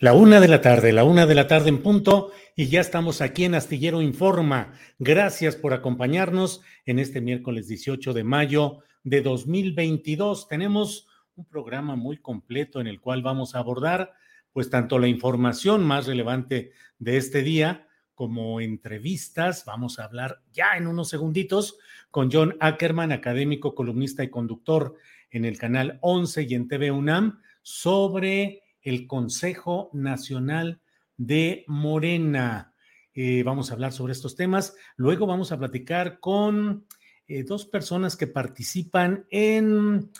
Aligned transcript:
La 0.00 0.14
una 0.14 0.40
de 0.40 0.48
la 0.48 0.62
tarde, 0.62 0.94
la 0.94 1.04
una 1.04 1.26
de 1.26 1.34
la 1.34 1.46
tarde 1.46 1.68
en 1.68 1.82
punto, 1.82 2.32
y 2.56 2.68
ya 2.68 2.80
estamos 2.80 3.20
aquí 3.20 3.44
en 3.44 3.54
Astillero 3.54 4.00
Informa. 4.00 4.72
Gracias 4.98 5.56
por 5.56 5.74
acompañarnos 5.74 6.62
en 6.86 6.98
este 6.98 7.20
miércoles 7.20 7.68
18 7.68 8.14
de 8.14 8.24
mayo 8.24 8.78
de 9.04 9.20
2022. 9.20 10.48
Tenemos 10.48 11.06
un 11.36 11.44
programa 11.44 11.96
muy 11.96 12.16
completo 12.16 12.80
en 12.80 12.86
el 12.86 12.98
cual 12.98 13.20
vamos 13.20 13.54
a 13.54 13.58
abordar, 13.58 14.14
pues, 14.54 14.70
tanto 14.70 14.98
la 14.98 15.06
información 15.06 15.84
más 15.84 16.06
relevante 16.06 16.72
de 16.98 17.18
este 17.18 17.42
día 17.42 17.86
como 18.14 18.62
entrevistas. 18.62 19.66
Vamos 19.66 19.98
a 19.98 20.04
hablar 20.04 20.40
ya 20.50 20.78
en 20.78 20.86
unos 20.86 21.10
segunditos 21.10 21.76
con 22.10 22.30
John 22.32 22.56
Ackerman, 22.60 23.12
académico, 23.12 23.74
columnista 23.74 24.24
y 24.24 24.30
conductor 24.30 24.94
en 25.30 25.44
el 25.44 25.58
canal 25.58 25.98
11 26.00 26.46
y 26.48 26.54
en 26.54 26.68
TV 26.68 26.90
UNAM, 26.90 27.42
sobre 27.60 28.59
el 28.82 29.06
Consejo 29.06 29.90
Nacional 29.92 30.80
de 31.16 31.64
Morena. 31.66 32.74
Eh, 33.14 33.42
vamos 33.42 33.70
a 33.70 33.74
hablar 33.74 33.92
sobre 33.92 34.12
estos 34.12 34.36
temas. 34.36 34.74
Luego 34.96 35.26
vamos 35.26 35.52
a 35.52 35.58
platicar 35.58 36.20
con 36.20 36.86
eh, 37.26 37.42
dos 37.44 37.66
personas 37.66 38.16
que 38.16 38.26
participan 38.26 39.26
en, 39.30 40.10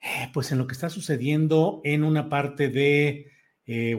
eh, 0.00 0.30
pues 0.32 0.50
en 0.52 0.58
lo 0.58 0.66
que 0.66 0.72
está 0.72 0.90
sucediendo 0.90 1.80
en 1.84 2.04
una 2.04 2.28
parte 2.28 2.68
de 2.68 3.26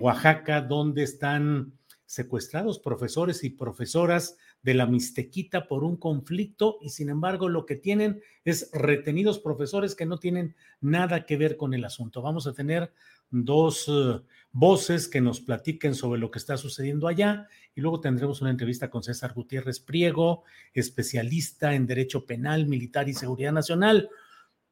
Oaxaca, 0.01 0.59
donde 0.59 1.03
están 1.03 1.79
secuestrados 2.11 2.79
profesores 2.79 3.41
y 3.45 3.51
profesoras 3.51 4.37
de 4.61 4.73
la 4.73 4.85
Mixtequita 4.85 5.69
por 5.69 5.85
un 5.85 5.95
conflicto 5.95 6.77
y 6.81 6.89
sin 6.89 7.07
embargo 7.07 7.47
lo 7.47 7.65
que 7.65 7.77
tienen 7.77 8.21
es 8.43 8.69
retenidos 8.73 9.39
profesores 9.39 9.95
que 9.95 10.05
no 10.05 10.17
tienen 10.17 10.57
nada 10.81 11.25
que 11.25 11.37
ver 11.37 11.55
con 11.55 11.73
el 11.73 11.85
asunto. 11.85 12.21
Vamos 12.21 12.47
a 12.47 12.53
tener 12.53 12.91
dos 13.31 13.87
eh, 13.87 14.21
voces 14.51 15.07
que 15.07 15.21
nos 15.21 15.39
platiquen 15.39 15.95
sobre 15.95 16.19
lo 16.19 16.29
que 16.29 16.39
está 16.39 16.57
sucediendo 16.57 17.07
allá 17.07 17.47
y 17.73 17.81
luego 17.81 18.01
tendremos 18.01 18.41
una 18.41 18.51
entrevista 18.51 18.89
con 18.89 19.01
César 19.01 19.33
Gutiérrez 19.33 19.79
Priego, 19.79 20.43
especialista 20.73 21.73
en 21.73 21.87
derecho 21.87 22.25
penal, 22.25 22.67
militar 22.67 23.07
y 23.09 23.13
seguridad 23.13 23.53
nacional. 23.53 24.09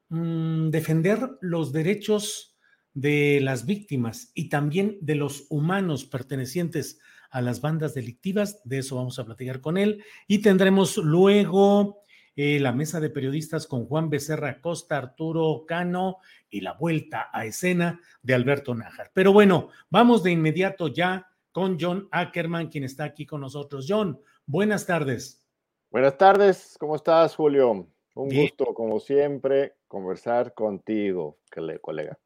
Mm, 0.09 0.69
defender 0.69 1.37
los 1.39 1.71
derechos 1.71 2.57
de 2.93 3.39
las 3.41 3.65
víctimas 3.65 4.31
y 4.33 4.49
también 4.49 4.97
de 5.01 5.15
los 5.15 5.45
humanos 5.49 6.05
pertenecientes 6.05 6.99
a 7.29 7.41
las 7.41 7.61
bandas 7.61 7.93
delictivas, 7.93 8.59
de 8.65 8.79
eso 8.79 8.95
vamos 8.95 9.19
a 9.19 9.25
platicar 9.25 9.61
con 9.61 9.77
él 9.77 10.03
y 10.27 10.39
tendremos 10.39 10.97
luego 10.97 12.01
eh, 12.35 12.59
la 12.59 12.71
mesa 12.71 12.99
de 12.99 13.09
periodistas 13.09 13.67
con 13.67 13.85
Juan 13.85 14.09
Becerra 14.09 14.61
Costa, 14.61 14.97
Arturo 14.97 15.65
Cano 15.67 16.17
y 16.49 16.61
la 16.61 16.73
vuelta 16.73 17.29
a 17.31 17.45
escena 17.45 17.99
de 18.21 18.33
Alberto 18.33 18.73
Nájar. 18.75 19.11
Pero 19.13 19.33
bueno, 19.33 19.69
vamos 19.89 20.23
de 20.23 20.31
inmediato 20.31 20.87
ya 20.87 21.27
con 21.51 21.77
John 21.79 22.07
Ackerman, 22.11 22.69
quien 22.69 22.83
está 22.83 23.03
aquí 23.03 23.25
con 23.25 23.41
nosotros. 23.41 23.85
John, 23.87 24.21
buenas 24.45 24.85
tardes. 24.85 25.45
Buenas 25.91 26.17
tardes, 26.17 26.77
¿cómo 26.79 26.95
estás, 26.95 27.35
Julio? 27.35 27.87
Un 28.15 28.29
gusto, 28.29 28.73
como 28.73 28.99
siempre, 28.99 29.75
conversar 29.87 30.53
contigo, 30.53 31.39
colega. 31.81 32.19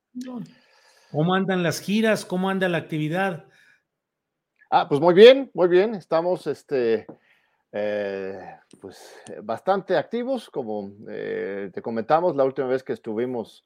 ¿Cómo 1.11 1.33
andan 1.33 1.63
las 1.63 1.79
giras? 1.79 2.25
¿Cómo 2.25 2.49
anda 2.49 2.67
la 2.67 2.79
actividad? 2.79 3.45
Ah, 4.69 4.89
pues 4.89 4.99
muy 4.99 5.13
bien, 5.13 5.51
muy 5.53 5.67
bien. 5.67 5.93
Estamos 5.93 6.47
este, 6.47 7.05
eh, 7.75 8.39
pues 8.79 9.19
eh, 9.31 9.39
bastante 9.41 9.97
activos, 9.97 10.47
como 10.51 10.93
eh, 11.09 11.71
te 11.73 11.81
comentamos 11.81 12.35
la 12.35 12.43
última 12.43 12.67
vez 12.67 12.83
que 12.83 12.93
estuvimos 12.93 13.65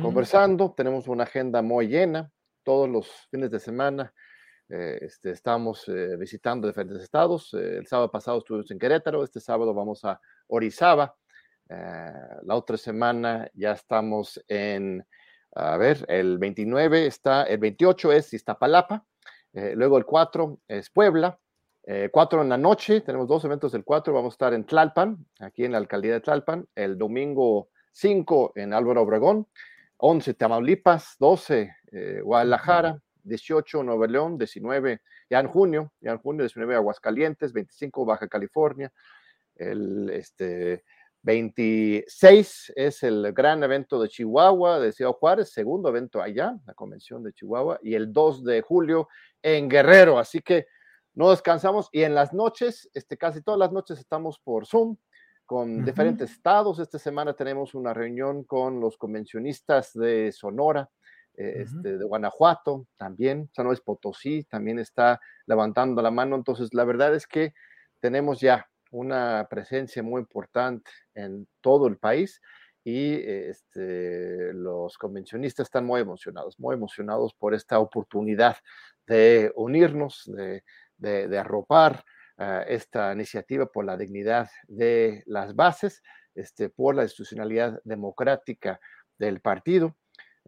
conversando. 0.00 0.72
Tenemos 0.74 1.06
una 1.06 1.24
agenda 1.24 1.60
muy 1.60 1.86
llena, 1.86 2.30
todos 2.62 2.88
los 2.88 3.28
fines 3.30 3.50
de 3.50 3.60
semana. 3.60 4.12
este, 4.68 5.32
estamos 5.32 5.84
visitando 6.18 6.66
diferentes 6.66 7.02
estados. 7.02 7.52
el 7.52 7.86
sábado 7.86 8.10
pasado 8.10 8.38
estuvimos 8.38 8.70
en 8.70 8.78
Querétaro, 8.78 9.22
este 9.22 9.38
sábado 9.38 9.74
vamos 9.74 10.02
a 10.06 10.18
Orizaba. 10.46 11.14
la 11.68 12.54
otra 12.54 12.78
semana 12.78 13.50
ya 13.52 13.72
estamos 13.72 14.42
en, 14.48 15.06
a 15.54 15.76
ver, 15.76 16.06
el 16.08 16.38
29 16.38 17.06
está, 17.06 17.42
el 17.42 17.58
28 17.58 18.12
es 18.12 18.32
Iztapalapa, 18.32 19.04
luego 19.52 19.98
el 19.98 20.06
4 20.06 20.58
es 20.68 20.88
Puebla, 20.90 21.38
eh, 21.88 22.08
cuatro 22.12 22.42
en 22.42 22.48
la 22.48 22.58
noche, 22.58 23.00
tenemos 23.00 23.28
dos 23.28 23.44
eventos 23.44 23.70
del 23.70 23.84
4, 23.84 24.12
vamos 24.12 24.32
a 24.32 24.34
estar 24.34 24.54
en 24.54 24.64
Tlalpan, 24.64 25.24
aquí 25.38 25.64
en 25.64 25.70
la 25.70 25.78
alcaldía 25.78 26.14
de 26.14 26.20
Tlalpan, 26.20 26.66
el 26.74 26.98
domingo 26.98 27.68
5 27.92 28.54
en 28.56 28.74
Álvaro 28.74 29.02
Obregón, 29.02 29.46
11 29.98 30.34
Tamaulipas, 30.34 31.14
12 31.20 31.76
eh, 31.92 32.20
Guadalajara, 32.24 33.00
18 33.22 33.84
Nuevo 33.84 34.04
León, 34.04 34.36
19 34.36 35.00
ya 35.30 35.38
en 35.38 35.46
junio, 35.46 35.92
ya 36.00 36.10
en 36.10 36.18
junio 36.18 36.42
19 36.42 36.74
Aguascalientes, 36.74 37.52
25 37.52 38.04
Baja 38.04 38.26
California, 38.26 38.92
el 39.54 40.10
este, 40.10 40.82
26 41.22 42.72
es 42.74 43.02
el 43.04 43.32
gran 43.32 43.62
evento 43.62 44.00
de 44.00 44.08
Chihuahua, 44.08 44.80
de 44.80 44.92
Ciudad 44.92 45.12
Juárez, 45.12 45.52
segundo 45.52 45.88
evento 45.88 46.20
allá, 46.20 46.56
la 46.66 46.74
convención 46.74 47.22
de 47.22 47.32
Chihuahua, 47.32 47.78
y 47.80 47.94
el 47.94 48.12
2 48.12 48.42
de 48.42 48.60
julio 48.60 49.08
en 49.40 49.68
Guerrero. 49.68 50.18
Así 50.18 50.40
que 50.40 50.66
no 51.16 51.30
descansamos 51.30 51.88
y 51.92 52.02
en 52.02 52.14
las 52.14 52.32
noches, 52.32 52.88
este, 52.92 53.16
casi 53.16 53.40
todas 53.42 53.58
las 53.58 53.72
noches 53.72 53.98
estamos 53.98 54.38
por 54.38 54.66
Zoom 54.66 54.96
con 55.46 55.82
diferentes 55.84 56.30
estados. 56.30 56.78
Esta 56.78 56.98
semana 56.98 57.32
tenemos 57.32 57.74
una 57.74 57.94
reunión 57.94 58.44
con 58.44 58.80
los 58.80 58.98
convencionistas 58.98 59.94
de 59.94 60.30
Sonora, 60.30 60.90
eh, 61.34 61.62
este, 61.62 61.96
de 61.96 62.04
Guanajuato 62.04 62.86
también, 62.98 63.48
San 63.54 63.66
Luis 63.66 63.80
Potosí 63.80 64.44
también 64.44 64.78
está 64.78 65.18
levantando 65.46 66.02
la 66.02 66.10
mano. 66.10 66.36
Entonces, 66.36 66.74
la 66.74 66.84
verdad 66.84 67.14
es 67.14 67.26
que 67.26 67.54
tenemos 68.00 68.40
ya 68.40 68.68
una 68.90 69.46
presencia 69.48 70.02
muy 70.02 70.20
importante 70.20 70.90
en 71.14 71.48
todo 71.62 71.86
el 71.86 71.96
país 71.96 72.42
y 72.84 73.14
este, 73.14 74.52
los 74.52 74.98
convencionistas 74.98 75.66
están 75.66 75.86
muy 75.86 76.00
emocionados, 76.00 76.60
muy 76.60 76.74
emocionados 76.74 77.34
por 77.34 77.54
esta 77.54 77.78
oportunidad 77.78 78.56
de 79.06 79.52
unirnos, 79.56 80.22
de, 80.26 80.62
arropar 81.38 82.04
ah, 82.38 82.64
esta 82.66 83.12
iniciativa 83.12 83.66
por 83.66 83.84
la 83.84 83.96
dignidad 83.96 84.48
de 84.66 85.22
las 85.26 85.54
bases, 85.54 86.02
este, 86.34 86.68
por 86.68 86.94
la 86.94 87.02
institucionalidad 87.02 87.80
democrática 87.84 88.80
del 89.18 89.40
partido. 89.40 89.96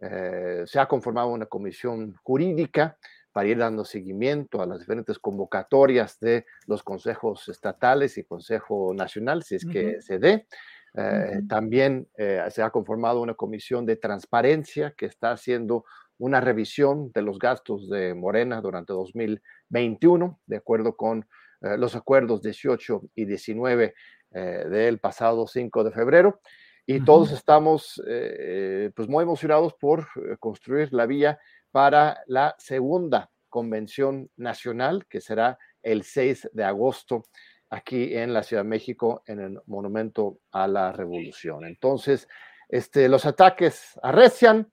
Eh, 0.01 0.63
se 0.65 0.79
ha 0.79 0.87
conformado 0.87 1.29
una 1.29 1.45
comisión 1.45 2.15
jurídica 2.23 2.97
para 3.31 3.47
ir 3.47 3.57
dando 3.57 3.85
seguimiento 3.85 4.61
a 4.61 4.65
las 4.65 4.79
diferentes 4.79 5.19
convocatorias 5.19 6.19
de 6.19 6.45
los 6.67 6.83
consejos 6.83 7.47
estatales 7.49 8.17
y 8.17 8.23
Consejo 8.23 8.93
Nacional, 8.93 9.43
si 9.43 9.55
es 9.55 9.65
que 9.65 10.01
se 10.01 10.19
dé. 10.19 10.47
Eh, 10.95 11.41
también 11.47 12.07
eh, 12.17 12.43
se 12.49 12.63
ha 12.63 12.71
conformado 12.71 13.21
una 13.21 13.35
comisión 13.35 13.85
de 13.85 13.97
transparencia 13.97 14.93
que 14.97 15.05
está 15.05 15.31
haciendo 15.31 15.85
una 16.19 16.39
revisión 16.41 17.11
de 17.11 17.23
los 17.23 17.39
gastos 17.39 17.89
de 17.89 18.13
Morena 18.13 18.61
durante 18.61 18.93
2021, 18.93 20.39
de 20.45 20.57
acuerdo 20.57 20.95
con 20.95 21.27
eh, 21.61 21.77
los 21.77 21.95
acuerdos 21.95 22.41
18 22.43 23.01
y 23.15 23.25
19 23.25 23.95
del 24.31 24.99
pasado 24.99 25.47
5 25.47 25.83
de 25.83 25.91
febrero. 25.91 26.39
Y 26.85 27.03
todos 27.03 27.31
estamos 27.31 27.99
pues 28.95 29.09
muy 29.09 29.23
emocionados 29.23 29.73
por 29.73 30.07
construir 30.39 30.93
la 30.93 31.07
vía 31.07 31.39
para 31.71 32.21
la 32.27 32.53
segunda 32.59 33.31
convención 33.49 34.29
nacional, 34.37 35.05
que 35.07 35.19
será 35.19 35.57
el 35.81 36.03
6 36.03 36.51
de 36.53 36.63
agosto 36.63 37.25
aquí 37.69 38.15
en 38.15 38.33
la 38.33 38.43
Ciudad 38.43 38.63
de 38.63 38.69
México, 38.69 39.23
en 39.25 39.39
el 39.39 39.59
Monumento 39.65 40.39
a 40.51 40.67
la 40.67 40.91
Revolución. 40.91 41.65
Entonces, 41.65 42.27
este, 42.67 43.09
los 43.09 43.25
ataques 43.25 43.99
arrecian, 44.01 44.71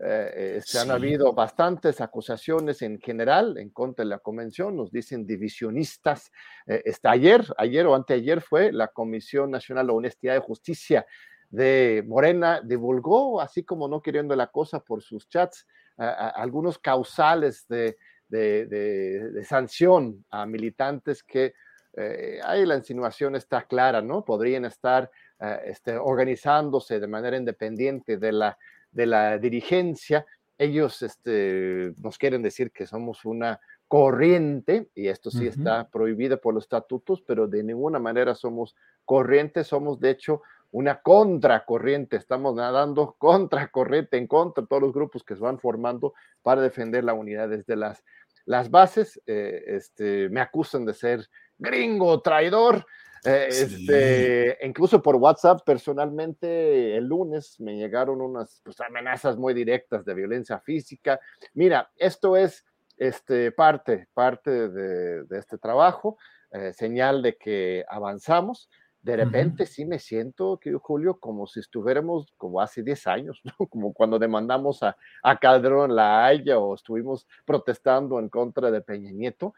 eh, 0.00 0.60
se 0.64 0.78
han 0.78 0.90
habido 0.90 1.32
bastantes 1.32 2.00
acusaciones 2.00 2.82
en 2.82 3.00
general 3.00 3.58
en 3.58 3.70
contra 3.70 4.04
de 4.04 4.10
la 4.10 4.18
convención, 4.18 4.76
nos 4.76 4.92
dicen 4.92 5.26
divisionistas. 5.26 6.30
Eh, 6.66 6.82
está 6.84 7.10
ayer, 7.10 7.44
ayer 7.56 7.86
o 7.86 7.94
anteayer 7.94 8.40
fue 8.40 8.72
la 8.72 8.88
Comisión 8.88 9.50
Nacional 9.50 9.88
de 9.88 9.92
Honestidad 9.92 10.36
y 10.36 10.40
Justicia 10.40 11.06
de 11.50 12.04
Morena, 12.06 12.60
divulgó, 12.62 13.40
así 13.40 13.64
como 13.64 13.88
no 13.88 14.02
queriendo 14.02 14.36
la 14.36 14.48
cosa 14.48 14.80
por 14.80 15.02
sus 15.02 15.28
chats, 15.28 15.66
algunos 15.96 16.78
causales 16.78 17.66
de, 17.66 17.96
de, 18.28 19.44
sanción 19.44 20.24
a 20.30 20.46
militantes 20.46 21.24
que 21.24 21.54
eh, 21.96 22.38
ahí 22.44 22.64
la 22.64 22.76
insinuación 22.76 23.34
está 23.34 23.62
clara, 23.62 24.00
¿no? 24.00 24.24
Podrían 24.24 24.64
estar 24.64 25.10
eh, 25.40 25.60
este, 25.64 25.96
organizándose 25.96 27.00
de 27.00 27.08
manera 27.08 27.36
independiente 27.36 28.18
de 28.18 28.30
la, 28.30 28.58
de 28.98 29.06
la 29.06 29.38
dirigencia. 29.38 30.26
Ellos 30.58 31.02
este, 31.02 31.94
nos 32.02 32.18
quieren 32.18 32.42
decir 32.42 32.72
que 32.72 32.84
somos 32.84 33.24
una 33.24 33.60
corriente, 33.86 34.90
y 34.92 35.06
esto 35.06 35.30
sí 35.30 35.46
está 35.46 35.88
prohibido 35.88 36.40
por 36.40 36.52
los 36.52 36.64
estatutos, 36.64 37.22
pero 37.22 37.46
de 37.46 37.62
ninguna 37.62 38.00
manera 38.00 38.34
somos 38.34 38.74
corrientes, 39.04 39.68
somos 39.68 40.00
de 40.00 40.10
hecho 40.10 40.42
una 40.72 41.00
contracorriente, 41.00 42.16
estamos 42.16 42.56
nadando 42.56 43.14
contracorriente 43.18 44.18
en 44.18 44.26
contra 44.26 44.62
de 44.62 44.68
todos 44.68 44.82
los 44.82 44.92
grupos 44.92 45.22
que 45.22 45.36
se 45.36 45.42
van 45.42 45.60
formando 45.60 46.12
para 46.42 46.60
defender 46.60 47.04
la 47.04 47.14
unidad 47.14 47.48
desde 47.48 47.76
las, 47.76 48.04
las 48.44 48.68
bases. 48.68 49.22
Eh, 49.26 49.62
este, 49.68 50.28
me 50.28 50.40
acusan 50.40 50.84
de 50.84 50.92
ser 50.92 51.28
gringo, 51.56 52.20
traidor. 52.20 52.84
Eh, 53.24 53.46
este, 53.48 54.58
incluso 54.62 55.02
por 55.02 55.16
WhatsApp, 55.16 55.60
personalmente, 55.64 56.96
el 56.96 57.06
lunes 57.06 57.58
me 57.60 57.76
llegaron 57.76 58.20
unas 58.20 58.60
pues, 58.64 58.80
amenazas 58.80 59.36
muy 59.36 59.54
directas 59.54 60.04
de 60.04 60.14
violencia 60.14 60.58
física. 60.60 61.20
Mira, 61.54 61.90
esto 61.96 62.36
es 62.36 62.64
este, 62.96 63.52
parte, 63.52 64.08
parte 64.14 64.68
de, 64.68 65.26
este 65.38 65.58
trabajo, 65.58 66.18
eh, 66.52 66.72
señal 66.72 67.22
de 67.22 67.36
que 67.36 67.84
avanzamos. 67.88 68.68
De 69.00 69.16
repente 69.16 69.64
sí 69.64 69.86
me 69.86 70.00
siento, 70.00 70.60
Julio, 70.82 71.18
como 71.18 71.46
si 71.46 71.60
estuviéramos 71.60 72.26
como 72.36 72.60
hace 72.60 72.82
10 72.82 73.06
años, 73.06 73.40
como 73.70 73.94
cuando 73.94 74.18
demandamos 74.18 74.82
a, 74.82 74.96
a 75.22 75.38
Calderón 75.38 75.94
La 75.94 76.26
Haya 76.26 76.58
o 76.58 76.74
estuvimos 76.74 77.26
protestando 77.46 78.18
en 78.18 78.28
contra 78.28 78.70
de 78.70 78.82
Peña 78.82 79.12
Nieto. 79.12 79.54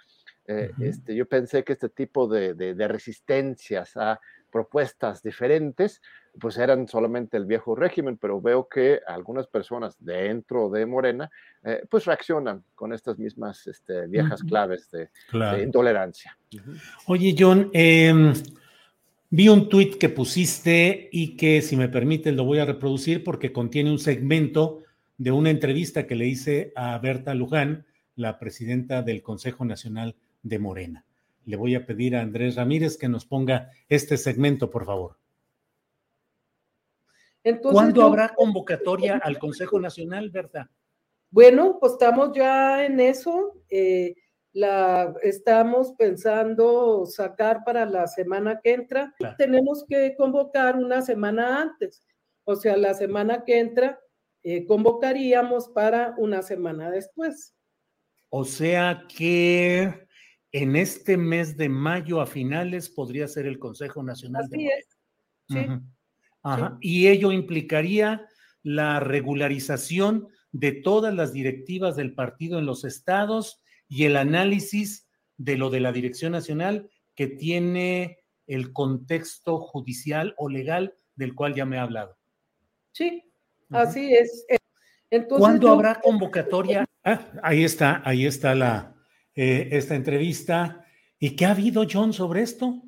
Eh, 0.50 0.72
este, 0.80 1.14
yo 1.14 1.26
pensé 1.26 1.62
que 1.62 1.74
este 1.74 1.90
tipo 1.90 2.26
de, 2.26 2.54
de, 2.54 2.88
resistencias 2.88 3.96
a 3.96 4.18
propuestas 4.50 5.22
diferentes, 5.22 6.02
pues 6.40 6.58
eran 6.58 6.88
solamente 6.88 7.36
el 7.36 7.46
viejo 7.46 7.76
régimen, 7.76 8.16
pero 8.16 8.40
veo 8.40 8.66
que 8.68 8.98
algunas 9.06 9.46
personas 9.46 9.94
dentro 10.00 10.68
de 10.68 10.86
Morena, 10.86 11.30
eh, 11.62 11.82
pues 11.88 12.04
reaccionan 12.04 12.64
con 12.74 12.92
estas 12.92 13.16
mismas 13.16 13.64
este, 13.68 14.08
viejas 14.08 14.42
claves 14.42 14.90
de, 14.90 15.08
intolerancia. 15.62 16.36
Oye, 17.06 17.36
John, 17.38 17.70
em, 17.72 18.32
vi 19.30 19.48
un 19.48 19.68
tuit 19.68 19.98
que 19.98 20.08
pusiste 20.08 21.10
y 21.12 21.36
que, 21.36 21.62
si 21.62 21.76
me 21.76 21.88
permite, 21.88 22.32
lo 22.32 22.42
voy 22.42 22.58
a 22.58 22.64
reproducir 22.64 23.22
porque 23.22 23.52
contiene 23.52 23.92
un 23.92 24.00
segmento 24.00 24.82
de 25.16 25.30
una 25.30 25.50
entrevista 25.50 26.08
que 26.08 26.16
le 26.16 26.26
hice 26.26 26.72
a 26.74 26.98
Berta 26.98 27.34
Luján, 27.34 27.86
la 28.16 28.40
presidenta 28.40 29.02
del 29.02 29.22
Consejo 29.22 29.64
Nacional 29.64 30.16
de 30.42 30.58
Morena. 30.58 31.04
Le 31.44 31.56
voy 31.56 31.74
a 31.74 31.86
pedir 31.86 32.16
a 32.16 32.20
Andrés 32.20 32.56
Ramírez 32.56 32.96
que 32.96 33.08
nos 33.08 33.24
ponga 33.24 33.70
este 33.88 34.16
segmento, 34.16 34.70
por 34.70 34.84
favor. 34.84 35.16
¿Cuándo 37.62 38.02
habrá 38.02 38.34
convocatoria 38.34 39.16
al 39.22 39.38
Consejo 39.38 39.80
Nacional, 39.80 40.30
verdad? 40.30 40.66
Bueno, 41.30 41.78
pues 41.80 41.92
estamos 41.92 42.32
ya 42.34 42.84
en 42.84 43.00
eso. 43.00 43.62
Eh, 43.70 44.14
la 44.52 45.14
estamos 45.22 45.92
pensando 45.92 47.06
sacar 47.06 47.62
para 47.64 47.86
la 47.86 48.06
semana 48.06 48.60
que 48.62 48.74
entra. 48.74 49.14
Tenemos 49.38 49.84
que 49.88 50.14
convocar 50.16 50.76
una 50.76 51.02
semana 51.02 51.62
antes. 51.62 52.02
O 52.44 52.56
sea, 52.56 52.76
la 52.76 52.94
semana 52.94 53.44
que 53.44 53.58
entra 53.58 54.00
eh, 54.42 54.66
convocaríamos 54.66 55.68
para 55.68 56.14
una 56.18 56.42
semana 56.42 56.90
después. 56.90 57.54
O 58.28 58.44
sea 58.44 59.04
que 59.08 60.08
en 60.52 60.76
este 60.76 61.16
mes 61.16 61.56
de 61.56 61.68
mayo 61.68 62.20
a 62.20 62.26
finales 62.26 62.88
podría 62.88 63.28
ser 63.28 63.46
el 63.46 63.58
Consejo 63.58 64.02
Nacional 64.02 64.44
Así 64.44 64.64
de 64.64 64.66
es. 64.66 64.98
Sí. 65.48 65.66
Ajá. 66.42 66.78
Y 66.80 67.08
ello 67.08 67.32
implicaría 67.32 68.26
la 68.62 69.00
regularización 69.00 70.28
de 70.52 70.72
todas 70.72 71.14
las 71.14 71.32
directivas 71.32 71.96
del 71.96 72.14
partido 72.14 72.58
en 72.58 72.66
los 72.66 72.84
estados 72.84 73.62
y 73.88 74.04
el 74.04 74.16
análisis 74.16 75.08
de 75.36 75.56
lo 75.56 75.70
de 75.70 75.80
la 75.80 75.92
Dirección 75.92 76.32
Nacional 76.32 76.90
que 77.14 77.26
tiene 77.26 78.18
el 78.46 78.72
contexto 78.72 79.58
judicial 79.58 80.34
o 80.36 80.48
legal 80.48 80.94
del 81.14 81.34
cual 81.34 81.54
ya 81.54 81.64
me 81.64 81.78
ha 81.78 81.82
hablado. 81.82 82.16
Sí, 82.92 83.22
así 83.70 84.12
es. 84.14 84.44
Entonces, 85.10 85.38
¿Cuándo 85.38 85.70
habrá 85.70 86.00
convocatoria? 86.00 86.84
Ah, 87.04 87.26
ahí 87.42 87.64
está, 87.64 88.02
ahí 88.04 88.26
está 88.26 88.54
la, 88.54 88.94
eh, 89.42 89.74
esta 89.74 89.94
entrevista. 89.94 90.84
¿Y 91.18 91.34
qué 91.34 91.46
ha 91.46 91.52
habido, 91.52 91.86
John, 91.90 92.12
sobre 92.12 92.42
esto? 92.42 92.82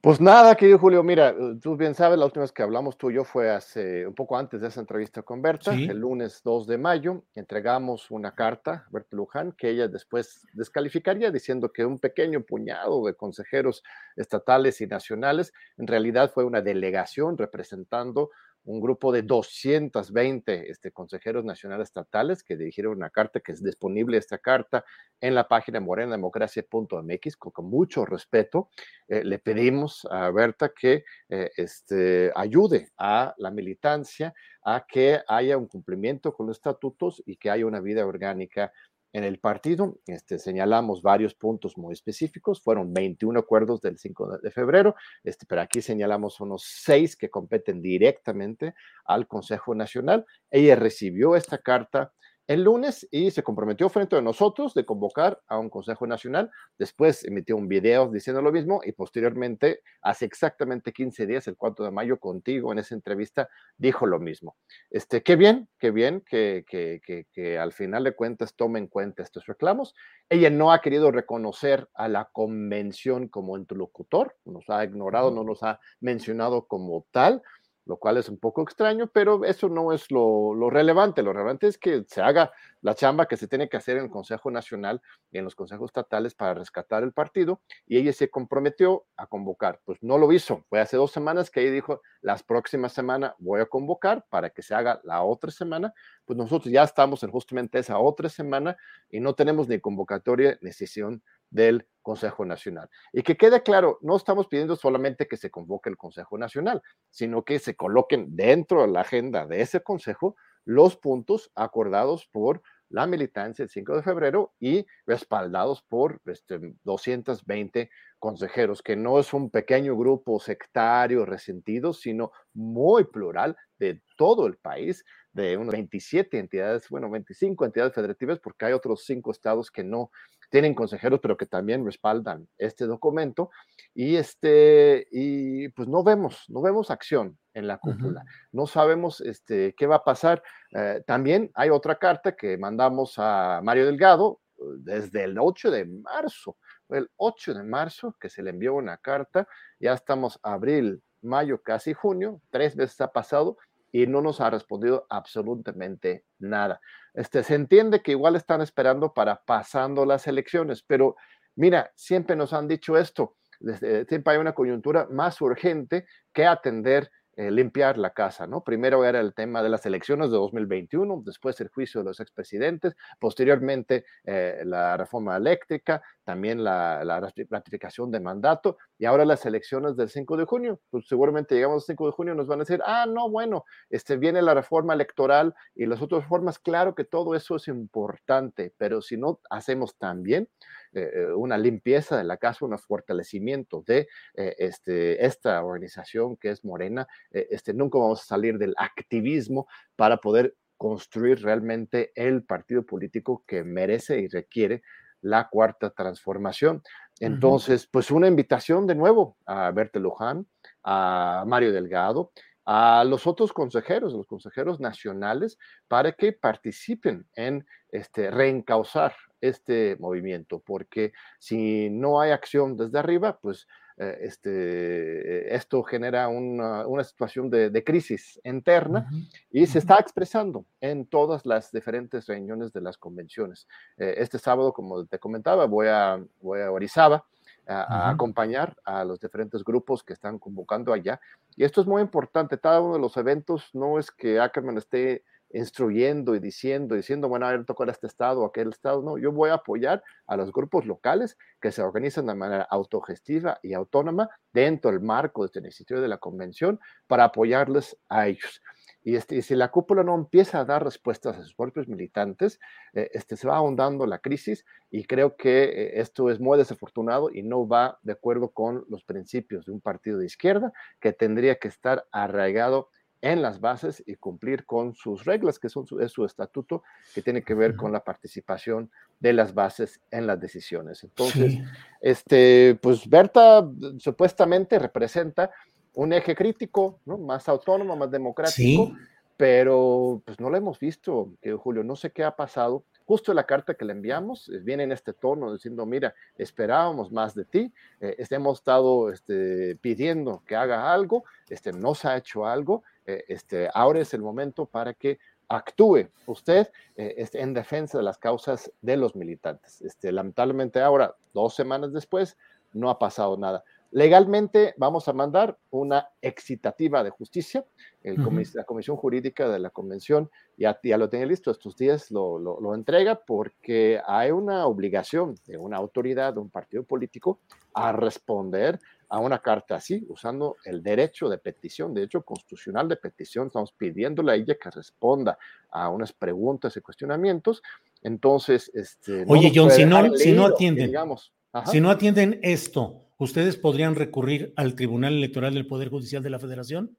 Pues 0.00 0.18
nada, 0.18 0.54
querido 0.54 0.78
Julio, 0.78 1.02
mira, 1.02 1.28
eh, 1.28 1.58
tú 1.60 1.76
bien 1.76 1.94
sabes, 1.94 2.18
la 2.18 2.24
última 2.24 2.40
vez 2.40 2.52
que 2.52 2.62
hablamos 2.62 2.96
tú 2.96 3.10
y 3.10 3.16
yo 3.16 3.24
fue 3.24 3.50
hace 3.50 4.06
un 4.06 4.14
poco 4.14 4.38
antes 4.38 4.62
de 4.62 4.68
esa 4.68 4.80
entrevista 4.80 5.20
con 5.20 5.42
Berta, 5.42 5.74
el 5.74 5.98
lunes 5.98 6.40
2 6.42 6.66
de 6.66 6.78
mayo, 6.78 7.24
entregamos 7.34 8.10
una 8.10 8.34
carta 8.34 8.86
a 8.86 8.88
Berta 8.90 9.14
Luján 9.14 9.52
que 9.52 9.68
ella 9.68 9.88
después 9.88 10.48
descalificaría 10.54 11.30
diciendo 11.30 11.70
que 11.70 11.84
un 11.84 11.98
pequeño 11.98 12.40
puñado 12.40 13.04
de 13.04 13.14
consejeros 13.14 13.82
estatales 14.16 14.80
y 14.80 14.86
nacionales 14.86 15.52
en 15.76 15.86
realidad 15.86 16.32
fue 16.32 16.44
una 16.44 16.62
delegación 16.62 17.36
representando 17.36 18.30
un 18.64 18.80
grupo 18.80 19.12
de 19.12 19.22
220 19.22 20.70
este, 20.70 20.92
consejeros 20.92 21.44
nacionales 21.44 21.88
estatales 21.88 22.42
que 22.42 22.56
dirigieron 22.56 22.96
una 22.96 23.10
carta 23.10 23.40
que 23.40 23.52
es 23.52 23.62
disponible 23.62 24.18
esta 24.18 24.38
carta 24.38 24.84
en 25.20 25.34
la 25.34 25.48
página 25.48 25.80
morenademocracia.mx 25.80 27.36
con, 27.36 27.52
con 27.52 27.66
mucho 27.66 28.04
respeto. 28.04 28.68
Eh, 29.08 29.24
le 29.24 29.38
pedimos 29.38 30.06
a 30.10 30.30
Berta 30.30 30.70
que 30.70 31.04
eh, 31.28 31.50
este, 31.56 32.30
ayude 32.34 32.90
a 32.98 33.34
la 33.38 33.50
militancia 33.50 34.34
a 34.64 34.86
que 34.86 35.20
haya 35.26 35.56
un 35.56 35.66
cumplimiento 35.66 36.34
con 36.34 36.46
los 36.46 36.56
estatutos 36.56 37.22
y 37.26 37.36
que 37.36 37.50
haya 37.50 37.66
una 37.66 37.80
vida 37.80 38.06
orgánica 38.06 38.72
en 39.12 39.24
el 39.24 39.38
partido 39.38 39.98
este, 40.06 40.38
señalamos 40.38 41.02
varios 41.02 41.34
puntos 41.34 41.76
muy 41.76 41.92
específicos, 41.92 42.62
fueron 42.62 42.92
21 42.92 43.40
acuerdos 43.40 43.80
del 43.80 43.98
5 43.98 44.38
de 44.38 44.50
febrero, 44.50 44.94
este, 45.22 45.46
pero 45.46 45.60
aquí 45.60 45.82
señalamos 45.82 46.40
unos 46.40 46.64
seis 46.64 47.16
que 47.16 47.30
competen 47.30 47.82
directamente 47.82 48.74
al 49.04 49.26
Consejo 49.26 49.74
Nacional. 49.74 50.24
Ella 50.50 50.76
recibió 50.76 51.36
esta 51.36 51.58
carta 51.58 52.12
el 52.46 52.64
lunes 52.64 53.06
y 53.10 53.30
se 53.30 53.42
comprometió 53.42 53.88
frente 53.88 54.16
a 54.16 54.20
nosotros 54.20 54.74
de 54.74 54.84
convocar 54.84 55.40
a 55.46 55.58
un 55.58 55.70
Consejo 55.70 56.06
Nacional. 56.06 56.50
Después 56.78 57.24
emitió 57.24 57.56
un 57.56 57.68
video 57.68 58.08
diciendo 58.08 58.42
lo 58.42 58.52
mismo 58.52 58.80
y 58.84 58.92
posteriormente, 58.92 59.80
hace 60.02 60.24
exactamente 60.24 60.92
15 60.92 61.26
días, 61.26 61.46
el 61.46 61.56
4 61.56 61.84
de 61.84 61.90
mayo, 61.90 62.18
contigo 62.18 62.72
en 62.72 62.78
esa 62.80 62.94
entrevista, 62.94 63.48
dijo 63.76 64.06
lo 64.06 64.18
mismo. 64.18 64.56
Este, 64.90 65.22
qué 65.22 65.36
bien, 65.36 65.68
qué 65.78 65.90
bien 65.90 66.22
que, 66.26 66.64
que, 66.68 67.00
que, 67.04 67.26
que 67.32 67.58
al 67.58 67.72
final 67.72 68.04
de 68.04 68.14
cuentas 68.14 68.54
tome 68.54 68.78
en 68.78 68.88
cuenta 68.88 69.22
estos 69.22 69.46
reclamos. 69.46 69.94
Ella 70.28 70.50
no 70.50 70.72
ha 70.72 70.80
querido 70.80 71.10
reconocer 71.10 71.88
a 71.94 72.08
la 72.08 72.28
convención 72.32 73.28
como 73.28 73.56
interlocutor, 73.56 74.36
nos 74.44 74.68
ha 74.68 74.84
ignorado, 74.84 75.30
no 75.30 75.44
nos 75.44 75.62
ha 75.62 75.78
mencionado 76.00 76.66
como 76.66 77.06
tal 77.10 77.42
lo 77.84 77.96
cual 77.96 78.16
es 78.16 78.28
un 78.28 78.38
poco 78.38 78.62
extraño, 78.62 79.08
pero 79.08 79.44
eso 79.44 79.68
no 79.68 79.92
es 79.92 80.10
lo, 80.10 80.54
relevante. 80.70 81.22
Lo 81.22 81.32
relevante 81.32 81.66
es 81.66 81.78
que 81.78 82.04
se 82.06 82.20
haga 82.20 82.52
la 82.80 82.94
chamba 82.94 83.26
que 83.26 83.36
se 83.36 83.48
tiene 83.48 83.68
que 83.68 83.76
hacer 83.76 83.96
en 83.96 84.04
el 84.04 84.10
Consejo 84.10 84.50
Nacional 84.50 85.00
y 85.30 85.38
en 85.38 85.44
los 85.44 85.54
consejos 85.54 85.88
estatales 85.88 86.34
para 86.34 86.54
rescatar 86.54 87.02
el 87.02 87.12
partido, 87.12 87.60
y 87.86 87.98
ella 87.98 88.12
se 88.12 88.30
comprometió 88.30 89.04
a 89.16 89.26
convocar. 89.26 89.80
Pues 89.84 89.98
no 90.02 90.18
lo 90.18 90.32
hizo. 90.32 90.64
Fue 90.68 90.80
hace 90.80 90.96
dos 90.96 91.12
semanas 91.12 91.50
que 91.50 91.62
ella 91.62 91.72
dijo, 91.72 92.00
las 92.20 92.42
próximas 92.42 92.92
semanas 92.92 93.34
voy 93.38 93.60
a 93.60 93.66
convocar 93.66 94.24
para 94.28 94.50
que 94.50 94.62
se 94.62 94.74
haga 94.74 95.00
la 95.04 95.22
otra 95.22 95.50
semana. 95.50 95.92
Pues 96.24 96.36
nosotros 96.36 96.72
ya 96.72 96.82
estamos 96.82 97.22
en 97.22 97.30
justamente 97.30 97.78
esa 97.78 97.98
otra 97.98 98.28
semana 98.28 98.76
y 99.10 99.20
no 99.20 99.34
tenemos 99.34 99.68
ni 99.68 99.80
convocatoria 99.80 100.58
ni 100.60 100.72
sesión 100.72 101.22
del 101.52 101.86
Consejo 102.02 102.44
Nacional. 102.44 102.90
Y 103.12 103.22
que 103.22 103.36
quede 103.36 103.62
claro, 103.62 103.98
no 104.02 104.16
estamos 104.16 104.48
pidiendo 104.48 104.74
solamente 104.74 105.28
que 105.28 105.36
se 105.36 105.50
convoque 105.50 105.88
el 105.88 105.96
Consejo 105.96 106.36
Nacional, 106.36 106.82
sino 107.10 107.44
que 107.44 107.58
se 107.60 107.76
coloquen 107.76 108.34
dentro 108.34 108.82
de 108.82 108.88
la 108.88 109.02
agenda 109.02 109.46
de 109.46 109.60
ese 109.60 109.80
Consejo 109.82 110.34
los 110.64 110.96
puntos 110.96 111.50
acordados 111.54 112.26
por 112.26 112.62
la 112.88 113.06
militancia 113.06 113.62
el 113.62 113.70
5 113.70 113.96
de 113.96 114.02
febrero 114.02 114.52
y 114.60 114.86
respaldados 115.06 115.82
por 115.82 116.20
este, 116.26 116.60
220 116.84 117.90
consejeros, 118.18 118.82
que 118.82 118.96
no 118.96 119.18
es 119.18 119.32
un 119.32 119.50
pequeño 119.50 119.96
grupo 119.96 120.38
sectario 120.38 121.24
resentido, 121.24 121.94
sino 121.94 122.32
muy 122.52 123.04
plural 123.04 123.56
de 123.78 124.02
todo 124.16 124.46
el 124.46 124.58
país, 124.58 125.04
de 125.32 125.56
unas 125.56 125.72
27 125.72 126.38
entidades, 126.38 126.88
bueno, 126.90 127.10
25 127.10 127.64
entidades 127.64 127.94
federativas, 127.94 128.38
porque 128.38 128.66
hay 128.66 128.72
otros 128.74 129.04
cinco 129.06 129.30
estados 129.30 129.70
que 129.70 129.82
no 129.82 130.10
tienen 130.52 130.74
consejeros, 130.74 131.18
pero 131.22 131.38
que 131.38 131.46
también 131.46 131.82
respaldan 131.82 132.46
este 132.58 132.84
documento. 132.84 133.50
Y, 133.94 134.16
este, 134.16 135.08
y 135.10 135.70
pues 135.70 135.88
no 135.88 136.04
vemos, 136.04 136.44
no 136.48 136.60
vemos 136.60 136.90
acción 136.90 137.38
en 137.54 137.66
la 137.66 137.78
cúpula. 137.78 138.22
No 138.52 138.66
sabemos 138.66 139.22
este, 139.22 139.74
qué 139.74 139.86
va 139.86 139.96
a 139.96 140.04
pasar. 140.04 140.42
Eh, 140.72 141.02
también 141.06 141.50
hay 141.54 141.70
otra 141.70 141.96
carta 141.96 142.36
que 142.36 142.58
mandamos 142.58 143.14
a 143.16 143.60
Mario 143.64 143.86
Delgado 143.86 144.40
eh, 144.58 144.62
desde 144.80 145.24
el 145.24 145.38
8 145.38 145.70
de 145.70 145.86
marzo. 145.86 146.58
El 146.90 147.10
8 147.16 147.54
de 147.54 147.62
marzo 147.62 148.14
que 148.20 148.28
se 148.28 148.42
le 148.42 148.50
envió 148.50 148.74
una 148.74 148.98
carta. 148.98 149.48
Ya 149.80 149.94
estamos 149.94 150.38
abril, 150.42 151.02
mayo, 151.22 151.62
casi 151.62 151.94
junio. 151.94 152.42
Tres 152.50 152.76
veces 152.76 153.00
ha 153.00 153.10
pasado 153.10 153.56
y 153.90 154.06
no 154.06 154.20
nos 154.20 154.42
ha 154.42 154.50
respondido 154.50 155.06
absolutamente 155.08 156.24
nada. 156.38 156.78
Este, 157.14 157.42
se 157.42 157.54
entiende 157.54 158.02
que 158.02 158.12
igual 158.12 158.36
están 158.36 158.60
esperando 158.60 159.12
para 159.12 159.42
pasando 159.44 160.06
las 160.06 160.26
elecciones, 160.26 160.82
pero 160.82 161.16
mira, 161.56 161.92
siempre 161.94 162.36
nos 162.36 162.52
han 162.52 162.68
dicho 162.68 162.96
esto, 162.96 163.36
siempre 163.60 164.34
hay 164.34 164.38
una 164.38 164.54
coyuntura 164.54 165.06
más 165.10 165.40
urgente 165.40 166.06
que 166.32 166.46
atender 166.46 167.10
eh, 167.34 167.50
limpiar 167.50 167.96
la 167.96 168.10
casa, 168.10 168.46
¿no? 168.46 168.62
Primero 168.62 169.04
era 169.06 169.18
el 169.18 169.32
tema 169.32 169.62
de 169.62 169.70
las 169.70 169.86
elecciones 169.86 170.30
de 170.30 170.36
2021, 170.36 171.22
después 171.24 171.58
el 171.62 171.68
juicio 171.68 172.00
de 172.00 172.04
los 172.04 172.20
expresidentes, 172.20 172.94
posteriormente 173.18 174.04
eh, 174.24 174.62
la 174.66 174.98
reforma 174.98 175.38
eléctrica, 175.38 176.02
también 176.24 176.62
la, 176.62 177.02
ratificación 177.50 178.10
de 178.10 178.20
mandato 178.20 178.76
y 178.98 179.06
ahora 179.06 179.24
las 179.24 179.46
elecciones 179.46 179.96
del 179.96 180.10
5 180.10 180.36
de 180.36 180.44
junio. 180.44 180.80
Pues 180.90 181.06
seguramente 181.08 181.54
llegamos 181.54 181.84
al 181.84 181.86
5 181.86 182.06
de 182.06 182.12
junio 182.12 182.34
nos 182.34 182.46
van 182.46 182.60
a 182.60 182.64
decir, 182.64 182.82
ah, 182.84 183.06
no, 183.08 183.30
bueno, 183.30 183.64
este, 183.88 184.18
viene 184.18 184.42
la 184.42 184.52
reforma 184.52 184.92
electoral 184.92 185.54
y 185.74 185.86
las 185.86 186.02
otras 186.02 186.24
reformas, 186.24 186.58
claro 186.58 186.94
que 186.94 187.04
todo 187.04 187.34
eso 187.34 187.56
es 187.56 187.66
importante, 187.68 188.74
pero 188.76 189.00
si 189.00 189.16
no 189.16 189.40
hacemos 189.48 189.96
también 189.96 190.48
eh, 190.81 190.81
eh, 190.92 191.32
una 191.34 191.58
limpieza 191.58 192.16
de 192.16 192.24
la 192.24 192.36
casa, 192.36 192.64
un 192.64 192.78
fortalecimiento 192.78 193.82
de 193.86 194.08
eh, 194.34 194.54
este, 194.58 195.24
esta 195.24 195.62
organización 195.64 196.36
que 196.36 196.50
es 196.50 196.64
Morena, 196.64 197.06
este, 197.30 197.74
nunca 197.74 197.98
vamos 197.98 198.22
a 198.22 198.24
salir 198.24 198.58
del 198.58 198.74
activismo 198.76 199.66
para 199.96 200.18
poder 200.18 200.54
construir 200.76 201.42
realmente 201.42 202.12
el 202.14 202.42
partido 202.42 202.84
político 202.84 203.44
que 203.46 203.62
merece 203.62 204.18
y 204.18 204.28
requiere 204.28 204.82
la 205.20 205.48
cuarta 205.48 205.90
transformación. 205.90 206.82
Entonces, 207.20 207.86
pues 207.86 208.10
una 208.10 208.26
invitación 208.26 208.86
de 208.86 208.96
nuevo 208.96 209.36
a 209.46 209.70
Berta 209.70 210.00
Luján, 210.00 210.46
a 210.82 211.44
Mario 211.46 211.72
Delgado, 211.72 212.32
a 212.64 213.04
los 213.04 213.26
otros 213.26 213.52
consejeros, 213.52 214.12
los 214.12 214.26
consejeros 214.26 214.80
nacionales, 214.80 215.58
para 215.88 216.12
que 216.12 216.32
participen 216.32 217.26
en 217.34 217.66
este, 217.90 218.30
reencauzar 218.30 219.14
este 219.40 219.96
movimiento, 219.98 220.60
porque 220.60 221.12
si 221.38 221.90
no 221.90 222.20
hay 222.20 222.30
acción 222.30 222.76
desde 222.76 222.98
arriba, 222.98 223.38
pues 223.40 223.66
eh, 223.98 224.18
este, 224.22 225.54
esto 225.54 225.82
genera 225.82 226.28
una, 226.28 226.84
situación 227.04 227.50
de, 227.50 227.84
crisis 227.84 228.40
interna 228.44 229.08
y 229.50 229.66
se 229.66 229.78
está 229.78 229.98
expresando 229.98 230.64
en 230.80 231.06
todas 231.06 231.44
las 231.44 231.72
diferentes 231.72 232.26
reuniones 232.26 232.72
de 232.72 232.80
las 232.80 232.96
convenciones. 232.96 233.66
Eh, 233.98 234.14
este 234.18 234.38
sábado, 234.38 234.72
como 234.72 235.04
te 235.04 235.18
comentaba, 235.18 235.66
voy 235.66 235.88
a, 235.88 236.24
voy 236.40 236.60
a 236.60 236.70
Orizaba 236.70 237.26
a, 237.66 238.10
acompañar 238.10 238.76
a 238.84 239.04
los 239.04 239.20
diferentes 239.20 239.64
grupos 239.64 240.02
que 240.02 240.12
están 240.12 240.38
convocando 240.38 240.92
allá. 240.92 241.20
Y 241.56 241.64
esto 241.64 241.80
es 241.80 241.86
muy 241.86 242.02
importante. 242.02 242.58
Cada 242.58 242.80
uno 242.80 242.94
de 242.94 243.00
los 243.00 243.16
eventos 243.16 243.70
no 243.72 243.98
es 243.98 244.10
que 244.10 244.40
Ackerman 244.40 244.78
esté 244.78 245.24
instruyendo 245.52 246.34
y 246.34 246.40
diciendo, 246.40 246.94
diciendo, 246.94 247.28
bueno, 247.28 247.46
a 247.46 247.50
ver, 247.50 247.64
tocar 247.64 247.88
este 247.90 248.06
estado 248.06 248.40
o 248.40 248.46
aquel 248.46 248.70
estado. 248.70 249.02
No, 249.02 249.18
yo 249.18 249.32
voy 249.32 249.50
a 249.50 249.54
apoyar 249.54 250.02
a 250.26 250.36
los 250.36 250.52
grupos 250.52 250.86
locales 250.86 251.36
que 251.60 251.72
se 251.72 251.82
organizan 251.82 252.26
de 252.26 252.34
manera 252.34 252.66
autogestiva 252.70 253.58
y 253.62 253.74
autónoma 253.74 254.30
dentro 254.52 254.90
del 254.90 255.00
marco 255.00 255.42
de 255.42 255.46
este 255.46 255.60
Instituto 255.60 256.00
de 256.00 256.08
la 256.08 256.18
Convención 256.18 256.80
para 257.06 257.24
apoyarles 257.24 257.96
a 258.08 258.28
ellos. 258.28 258.62
Y, 259.04 259.16
este, 259.16 259.42
si 259.42 259.54
la 259.54 259.70
cúpula 259.70 260.02
no 260.02 260.14
empieza 260.14 260.60
a 260.60 260.64
dar 260.64 260.84
respuestas 260.84 261.36
a 261.36 261.42
sus 261.42 261.54
propios 261.54 261.88
militantes, 261.88 262.60
eh, 262.92 263.10
este, 263.12 263.36
se 263.36 263.48
va 263.48 263.56
ahondando 263.56 264.06
la 264.06 264.18
crisis 264.18 264.64
y 264.90 265.04
creo 265.04 265.36
que 265.36 265.64
eh, 265.64 266.00
esto 266.00 266.30
es 266.30 266.40
muy 266.40 266.58
desafortunado 266.58 267.30
y 267.32 267.42
no 267.42 267.66
va 267.66 267.98
de 268.02 268.12
acuerdo 268.12 268.50
con 268.50 268.84
los 268.88 269.04
principios 269.04 269.66
de 269.66 269.72
un 269.72 269.80
partido 269.80 270.18
de 270.18 270.26
izquierda 270.26 270.72
que 271.00 271.12
tendría 271.12 271.56
que 271.56 271.68
estar 271.68 272.06
arraigado 272.12 272.88
en 273.22 273.40
las 273.40 273.60
bases 273.60 274.02
y 274.04 274.16
cumplir 274.16 274.66
con 274.66 274.94
sus 274.94 275.24
reglas, 275.24 275.60
que 275.60 275.68
son 275.68 275.86
su, 275.86 276.00
es 276.00 276.10
su 276.10 276.24
estatuto, 276.24 276.82
que 277.14 277.22
tiene 277.22 277.42
que 277.42 277.54
ver 277.54 277.76
con 277.76 277.92
la 277.92 278.02
participación 278.02 278.90
de 279.20 279.32
las 279.32 279.54
bases 279.54 280.00
en 280.10 280.26
las 280.26 280.40
decisiones. 280.40 281.04
Entonces, 281.04 281.60
este, 282.00 282.76
pues 282.82 283.08
Berta 283.08 283.64
supuestamente 283.98 284.76
representa 284.80 285.52
un 285.94 286.12
eje 286.12 286.34
crítico, 286.34 287.00
¿no? 287.04 287.18
más 287.18 287.48
autónomo, 287.48 287.96
más 287.96 288.10
democrático, 288.10 288.92
pero 289.36 290.22
pues 290.24 290.38
no 290.40 290.50
lo 290.50 290.56
hemos 290.56 290.78
visto, 290.78 291.32
Julio, 291.58 291.82
no 291.84 291.96
sé 291.96 292.10
qué 292.10 292.24
ha 292.24 292.36
pasado. 292.36 292.84
Justo 293.04 293.34
la 293.34 293.44
carta 293.44 293.74
que 293.74 293.84
le 293.84 293.92
enviamos 293.92 294.48
eh, 294.48 294.58
viene 294.58 294.84
en 294.84 294.92
este 294.92 295.12
tono 295.12 295.52
diciendo, 295.52 295.84
mira, 295.86 296.14
esperábamos 296.38 297.10
más 297.10 297.34
de 297.34 297.44
ti, 297.44 297.72
eh, 298.00 298.14
este, 298.18 298.36
hemos 298.36 298.58
estado 298.58 299.10
este, 299.10 299.76
pidiendo 299.76 300.42
que 300.46 300.56
haga 300.56 300.92
algo, 300.92 301.24
este, 301.48 301.72
no 301.72 301.94
se 301.94 302.08
ha 302.08 302.16
hecho 302.16 302.46
algo, 302.46 302.82
eh, 303.06 303.24
este, 303.28 303.68
ahora 303.74 304.00
es 304.00 304.14
el 304.14 304.22
momento 304.22 304.66
para 304.66 304.94
que 304.94 305.18
actúe 305.48 306.08
usted 306.24 306.70
este, 306.96 307.42
en 307.42 307.52
defensa 307.52 307.98
de 307.98 308.04
las 308.04 308.16
causas 308.16 308.72
de 308.80 308.96
los 308.96 309.14
militantes. 309.14 309.82
Este, 309.82 310.10
lamentablemente 310.10 310.80
ahora, 310.80 311.14
dos 311.34 311.54
semanas 311.54 311.92
después, 311.92 312.38
no 312.72 312.88
ha 312.88 312.98
pasado 312.98 313.36
nada. 313.36 313.62
Legalmente 313.92 314.72
vamos 314.78 315.06
a 315.06 315.12
mandar 315.12 315.58
una 315.68 316.08
excitativa 316.22 317.04
de 317.04 317.10
justicia. 317.10 317.62
La 318.02 318.64
Comisión 318.64 318.96
Jurídica 318.96 319.50
de 319.50 319.58
la 319.58 319.68
Convención 319.68 320.30
ya, 320.56 320.80
ya 320.82 320.96
lo 320.96 321.10
tiene 321.10 321.26
listo, 321.26 321.50
estos 321.50 321.76
días 321.76 322.10
lo, 322.10 322.38
lo, 322.38 322.74
entrega 322.74 323.20
porque 323.26 324.00
hay 324.06 324.30
una 324.30 324.66
obligación 324.66 325.34
de 325.46 325.58
una 325.58 325.76
autoridad, 325.76 326.32
de 326.32 326.40
un 326.40 326.48
partido 326.48 326.84
político, 326.84 327.40
a 327.74 327.92
responder 327.92 328.80
a 329.10 329.18
una 329.18 329.40
carta 329.40 329.74
así, 329.74 330.06
usando 330.08 330.56
el 330.64 330.82
derecho 330.82 331.28
de 331.28 331.36
petición, 331.36 331.92
derecho 331.92 332.22
constitucional 332.22 332.88
de 332.88 332.96
petición. 332.96 333.48
Estamos 333.48 333.72
pidiéndole 333.72 334.32
a 334.32 334.36
ella 334.36 334.56
que 334.58 334.70
responda 334.70 335.36
a 335.70 335.90
unas 335.90 336.14
preguntas 336.14 336.74
y 336.78 336.80
cuestionamientos. 336.80 337.62
Entonces, 338.00 338.70
este, 338.72 339.26
Oye, 339.28 339.52
John, 339.54 339.70
si 339.70 339.84
no, 339.84 340.16
si 340.16 340.32
no 340.32 340.46
atienden, 340.46 340.86
digamos, 340.86 341.30
si 341.66 341.78
no 341.78 341.90
atienden 341.90 342.40
esto, 342.42 343.01
¿ustedes 343.22 343.56
podrían 343.56 343.94
recurrir 343.94 344.52
al 344.56 344.74
Tribunal 344.74 345.14
Electoral 345.14 345.54
del 345.54 345.66
Poder 345.66 345.88
Judicial 345.88 346.22
de 346.22 346.30
la 346.30 346.38
Federación? 346.38 346.96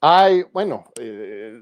Ay, 0.00 0.44
bueno, 0.52 0.84
eh, 1.00 1.60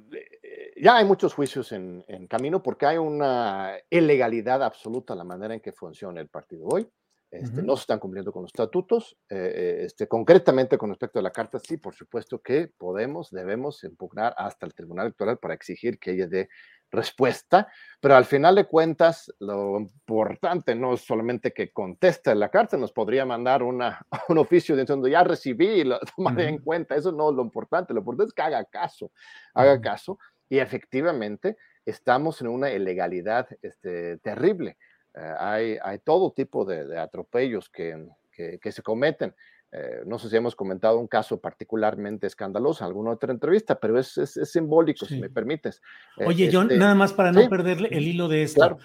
ya 0.77 0.97
hay 0.97 1.05
muchos 1.05 1.33
juicios 1.33 1.73
en, 1.73 2.05
en, 2.07 2.27
camino 2.27 2.63
porque 2.63 2.85
hay 2.85 2.99
una 2.99 3.73
ilegalidad 3.89 4.63
absoluta 4.63 5.15
en 5.15 5.19
la 5.19 5.25
manera 5.25 5.55
en 5.55 5.61
que 5.61 5.73
funciona 5.73 6.21
el 6.21 6.29
partido 6.29 6.67
hoy. 6.67 6.87
Este, 7.31 7.63
no 7.63 7.77
se 7.77 7.83
están 7.83 7.99
cumpliendo 7.99 8.33
con 8.33 8.43
los 8.43 8.51
estatutos. 8.51 9.17
Eh, 9.29 9.37
eh, 9.37 9.85
este, 9.85 10.07
concretamente 10.07 10.79
con 10.79 10.91
respecto 10.91 11.19
a 11.19 11.23
la 11.23 11.33
carta, 11.33 11.59
sí, 11.59 11.77
por 11.77 11.95
supuesto 11.95 12.41
que 12.41 12.71
podemos, 12.79 13.31
debemos 13.31 13.83
impugnar 13.85 14.35
hasta 14.37 14.67
el 14.67 14.75
Tribunal 14.75 15.07
Electoral 15.07 15.39
para 15.39 15.55
exigir 15.55 15.99
que 15.99 16.13
ella 16.13 16.29
dé 16.29 16.49
respuesta, 16.91 17.69
pero 18.01 18.15
al 18.15 18.25
final 18.25 18.55
de 18.55 18.65
cuentas 18.65 19.33
lo 19.41 19.79
importante 19.79 20.75
no 20.75 20.95
es 20.95 21.01
solamente 21.01 21.53
que 21.53 21.73
conteste 21.73 22.35
la 22.35 22.49
carta, 22.49 22.77
nos 22.77 22.93
podría 22.93 23.25
mandar 23.25 23.63
una, 23.63 24.05
un 24.29 24.39
oficio 24.39 24.77
diciendo 24.77 25.09
ya 25.09 25.25
recibí 25.25 25.67
y 25.67 25.85
lo 25.85 25.99
tomaré 26.17 26.49
en 26.49 26.59
cuenta, 26.59 26.95
eso 26.95 27.13
no 27.13 27.31
es 27.31 27.37
lo 27.37 27.43
importante, 27.43 27.93
lo 27.93 28.01
importante 28.01 28.29
es 28.31 28.35
que 28.35 28.43
haga 28.43 28.65
caso, 28.65 29.11
haga 29.55 29.81
caso 29.81 30.19
y 30.49 30.59
efectivamente 30.59 31.57
estamos 31.85 32.41
en 32.41 32.49
una 32.49 32.71
ilegalidad 32.71 33.49
este, 33.63 34.19
terrible. 34.19 34.77
Eh, 35.15 35.35
hay, 35.39 35.79
hay, 35.83 35.99
todo 36.01 36.33
tipo 36.33 36.65
de, 36.65 36.99
atropellos 36.99 37.71
que, 37.71 38.07
que, 38.33 38.73
se 38.73 38.83
cometen. 38.83 39.35
Eh, 39.79 40.05
no 40.07 40.19
sé 40.19 40.31
si 40.31 40.37
hemos 40.37 40.57
comentado 40.57 40.99
un 40.99 41.07
caso 41.07 41.39
particularmente 41.39 42.27
escandaloso 42.27 42.83
en 42.83 42.89
alguna 42.89 43.11
otra 43.11 43.31
entrevista, 43.31 43.79
pero 43.79 43.99
es, 43.99 44.17
es, 44.17 44.51
simbólico, 44.51 45.05
si 45.05 45.21
me 45.21 45.29
permites. 45.29 45.83
Eh, 46.17 46.25
Oye, 46.27 46.49
John, 46.51 46.69
este, 46.69 46.79
nada 46.79 46.95
más 46.95 47.13
para 47.13 47.31
no 47.31 47.47
perderle 47.51 47.91
el 47.93 48.09
hilo 48.09 48.27
de 48.27 48.43
esto. 48.43 48.79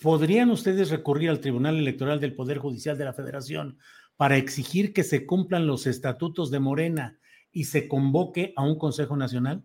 ¿Podrían 0.00 0.50
ustedes 0.50 0.90
recurrir 0.90 1.30
al 1.30 1.40
Tribunal 1.40 1.76
Electoral 1.76 2.20
del 2.20 2.36
Poder 2.36 2.58
Judicial 2.58 2.96
de 2.96 3.06
la 3.06 3.12
Federación 3.12 3.78
para 4.16 4.36
exigir 4.36 4.92
que 4.92 5.02
se 5.02 5.26
cumplan 5.26 5.66
los 5.66 5.88
estatutos 5.88 6.52
de 6.52 6.60
Morena 6.60 7.18
y 7.50 7.64
se 7.64 7.88
convoque 7.88 8.52
a 8.54 8.62
un 8.62 8.78
Consejo 8.78 9.16
Nacional? 9.16 9.64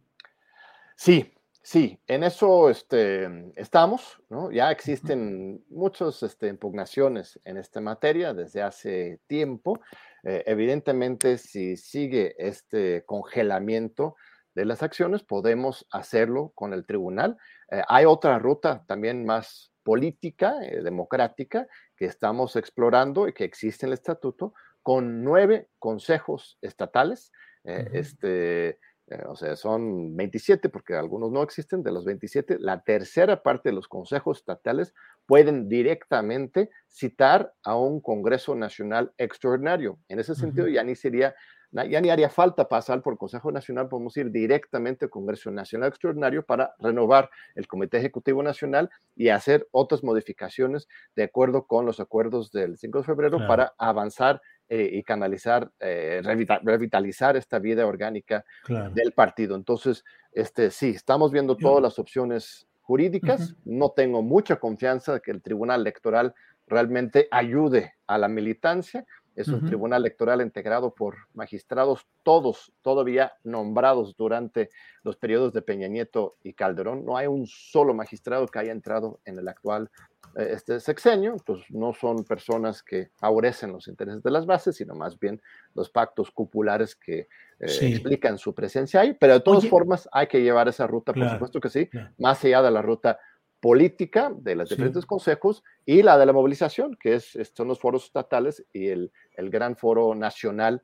Sí, 0.95 1.32
Sí, 1.65 1.97
en 2.07 2.25
eso 2.25 2.69
este, 2.69 3.53
estamos, 3.55 4.21
¿no? 4.29 4.51
Ya 4.51 4.69
existen 4.69 5.63
muchas 5.69 6.21
este, 6.21 6.47
impugnaciones 6.49 7.39
en 7.45 7.55
esta 7.55 7.79
materia 7.79 8.33
desde 8.33 8.61
hace 8.61 9.21
tiempo. 9.27 9.79
Eh, 10.23 10.43
evidentemente, 10.45 11.37
si 11.37 11.77
sigue 11.77 12.35
este 12.37 13.05
congelamiento 13.05 14.17
de 14.53 14.65
las 14.65 14.83
acciones, 14.83 15.23
podemos 15.23 15.87
hacerlo 15.89 16.51
con 16.53 16.73
el 16.73 16.85
tribunal. 16.85 17.37
Eh, 17.71 17.81
hay 17.87 18.03
otra 18.03 18.39
ruta 18.39 18.83
también 18.85 19.25
más 19.25 19.71
política, 19.83 20.57
eh, 20.63 20.81
democrática, 20.83 21.65
que 21.95 22.05
estamos 22.05 22.57
explorando 22.57 23.29
y 23.29 23.33
que 23.33 23.45
existe 23.45 23.85
en 23.85 23.91
el 23.91 23.93
estatuto, 23.93 24.53
con 24.81 25.23
nueve 25.23 25.69
consejos 25.79 26.57
estatales. 26.61 27.31
este, 27.63 28.79
eh, 29.07 29.21
o 29.27 29.35
sea, 29.35 29.55
son 29.57 30.15
27 30.15 30.69
porque 30.69 30.95
algunos 30.95 31.29
no 31.31 31.43
existen, 31.43 31.83
de 31.83 31.91
los 31.91 32.05
27, 32.05 32.57
la 32.59 32.83
tercera 32.83 33.43
parte 33.43 33.69
de 33.69 33.75
los 33.75 33.87
consejos 33.89 34.39
estatales 34.39 34.93
pueden 35.25 35.67
directamente 35.67 36.69
citar 36.87 37.53
a 37.63 37.75
un 37.75 37.99
Congreso 37.99 38.55
Nacional 38.55 39.11
extraordinario. 39.17 39.99
En 40.07 40.19
ese 40.19 40.35
sentido, 40.35 40.67
ya 40.69 40.83
ni 40.83 40.95
sería, 40.95 41.35
ya 41.71 41.99
ni 41.99 42.11
haría 42.11 42.29
falta 42.29 42.69
pasar 42.69 43.01
por 43.01 43.17
Consejo 43.17 43.51
Nacional, 43.51 43.89
podemos 43.89 44.15
ir 44.15 44.31
directamente 44.31 45.05
al 45.05 45.11
Congreso 45.11 45.51
Nacional 45.51 45.89
Extraordinario 45.89 46.45
para 46.45 46.73
renovar 46.79 47.29
el 47.55 47.67
Comité 47.67 47.97
Ejecutivo 47.97 48.41
Nacional 48.41 48.89
y 49.17 49.29
hacer 49.29 49.67
otras 49.71 50.01
modificaciones 50.01 50.87
de 51.15 51.23
acuerdo 51.23 51.67
con 51.67 51.85
los 51.85 51.99
acuerdos 51.99 52.51
del 52.51 52.77
5 52.77 52.99
de 52.99 53.03
febrero 53.03 53.37
para 53.47 53.73
avanzar 53.77 54.41
eh, 54.75 54.89
y 54.91 55.03
canalizar, 55.03 55.71
eh, 55.79 56.19
revitalizar 56.63 57.37
esta 57.37 57.59
vida 57.59 57.85
orgánica 57.85 58.43
del 58.67 59.11
partido. 59.11 59.55
Entonces, 59.55 60.03
este, 60.31 60.71
sí, 60.71 60.89
estamos 60.89 61.31
viendo 61.31 61.55
todas 61.55 61.79
las 61.79 61.99
opciones 61.99 62.65
jurídicas. 62.81 63.55
No 63.65 63.91
tengo 63.91 64.23
mucha 64.23 64.55
confianza 64.55 65.13
de 65.13 65.21
que 65.21 65.29
el 65.29 65.43
Tribunal 65.43 65.81
Electoral 65.81 66.33
realmente 66.65 67.27
ayude 67.29 67.93
a 68.07 68.17
la 68.17 68.27
militancia. 68.27 69.05
Es 69.35 69.47
un 69.47 69.63
tribunal 69.63 70.01
electoral 70.01 70.41
integrado 70.41 70.95
por 70.95 71.17
magistrados, 71.35 72.07
todos 72.23 72.71
todavía 72.81 73.33
nombrados 73.43 74.15
durante 74.15 74.69
los 75.03 75.17
periodos 75.17 75.53
de 75.53 75.61
Peña 75.61 75.87
Nieto 75.87 76.37
y 76.41 76.53
Calderón. 76.53 77.05
No 77.05 77.15
hay 77.15 77.27
un 77.27 77.45
solo 77.45 77.93
magistrado 77.93 78.47
que 78.47 78.57
haya 78.57 78.71
entrado 78.71 79.19
en 79.25 79.37
el 79.37 79.47
actual 79.47 79.91
este 80.35 80.79
sexenio, 80.79 81.35
pues 81.45 81.61
no 81.69 81.93
son 81.93 82.23
personas 82.23 82.81
que 82.81 83.11
favorecen 83.15 83.71
los 83.71 83.87
intereses 83.87 84.23
de 84.23 84.31
las 84.31 84.45
bases, 84.45 84.75
sino 84.75 84.95
más 84.95 85.19
bien 85.19 85.41
los 85.75 85.89
pactos 85.89 86.31
cupulares 86.31 86.95
que 86.95 87.19
eh, 87.19 87.27
explican 87.59 88.37
su 88.37 88.53
presencia 88.53 89.01
ahí, 89.01 89.15
pero 89.19 89.33
de 89.33 89.39
todas 89.41 89.67
formas 89.67 90.09
hay 90.11 90.27
que 90.27 90.41
llevar 90.41 90.67
esa 90.67 90.87
ruta, 90.87 91.13
por 91.13 91.29
supuesto 91.29 91.59
que 91.59 91.69
sí, 91.69 91.89
más 92.17 92.43
allá 92.43 92.61
de 92.61 92.71
la 92.71 92.81
ruta 92.81 93.19
política 93.59 94.29
de 94.35 94.55
los 94.55 94.67
diferentes 94.67 95.05
consejos 95.05 95.63
y 95.85 96.01
la 96.01 96.17
de 96.17 96.25
la 96.25 96.33
movilización, 96.33 96.97
que 96.99 97.15
es, 97.15 97.37
son 97.55 97.69
los 97.69 97.79
foros 97.79 98.03
estatales 98.03 98.65
y 98.73 98.89
el, 98.89 99.11
el 99.35 99.49
gran 99.49 99.77
foro 99.77 100.13
nacional 100.15 100.83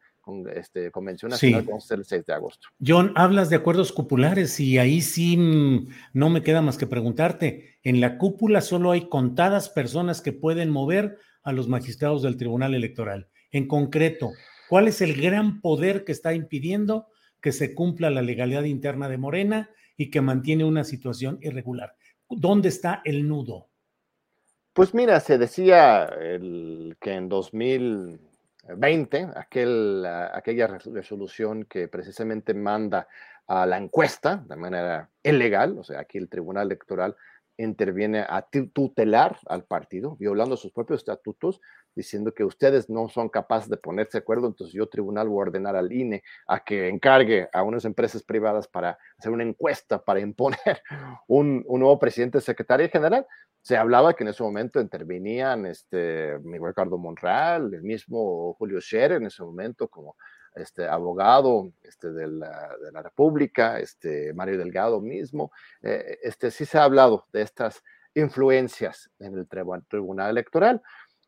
este, 0.54 0.92
Convención 0.92 1.30
Nacional 1.30 1.68
el 1.90 2.06
6 2.06 2.26
de 2.26 2.34
agosto. 2.34 2.70
John, 2.86 3.14
hablas 3.16 3.50
de 3.50 3.56
acuerdos 3.56 3.92
cupulares 3.92 4.60
y 4.60 4.78
ahí 4.78 5.02
sí 5.02 5.38
no 6.14 6.30
me 6.30 6.44
queda 6.44 6.62
más 6.62 6.78
que 6.78 6.88
preguntarte. 6.88 7.78
En 7.84 8.02
la 8.02 8.18
cúpula 8.18 8.62
solo 8.62 8.92
hay 8.92 9.10
contadas 9.10 9.70
personas 9.70 10.22
que 10.22 10.34
pueden 10.34 10.70
mover 10.70 11.18
a 11.44 11.52
los 11.52 11.68
magistrados 11.68 12.22
del 12.22 12.38
Tribunal 12.38 12.74
Electoral. 12.74 13.30
En 13.52 13.68
concreto, 13.68 14.32
¿cuál 14.70 14.88
es 14.88 15.02
el 15.02 15.20
gran 15.20 15.62
poder 15.62 16.04
que 16.04 16.12
está 16.12 16.34
impidiendo 16.34 17.08
que 17.42 17.52
se 17.52 17.74
cumpla 17.74 18.10
la 18.10 18.22
legalidad 18.22 18.64
interna 18.64 19.10
de 19.10 19.18
Morena 19.18 19.70
y 19.98 20.10
que 20.10 20.22
mantiene 20.22 20.64
una 20.64 20.84
situación 20.84 21.40
irregular? 21.42 21.96
¿Dónde 22.30 22.70
está 22.70 23.02
el 23.06 23.28
nudo? 23.28 23.70
Pues 24.74 24.94
mira, 24.94 25.20
se 25.20 25.38
decía 25.38 26.06
el, 26.06 26.96
que 27.02 27.14
en 27.14 27.28
2000 27.28 28.29
20, 28.68 29.30
aquel, 29.36 30.06
aquella 30.06 30.68
resolución 30.68 31.66
que 31.66 31.88
precisamente 31.88 32.54
manda 32.54 33.08
a 33.48 33.66
la 33.66 33.78
encuesta 33.78 34.44
de 34.48 34.56
manera 34.56 35.10
ilegal, 35.24 35.78
o 35.78 35.84
sea, 35.84 36.02
aquí 36.02 36.18
el 36.18 36.30
Tribunal 36.30 36.68
Electoral 36.68 37.16
interviene 37.60 38.20
a 38.22 38.48
tutelar 38.74 39.38
al 39.48 39.66
partido, 39.66 40.16
violando 40.16 40.56
sus 40.56 40.72
propios 40.72 41.02
estatutos, 41.02 41.60
diciendo 41.94 42.34
que 42.34 42.46
ustedes 42.46 42.90
no 42.90 43.10
son 43.10 43.28
capaces 43.28 43.70
de 43.70 43.76
ponerse 43.76 44.18
de 44.18 44.22
acuerdo, 44.22 44.48
entonces 44.48 44.74
yo 44.74 44.88
tribunal 44.88 45.28
voy 45.28 45.40
a 45.40 45.48
ordenar 45.48 45.76
al 45.76 45.92
INE 45.92 46.24
a 46.48 46.64
que 46.64 46.88
encargue 46.88 47.50
a 47.52 47.64
unas 47.64 47.84
empresas 47.84 48.24
privadas 48.24 48.68
para 48.68 48.98
hacer 49.18 49.32
una 49.32 49.44
encuesta 49.44 50.02
para 50.04 50.22
imponer 50.22 50.82
un, 51.28 51.64
un 51.68 51.80
nuevo 51.80 52.00
presidente 52.00 52.40
secretario 52.40 52.90
general. 52.90 53.28
Se 53.62 53.76
hablaba 53.76 54.14
que 54.14 54.24
en 54.24 54.30
ese 54.30 54.42
momento 54.42 54.80
intervenían 54.80 55.66
este, 55.66 56.40
Miguel 56.40 56.70
Ricardo 56.70 56.98
Monreal, 56.98 57.74
el 57.74 57.84
mismo 57.84 58.54
Julio 58.54 58.80
Scherer 58.80 59.18
en 59.18 59.26
ese 59.26 59.44
momento 59.44 59.90
como 59.90 60.16
este, 60.56 60.88
abogado 60.88 61.72
este, 61.84 62.12
de, 62.12 62.28
la, 62.28 62.76
de 62.84 62.92
la 62.92 63.02
República, 63.02 63.80
este, 63.80 64.34
Mario 64.34 64.58
Delgado 64.58 65.02
mismo. 65.02 65.52
Eh, 65.82 66.20
este, 66.24 66.52
sí 66.52 66.66
se 66.66 66.78
ha 66.78 66.84
hablado 66.84 67.26
de 67.32 67.42
estas 67.42 67.84
influencias 68.16 69.10
en 69.20 69.38
el 69.38 69.48
Tribunal 69.48 70.32
Electoral. 70.32 70.82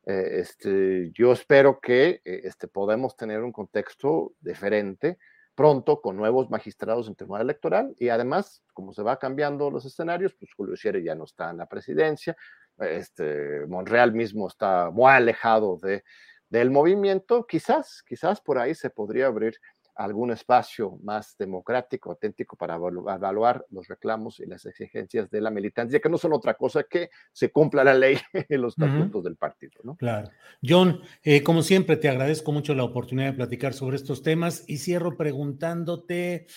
Eh, 0.06 0.40
este, 0.40 1.12
yo 1.14 1.32
espero 1.32 1.80
que 1.80 2.22
eh, 2.26 2.42
este, 2.44 2.68
podamos 2.68 3.16
tener 3.16 3.42
un 3.42 3.52
contexto 3.52 4.34
diferente 4.40 5.20
pronto 5.54 6.02
con 6.02 6.16
nuevos 6.16 6.50
magistrados 6.50 7.08
en 7.08 7.16
tribunal 7.16 7.44
electoral 7.44 7.94
y 8.00 8.10
además, 8.10 8.64
como 8.74 8.94
se 8.94 9.04
va 9.04 9.20
cambiando 9.20 9.70
los 9.70 9.86
escenarios, 9.86 10.34
pues 10.34 10.52
Julio 10.54 10.76
Scherer 10.76 11.04
ya 11.04 11.14
no 11.14 11.26
está 11.26 11.52
en 11.52 11.58
la 11.58 11.68
presidencia, 11.68 12.36
este, 12.80 13.68
Monreal 13.68 14.14
mismo 14.14 14.48
está 14.48 14.90
muy 14.90 15.12
alejado 15.12 15.78
de, 15.78 16.04
del 16.52 16.70
movimiento, 16.70 17.48
quizás, 17.48 18.04
quizás 18.06 18.42
por 18.42 18.60
ahí 18.60 18.76
se 18.76 18.90
podría 18.90 19.28
abrir 19.28 19.56
algún 19.96 20.32
espacio 20.32 20.98
más 21.04 21.36
democrático, 21.38 22.12
auténtico 22.12 22.58
para 22.58 22.76
evaluar 22.76 23.66
los 23.70 23.88
reclamos 23.88 24.40
y 24.40 24.46
las 24.46 24.66
exigencias 24.66 25.30
de 25.30 25.42
la 25.42 25.50
militancia, 25.50 26.00
que 26.00 26.10
no 26.10 26.18
son 26.18 26.34
otra 26.34 26.56
cosa 26.56 26.84
que 26.84 27.10
se 27.32 27.52
cumpla 27.52 27.84
la 27.84 27.94
ley 27.94 28.18
y 28.50 28.58
los 28.58 28.78
estatutos 28.78 29.24
del 29.24 29.38
partido. 29.38 29.80
¿no? 29.84 29.96
Claro. 29.96 30.30
John, 30.62 31.02
eh, 31.24 31.42
como 31.42 31.62
siempre, 31.62 31.96
te 31.98 32.10
agradezco 32.10 32.52
mucho 32.52 32.74
la 32.74 32.84
oportunidad 32.84 33.28
de 33.28 33.38
platicar 33.38 33.74
sobre 33.74 33.96
estos 33.96 34.22
temas 34.22 34.66
y 34.68 34.78
cierro 34.78 35.16
preguntándote, 35.16 36.48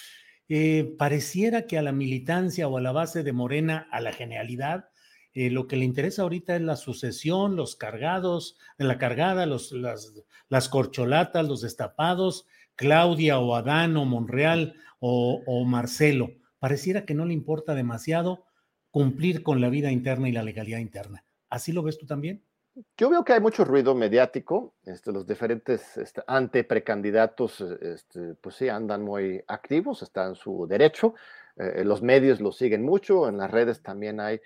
eh, 0.48 0.94
pareciera 0.98 1.66
que 1.66 1.78
a 1.78 1.83
la 1.83 1.92
militancia 1.92 2.66
o 2.66 2.78
a 2.78 2.80
la 2.80 2.92
base 2.92 3.22
de 3.22 3.33
Morena, 3.33 3.88
a 3.92 4.00
la 4.00 4.12
genialidad, 4.12 4.88
eh, 5.35 5.51
lo 5.51 5.66
que 5.66 5.77
le 5.77 5.85
interesa 5.85 6.23
ahorita 6.23 6.55
es 6.55 6.62
la 6.62 6.77
sucesión, 6.77 7.57
los 7.57 7.75
cargados, 7.75 8.57
la 8.79 8.99
cargada, 8.99 9.47
los, 9.47 9.73
las, 9.73 10.68
corcholatas, 10.68 11.47
los 11.47 11.61
destapados, 11.61 12.47
Claudia 12.77 13.40
o 13.40 13.57
Adán 13.57 13.97
o 13.97 14.05
Monreal 14.05 14.77
o, 15.01 15.64
Marcelo. 15.66 16.31
Pareciera 16.61 17.05
que 17.05 17.14
no 17.14 17.27
le 17.27 17.35
importa 17.35 17.75
demasiado 17.75 18.44
cumplir 18.92 19.42
con 19.42 19.61
la 19.61 19.68
vida 19.68 19.90
interna 19.90 20.29
y 20.29 20.33
la 20.33 20.44
legalidad 20.44 20.79
interna. 20.79 21.25
¿Así 21.51 21.73
lo 21.73 21.83
ves 21.83 21.99
tú 21.99 22.07
también? 22.07 22.42
Yo 22.97 23.11
veo 23.11 23.25
que 23.25 23.33
hay 23.33 23.40
mucho 23.40 23.64
ruido 23.64 23.94
mediático, 23.94 24.75
este, 24.85 25.12
los 25.12 25.27
diferentes 25.27 25.97
este, 25.97 26.23
ante 26.29 26.62
precandidatos, 26.62 27.61
este, 27.61 28.35
pues 28.35 28.55
sí, 28.55 28.68
andan 28.68 29.03
muy 29.03 29.42
activos, 29.49 30.03
está 30.03 30.27
en 30.27 30.37
su 30.37 30.66
derecho. 30.68 31.14
los 31.57 32.03
medios 32.03 32.40
lo 32.40 32.51
siguen 32.51 32.83
mucho, 32.83 33.29
en 33.29 33.37
las 33.37 33.51
redes 33.51 33.83
también 33.83 34.18
hay 34.18 34.40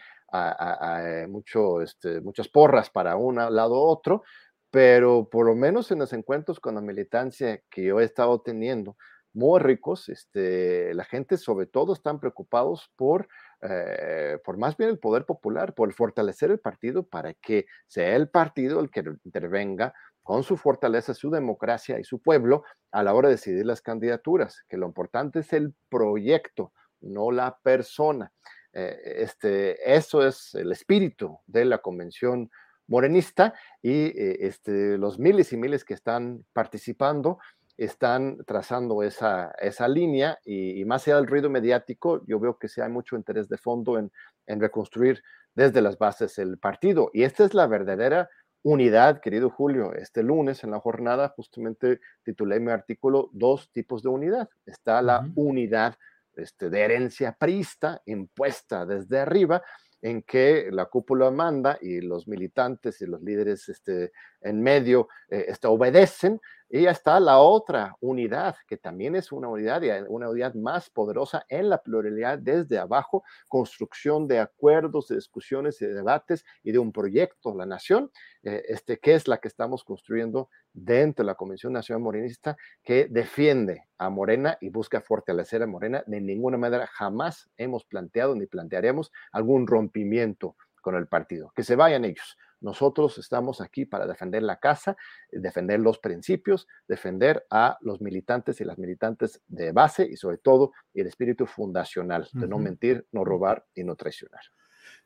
mucho, 1.29 1.81
este, 1.83 2.21
muchas 2.21 2.49
porras 2.49 2.91
para 2.91 3.17
un 3.17 3.37
lado 3.37 3.75
u 3.75 3.87
otro, 3.89 4.23
pero 4.71 5.29
por 5.29 5.47
lo 5.47 5.55
menos 5.55 5.91
en 5.91 5.99
los 6.01 6.13
encuentros 6.13 6.61
con 6.61 6.75
la 6.75 6.81
militancia 6.81 7.63
que 7.71 7.85
yo 7.85 8.01
he 8.01 8.05
estado 8.05 8.41
teniendo, 8.41 8.97
muy 9.39 9.61
ricos, 9.61 10.09
este, 10.09 10.93
la 10.95 11.05
gente 11.05 11.37
sobre 11.37 11.67
todo 11.67 11.93
están 11.93 12.19
preocupados 12.19 12.91
por, 12.97 13.29
eh, 13.63 14.39
por 14.45 14.59
más 14.59 14.77
bien 14.77 14.91
el 14.91 14.99
poder 14.99 15.27
popular, 15.27 15.75
por 15.75 15.93
fortalecer 15.93 16.51
el 16.51 16.59
partido 16.59 17.07
para 17.07 17.35
que 17.35 17.67
sea 17.87 18.17
el 18.17 18.29
partido 18.29 18.81
el 18.81 18.91
que 18.91 19.05
intervenga 19.25 19.95
con 20.23 20.43
su 20.43 20.57
fortaleza, 20.57 21.15
su 21.15 21.31
democracia 21.31 21.99
y 21.99 22.05
su 22.05 22.21
pueblo 22.21 22.65
a 22.91 23.03
la 23.03 23.15
hora 23.15 23.29
de 23.29 23.37
decidir 23.37 23.65
las 23.65 23.81
candidaturas, 23.81 24.65
que 24.69 24.77
lo 24.77 24.87
importante 24.87 25.41
es 25.41 25.53
el 25.53 25.75
proyecto, 25.89 26.73
no 27.01 27.31
la 27.31 27.59
persona. 27.63 28.33
Eh, 28.73 29.23
este, 29.23 29.95
eso 29.95 30.27
es 30.27 30.55
el 30.55 30.73
espíritu 30.73 31.39
de 31.47 31.65
la 31.65 31.79
convención 31.79 32.51
morenista 32.87 33.55
y 33.83 34.07
eh, 34.07 34.39
este, 34.41 34.99
los 34.99 35.19
miles 35.19 35.53
y 35.53 35.57
miles 35.57 35.85
que 35.85 35.95
están 35.95 36.45
participando 36.53 37.39
están 37.77 38.39
trazando 38.45 39.05
esa, 39.05 39.53
esa 39.61 39.87
línea 39.87 40.39
y, 40.45 40.85
más 40.85 41.07
allá 41.07 41.17
del 41.17 41.29
ruido 41.29 41.49
mediático, 41.49 42.25
yo 42.27 42.41
veo 42.41 42.59
que 42.59 42.67
sí 42.67 42.81
hay 42.81 42.91
mucho 42.91 43.15
interés 43.15 43.49
de 43.49 43.57
fondo 43.57 43.99
en, 43.99 44.11
en 44.47 44.61
reconstruir 44.61 45.23
desde 45.55 45.81
las 45.81 45.97
bases 45.97 46.39
el 46.39 46.59
partido. 46.59 47.11
Y 47.13 47.23
esta 47.23 47.45
es 47.45 47.55
la 47.55 47.69
verdadera 47.69 48.29
unidad, 48.63 49.21
querido 49.21 49.49
Julio. 49.49 49.95
Este 49.95 50.25
lunes 50.25 50.65
en 50.65 50.73
la 50.73 50.81
jornada 50.81 51.33
justamente 51.37 52.01
titulé 52.25 52.59
mi 52.59 52.73
artículo 52.73 53.31
Dos 53.33 53.71
tipos 53.71 54.03
de 54.03 54.09
unidad. 54.09 54.49
Está 54.67 55.01
la 55.01 55.29
unidad 55.37 55.95
este, 56.39 56.71
de 56.71 56.81
herencia 56.81 57.33
prista 57.33 58.03
impuesta 58.07 58.87
desde 58.87 59.19
arriba 59.19 59.63
en 60.01 60.23
que 60.23 60.69
la 60.71 60.87
cúpula 60.87 61.31
manda 61.31 61.79
y 61.81 62.01
los 62.01 62.29
militantes 62.29 63.01
y 63.01 63.07
los 63.07 63.21
líderes 63.23 63.69
este, 63.69 64.13
en 64.41 64.63
medio 64.63 65.09
este, 65.29 65.67
obedecen, 65.67 66.41
y 66.71 66.87
está 66.87 67.19
la 67.19 67.39
otra 67.39 67.97
unidad, 68.01 68.57
que 68.67 68.77
también 68.77 69.17
es 69.17 69.33
una 69.33 69.49
unidad, 69.49 69.83
y 69.83 69.91
una 70.09 70.29
unidad 70.29 70.55
más 70.55 70.91
poderosa 70.91 71.47
en 71.49 71.71
la 71.71 71.83
pluralidad 71.83 72.39
desde 72.39 72.79
abajo, 72.79 73.25
construcción 73.49 74.29
de 74.29 74.41
acuerdos, 74.41 75.09
de 75.09 75.17
discusiones 75.17 75.79
de 75.79 75.95
debates 75.95 76.45
y 76.63 76.73
de 76.73 76.79
un 76.79 76.93
proyecto, 76.93 77.55
la 77.55 77.65
nación, 77.65 78.11
eh, 78.43 78.63
este, 78.69 78.99
que 78.99 79.15
es 79.15 79.29
la 79.29 79.39
que 79.39 79.49
estamos 79.49 79.83
construyendo 79.83 80.51
dentro 80.73 81.25
de 81.25 81.29
la 81.29 81.35
Convención 81.35 81.73
Nacional 81.73 82.03
Morenista, 82.03 82.57
que 82.83 83.09
defiende 83.09 83.85
a 83.97 84.11
Morena 84.11 84.59
y 84.61 84.69
busca 84.69 85.01
fortalecer 85.01 85.63
a 85.63 85.67
Morena. 85.67 86.05
De 86.07 86.21
ninguna 86.21 86.59
manera 86.59 86.87
jamás 86.87 87.49
hemos 87.57 87.85
planteado 87.85 88.35
ni 88.35 88.47
plantearemos 88.47 89.11
algún 89.33 89.67
rompimiento 89.67 90.57
con 90.83 90.95
el 90.97 91.09
partido. 91.09 91.51
Que 91.55 91.65
se 91.65 91.77
vayan 91.77 92.05
ellos 92.05 92.37
nosotros 92.61 93.19
estamos 93.19 93.61
aquí 93.61 93.85
para 93.85 94.07
defender 94.07 94.43
la 94.43 94.59
casa, 94.59 94.97
defender 95.31 95.81
los 95.81 95.99
principios, 95.99 96.67
defender 96.87 97.47
a 97.51 97.79
los 97.81 98.01
militantes 98.01 98.61
y 98.61 98.65
las 98.65 98.79
militantes 98.79 99.43
de 99.47 99.73
base 99.73 100.07
y 100.11 100.17
sobre 100.17 100.39
todo 100.39 100.73
el 100.95 101.07
espíritu 101.07 101.47
fundacional 101.47 102.29
de 102.33 102.49
no 102.49 102.59
mentir, 102.59 103.07
no 103.13 103.25
robar 103.25 103.65
y 103.75 103.85
no 103.85 103.97
traicionar. 103.97 104.43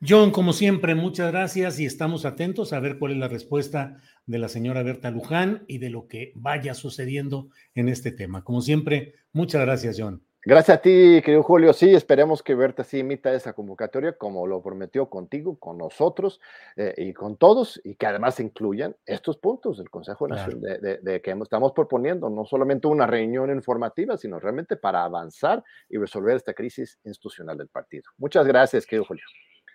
John, 0.00 0.32
como 0.32 0.52
siempre, 0.52 0.94
muchas 0.94 1.30
gracias 1.30 1.78
y 1.78 1.86
estamos 1.86 2.24
atentos 2.24 2.72
a 2.72 2.80
ver 2.80 2.98
cuál 2.98 3.12
es 3.12 3.18
la 3.18 3.28
respuesta 3.28 3.98
de 4.26 4.38
la 4.38 4.48
señora 4.48 4.82
Berta 4.82 5.10
Luján 5.10 5.64
y 5.68 5.78
de 5.78 5.90
lo 5.90 6.08
que 6.08 6.32
vaya 6.34 6.74
sucediendo 6.74 7.50
en 7.74 7.88
este 7.88 8.10
tema. 8.10 8.42
Como 8.42 8.62
siempre, 8.62 9.14
muchas 9.32 9.60
gracias, 9.60 9.96
John. 9.98 10.24
Gracias 10.44 10.78
a 10.78 10.82
ti, 10.82 11.22
querido 11.24 11.44
Julio. 11.44 11.72
Sí, 11.72 11.94
esperemos 11.94 12.42
que 12.42 12.56
Berta 12.56 12.82
sí 12.82 12.98
imita 12.98 13.32
esa 13.32 13.52
convocatoria 13.52 14.18
como 14.18 14.44
lo 14.48 14.60
prometió 14.60 15.08
contigo, 15.08 15.56
con 15.56 15.78
nosotros 15.78 16.40
eh, 16.74 16.94
y 16.96 17.12
con 17.12 17.36
todos, 17.36 17.80
y 17.84 17.94
que 17.94 18.06
además 18.06 18.40
incluyan 18.40 18.96
estos 19.06 19.38
puntos 19.38 19.78
del 19.78 19.88
Consejo 19.88 20.26
Nacional 20.26 20.60
de, 20.60 21.22
que 21.22 21.30
estamos 21.30 21.70
proponiendo, 21.70 22.28
no 22.28 22.44
solamente 22.44 22.88
una 22.88 23.06
reunión 23.06 23.52
informativa, 23.52 24.16
sino 24.16 24.40
realmente 24.40 24.76
para 24.76 25.04
avanzar 25.04 25.62
y 25.88 25.96
resolver 25.96 26.34
esta 26.34 26.54
crisis 26.54 26.98
institucional 27.04 27.56
del 27.56 27.68
partido. 27.68 28.10
Muchas 28.18 28.44
gracias, 28.44 28.84
querido 28.84 29.04
Julio. 29.04 29.24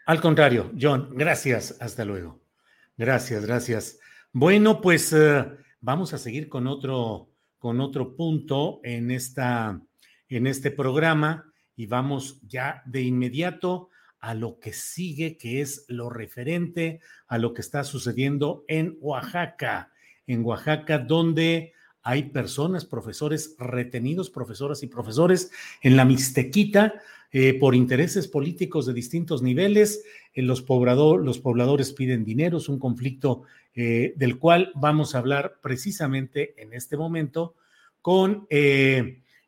Al 0.05 0.19
contrario, 0.19 0.71
John, 0.77 1.11
gracias. 1.13 1.77
Hasta 1.79 2.03
luego. 2.03 2.41
Gracias, 2.97 3.45
gracias. 3.45 3.99
Bueno, 4.33 4.81
pues 4.81 5.13
eh, 5.13 5.45
vamos 5.79 6.13
a 6.13 6.17
seguir 6.17 6.49
con 6.49 6.67
otro, 6.67 7.29
con 7.57 7.79
otro 7.79 8.17
punto 8.17 8.81
en 8.83 9.11
esta 9.11 9.81
en 10.29 10.47
este 10.47 10.71
programa 10.71 11.51
y 11.75 11.85
vamos 11.85 12.41
ya 12.47 12.81
de 12.85 13.01
inmediato 13.01 13.89
a 14.19 14.33
lo 14.33 14.59
que 14.59 14.73
sigue, 14.73 15.37
que 15.37 15.61
es 15.61 15.85
lo 15.87 16.09
referente 16.09 16.99
a 17.27 17.37
lo 17.37 17.53
que 17.53 17.61
está 17.61 17.83
sucediendo 17.83 18.65
en 18.67 18.97
Oaxaca, 18.99 19.91
en 20.25 20.43
Oaxaca, 20.43 20.97
donde 20.97 21.73
hay 22.01 22.23
personas, 22.23 22.85
profesores 22.85 23.55
retenidos, 23.59 24.29
profesoras 24.29 24.81
y 24.81 24.87
profesores 24.87 25.51
en 25.81 25.97
la 25.97 26.05
Mixtequita 26.05 27.01
eh, 27.31 27.53
por 27.59 27.75
intereses 27.75 28.27
políticos 28.27 28.85
de 28.85 28.93
distintos 28.93 29.41
niveles. 29.41 30.03
Eh, 30.33 30.41
los, 30.41 30.65
los, 30.67 31.39
pobladores 31.39 31.91
piden 31.91 32.23
dinero, 32.23 32.57
es 32.57 32.69
un 32.69 32.79
conflicto 32.79 33.43
eh, 33.75 34.13
del 34.15 34.39
cual 34.39 34.71
vamos 34.75 35.13
a 35.13 35.17
hablar 35.19 35.59
precisamente 35.61 36.55
en 36.61 36.73
este 36.73 36.95
momento 36.95 37.55
con 38.01 38.47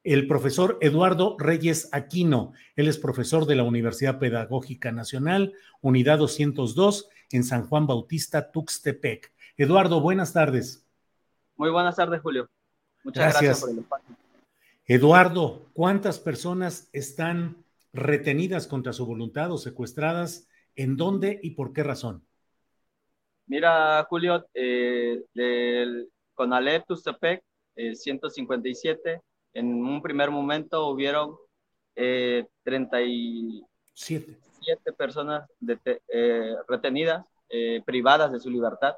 el 0.04 0.28
profesor 0.28 0.78
Eduardo 0.82 1.36
Reyes 1.38 1.90
Aquino. 1.92 2.54
Él 2.76 2.88
es 2.88 2.98
profesor 2.98 3.46
de 3.46 3.56
la 3.56 3.64
Universidad 3.64 4.20
Pedagógica 4.20 4.92
Nacional, 4.92 5.54
Unidad 5.82 6.20
202, 6.20 7.10
en 7.32 7.44
San 7.44 7.68
Juan 7.68 7.86
Bautista, 7.86 8.52
Tuxtepec. 8.52 9.32
Eduardo, 9.58 10.02
buenas 10.02 10.34
tardes. 10.34 10.88
Muy 11.58 11.70
buenas 11.70 11.96
tardes, 11.96 12.22
Julio. 12.22 12.50
Muchas 13.04 13.34
gracias, 13.34 13.62
por 13.62 13.70
el 13.72 13.80
espacio. 13.80 14.16
Eduardo, 14.86 15.68
¿cuántas 15.74 16.20
personas 16.20 16.90
están 16.94 17.58
retenidas 17.94 18.68
contra 18.68 18.94
su 18.94 19.06
voluntad 19.06 19.52
o 19.52 19.58
secuestradas? 19.58 20.48
¿En 20.76 20.98
dónde 20.98 21.40
y 21.44 21.52
por 21.52 21.74
qué 21.74 21.84
razón? 21.84 22.24
Mira, 23.46 24.06
Julio, 24.10 24.48
eh, 24.54 25.26
del 25.34 26.10
Conalep 26.34 26.86
Tuxtepec, 26.88 27.44
157 27.76 29.12
eh, 29.12 29.22
en 29.60 29.86
un 29.86 30.02
primer 30.02 30.32
momento 30.32 30.88
hubieron 30.88 31.38
eh, 31.95 32.48
37 32.63 34.93
personas 34.98 35.48
eh, 35.67 36.56
retenidas, 36.67 37.24
eh, 37.50 37.84
privadas 37.86 38.32
de 38.32 38.39
su 38.39 38.50
libertad. 38.50 38.95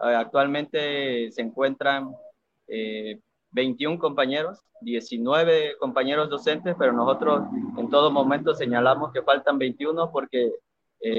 Eh, 0.00 0.14
actualmente 0.14 1.30
se 1.32 1.42
encuentran 1.42 2.14
21 3.50 3.98
compañeros, 3.98 4.60
19 4.80 5.76
compañeros 5.78 6.30
docentes, 6.30 6.74
pero 6.78 6.92
nosotros 6.92 7.42
en 7.76 7.90
todo 7.90 8.10
momento 8.10 8.54
señalamos 8.54 9.12
que 9.12 9.22
faltan 9.22 9.58
21 9.58 10.10
porque 10.10 10.52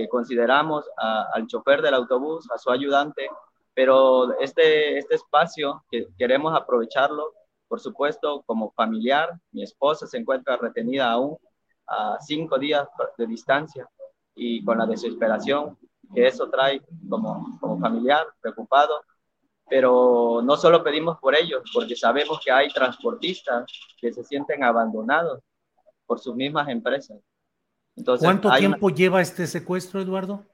consideramos 0.10 0.84
al 0.98 1.48
chofer 1.48 1.82
del 1.82 1.94
autobús, 1.94 2.50
a 2.52 2.58
su 2.58 2.70
ayudante, 2.70 3.30
pero 3.74 4.38
este, 4.42 4.98
este 4.98 5.16
espacio 5.16 5.86
que 5.90 6.08
queremos 6.18 6.54
aprovecharlo 6.54 7.32
por 7.68 7.80
supuesto, 7.80 8.44
como 8.46 8.72
familiar, 8.72 9.40
mi 9.52 9.64
esposa 9.64 10.08
se 10.08 10.18
encuentra 10.18 10.58
retenida 10.58 11.12
aún 11.12 11.38
a 11.88 12.18
cinco 12.20 12.58
días 12.58 12.88
de 13.18 13.28
distancia 13.28 13.88
y 14.36 14.64
con 14.64 14.78
la 14.78 14.86
desesperación 14.86 15.78
que 16.14 16.28
eso 16.28 16.50
trae 16.50 16.82
como, 17.10 17.58
como 17.60 17.80
familiar, 17.80 18.26
preocupado. 18.40 19.02
Pero 19.70 20.42
no 20.44 20.56
solo 20.56 20.82
pedimos 20.82 21.18
por 21.20 21.36
ellos, 21.36 21.62
porque 21.74 21.96
sabemos 21.96 22.40
que 22.44 22.52
hay 22.52 22.70
transportistas 22.70 23.66
que 24.00 24.14
se 24.14 24.24
sienten 24.24 24.64
abandonados 24.64 25.42
por 26.06 26.20
sus 26.20 26.36
mismas 26.36 26.70
empresas. 26.70 27.20
Entonces, 27.98 28.26
¿Cuánto 28.26 28.50
tiempo 28.54 28.90
lleva 28.90 29.22
este 29.22 29.46
secuestro, 29.46 30.00
Eduardo? 30.00 30.46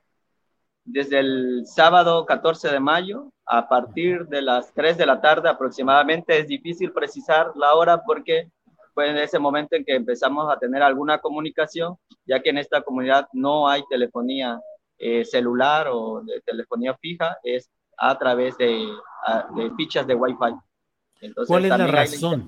Desde 0.86 1.20
el 1.20 1.64
sábado 1.66 2.26
14 2.26 2.70
de 2.70 2.80
mayo 2.80 3.32
a 3.46 3.68
partir 3.68 4.28
de 4.28 4.42
las 4.42 4.74
3 4.74 4.98
de 4.98 5.06
la 5.06 5.22
tarde 5.22 5.50
aproximadamente. 5.50 6.38
Es 6.38 6.48
difícil 6.48 6.92
precisar 6.92 7.52
la 7.56 7.76
hora 7.76 8.04
porque 8.04 8.50
fue 8.94 9.10
en 9.10 9.18
ese 9.18 9.40
momento 9.40 9.76
en 9.76 9.84
que 9.84 9.96
empezamos 9.96 10.52
a 10.52 10.58
tener 10.58 10.84
alguna 10.84 11.20
comunicación, 11.20 11.98
ya 12.26 12.42
que 12.42 12.52
en 12.52 12.60
esta 12.60 12.82
comunidad 12.82 13.28
no 13.34 13.68
hay 13.68 13.84
telefonía 13.90 14.60
eh, 14.98 15.26
celular 15.26 15.88
o 15.92 16.22
de 16.22 16.42
telefonía 16.42 16.96
fija, 16.96 17.38
es 17.44 17.70
a 17.98 18.18
través 18.18 18.58
de, 18.58 18.88
de 19.56 19.72
fichas 19.76 20.06
de 20.06 20.16
Wi-Fi. 20.16 20.56
Entonces, 21.22 21.48
¿Cuál 21.48 21.66
es 21.66 21.70
la 21.70 21.88
razón? 21.88 22.48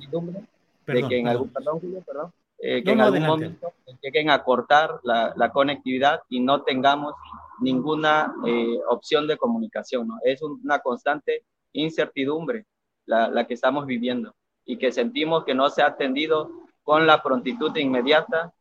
de 0.86 1.08
que 1.08 1.20
en 1.20 1.28
algún, 1.28 1.50
perdón, 1.50 1.80
perdón, 2.06 2.32
eh, 2.58 2.84
que 2.84 2.92
en 2.92 3.02
algún 3.02 3.24
momento 3.24 3.74
lleguen 4.02 4.30
a 4.30 4.44
cortar 4.44 5.00
la, 5.04 5.34
la, 5.36 5.52
conectividad 5.52 6.22
y 6.30 6.40
no 6.40 6.64
tengamos 6.64 7.14
ninguna 7.60 8.34
eh, 8.46 8.80
opción 8.90 9.28
de 9.28 9.38
comunicación. 9.38 10.08
¿no? 10.08 10.16
Es 10.24 10.42
una 10.42 10.80
constante 10.80 11.44
incertidumbre 11.74 12.66
la, 13.06 13.28
la, 13.28 13.46
que 13.46 13.56
estamos 13.56 13.86
viviendo 13.86 14.36
y 14.66 14.78
que 14.78 14.92
sentimos 14.92 15.44
que 15.44 15.54
no 15.54 15.70
se 15.70 15.82
ha 15.82 15.88
atendido 15.88 16.50
con 16.84 17.06
la 17.06 17.22
prontitud 17.22 17.76
inmediata 17.76 18.54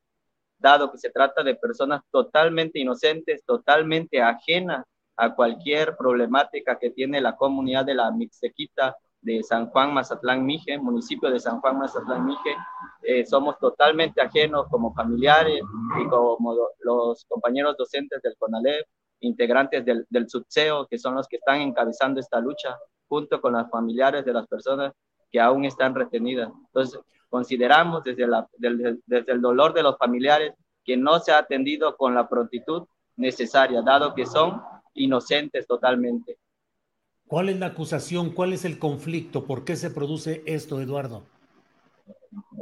dado 0.59 0.91
que 0.91 0.99
se 0.99 1.11
trata 1.11 1.43
de 1.43 1.55
personas 1.55 2.03
totalmente 2.11 2.79
inocentes, 2.79 3.45
totalmente 3.45 4.23
ajenas 4.23 4.85
a 5.17 5.35
cualquier 5.35 5.97
problemática 5.97 6.79
que 6.79 6.91
tiene 6.91 7.21
la 7.21 7.37
comunidad 7.37 7.85
de 7.85 7.95
la 7.95 8.11
Mixtequita 8.11 8.97
de 9.25 9.43
San 9.43 9.71
Juan 9.71 9.95
Mazatlán 9.95 10.45
Mije, 10.45 10.79
municipio 10.79 11.31
de 11.31 11.41
San 11.41 11.61
Juan 11.61 11.79
Mazatlán 11.79 12.27
Mije. 12.27 12.57
Eh, 13.03 13.25
somos 13.25 13.59
totalmente 13.59 14.21
ajenos 14.21 14.67
como 14.71 14.95
familiares 14.95 15.63
y 16.01 16.09
como 16.09 16.55
los 16.81 17.25
compañeros 17.25 17.77
docentes 17.77 18.21
del 18.23 18.37
CONALEP, 18.39 18.87
integrantes 19.21 19.85
del, 19.85 20.07
del 20.11 20.29
SUTSEO, 20.29 20.87
que 20.87 20.99
son 20.99 21.15
los 21.15 21.27
que 21.27 21.37
están 21.37 21.63
encabezando 21.63 22.21
esta 22.21 22.39
lucha, 22.39 22.77
junto 23.09 23.41
con 23.41 23.55
las 23.55 23.71
familiares 23.71 24.25
de 24.25 24.33
las 24.35 24.47
personas 24.47 24.93
que 25.31 25.41
aún 25.41 25.65
están 25.65 25.95
retenidas. 25.95 26.51
Entonces, 26.67 27.01
consideramos 27.31 28.05
desde 28.05 29.33
el 29.33 29.41
dolor 29.41 29.73
de 29.73 29.83
los 29.83 29.97
familiares 29.97 30.53
que 30.85 30.97
no 30.99 31.19
se 31.19 31.33
ha 31.33 31.39
atendido 31.39 31.97
con 31.97 32.15
la 32.15 32.29
prontitud 32.29 32.87
necesaria, 33.17 33.81
dado 33.81 34.15
que 34.15 34.27
son 34.27 34.63
inocentes 34.93 35.67
totalmente. 35.67 36.39
¿Cuál 37.27 37.49
es 37.49 37.59
la 37.59 37.67
acusación? 37.67 38.31
¿Cuál 38.31 38.53
es 38.53 38.65
el 38.65 38.79
conflicto? 38.79 39.45
¿Por 39.45 39.65
qué 39.65 39.77
se 39.77 39.91
produce 39.91 40.43
esto, 40.47 40.81
Eduardo? 40.81 41.23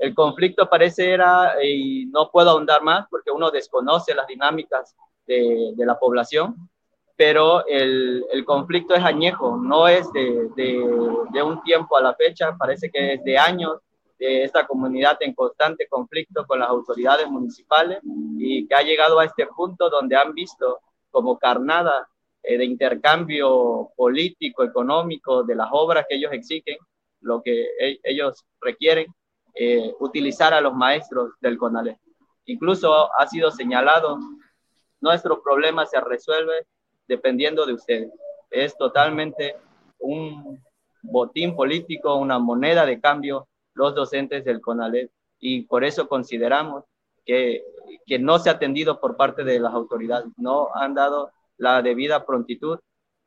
El 0.01 0.15
conflicto 0.15 0.69
parece 0.69 1.11
era, 1.11 1.55
y 1.65 2.07
no 2.07 2.31
puedo 2.31 2.51
ahondar 2.51 2.83
más 2.83 3.07
porque 3.11 3.31
uno 3.31 3.51
desconoce 3.51 4.15
las 4.15 4.27
dinámicas 4.27 4.95
de, 5.27 5.73
de 5.75 5.87
la 5.87 5.99
población, 5.99 6.69
pero 7.17 7.67
el, 7.67 8.25
el, 8.33 8.45
conflicto 8.45 8.95
es 8.95 9.05
añejo, 9.05 9.57
no 9.57 9.89
es 9.89 10.11
de, 10.13 10.49
de, 10.57 10.85
de, 11.33 11.43
un 11.43 11.63
tiempo 11.63 11.97
a 11.97 12.03
la 12.03 12.15
fecha, 12.15 12.57
parece 12.59 12.91
que 12.91 13.15
es 13.15 13.25
de 13.25 13.39
años 13.39 13.79
de 14.19 14.45
esta 14.45 14.67
comunidad 14.67 15.19
en 15.21 15.35
constante 15.35 15.87
conflicto 15.89 16.47
con 16.47 16.61
las 16.61 16.69
autoridades 16.69 17.29
municipales 17.29 18.01
y 18.39 18.67
que 18.67 18.75
ha 18.75 18.83
llegado 18.83 19.19
a 19.19 19.25
este 19.25 19.47
punto 19.47 19.91
donde 19.91 20.17
han 20.17 20.33
visto 20.33 20.81
como 21.11 21.39
carnada 21.39 22.09
eh, 22.43 22.59
de 22.59 22.65
intercambio 22.65 23.91
político, 23.97 24.65
económico, 24.65 25.45
de 25.45 25.55
las 25.55 25.69
obras 25.71 26.07
que 26.09 26.17
ellos 26.17 26.33
exigen, 26.33 26.77
lo 27.21 27.43
que 27.43 27.67
e 27.79 28.01
ellos 28.03 28.45
requieren, 28.61 29.07
eh, 29.55 29.95
utilizar 30.01 30.53
a 30.53 30.61
los 30.61 30.75
maestros 30.75 31.33
del 31.41 31.57
CONALE. 31.57 31.99
Incluso 32.47 33.11
ha 33.19 33.27
sido 33.27 33.51
señalado, 33.51 34.19
nuestro 35.01 35.43
problema 35.43 35.87
se 35.87 36.01
resuelve 36.01 36.67
dependiendo 37.07 37.65
de 37.67 37.75
ustedes. 37.75 38.11
Es 38.51 38.77
totalmente 38.77 39.57
un 39.99 40.61
botín 41.03 41.55
político, 41.55 42.17
una 42.17 42.39
moneda 42.39 42.87
de 42.87 43.01
cambio 43.01 43.49
los 43.75 43.95
docentes 43.95 44.45
del 44.45 44.61
CONALEP 44.61 45.11
y 45.39 45.63
por 45.63 45.85
eso 45.85 46.09
consideramos 46.09 46.85
que, 47.25 47.65
que 48.07 48.19
no 48.19 48.39
se 48.39 48.51
ha 48.51 48.55
atendido 48.55 49.01
por 49.01 49.17
parte 49.17 49.45
de 49.45 49.61
las 49.61 49.73
autoridades, 49.73 50.27
no 50.37 50.69
han 50.75 50.95
dado 50.95 51.31
la 51.63 51.81
debida 51.81 52.27
prontitud. 52.27 52.79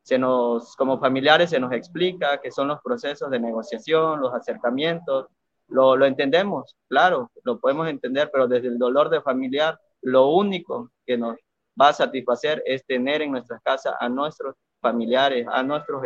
Se 0.02 0.18
nos, 0.18 0.76
como 0.76 1.00
familiares, 1.00 1.50
se 1.50 1.58
nos 1.58 1.72
explica 1.72 2.38
que 2.40 2.50
son 2.50 2.68
los 2.68 2.80
procesos 2.82 3.30
de 3.30 3.40
negociación, 3.40 4.20
los 4.20 4.34
acercamientos. 4.34 5.26
Lo, 5.68 5.96
lo 5.96 6.04
entendemos, 6.04 6.76
claro, 6.86 7.30
lo 7.42 7.58
podemos 7.58 7.88
entender, 7.88 8.30
pero 8.32 8.46
desde 8.46 8.68
el 8.68 8.78
dolor 8.78 9.08
de 9.08 9.20
familiar, 9.20 9.80
lo 10.02 10.28
único 10.28 10.92
que 11.04 11.16
nos 11.18 11.34
va 11.80 11.88
a 11.88 11.92
satisfacer 11.92 12.62
es 12.66 12.84
tener 12.86 13.22
en 13.22 13.32
nuestra 13.32 13.58
casa 13.64 13.96
a 13.98 14.08
nuestros 14.08 14.54
familiares, 14.80 15.46
a 15.50 15.62
nuestros 15.64 16.04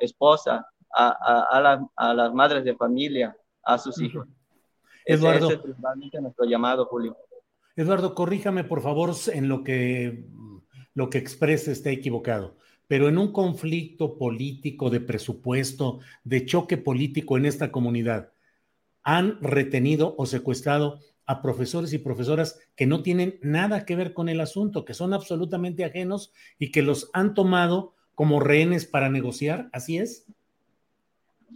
esposas, 0.00 0.64
a, 0.92 1.46
a, 1.52 1.80
a, 1.96 2.14
las 2.14 2.34
madres 2.34 2.64
de 2.64 2.74
familia, 2.74 3.36
a 3.62 3.78
sus 3.78 4.00
hijos. 4.00 4.26
Eduardo, 5.04 5.46
ese 5.46 5.54
es 5.54 5.60
principalmente 5.60 6.20
nuestro 6.20 6.44
llamado, 6.46 6.86
Julio. 6.86 7.16
Eduardo, 7.76 8.14
corríjame 8.14 8.64
por 8.64 8.80
favor 8.80 9.12
en 9.32 9.48
lo 9.48 9.62
que 9.62 10.24
lo 10.98 11.10
que 11.10 11.18
expresa 11.18 11.70
está 11.70 11.90
equivocado. 11.90 12.56
Pero 12.88 13.08
en 13.08 13.18
un 13.18 13.30
conflicto 13.30 14.18
político 14.18 14.90
de 14.90 14.98
presupuesto, 14.98 16.00
de 16.24 16.44
choque 16.44 16.76
político 16.76 17.36
en 17.36 17.46
esta 17.46 17.70
comunidad, 17.70 18.32
han 19.04 19.40
retenido 19.40 20.16
o 20.18 20.26
secuestrado 20.26 20.98
a 21.24 21.40
profesores 21.40 21.92
y 21.92 21.98
profesoras 21.98 22.58
que 22.74 22.86
no 22.86 23.04
tienen 23.04 23.38
nada 23.42 23.84
que 23.84 23.94
ver 23.94 24.12
con 24.12 24.28
el 24.28 24.40
asunto, 24.40 24.84
que 24.84 24.92
son 24.92 25.14
absolutamente 25.14 25.84
ajenos 25.84 26.32
y 26.58 26.72
que 26.72 26.82
los 26.82 27.10
han 27.12 27.32
tomado 27.32 27.94
como 28.16 28.40
rehenes 28.40 28.84
para 28.84 29.08
negociar, 29.08 29.68
¿así 29.72 29.98
es? 29.98 30.26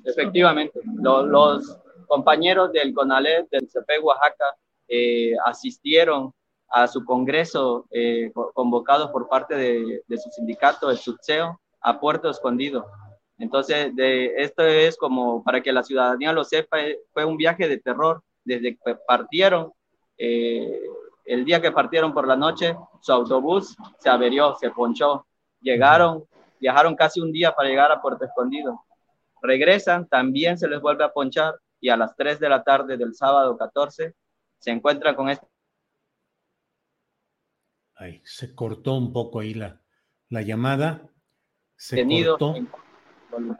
Efectivamente, 0.04 0.78
los, 1.02 1.78
compañeros 2.06 2.70
del 2.72 2.94
CONALEP 2.94 3.50
del 3.50 3.68
CP 3.68 3.98
Oaxaca 4.02 4.44
eh, 4.86 5.32
asistieron 5.46 6.32
a 6.72 6.88
su 6.88 7.04
congreso 7.04 7.86
eh, 7.90 8.32
convocado 8.54 9.12
por 9.12 9.28
parte 9.28 9.54
de, 9.54 10.18
su 10.18 10.30
sindicato, 10.30 10.90
el 10.90 10.96
SUTSEO, 10.96 11.60
a 11.82 12.00
Puerto 12.00 12.30
Escondido. 12.30 12.86
Entonces, 13.38 13.94
de, 13.94 14.32
esto 14.36 14.64
es 14.64 14.96
como 14.96 15.44
para 15.44 15.60
que 15.60 15.72
la 15.72 15.82
ciudadanía 15.82 16.32
lo 16.32 16.44
sepa, 16.44 16.80
eh, 16.80 16.98
fue 17.12 17.24
un 17.24 17.36
viaje 17.36 17.68
de 17.68 17.78
terror. 17.78 18.22
Desde 18.44 18.76
que 18.76 18.96
partieron, 19.06 19.72
eh, 20.16 20.80
el 21.26 21.44
día 21.44 21.60
que 21.60 21.70
partieron 21.70 22.14
por 22.14 22.26
la 22.26 22.36
noche, 22.36 22.74
su 23.00 23.12
autobús 23.12 23.76
se 23.98 24.08
averió, 24.08 24.56
se 24.58 24.70
ponchó. 24.70 25.26
Llegaron, 25.60 26.24
viajaron 26.58 26.96
casi 26.96 27.20
un 27.20 27.30
día 27.32 27.52
para 27.52 27.68
llegar 27.68 27.92
a 27.92 28.00
Puerto 28.00 28.24
Escondido. 28.24 28.82
Regresan, 29.42 30.08
también 30.08 30.56
se 30.56 30.68
les 30.68 30.80
vuelve 30.80 31.04
a 31.04 31.12
ponchar 31.12 31.54
y 31.80 31.90
a 31.90 31.96
las 31.96 32.16
3 32.16 32.40
de 32.40 32.48
la 32.48 32.62
tarde 32.62 32.96
del 32.96 33.14
sábado 33.14 33.56
14 33.58 34.14
se 34.58 34.70
encuentran 34.70 35.14
con 35.14 35.28
este 35.28 35.46
Se 38.24 38.54
cortó 38.54 38.94
un 38.94 39.12
poco 39.12 39.40
ahí 39.40 39.54
la, 39.54 39.80
la 40.28 40.42
llamada. 40.42 41.08
Se 41.76 42.06
cortó. 42.06 42.54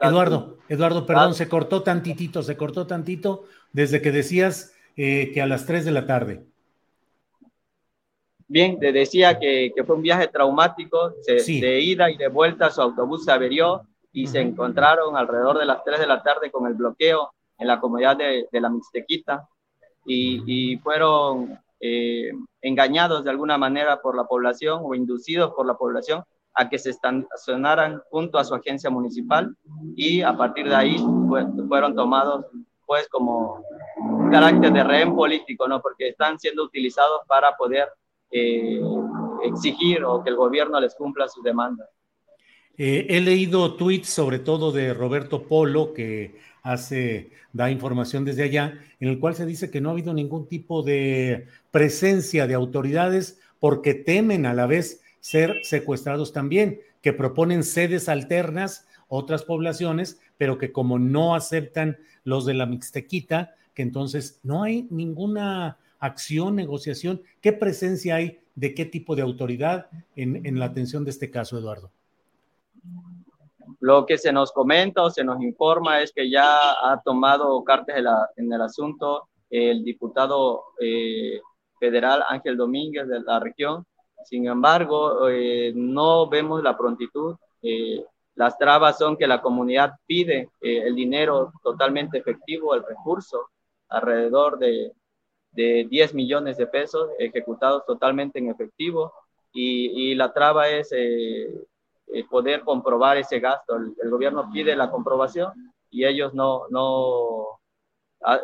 Eduardo, 0.01 0.57
Eduardo, 0.69 1.05
perdón, 1.05 1.31
ah. 1.31 1.33
se 1.33 1.49
cortó 1.49 1.81
tantitito, 1.81 2.43
se 2.43 2.55
cortó 2.55 2.85
tantito 2.85 3.45
desde 3.71 4.01
que 4.01 4.11
decías 4.11 4.75
eh, 4.95 5.31
que 5.33 5.41
a 5.41 5.47
las 5.47 5.65
3 5.65 5.85
de 5.85 5.91
la 5.91 6.05
tarde. 6.05 6.45
Bien, 8.47 8.79
te 8.79 8.91
decía 8.91 9.39
que, 9.39 9.71
que 9.75 9.83
fue 9.83 9.95
un 9.95 10.03
viaje 10.03 10.27
traumático, 10.27 11.13
se, 11.21 11.39
sí. 11.39 11.59
de 11.59 11.79
ida 11.81 12.11
y 12.11 12.17
de 12.17 12.27
vuelta 12.27 12.69
su 12.69 12.81
autobús 12.81 13.25
se 13.25 13.31
averió 13.31 13.81
y 14.11 14.25
uh 14.25 14.27
-huh. 14.27 14.31
se 14.31 14.41
encontraron 14.41 15.17
alrededor 15.17 15.57
de 15.57 15.65
las 15.65 15.83
3 15.83 16.01
de 16.01 16.07
la 16.07 16.21
tarde 16.21 16.51
con 16.51 16.67
el 16.67 16.75
bloqueo 16.75 17.33
en 17.57 17.67
la 17.67 17.79
comunidad 17.79 18.17
de, 18.17 18.47
de 18.51 18.61
la 18.61 18.69
Mixtequita 18.69 19.47
y, 20.05 20.43
y 20.45 20.77
fueron 20.77 21.59
eh, 21.85 22.31
engañados 22.61 23.25
de 23.25 23.29
alguna 23.29 23.57
manera 23.57 24.01
por 24.01 24.15
la 24.15 24.23
población 24.23 24.79
o 24.83 24.95
inducidos 24.95 25.51
por 25.51 25.67
la 25.67 25.73
población 25.73 26.23
a 26.53 26.69
que 26.69 26.79
se 26.79 26.91
estacionaran 26.91 28.01
junto 28.09 28.37
a 28.37 28.45
su 28.45 28.55
agencia 28.55 28.89
municipal 28.89 29.53
y 29.97 30.21
a 30.21 30.31
partir 30.37 30.69
de 30.69 30.75
ahí 30.75 30.97
fueron 31.67 31.93
tomados 31.93 32.45
pues 32.85 33.09
como 33.09 33.65
un 33.97 34.31
carácter 34.31 34.71
de 34.71 34.81
rehén 34.81 35.13
político, 35.13 35.67
¿no? 35.67 35.81
Porque 35.81 36.07
están 36.07 36.39
siendo 36.39 36.63
utilizados 36.63 37.19
para 37.27 37.51
poder 37.57 37.89
eh, 38.31 38.79
exigir 39.43 40.05
o 40.05 40.23
que 40.23 40.29
el 40.29 40.37
gobierno 40.37 40.79
les 40.79 40.95
cumpla 40.95 41.27
sus 41.27 41.43
demandas. 41.43 41.89
Eh, 42.77 43.07
he 43.09 43.19
leído 43.19 43.75
tweets 43.75 44.07
sobre 44.07 44.39
todo 44.39 44.71
de 44.71 44.93
Roberto 44.93 45.43
Polo 45.43 45.93
que 45.93 46.39
hace, 46.63 47.31
da 47.51 47.69
información 47.69 48.25
desde 48.25 48.43
allá, 48.43 48.79
en 48.99 49.09
el 49.09 49.19
cual 49.19 49.35
se 49.35 49.45
dice 49.45 49.69
que 49.69 49.81
no 49.81 49.89
ha 49.89 49.91
habido 49.91 50.13
ningún 50.13 50.47
tipo 50.47 50.81
de 50.81 51.45
presencia 51.71 52.47
de 52.47 52.53
autoridades 52.53 53.39
porque 53.59 53.93
temen 53.93 54.45
a 54.45 54.53
la 54.53 54.65
vez 54.65 55.01
ser 55.19 55.57
secuestrados 55.63 56.33
también, 56.33 56.79
que 57.01 57.13
proponen 57.13 57.63
sedes 57.63 58.09
alternas, 58.09 58.87
otras 59.07 59.43
poblaciones, 59.43 60.19
pero 60.37 60.57
que 60.57 60.71
como 60.71 60.97
no 60.99 61.35
aceptan 61.35 61.97
los 62.23 62.45
de 62.45 62.53
la 62.53 62.65
Mixtequita, 62.65 63.55
que 63.73 63.81
entonces 63.81 64.39
no 64.43 64.63
hay 64.63 64.87
ninguna 64.89 65.77
acción, 65.99 66.55
negociación. 66.55 67.21
¿Qué 67.41 67.53
presencia 67.53 68.15
hay 68.15 68.39
de 68.55 68.73
qué 68.73 68.85
tipo 68.85 69.15
de 69.15 69.21
autoridad 69.21 69.87
en, 70.15 70.45
en 70.45 70.59
la 70.59 70.65
atención 70.65 71.03
de 71.03 71.11
este 71.11 71.29
caso, 71.29 71.57
Eduardo? 71.57 71.91
Lo 73.83 74.05
que 74.05 74.17
se 74.17 74.31
nos 74.31 74.53
comenta 74.53 75.03
o 75.03 75.09
se 75.09 75.25
nos 75.25 75.41
informa 75.41 76.01
es 76.01 76.13
que 76.13 76.29
ya 76.29 76.71
ha 76.71 77.01
tomado 77.03 77.61
cartas 77.65 77.97
en, 77.97 78.05
la, 78.05 78.29
en 78.37 78.53
el 78.53 78.61
asunto 78.61 79.27
el 79.49 79.83
diputado 79.83 80.67
eh, 80.79 81.41
federal 81.77 82.23
Ángel 82.29 82.55
Domínguez 82.55 83.09
de 83.09 83.19
la 83.19 83.41
región. 83.41 83.85
Sin 84.23 84.47
embargo, 84.47 85.27
eh, 85.27 85.73
no 85.75 86.29
vemos 86.29 86.63
la 86.63 86.77
prontitud. 86.77 87.35
Eh, 87.61 88.01
las 88.35 88.57
trabas 88.57 88.97
son 88.97 89.17
que 89.17 89.27
la 89.27 89.41
comunidad 89.41 89.95
pide 90.05 90.51
eh, 90.61 90.83
el 90.85 90.95
dinero 90.95 91.51
totalmente 91.61 92.19
efectivo, 92.19 92.75
el 92.75 92.85
recurso, 92.87 93.49
alrededor 93.89 94.59
de, 94.59 94.93
de 95.51 95.87
10 95.89 96.13
millones 96.13 96.55
de 96.55 96.67
pesos 96.67 97.09
ejecutados 97.19 97.85
totalmente 97.85 98.39
en 98.39 98.49
efectivo. 98.49 99.11
Y, 99.51 100.11
y 100.11 100.15
la 100.15 100.31
traba 100.31 100.69
es 100.69 100.87
eh, 100.95 101.53
eh, 102.07 102.25
poder 102.29 102.61
comprobar 102.61 103.17
ese 103.17 103.39
gasto. 103.39 103.75
El, 103.75 103.93
el, 104.01 104.09
gobierno 104.09 104.49
pide 104.51 104.75
la 104.75 104.91
comprobación 104.91 105.51
y 105.89 106.05
ellos 106.05 106.33
no, 106.33 106.63
no, 106.69 107.59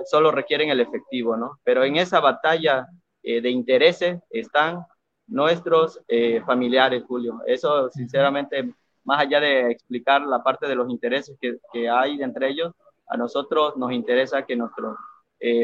solo 0.05 0.31
requieren 0.31 0.69
el 0.69 0.79
efectivo, 0.79 1.35
¿no? 1.35 1.59
Pero 1.63 1.83
en 1.83 1.97
esa 1.97 2.19
batalla 2.19 2.87
eh, 3.23 3.41
de 3.41 3.49
intereses 3.49 4.19
están 4.29 4.85
nuestros 5.27 5.99
eh, 6.07 6.41
familiares, 6.45 7.03
Julio. 7.07 7.41
Eso, 7.45 7.89
sinceramente, 7.91 8.73
más 9.03 9.19
allá 9.19 9.39
de 9.39 9.71
explicar 9.71 10.21
la 10.21 10.41
parte 10.41 10.67
de 10.67 10.75
los 10.75 10.89
intereses 10.89 11.37
que, 11.39 11.57
que 11.71 11.89
hay 11.89 12.21
entre 12.21 12.49
ellos, 12.49 12.73
a 13.07 13.17
nosotros 13.17 13.75
nos 13.77 13.91
interesa 13.91 14.45
que 14.45 14.55
nuestros 14.55 14.95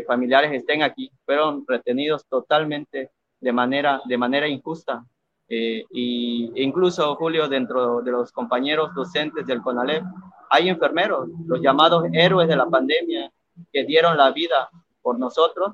familiares 0.08 0.54
estén 0.54 0.82
aquí. 0.84 1.12
Fueron 1.26 1.66
retenidos 1.68 2.26
totalmente 2.28 3.12
de 3.40 3.52
manera, 3.52 4.02
de 4.06 4.18
manera 4.18 4.48
injusta. 4.48 5.06
Eh, 5.48 5.86
y 5.92 6.52
incluso, 6.62 7.16
Julio, 7.16 7.48
dentro 7.48 8.02
de 8.02 8.12
los 8.12 8.32
compañeros 8.32 8.94
docentes 8.96 9.46
del 9.46 9.62
CONALEP, 9.62 10.04
hay 10.50 10.70
enfermeros, 10.70 11.30
los 11.46 11.62
llamados 11.62 12.06
héroes 12.14 12.48
de 12.48 12.56
la 12.56 12.66
pandemia, 12.68 13.32
que 13.72 13.84
dieron 13.84 14.18
la 14.18 14.32
vida 14.32 14.70
por 15.02 15.20
nosotros, 15.20 15.74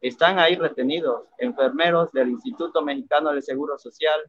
están 0.00 0.38
ahí 0.38 0.56
retenidos, 0.56 1.22
enfermeros 1.38 2.10
del 2.12 2.30
Instituto 2.30 2.82
Mexicano 2.82 3.32
del 3.32 3.42
Seguro 3.42 3.78
Social. 3.78 4.20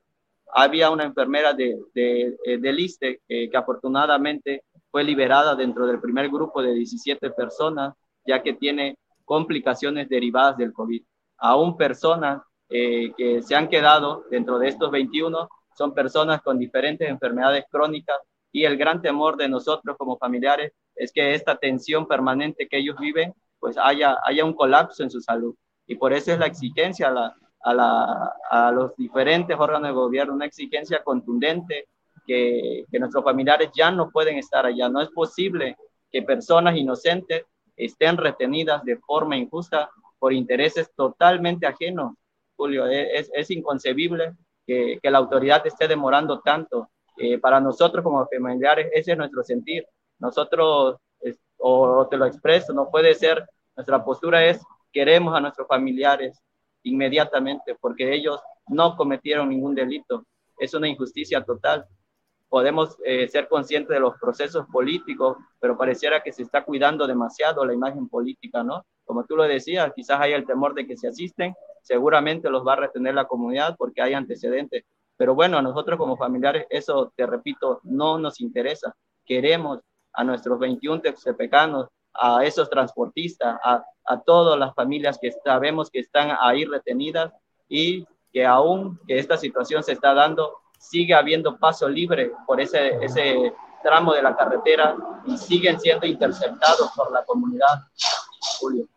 Había 0.53 0.91
una 0.91 1.03
enfermera 1.03 1.53
de, 1.53 1.79
de, 1.95 2.37
eh, 2.45 2.57
del 2.59 2.79
ISTE 2.79 3.21
que 3.27 3.49
afortunadamente 3.57 4.63
fue 4.91 5.03
liberada 5.03 5.55
dentro 5.55 5.87
del 5.87 5.99
primer 5.99 6.29
grupo 6.29 6.61
de 6.61 6.73
17 6.75 7.31
personas, 7.31 7.95
ya 8.27 8.43
que 8.43 8.53
tiene 8.53 8.97
complicaciones 9.25 10.07
derivadas 10.07 10.57
del 10.57 10.71
COVID. 10.71 11.03
Aún 11.37 11.75
personas 11.75 12.43
eh, 12.69 13.11
que 13.17 13.41
se 13.41 13.55
han 13.55 13.67
quedado 13.67 14.25
dentro 14.29 14.57
de 14.59 14.69
estos 14.69 14.89
21 14.91 15.49
son 15.75 15.93
personas 15.93 16.41
con 16.41 16.57
diferentes 16.57 17.09
enfermedades 17.09 17.65
crónicas 17.69 18.17
y 18.51 18.65
el 18.65 18.77
gran 18.77 19.01
temor 19.01 19.35
de 19.37 19.49
nosotros 19.49 19.97
como 19.97 20.17
familiares 20.17 20.71
es 20.95 21.11
que 21.11 21.33
esta 21.33 21.57
tensión 21.57 22.07
permanente 22.07 22.67
que 22.67 22.77
ellos 22.77 22.95
viven, 22.99 23.33
pues 23.59 23.77
haya, 23.77 24.17
haya 24.23 24.45
un 24.45 24.53
colapso 24.53 25.03
en 25.03 25.09
su 25.09 25.19
salud. 25.21 25.55
Y 25.87 25.95
por 25.95 26.13
eso 26.13 26.31
es 26.31 26.39
la 26.39 26.45
exigencia 26.45 27.07
a, 27.07 27.11
la, 27.11 27.35
a, 27.63 27.73
la, 27.73 28.33
a 28.49 28.71
los 28.71 28.95
diferentes 28.95 29.57
órganos 29.59 29.89
de 29.89 29.93
gobierno, 29.93 30.35
una 30.35 30.45
exigencia 30.45 31.03
contundente 31.03 31.87
que, 32.27 32.85
que 32.91 32.99
nuestros 32.99 33.23
familiares 33.23 33.71
ya 33.75 33.89
no 33.89 34.11
pueden 34.11 34.37
estar 34.37 34.65
allá. 34.65 34.87
No 34.87 35.01
es 35.01 35.09
posible 35.09 35.75
que 36.11 36.21
personas 36.21 36.77
inocentes 36.77 37.45
estén 37.75 38.17
retenidas 38.17 38.83
de 38.83 38.97
forma 38.97 39.35
injusta 39.35 39.89
por 40.19 40.31
intereses 40.31 40.91
totalmente 40.95 41.65
ajenos. 41.65 42.13
Julio, 42.55 42.87
es, 42.87 43.29
es 43.33 43.51
inconcebible 43.51 44.35
que, 44.65 44.99
que, 45.01 45.11
la 45.11 45.17
autoridad 45.17 45.65
esté 45.65 45.87
demorando 45.87 46.41
tanto. 46.41 46.89
Eh, 47.17 47.37
para 47.37 47.59
nosotros 47.59 48.03
como 48.03 48.27
familiares, 48.27 48.89
ese 48.93 49.11
es 49.11 49.17
nuestro 49.17 49.43
sentir. 49.43 49.85
Nosotros, 50.19 50.97
es, 51.19 51.39
o 51.57 52.07
te 52.09 52.17
lo 52.17 52.25
expreso, 52.25 52.73
no 52.73 52.89
puede 52.89 53.13
ser, 53.13 53.45
nuestra 53.75 54.03
postura 54.03 54.45
es 54.45 54.61
queremos 54.93 55.35
a 55.35 55.41
nuestros 55.41 55.67
familiares 55.67 56.39
inmediatamente 56.83 57.75
porque 57.79 58.13
ellos 58.13 58.39
no 58.67 58.95
cometieron 58.95 59.49
ningún 59.49 59.75
delito. 59.75 60.25
Es 60.57 60.73
una 60.73 60.87
injusticia 60.87 61.43
total. 61.43 61.85
Podemos 62.47 62.97
eh, 63.03 63.27
ser 63.27 63.47
conscientes 63.49 63.89
de 63.89 63.99
los 63.99 64.17
procesos 64.19 64.67
políticos, 64.71 65.37
pero 65.59 65.75
pareciera 65.75 66.21
que 66.21 66.31
se 66.31 66.43
está 66.43 66.63
cuidando 66.63 67.07
demasiado 67.07 67.65
la 67.65 67.73
imagen 67.73 68.07
política, 68.07 68.63
¿no? 68.63 68.85
Como 69.05 69.25
tú 69.25 69.35
lo 69.35 69.43
decías, 69.43 69.91
quizás 69.95 70.19
hay 70.21 70.33
el 70.33 70.45
temor 70.45 70.73
de 70.73 70.87
que 70.87 70.97
se 70.97 71.07
asisten, 71.07 71.53
seguramente 71.81 72.49
los 72.49 72.65
va 72.65 72.73
a 72.73 72.77
retener 72.77 73.15
la 73.15 73.25
comunidad 73.25 73.75
porque 73.77 74.01
hay 74.01 74.13
antecedentes. 74.13 74.85
Pero 75.17 75.35
bueno, 75.35 75.57
a 75.57 75.61
nosotros 75.61 75.97
como 75.97 76.17
familiares, 76.17 76.65
eso, 76.69 77.11
te 77.15 77.25
repito, 77.25 77.79
no 77.83 78.17
nos 78.17 78.41
interesa. 78.41 78.95
Queremos 79.25 79.79
a 80.13 80.23
nuestros 80.23 80.59
21 80.59 81.01
texepecanos 81.01 81.87
a 82.13 82.43
esos 82.45 82.69
transportistas, 82.69 83.59
a, 83.63 83.83
a 84.05 84.21
todas 84.21 84.57
las 84.59 84.73
familias 84.75 85.17
que 85.21 85.31
sabemos 85.43 85.89
que 85.89 85.99
están 85.99 86.35
ahí 86.39 86.65
retenidas 86.65 87.31
y 87.67 88.05
que 88.31 88.45
aún 88.45 88.99
que 89.07 89.19
esta 89.19 89.37
situación 89.37 89.83
se 89.83 89.93
está 89.93 90.13
dando, 90.13 90.57
sigue 90.79 91.13
habiendo 91.13 91.57
paso 91.57 91.87
libre 91.87 92.31
por 92.45 92.59
ese, 92.59 92.97
ese 93.03 93.53
tramo 93.83 94.13
de 94.13 94.23
la 94.23 94.35
carretera 94.35 94.95
y 95.25 95.37
siguen 95.37 95.79
siendo 95.79 96.07
interceptados 96.07 96.91
por 96.95 97.11
la 97.11 97.23
comunidad. 97.25 97.83
Julio. 98.59 98.87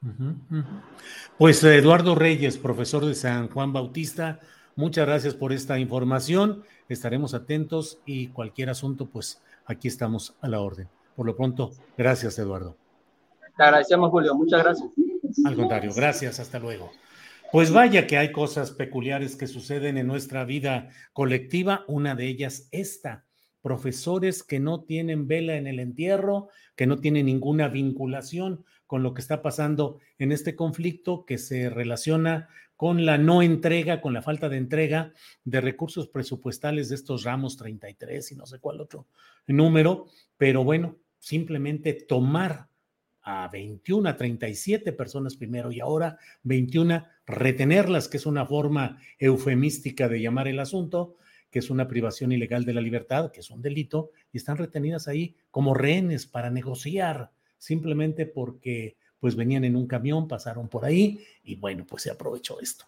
Pues 1.38 1.62
Eduardo 1.62 2.14
Reyes, 2.14 2.58
profesor 2.58 3.04
de 3.04 3.14
San 3.14 3.48
Juan 3.48 3.72
Bautista, 3.72 4.40
muchas 4.74 5.06
gracias 5.06 5.34
por 5.34 5.52
esta 5.52 5.78
información. 5.78 6.62
Estaremos 6.88 7.34
atentos 7.34 7.98
y 8.06 8.28
cualquier 8.28 8.70
asunto, 8.70 9.06
pues 9.06 9.42
aquí 9.66 9.88
estamos 9.88 10.36
a 10.40 10.48
la 10.48 10.60
orden. 10.60 10.88
Por 11.14 11.26
lo 11.26 11.36
pronto, 11.36 11.72
gracias 11.96 12.38
Eduardo. 12.38 12.76
Te 13.56 13.62
agradecemos, 13.62 14.10
Julio. 14.10 14.34
Muchas 14.34 14.62
gracias. 14.62 14.90
Al 15.44 15.56
contrario, 15.56 15.92
gracias. 15.94 16.40
Hasta 16.40 16.58
luego. 16.58 16.90
Pues 17.52 17.72
vaya 17.72 18.06
que 18.06 18.18
hay 18.18 18.32
cosas 18.32 18.70
peculiares 18.70 19.36
que 19.36 19.46
suceden 19.46 19.96
en 19.96 20.06
nuestra 20.06 20.44
vida 20.44 20.90
colectiva. 21.12 21.84
Una 21.86 22.14
de 22.14 22.26
ellas 22.26 22.68
esta. 22.70 23.24
Profesores 23.66 24.44
que 24.44 24.60
no 24.60 24.84
tienen 24.84 25.26
vela 25.26 25.56
en 25.56 25.66
el 25.66 25.80
entierro, 25.80 26.50
que 26.76 26.86
no 26.86 27.00
tienen 27.00 27.26
ninguna 27.26 27.66
vinculación 27.66 28.64
con 28.86 29.02
lo 29.02 29.12
que 29.12 29.20
está 29.20 29.42
pasando 29.42 29.98
en 30.18 30.30
este 30.30 30.54
conflicto 30.54 31.26
que 31.26 31.36
se 31.36 31.68
relaciona 31.68 32.48
con 32.76 33.04
la 33.04 33.18
no 33.18 33.42
entrega, 33.42 34.00
con 34.00 34.14
la 34.14 34.22
falta 34.22 34.48
de 34.48 34.58
entrega 34.58 35.12
de 35.42 35.60
recursos 35.60 36.06
presupuestales 36.06 36.90
de 36.90 36.94
estos 36.94 37.24
ramos 37.24 37.56
33 37.56 38.30
y 38.30 38.36
no 38.36 38.46
sé 38.46 38.60
cuál 38.60 38.80
otro 38.80 39.08
número, 39.48 40.06
pero 40.36 40.62
bueno, 40.62 40.98
simplemente 41.18 41.92
tomar 41.92 42.68
a 43.22 43.48
21, 43.48 44.08
a 44.08 44.16
37 44.16 44.92
personas 44.92 45.36
primero 45.36 45.72
y 45.72 45.80
ahora 45.80 46.20
21, 46.44 47.04
retenerlas, 47.26 48.06
que 48.06 48.18
es 48.18 48.26
una 48.26 48.46
forma 48.46 49.00
eufemística 49.18 50.08
de 50.08 50.20
llamar 50.20 50.46
el 50.46 50.60
asunto, 50.60 51.16
que 51.56 51.60
es 51.60 51.70
una 51.70 51.88
privación 51.88 52.32
ilegal 52.32 52.66
de 52.66 52.74
la 52.74 52.82
libertad, 52.82 53.32
que 53.32 53.40
es 53.40 53.48
un 53.48 53.62
delito, 53.62 54.10
y 54.30 54.36
están 54.36 54.58
retenidas 54.58 55.08
ahí 55.08 55.36
como 55.50 55.72
rehenes 55.72 56.26
para 56.26 56.50
negociar, 56.50 57.30
simplemente 57.56 58.26
porque 58.26 58.98
pues 59.18 59.36
venían 59.36 59.64
en 59.64 59.74
un 59.74 59.86
camión, 59.86 60.28
pasaron 60.28 60.68
por 60.68 60.84
ahí 60.84 61.18
y 61.42 61.56
bueno, 61.56 61.86
pues 61.88 62.02
se 62.02 62.10
aprovechó 62.10 62.60
esto. 62.60 62.84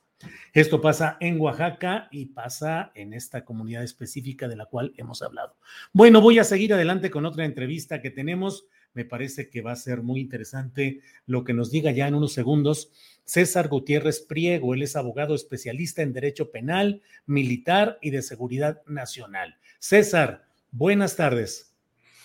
Esto 0.52 0.82
pasa 0.82 1.16
en 1.18 1.40
Oaxaca 1.40 2.08
y 2.10 2.26
pasa 2.26 2.92
en 2.94 3.14
esta 3.14 3.42
comunidad 3.42 3.84
específica 3.84 4.48
de 4.48 4.56
la 4.56 4.66
cual 4.66 4.92
hemos 4.98 5.22
hablado. 5.22 5.56
Bueno, 5.94 6.20
voy 6.20 6.38
a 6.38 6.44
seguir 6.44 6.74
adelante 6.74 7.10
con 7.10 7.24
otra 7.24 7.46
entrevista 7.46 8.02
que 8.02 8.10
tenemos 8.10 8.66
me 8.98 9.04
parece 9.04 9.48
que 9.48 9.62
va 9.62 9.70
a 9.70 9.76
ser 9.76 10.02
muy 10.02 10.18
interesante 10.18 10.98
lo 11.24 11.44
que 11.44 11.54
nos 11.54 11.70
diga 11.70 11.92
ya 11.92 12.08
en 12.08 12.16
unos 12.16 12.32
segundos 12.32 12.90
César 13.22 13.68
Gutiérrez 13.68 14.18
Priego. 14.18 14.74
Él 14.74 14.82
es 14.82 14.96
abogado 14.96 15.36
especialista 15.36 16.02
en 16.02 16.12
Derecho 16.12 16.50
Penal, 16.50 17.00
Militar 17.24 18.00
y 18.02 18.10
de 18.10 18.22
Seguridad 18.22 18.82
Nacional. 18.86 19.56
César, 19.78 20.48
buenas 20.72 21.14
tardes. 21.14 21.76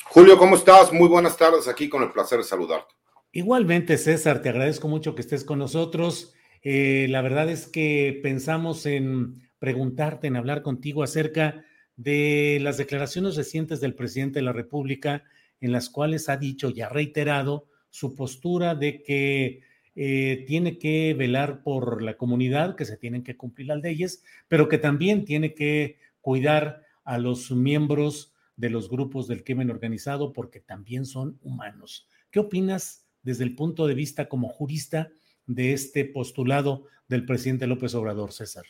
Julio, 0.05 0.35
¿cómo 0.39 0.55
estás? 0.55 0.91
Muy 0.91 1.07
buenas 1.07 1.37
tardes 1.37 1.67
aquí 1.67 1.87
con 1.89 2.01
el 2.01 2.11
placer 2.11 2.39
de 2.39 2.43
saludarte. 2.43 2.95
Igualmente, 3.31 3.99
César, 3.99 4.41
te 4.41 4.49
agradezco 4.49 4.87
mucho 4.87 5.13
que 5.13 5.21
estés 5.21 5.43
con 5.43 5.59
nosotros. 5.59 6.33
Eh, 6.63 7.05
la 7.07 7.21
verdad 7.21 7.51
es 7.51 7.67
que 7.67 8.19
pensamos 8.23 8.87
en 8.87 9.47
preguntarte, 9.59 10.25
en 10.25 10.37
hablar 10.37 10.63
contigo 10.63 11.03
acerca 11.03 11.63
de 11.97 12.57
las 12.63 12.77
declaraciones 12.77 13.35
recientes 13.35 13.79
del 13.79 13.93
presidente 13.93 14.39
de 14.39 14.45
la 14.45 14.53
República 14.53 15.23
en 15.61 15.71
las 15.71 15.89
cuales 15.89 16.29
ha 16.29 16.37
dicho 16.37 16.69
y 16.69 16.81
ha 16.81 16.89
reiterado 16.89 17.67
su 17.89 18.15
postura 18.15 18.75
de 18.75 19.03
que 19.03 19.61
eh, 19.95 20.43
tiene 20.47 20.79
que 20.79 21.13
velar 21.13 21.61
por 21.61 22.01
la 22.01 22.17
comunidad, 22.17 22.75
que 22.75 22.85
se 22.85 22.97
tienen 22.97 23.23
que 23.23 23.37
cumplir 23.37 23.67
las 23.67 23.81
leyes, 23.81 24.23
pero 24.47 24.67
que 24.67 24.79
también 24.79 25.25
tiene 25.25 25.53
que 25.53 25.99
cuidar 26.21 26.83
a 27.03 27.17
los 27.17 27.51
miembros 27.51 28.33
de 28.55 28.69
los 28.69 28.89
grupos 28.89 29.27
del 29.27 29.43
crimen 29.43 29.69
organizado 29.69 30.33
porque 30.33 30.59
también 30.59 31.05
son 31.05 31.39
humanos. 31.43 32.07
¿Qué 32.31 32.39
opinas 32.39 33.05
desde 33.21 33.43
el 33.43 33.55
punto 33.55 33.87
de 33.87 33.93
vista 33.93 34.27
como 34.27 34.49
jurista 34.49 35.11
de 35.45 35.73
este 35.73 36.05
postulado 36.05 36.85
del 37.07 37.25
presidente 37.25 37.67
López 37.67 37.93
Obrador, 37.93 38.31
César? 38.31 38.65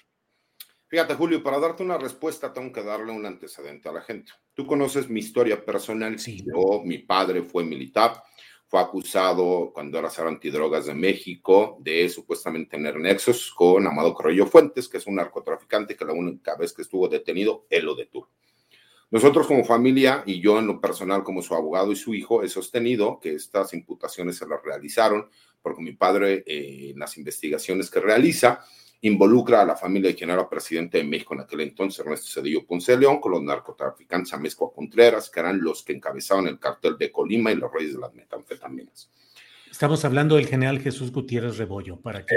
Fíjate, 0.93 1.15
Julio, 1.15 1.41
para 1.41 1.58
darte 1.58 1.82
una 1.82 1.97
respuesta 1.97 2.53
tengo 2.53 2.71
que 2.71 2.84
darle 2.84 3.12
un 3.12 3.25
antecedente 3.25 3.89
a 3.89 3.91
la 3.91 4.01
gente. 4.01 4.32
Tú 4.53 4.67
conoces 4.67 5.10
mi 5.10 5.21
historia 5.21 5.65
personal. 5.65 6.19
Sí. 6.19 6.45
Yo, 6.45 6.84
mi 6.86 6.99
padre 6.99 7.41
fue 7.41 7.63
militar, 7.63 8.21
fue 8.67 8.79
acusado 8.79 9.71
cuando 9.73 9.97
era 9.97 10.12
ser 10.12 10.27
antidrogas 10.27 10.86
de 10.86 10.93
México 10.93 11.77
de 11.82 12.08
supuestamente 12.10 12.77
tener 12.77 12.99
nexos 12.99 13.51
con 13.56 13.88
Amado 13.88 14.13
Carrillo 14.13 14.45
Fuentes, 14.45 14.88
que 14.88 14.97
es 14.97 15.08
un 15.08 15.15
narcotraficante 15.15 15.95
que 15.95 16.05
la 16.05 16.13
única 16.13 16.55
vez 16.57 16.74
que 16.74 16.84
estuvo 16.84 17.07
detenido, 17.07 17.65
él 17.72 17.86
lo 17.86 17.95
detuvo. 17.95 18.30
Nosotros 19.09 19.47
como 19.47 19.65
familia 19.65 20.22
y 20.28 20.41
yo 20.41 20.59
en 20.59 20.68
lo 20.68 20.80
personal 20.80 21.24
como 21.24 21.41
su 21.41 21.55
abogado 21.55 21.91
y 21.91 21.95
su 21.95 22.13
hijo 22.13 22.43
he 22.43 22.49
sostenido 22.49 23.20
que 23.20 23.34
estas 23.34 23.74
imputaciones 23.74 24.38
se 24.38 24.47
las 24.47 24.61
realizaron 24.61 25.28
porque 25.59 25.82
mi 25.82 25.93
padre 25.93 26.43
eh, 26.45 26.91
en 26.91 26.99
las 26.99 27.18
investigaciones 27.18 27.89
que 27.89 27.99
realiza 27.99 28.63
involucra 29.04 29.62
a 29.62 29.66
la 29.66 29.76
familia 29.76 30.10
de 30.10 30.16
quien 30.16 30.30
era 30.30 30.49
presidente 30.49 30.97
de 30.97 31.04
México 31.04 31.34
en 31.34 31.41
aquel 31.41 31.62
entonces, 31.62 31.99
Ernesto 31.99 32.28
Cedillo 32.28 32.66
Ponce 32.66 32.93
de 32.93 32.99
León, 32.99 33.20
con 33.20 33.34
los 33.34 33.43
narcotraficantes 33.43 34.34
Amezcua 34.34 34.74
Contreras, 34.74 35.30
que 35.30 35.41
eran 35.41 35.62
los 35.62 35.84
que 35.84 35.93
encabezaban 35.93 36.47
el 36.47 36.58
cartel 36.58 36.97
de 36.97 37.12
Colima 37.12 37.51
y 37.51 37.56
los 37.56 37.72
reyes 37.72 37.93
de 37.93 37.99
las 37.99 38.14
metanfetaminas. 38.14 39.12
Estamos 39.70 40.06
hablando 40.06 40.36
del 40.36 40.47
general 40.47 40.80
Jesús 40.80 41.12
Gutiérrez 41.12 41.58
Rebollo, 41.58 41.99
para 41.99 42.24
que 42.26 42.36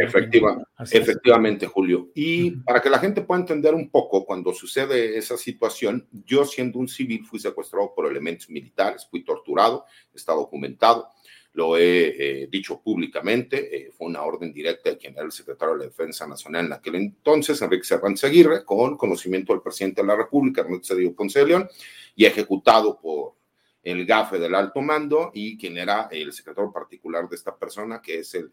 efectivamente, 0.90 1.66
Julio. 1.66 2.10
Y 2.14 2.52
para 2.62 2.80
que 2.80 2.90
la 2.90 2.98
gente 2.98 3.20
pueda 3.20 3.42
entender 3.42 3.74
un 3.74 3.90
poco, 3.90 4.24
cuando 4.24 4.52
sucede 4.54 5.18
esa 5.18 5.36
situación, 5.36 6.08
yo 6.24 6.46
siendo 6.46 6.78
un 6.78 6.88
civil 6.88 7.24
fui 7.26 7.38
secuestrado 7.38 7.92
por 7.94 8.10
elementos 8.10 8.48
militares, 8.48 9.06
fui 9.08 9.22
torturado, 9.22 9.84
está 10.14 10.32
documentado, 10.32 11.10
lo 11.56 11.78
he 11.78 12.42
eh, 12.42 12.48
dicho 12.48 12.82
públicamente, 12.82 13.74
eh, 13.74 13.90
fue 13.90 14.08
una 14.08 14.22
orden 14.22 14.52
directa 14.52 14.90
de 14.90 14.98
quien 14.98 15.14
era 15.14 15.24
el 15.24 15.32
secretario 15.32 15.72
de 15.72 15.80
la 15.80 15.84
Defensa 15.86 16.26
Nacional 16.26 16.66
en 16.66 16.72
aquel 16.74 16.96
entonces, 16.96 17.62
Enrique 17.62 17.84
Serrán 17.84 18.14
Seguirre, 18.14 18.62
con 18.62 18.98
conocimiento 18.98 19.54
del 19.54 19.62
presidente 19.62 20.02
de 20.02 20.06
la 20.06 20.16
República, 20.16 20.60
Ernesto 20.60 20.94
Cedillo 20.94 21.14
Ponce 21.14 21.38
de 21.38 21.46
León, 21.46 21.68
y 22.14 22.26
ejecutado 22.26 23.00
por 23.00 23.36
el 23.82 24.04
gafe 24.04 24.38
del 24.38 24.54
alto 24.54 24.82
mando 24.82 25.30
y 25.32 25.56
quien 25.56 25.78
era 25.78 26.08
el 26.10 26.30
secretario 26.34 26.70
particular 26.70 27.26
de 27.26 27.36
esta 27.36 27.56
persona, 27.56 28.02
que 28.02 28.18
es 28.18 28.34
el, 28.34 28.50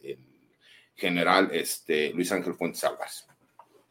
general 0.95 1.49
este, 1.51 2.14
Luis 2.14 2.32
Ángel 2.32 2.54
Fuentes 2.54 2.86
Álvarez. 2.86 3.28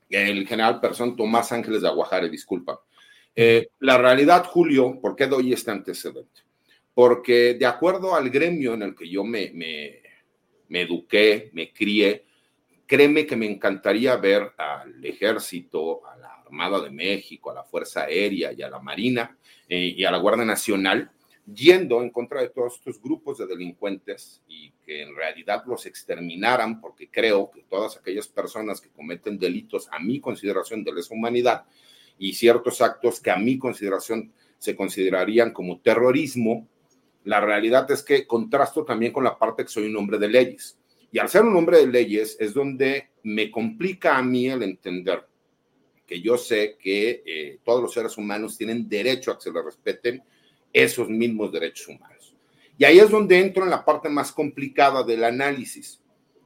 El 0.09 0.47
general 0.47 0.81
persona 0.81 1.15
Tomás 1.15 1.53
Ángeles 1.53 1.83
de 1.83 1.89
Aguajare, 1.89 2.31
disculpa. 2.31 2.81
Eh, 3.37 3.69
la 3.81 3.99
realidad, 3.99 4.47
Julio, 4.47 4.99
¿por 5.03 5.17
qué 5.17 5.27
doy 5.27 5.53
este 5.53 5.71
antecedente? 5.71 6.43
Porque 6.95 7.55
de 7.55 7.66
acuerdo 7.66 8.14
al 8.14 8.30
gremio 8.30 8.74
en 8.74 8.82
el 8.82 8.95
que 8.95 9.09
yo 9.09 9.24
me, 9.24 9.53
eduqué, 10.68 11.51
me 11.53 11.72
crié, 11.72 12.26
créeme 12.86 13.26
que 13.26 13.36
me 13.36 13.47
encantaría 13.47 14.16
ver 14.16 14.53
al 14.59 15.05
ejército, 15.05 16.07
a 16.07 16.16
la 16.16 16.34
Armada 16.43 16.80
de 16.80 16.90
México, 16.90 17.51
a 17.51 17.55
la 17.55 17.64
Fuerza 17.64 18.03
Aérea 18.03 18.53
y 18.53 18.62
a 18.62 18.68
la 18.68 18.78
Marina 18.78 19.36
eh, 19.68 19.95
y 19.97 20.05
a 20.05 20.11
la 20.11 20.18
Guardia 20.18 20.45
Nacional 20.45 21.11
yendo 21.47 22.03
en 22.03 22.11
contra 22.11 22.40
de 22.40 22.51
todos 22.51 22.74
estos 22.74 23.01
grupos 23.01 23.38
de 23.38 23.47
delincuentes 23.47 24.43
y 24.47 24.70
que 24.84 25.03
en 25.03 25.16
realidad 25.16 25.64
los 25.66 25.86
exterminaran, 25.86 26.80
porque 26.80 27.11
creo 27.11 27.51
que 27.51 27.62
todas 27.62 27.97
aquellas 27.97 28.28
personas 28.28 28.80
que 28.80 28.90
cometen 28.90 29.38
delitos 29.38 29.88
a 29.90 29.99
mi 29.99 30.20
consideración 30.20 30.84
de 30.84 30.93
lesa 30.93 31.14
humanidad 31.14 31.64
y 32.18 32.34
ciertos 32.34 32.80
actos 32.80 33.20
que 33.20 33.30
a 33.30 33.36
mi 33.36 33.59
consideración 33.59 34.32
se 34.59 34.76
considerarían 34.76 35.53
como 35.53 35.80
terrorismo, 35.80 36.68
la 37.25 37.41
realidad 37.41 37.91
es 37.91 38.03
que 38.03 38.27
contrasto 38.27 38.85
también 38.85 39.12
con 39.12 39.25
la 39.25 39.39
parte 39.39 39.64
que 39.64 39.70
soy 39.70 39.87
un 39.87 39.97
hombre 39.97 40.18
de 40.18 40.29
leyes. 40.29 40.79
Y 41.11 41.18
al 41.18 41.29
ser 41.29 41.43
un 41.43 41.57
hombre 41.57 41.79
de 41.79 41.87
leyes 41.87 42.37
es 42.41 42.55
donde 42.55 43.11
me 43.23 43.51
complica 43.51 44.16
a 44.16 44.23
mí 44.23 44.49
el 44.49 44.62
entender 44.62 45.27
que 46.07 46.20
yo 46.20 46.37
sé 46.37 46.77
que 46.79 47.23
eh, 47.25 47.59
todos 47.64 47.81
los 47.81 47.93
seres 47.93 48.18
humanos 48.18 48.59
tienen 48.59 48.89
derecho 48.89 49.31
a 49.31 49.37
que 49.37 49.45
se 49.45 49.53
les 49.53 49.64
respeten 49.64 50.23
esos 50.73 51.09
mismos 51.09 51.53
derechos 51.53 51.89
humanos. 51.89 52.35
Y 52.77 52.85
ahí 52.85 52.99
es 52.99 53.11
donde 53.11 53.39
entro 53.39 53.64
en 53.64 53.70
la 53.70 53.85
parte 53.85 54.09
más 54.09 54.33
complicada 54.33 55.03
del 55.05 55.25
análisis. 55.25 56.03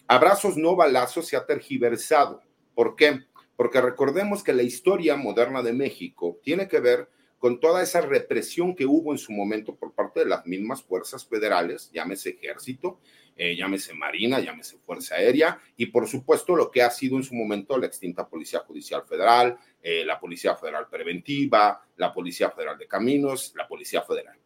Abrazos 0.07 0.57
no 0.57 0.77
balazos 0.77 1.27
se 1.27 1.37
ha 1.37 1.47
tergiversado. 1.47 2.43
¿Por 2.75 2.95
qué? 2.95 3.25
Porque 3.57 3.81
recordemos 3.81 4.43
que 4.43 4.53
la 4.53 4.63
historia 4.63 5.17
moderna 5.17 5.63
de 5.63 5.73
México 5.73 6.39
tiene 6.43 6.69
que 6.69 6.81
ver 6.81 7.09
con 7.39 7.61
toda 7.61 7.83
esa 7.83 8.01
represión 8.01 8.75
que 8.75 8.87
hubo 8.87 9.13
en 9.13 9.19
su 9.19 9.33
momento 9.33 9.75
por 9.75 9.93
parte 9.93 10.21
de 10.21 10.27
las 10.27 10.47
mismas 10.47 10.83
fuerzas 10.83 11.27
federales, 11.27 11.91
llámese 11.93 12.31
ejército, 12.31 12.99
eh, 13.37 13.55
llámese 13.55 13.93
marina, 13.93 14.41
llámese 14.41 14.79
fuerza 14.79 15.17
aérea, 15.17 15.61
y 15.77 15.87
por 15.87 16.09
supuesto 16.09 16.57
lo 16.57 16.71
que 16.71 16.83
ha 16.83 16.91
sido 16.91 17.17
en 17.17 17.23
su 17.23 17.35
momento 17.35 17.77
la 17.77 17.87
extinta 17.87 18.27
Policía 18.27 18.61
Judicial 18.61 19.03
Federal, 19.07 19.59
eh, 19.83 20.05
la 20.07 20.19
Policía 20.19 20.57
Federal 20.57 20.89
Preventiva, 20.89 21.83
la 21.97 22.15
Policía 22.15 22.51
Federal 22.51 22.79
de 22.79 22.89
Caminos, 22.89 23.53
la 23.55 23.69
Policía 23.69 24.03
Federal. 24.03 24.39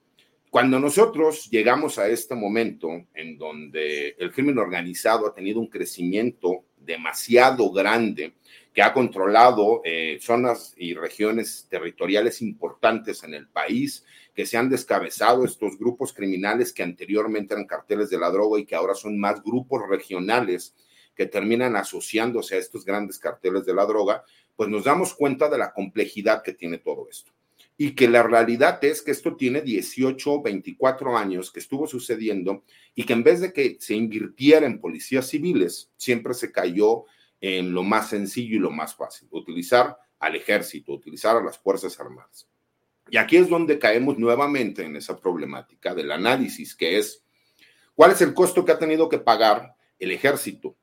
Cuando 0.51 0.81
nosotros 0.81 1.49
llegamos 1.49 1.97
a 2.01 2.09
este 2.09 2.35
momento 2.35 2.89
en 3.15 3.39
donde 3.39 4.17
el 4.19 4.33
crimen 4.33 4.59
organizado 4.59 5.29
ha 5.29 5.33
tenido 5.33 5.61
un 5.61 5.69
crecimiento 5.69 6.65
demasiado 6.77 7.71
grande, 7.71 8.35
que 8.73 8.83
ha 8.83 8.93
controlado 8.93 9.83
eh, 9.85 10.19
zonas 10.21 10.75
y 10.77 10.95
regiones 10.95 11.67
territoriales 11.69 12.41
importantes 12.41 13.25
en 13.25 13.35
el 13.35 13.49
país, 13.49 14.05
que 14.35 14.47
se 14.47 14.57
han 14.57 14.69
descabezado 14.69 15.45
estos 15.45 15.77
grupos 15.79 16.13
criminales 16.13 16.73
que 16.73 16.83
anteriormente 16.83 17.55
eran 17.55 17.67
carteles 17.67 18.11
de 18.11 18.19
la 18.19 18.31
droga 18.31 18.61
y 18.61 18.65
que 18.65 18.77
ahora 18.77 18.95
son 18.95 19.19
más 19.19 19.43
grupos 19.43 19.83
regionales 19.89 20.75
que 21.17 21.27
terminan 21.27 21.77
asociándose 21.77 22.55
a 22.55 22.59
estos 22.59 22.85
grandes 22.85 23.19
carteles 23.19 23.67
de 23.67 23.75
la 23.75 23.85
droga, 23.87 24.25
pues 24.57 24.69
nos 24.71 24.85
damos 24.85 25.15
cuenta 25.15 25.49
de 25.49 25.59
la 25.59 25.73
complejidad 25.73 26.43
que 26.43 26.53
tiene 26.53 26.79
todo 26.79 27.09
esto. 27.11 27.33
Y 27.77 27.95
que 27.95 28.09
la 28.09 28.23
realidad 28.23 28.83
es 28.85 29.03
que 29.03 29.11
esto 29.11 29.37
tiene 29.37 29.63
18, 29.63 30.43
24 30.43 31.17
años 31.17 31.51
que 31.51 31.61
estuvo 31.61 31.87
sucediendo 31.87 32.63
y 32.95 33.05
que 33.05 33.15
en 33.15 33.25
vez 33.25 33.41
de 33.41 33.53
que 33.53 33.79
se 33.81 33.95
invirtiera 33.95 34.67
en 34.67 34.81
policías 34.81 35.27
civiles, 35.27 35.91
siempre 35.97 36.35
se 36.35 36.53
cayó 36.53 37.05
en 37.41 37.73
lo 37.73 37.83
más 37.83 38.11
sencillo 38.11 38.57
y 38.57 38.59
lo 38.59 38.71
más 38.71 38.95
fácil, 38.95 39.29
utilizar 39.31 39.97
al 40.19 40.37
ejército, 40.37 40.93
utilizar 40.93 41.37
a 41.37 41.43
las 41.43 41.59
Fuerzas 41.59 41.99
Armadas. 41.99 42.49
Y 43.11 43.17
aquí 43.17 43.37
es 43.37 43.49
donde 43.49 43.79
caemos 43.79 44.19
nuevamente 44.19 44.85
en 44.85 44.97
esa 44.97 45.19
problemática 45.19 45.95
del 45.95 46.13
análisis, 46.13 46.75
que 46.75 46.99
es, 46.99 47.25
¿cuál 47.95 48.13
es 48.13 48.21
el 48.21 48.35
costo 48.35 48.65
que 48.65 48.73
ha 48.73 48.79
tenido 48.79 49.09
que 49.09 49.19
pagar 49.19 49.75
el 49.99 50.13
ejército? 50.13 50.77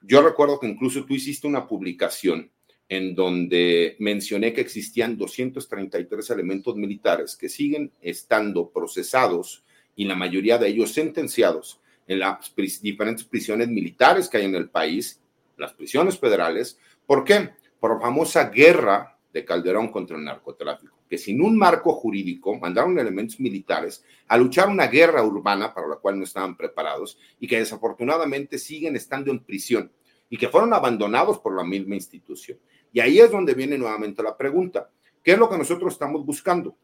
Yo 0.00 0.22
recuerdo 0.22 0.58
que 0.58 0.66
incluso 0.66 1.04
tú 1.04 1.14
hiciste 1.14 1.46
una 1.46 1.66
publicación 1.66 2.50
en 2.88 3.14
donde 3.14 3.96
mencioné 3.98 4.52
que 4.52 4.62
existían 4.62 5.16
233 5.16 6.30
elementos 6.30 6.74
militares 6.74 7.36
que 7.36 7.48
siguen 7.48 7.92
estando 8.00 8.70
procesados 8.70 9.62
y 9.94 10.06
la 10.06 10.16
mayoría 10.16 10.58
de 10.58 10.68
ellos 10.68 10.92
sentenciados 10.92 11.80
en 12.06 12.20
las 12.20 12.54
diferentes 12.80 13.24
prisiones 13.24 13.68
militares 13.68 14.28
que 14.28 14.38
hay 14.38 14.46
en 14.46 14.54
el 14.54 14.70
país, 14.70 15.20
las 15.58 15.74
prisiones 15.74 16.18
federales. 16.18 16.78
¿Por 17.06 17.24
qué? 17.24 17.50
Por 17.80 17.94
la 17.94 18.00
famosa 18.00 18.44
guerra 18.48 19.18
de 19.32 19.44
Calderón 19.44 19.88
contra 19.88 20.16
el 20.16 20.24
narcotráfico, 20.24 20.98
que 21.08 21.18
sin 21.18 21.42
un 21.42 21.56
marco 21.56 21.92
jurídico 21.92 22.58
mandaron 22.58 22.98
elementos 22.98 23.38
militares 23.40 24.04
a 24.26 24.36
luchar 24.36 24.68
una 24.68 24.86
guerra 24.86 25.22
urbana 25.22 25.74
para 25.74 25.88
la 25.88 25.96
cual 25.96 26.18
no 26.18 26.24
estaban 26.24 26.56
preparados 26.56 27.18
y 27.38 27.46
que 27.46 27.58
desafortunadamente 27.58 28.58
siguen 28.58 28.96
estando 28.96 29.30
en 29.30 29.44
prisión 29.44 29.92
y 30.30 30.36
que 30.36 30.48
fueron 30.48 30.72
abandonados 30.72 31.38
por 31.38 31.56
la 31.56 31.64
misma 31.64 31.94
institución. 31.94 32.58
Y 32.92 33.00
ahí 33.00 33.20
es 33.20 33.30
donde 33.30 33.54
viene 33.54 33.78
nuevamente 33.78 34.22
la 34.22 34.36
pregunta, 34.36 34.90
¿qué 35.22 35.32
es 35.32 35.38
lo 35.38 35.48
que 35.48 35.58
nosotros 35.58 35.92
estamos 35.92 36.24
buscando? 36.24 36.76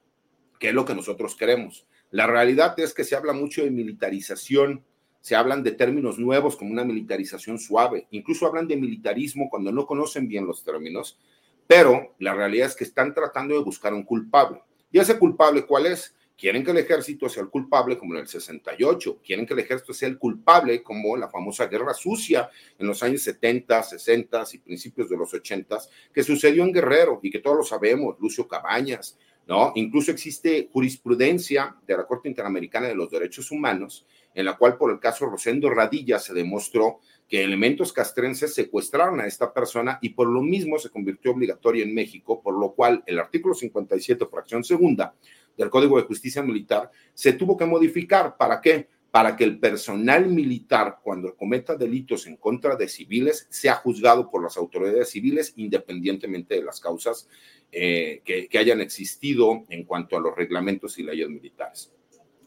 ¿Qué 0.59 0.69
es 0.69 0.75
lo 0.75 0.85
que 0.85 0.95
nosotros 0.95 1.35
queremos? 1.35 1.87
La 2.11 2.27
realidad 2.27 2.79
es 2.79 2.95
que 2.95 3.05
se 3.05 3.17
habla 3.17 3.33
mucho 3.33 3.65
de 3.65 3.71
militarización, 3.71 4.85
se 5.25 5.35
hablan 5.35 5.63
de 5.63 5.73
términos 5.73 6.19
nuevos 6.19 6.55
como 6.55 6.71
una 6.71 6.85
militarización 6.85 7.59
suave, 7.59 8.07
incluso 8.11 8.47
hablan 8.47 8.69
de 8.69 8.77
militarismo 8.77 9.49
cuando 9.49 9.73
no 9.73 9.87
conocen 9.87 10.29
bien 10.29 10.47
los 10.47 10.63
términos, 10.63 11.19
pero 11.67 12.15
la 12.19 12.35
realidad 12.35 12.67
es 12.67 12.77
que 12.77 12.85
están 12.85 13.15
tratando 13.15 13.55
de 13.55 13.65
buscar 13.65 13.95
un 13.95 14.03
culpable. 14.03 14.63
¿Y 14.93 14.99
ese 14.99 15.19
culpable 15.19 15.65
cuál 15.65 15.87
es? 15.87 16.15
Quieren 16.37 16.63
que 16.63 16.73
el 16.73 16.77
ejército 16.77 17.27
sea 17.31 17.43
el 17.43 17.49
culpable 17.49 17.97
como 17.97 18.13
en 18.13 18.21
el 18.21 18.29
68, 18.29 19.21
quieren 19.25 19.47
que 19.47 19.55
el 19.55 19.61
ejército 19.61 19.95
sea 19.95 20.11
el 20.11 20.19
culpable 20.19 20.83
como 20.83 21.17
la 21.17 21.31
famosa 21.31 21.69
guerra 21.69 21.95
sucia 21.95 22.51
en 22.79 22.87
los 22.87 23.03
años 23.03 23.23
70, 23.23 23.83
60 23.83 24.45
y 24.53 24.59
principios 24.59 25.09
de 25.09 25.17
los 25.17 25.33
80 25.33 25.79
que 26.13 26.23
sucedió 26.23 26.65
en 26.65 26.73
Guerrero 26.73 27.21
y 27.23 27.31
que 27.31 27.39
todos 27.39 27.57
lo 27.57 27.63
sabemos, 27.63 28.17
Lucio 28.21 28.47
Cabañas, 28.47 29.19
¿no? 29.47 29.73
Incluso 29.77 30.11
existe 30.11 30.69
jurisprudencia 30.71 31.77
de 31.87 31.97
la 31.97 32.07
Corte 32.07 32.29
Interamericana 32.29 32.89
de 32.89 32.95
los 32.95 33.11
Derechos 33.11 33.51
Humanos 33.51 34.05
en 34.35 34.45
la 34.45 34.57
cual 34.57 34.77
por 34.77 34.91
el 34.91 34.99
caso 34.99 35.27
Rosendo 35.27 35.71
Radilla 35.71 36.19
se 36.19 36.35
demostró 36.35 37.01
que 37.29 37.43
elementos 37.43 37.93
castrenses 37.93 38.55
secuestraron 38.55 39.21
a 39.21 39.27
esta 39.27 39.53
persona 39.53 39.99
y 40.03 40.11
por 40.11 40.29
lo 40.29 40.43
mismo 40.43 40.79
se 40.79 40.91
convirtió 40.91 41.33
obligatoria 41.33 41.85
en 41.85 41.95
México, 41.95 42.43
por 42.43 42.59
lo 42.59 42.73
cual 42.73 43.03
el 43.07 43.19
artículo 43.19 43.55
57, 43.55 44.27
fracción 44.27 44.65
segunda, 44.65 45.15
del 45.57 45.71
Código 45.71 45.97
de 45.97 46.07
Justicia 46.07 46.43
Militar 46.43 46.91
se 47.15 47.33
tuvo 47.33 47.57
que 47.57 47.65
modificar. 47.65 48.37
¿Para 48.37 48.61
qué? 48.61 48.89
Para 49.11 49.37
que 49.37 49.45
el 49.45 49.61
personal 49.61 50.27
militar, 50.27 50.99
cuando 51.03 51.37
cometa 51.37 51.77
delitos 51.77 52.27
en 52.27 52.37
contra 52.37 52.75
de 52.75 52.89
civiles, 52.89 53.47
sea 53.49 53.77
juzgado 53.77 54.29
por 54.29 54.43
las 54.43 54.57
autoridades 54.57 55.11
civiles 55.11 55.53
independientemente 55.57 56.57
de 56.57 56.65
las 56.65 56.81
causas 56.81 57.29
eh, 57.71 58.23
que 58.25 58.59
hayan 58.59 58.81
existido 58.81 59.65
en 59.69 59.85
cuanto 59.85 60.17
a 60.17 60.21
los 60.21 60.35
reglamentos 60.35 60.99
y 60.99 61.05
leyes 61.05 61.29
militares. 61.29 61.93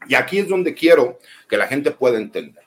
Y 0.06 0.14
aquí 0.14 0.38
es 0.38 0.48
donde 0.48 0.74
quiero 0.74 1.18
que 1.48 1.56
la 1.56 1.66
gente 1.66 1.90
pueda 1.90 2.18
entender. 2.18 2.64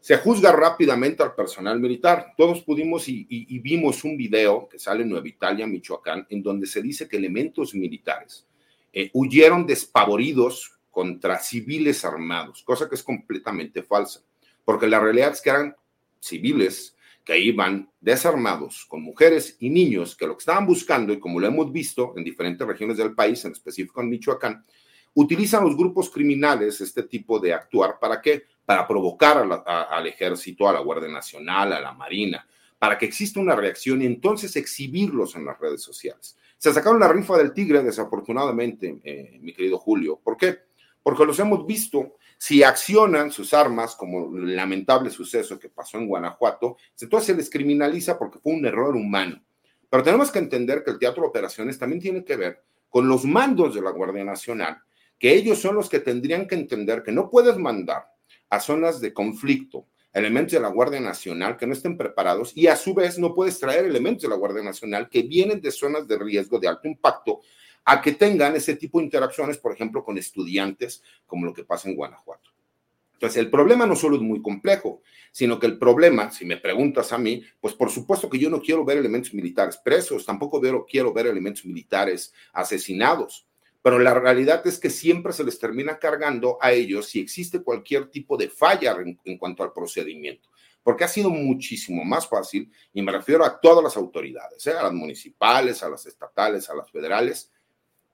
Se 0.00 0.16
juzga 0.16 0.50
rápidamente 0.50 1.22
al 1.22 1.34
personal 1.34 1.78
militar. 1.78 2.34
Todos 2.36 2.62
pudimos 2.62 3.08
y, 3.08 3.58
vimos 3.60 4.02
un 4.02 4.16
video 4.16 4.68
que 4.68 4.78
sale 4.78 5.02
en 5.02 5.10
Nueva 5.10 5.28
Italia, 5.28 5.66
Michoacán, 5.66 6.26
en 6.28 6.42
donde 6.42 6.66
se 6.66 6.82
dice 6.82 7.08
que 7.08 7.16
elementos 7.16 7.74
militares 7.74 8.46
eh, 8.92 9.10
huyeron 9.12 9.64
despavoridos 9.64 10.72
contra 10.90 11.38
civiles 11.38 12.04
armados, 12.04 12.62
cosa 12.62 12.88
que 12.88 12.96
es 12.96 13.02
completamente 13.02 13.82
falsa, 13.82 14.20
porque 14.64 14.86
la 14.86 15.00
realidad 15.00 15.32
es 15.32 15.40
que 15.40 15.50
eran 15.50 15.76
civiles 16.20 16.96
que 17.24 17.38
iban 17.38 17.90
desarmados 18.00 18.84
con 18.86 19.02
mujeres 19.02 19.56
y 19.60 19.70
niños 19.70 20.16
que 20.16 20.26
lo 20.26 20.36
que 20.36 20.42
estaban 20.42 20.66
buscando, 20.66 21.12
y 21.12 21.20
como 21.20 21.40
lo 21.40 21.46
hemos 21.46 21.72
visto 21.72 22.12
en 22.16 22.24
diferentes 22.24 22.66
regiones 22.66 22.96
del 22.96 23.14
país, 23.14 23.44
en 23.44 23.52
específico 23.52 24.00
en 24.00 24.10
Michoacán, 24.10 24.64
utilizan 25.14 25.64
los 25.64 25.76
grupos 25.76 26.10
criminales 26.10 26.80
este 26.80 27.02
tipo 27.04 27.38
de 27.38 27.52
actuar. 27.52 27.98
¿Para 27.98 28.20
qué? 28.20 28.44
para 28.64 28.86
provocar 28.86 29.46
al 29.66 30.06
ejército, 30.06 30.68
a 30.68 30.72
la 30.72 30.80
Guardia 30.80 31.08
Nacional, 31.08 31.72
a 31.72 31.80
la 31.80 31.92
Marina, 31.92 32.46
para 32.78 32.96
que 32.96 33.06
exista 33.06 33.40
una 33.40 33.56
reacción 33.56 34.02
y 34.02 34.06
entonces 34.06 34.54
exhibirlos 34.56 35.34
en 35.34 35.44
las 35.44 35.58
redes 35.58 35.82
sociales. 35.82 36.36
Se 36.58 36.72
sacaron 36.72 37.00
la 37.00 37.12
rifa 37.12 37.36
del 37.36 37.52
tigre, 37.52 37.82
desafortunadamente, 37.82 39.00
eh, 39.02 39.38
mi 39.40 39.52
querido 39.52 39.78
Julio. 39.78 40.20
¿Por 40.22 40.36
qué? 40.36 40.60
Porque 41.02 41.24
los 41.24 41.38
hemos 41.40 41.66
visto. 41.66 42.16
Si 42.38 42.62
accionan 42.62 43.30
sus 43.30 43.54
armas, 43.54 43.94
como 43.94 44.36
el 44.36 44.56
lamentable 44.56 45.10
suceso 45.10 45.58
que 45.58 45.68
pasó 45.68 45.98
en 45.98 46.08
Guanajuato, 46.08 46.76
entonces 47.00 47.26
se 47.26 47.34
les 47.34 47.50
criminaliza 47.50 48.18
porque 48.18 48.38
fue 48.38 48.54
un 48.54 48.66
error 48.66 48.96
humano. 48.96 49.40
Pero 49.88 50.02
tenemos 50.02 50.30
que 50.30 50.38
entender 50.38 50.82
que 50.82 50.92
el 50.92 50.98
teatro 50.98 51.22
de 51.22 51.28
operaciones 51.28 51.78
también 51.78 52.00
tiene 52.00 52.24
que 52.24 52.36
ver 52.36 52.64
con 52.88 53.06
los 53.06 53.24
mandos 53.24 53.74
de 53.74 53.82
la 53.82 53.90
Guardia 53.90 54.24
Nacional, 54.24 54.82
que 55.22 55.32
ellos 55.32 55.60
son 55.60 55.76
los 55.76 55.88
que 55.88 56.00
tendrían 56.00 56.48
que 56.48 56.56
entender 56.56 57.04
que 57.04 57.12
no 57.12 57.30
puedes 57.30 57.56
mandar 57.56 58.12
a 58.50 58.58
zonas 58.58 59.00
de 59.00 59.14
conflicto 59.14 59.86
elementos 60.12 60.54
de 60.54 60.58
la 60.58 60.66
Guardia 60.66 60.98
Nacional 60.98 61.56
que 61.56 61.64
no 61.64 61.74
estén 61.74 61.96
preparados 61.96 62.50
y 62.56 62.66
a 62.66 62.74
su 62.74 62.92
vez 62.92 63.20
no 63.20 63.32
puedes 63.32 63.60
traer 63.60 63.84
elementos 63.84 64.22
de 64.22 64.28
la 64.28 64.34
Guardia 64.34 64.64
Nacional 64.64 65.08
que 65.08 65.22
vienen 65.22 65.60
de 65.60 65.70
zonas 65.70 66.08
de 66.08 66.18
riesgo 66.18 66.58
de 66.58 66.66
alto 66.66 66.88
impacto 66.88 67.40
a 67.84 68.02
que 68.02 68.14
tengan 68.14 68.56
ese 68.56 68.74
tipo 68.74 68.98
de 68.98 69.04
interacciones, 69.04 69.58
por 69.58 69.72
ejemplo, 69.72 70.02
con 70.02 70.18
estudiantes, 70.18 71.04
como 71.24 71.46
lo 71.46 71.54
que 71.54 71.62
pasa 71.62 71.88
en 71.88 71.94
Guanajuato. 71.94 72.50
Entonces, 73.12 73.36
el 73.38 73.48
problema 73.48 73.86
no 73.86 73.94
solo 73.94 74.16
es 74.16 74.22
muy 74.22 74.42
complejo, 74.42 75.02
sino 75.30 75.60
que 75.60 75.66
el 75.66 75.78
problema, 75.78 76.32
si 76.32 76.44
me 76.44 76.56
preguntas 76.56 77.12
a 77.12 77.18
mí, 77.18 77.44
pues 77.60 77.74
por 77.74 77.90
supuesto 77.90 78.28
que 78.28 78.40
yo 78.40 78.50
no 78.50 78.60
quiero 78.60 78.84
ver 78.84 78.98
elementos 78.98 79.32
militares 79.34 79.76
presos, 79.76 80.26
tampoco 80.26 80.60
quiero 80.88 81.12
ver 81.12 81.28
elementos 81.28 81.64
militares 81.64 82.34
asesinados 82.52 83.46
pero 83.82 83.98
la 83.98 84.14
realidad 84.14 84.64
es 84.66 84.78
que 84.78 84.90
siempre 84.90 85.32
se 85.32 85.44
les 85.44 85.58
termina 85.58 85.98
cargando 85.98 86.56
a 86.60 86.72
ellos 86.72 87.06
si 87.06 87.20
existe 87.20 87.62
cualquier 87.62 88.08
tipo 88.08 88.36
de 88.36 88.48
falla 88.48 88.96
en, 89.24 89.36
cuanto 89.36 89.64
al 89.64 89.72
procedimiento, 89.72 90.50
porque 90.82 91.04
ha 91.04 91.08
sido 91.08 91.30
muchísimo 91.30 92.04
más 92.04 92.28
fácil, 92.28 92.70
y 92.92 93.02
me 93.02 93.12
refiero 93.12 93.44
a 93.44 93.60
todas 93.60 93.82
las 93.82 93.96
autoridades, 93.96 94.64
¿eh? 94.68 94.72
a 94.72 94.84
las 94.84 94.92
municipales, 94.92 95.82
a 95.82 95.90
las 95.90 96.06
estatales, 96.06 96.70
a 96.70 96.74
las 96.74 96.90
federales, 96.90 97.50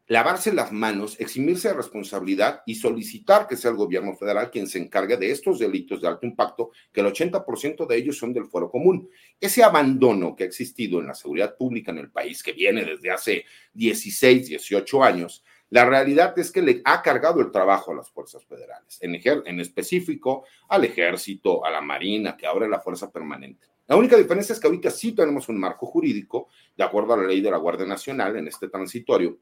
lavarse 0.06 0.54
las 0.54 0.72
manos, 0.72 1.20
eximirse 1.20 1.68
de 1.68 1.74
responsabilidad 1.74 2.62
y 2.64 2.76
solicitar 2.76 3.46
que 3.46 3.58
sea 3.58 3.70
el 3.70 3.76
gobierno 3.76 4.16
federal 4.16 4.50
quien 4.50 4.66
se 4.66 4.78
encargue 4.78 5.18
de 5.18 5.30
estos 5.30 5.58
delitos 5.58 6.00
de 6.00 6.08
alto 6.08 6.24
impacto, 6.24 6.70
que 6.90 7.02
el 7.02 7.08
80% 7.08 7.86
de 7.86 7.96
ellos 7.96 8.16
son 8.16 8.32
del 8.32 8.46
fuero 8.46 8.70
común. 8.70 9.08
Ese 9.38 9.62
abandono 9.62 10.34
que 10.34 10.44
ha 10.44 10.46
existido 10.46 11.00
en 11.00 11.08
la 11.08 11.14
seguridad 11.14 11.54
pública 11.56 11.92
en 11.92 11.98
el 11.98 12.10
país, 12.10 12.42
que 12.42 12.52
viene 12.52 12.86
desde 12.86 13.10
hace 13.10 13.44
16, 13.74 14.48
18 14.48 15.04
años, 15.04 15.44
la 15.70 15.84
realidad 15.84 16.38
es 16.38 16.50
que 16.50 16.62
le 16.62 16.80
ha 16.84 17.02
cargado 17.02 17.40
el 17.40 17.50
trabajo 17.50 17.92
a 17.92 17.96
las 17.96 18.10
fuerzas 18.10 18.44
federales, 18.44 18.98
en, 19.02 19.20
en 19.24 19.60
específico 19.60 20.46
al 20.68 20.84
ejército, 20.84 21.64
a 21.64 21.70
la 21.70 21.82
marina, 21.82 22.36
que 22.36 22.46
ahora 22.46 22.64
es 22.64 22.70
la 22.70 22.80
fuerza 22.80 23.10
permanente. 23.10 23.66
La 23.86 23.96
única 23.96 24.16
diferencia 24.16 24.52
es 24.52 24.60
que 24.60 24.66
ahorita 24.66 24.90
sí 24.90 25.12
tenemos 25.12 25.48
un 25.48 25.58
marco 25.58 25.86
jurídico, 25.86 26.48
de 26.76 26.84
acuerdo 26.84 27.14
a 27.14 27.16
la 27.18 27.26
ley 27.26 27.40
de 27.40 27.50
la 27.50 27.58
Guardia 27.58 27.86
Nacional, 27.86 28.36
en 28.36 28.48
este 28.48 28.68
transitorio, 28.68 29.38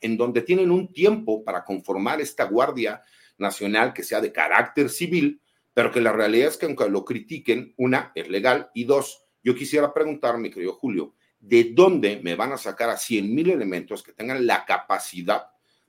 en 0.00 0.16
donde 0.16 0.42
tienen 0.42 0.70
un 0.70 0.92
tiempo 0.92 1.44
para 1.44 1.64
conformar 1.64 2.20
esta 2.20 2.44
Guardia 2.44 3.02
Nacional 3.36 3.92
que 3.92 4.02
sea 4.02 4.20
de 4.20 4.32
carácter 4.32 4.88
civil, 4.88 5.40
pero 5.74 5.90
que 5.90 6.00
la 6.00 6.12
realidad 6.12 6.48
es 6.48 6.56
que 6.56 6.66
aunque 6.66 6.88
lo 6.88 7.04
critiquen, 7.04 7.74
una, 7.76 8.12
es 8.14 8.28
legal, 8.28 8.70
y 8.74 8.84
dos, 8.84 9.24
yo 9.42 9.54
quisiera 9.54 9.92
preguntar, 9.92 10.38
mi 10.38 10.50
querido 10.50 10.72
Julio, 10.72 11.14
¿de 11.38 11.72
dónde 11.72 12.20
me 12.22 12.36
van 12.36 12.52
a 12.52 12.56
sacar 12.56 12.88
a 12.88 12.96
100 12.96 13.34
mil 13.34 13.50
elementos 13.50 14.02
que 14.02 14.12
tengan 14.12 14.46
la 14.46 14.64
capacidad 14.64 15.46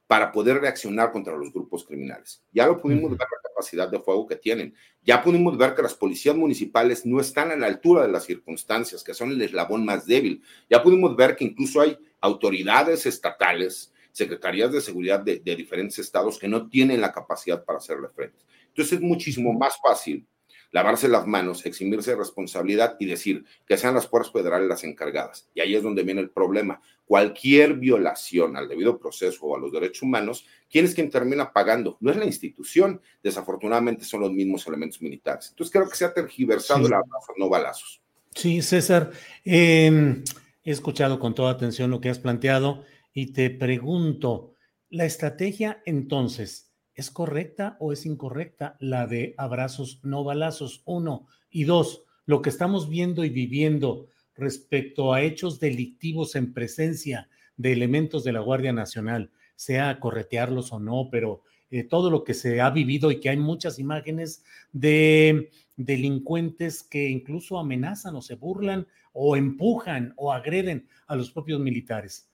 para 0.10 0.32
poder 0.32 0.60
reaccionar 0.60 1.12
contra 1.12 1.38
los 1.38 1.54
grupos 1.54 1.86
criminales. 1.86 2.42
Ya 2.52 2.66
lo 2.66 2.82
pudimos 2.82 3.12
ver 3.12 3.20
la 3.20 3.50
capacidad 3.50 3.88
de 3.88 4.00
fuego 4.00 4.26
que 4.26 4.38
tienen. 4.38 4.74
Ya 5.04 5.22
pudimos 5.22 5.56
ver 5.56 5.76
que 5.76 5.84
las 5.84 5.94
policías 5.94 6.36
municipales 6.36 7.06
no 7.06 7.22
están 7.22 7.52
a 7.52 7.56
la 7.56 7.68
altura 7.68 8.08
de 8.08 8.12
las 8.12 8.24
circunstancias, 8.24 9.04
que 9.04 9.14
son 9.14 9.30
el 9.30 9.40
eslabón 9.40 9.86
más 9.86 10.08
débil. 10.08 10.42
Ya 10.68 10.82
pudimos 10.82 11.16
ver 11.16 11.36
que 11.36 11.46
incluso 11.46 11.80
hay 11.80 11.96
autoridades 12.22 13.06
estatales, 13.06 13.94
secretarías 14.12 14.72
de 14.72 14.82
seguridad 14.82 15.20
de, 15.20 15.42
de 15.42 15.56
diferentes 15.56 16.00
estados 16.00 16.40
que 16.40 16.48
no 16.48 16.68
tienen 16.68 17.02
la 17.02 17.12
capacidad 17.12 17.64
para 17.64 17.78
hacerle 17.78 18.08
frente. 18.08 18.40
Entonces 18.70 18.94
es 18.94 19.02
muchísimo 19.02 19.54
más 19.54 19.78
fácil 19.80 20.26
lavarse 20.72 21.08
las 21.08 21.26
manos, 21.26 21.66
eximirse 21.66 22.12
de 22.12 22.18
responsabilidad 22.18 22.96
y 23.00 23.06
decir 23.06 23.46
que 23.66 23.78
sean 23.78 23.96
las 23.96 24.08
fuerzas 24.08 24.34
federales 24.34 24.68
las 24.68 24.84
encargadas. 24.84 25.50
Y 25.54 25.62
ahí 25.62 25.76
es 25.76 25.84
donde 25.84 26.04
viene 26.04 26.22
el 26.22 26.30
problema. 26.30 26.82
Cualquier 27.06 27.74
violación 27.74 28.56
al 28.56 28.68
debido 28.68 29.00
proceso 29.00 29.46
o 29.46 29.56
a 29.56 29.60
los 29.60 29.72
derechos 29.72 30.04
humanos, 30.04 30.46
¿quién 30.70 30.86
es 30.86 30.94
quien 30.94 31.10
termina 31.10 31.52
pagando? 31.52 31.98
No 32.02 32.12
es 32.12 32.18
la 32.18 32.26
institución, 32.26 33.02
desafortunadamente 33.24 34.06
son 34.06 34.22
los 34.22 34.32
mismos 34.32 34.68
elementos 34.68 35.02
militares. 35.02 35.50
Entonces 35.50 35.74
creo 35.74 35.90
que 35.90 35.96
se 35.96 36.06
ha 36.06 36.14
tergiversado 36.14 36.88
la 36.88 37.02
no 37.38 37.50
balazos. 37.50 38.02
Sí, 38.36 38.62
César, 38.62 39.12
em, 39.44 40.24
he 40.64 40.72
escuchado 40.72 41.20
con 41.20 41.34
toda 41.34 41.52
atención 41.52 41.90
lo 41.90 42.00
que 42.00 42.10
has 42.10 42.20
planteado 42.20 42.84
y 43.14 43.34
te 43.34 43.50
pregunto, 43.50 44.54
la 44.90 45.06
estrategia 45.06 45.82
entonces, 45.86 46.69
¿Es 47.00 47.12
correcta 47.12 47.78
o 47.80 47.94
es 47.94 48.06
incorrecta 48.06 48.76
la 48.82 49.08
de 49.08 49.34
abrazos 49.38 50.02
no 50.04 50.26
balazos? 50.26 50.82
Uno. 50.84 51.28
Y 51.50 51.64
dos, 51.64 52.04
lo 52.26 52.42
que 52.42 52.50
estamos 52.50 52.90
viendo 52.90 53.24
y 53.24 53.30
viviendo 53.30 54.08
respecto 54.36 55.14
a 55.14 55.22
hechos 55.22 55.62
delictivos 55.62 56.36
en 56.36 56.52
presencia 56.52 57.30
de 57.56 57.72
elementos 57.72 58.26
de 58.26 58.34
la 58.34 58.42
Guardia 58.42 58.74
Nacional, 58.74 59.32
sea 59.56 59.98
corretearlos 60.02 60.74
o 60.74 60.80
no, 60.82 61.08
pero 61.10 61.42
eh, 61.72 61.86
todo 61.86 62.10
lo 62.10 62.26
que 62.26 62.34
se 62.34 62.60
ha 62.60 62.70
vivido 62.70 63.12
y 63.12 63.22
que 63.22 63.30
hay 63.30 63.38
muchas 63.38 63.80
imágenes 63.80 64.44
de 64.74 65.52
delincuentes 65.78 66.84
que 66.84 67.08
incluso 67.08 67.60
amenazan 67.60 68.14
o 68.18 68.22
se 68.22 68.36
burlan 68.36 68.86
o 69.14 69.38
empujan 69.38 70.14
o 70.18 70.34
agreden 70.34 70.90
a 71.08 71.16
los 71.16 71.32
propios 71.32 71.62
militares. 71.62 72.30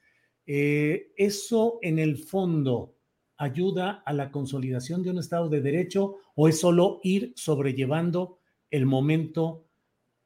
Eh, 0.48 1.12
eso 1.18 1.78
en 1.84 2.00
el 2.00 2.18
fondo 2.18 2.95
ayuda 3.38 4.04
a 4.06 4.14
la 4.14 4.32
consolidación 4.32 5.04
de 5.04 5.12
un 5.12 5.20
Estado 5.20 5.50
de 5.50 5.62
Derecho 5.62 6.18
o 6.36 6.48
es 6.48 6.60
solo 6.60 7.00
ir 7.04 7.34
sobrellevando 7.36 8.40
el 8.72 8.86
momento 8.86 9.66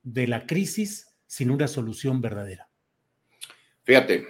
de 0.04 0.28
la 0.28 0.46
crisis 0.46 1.16
sin 1.26 1.52
una 1.52 1.68
solución 1.68 2.22
verdadera? 2.22 2.70
Fíjate, 3.84 4.26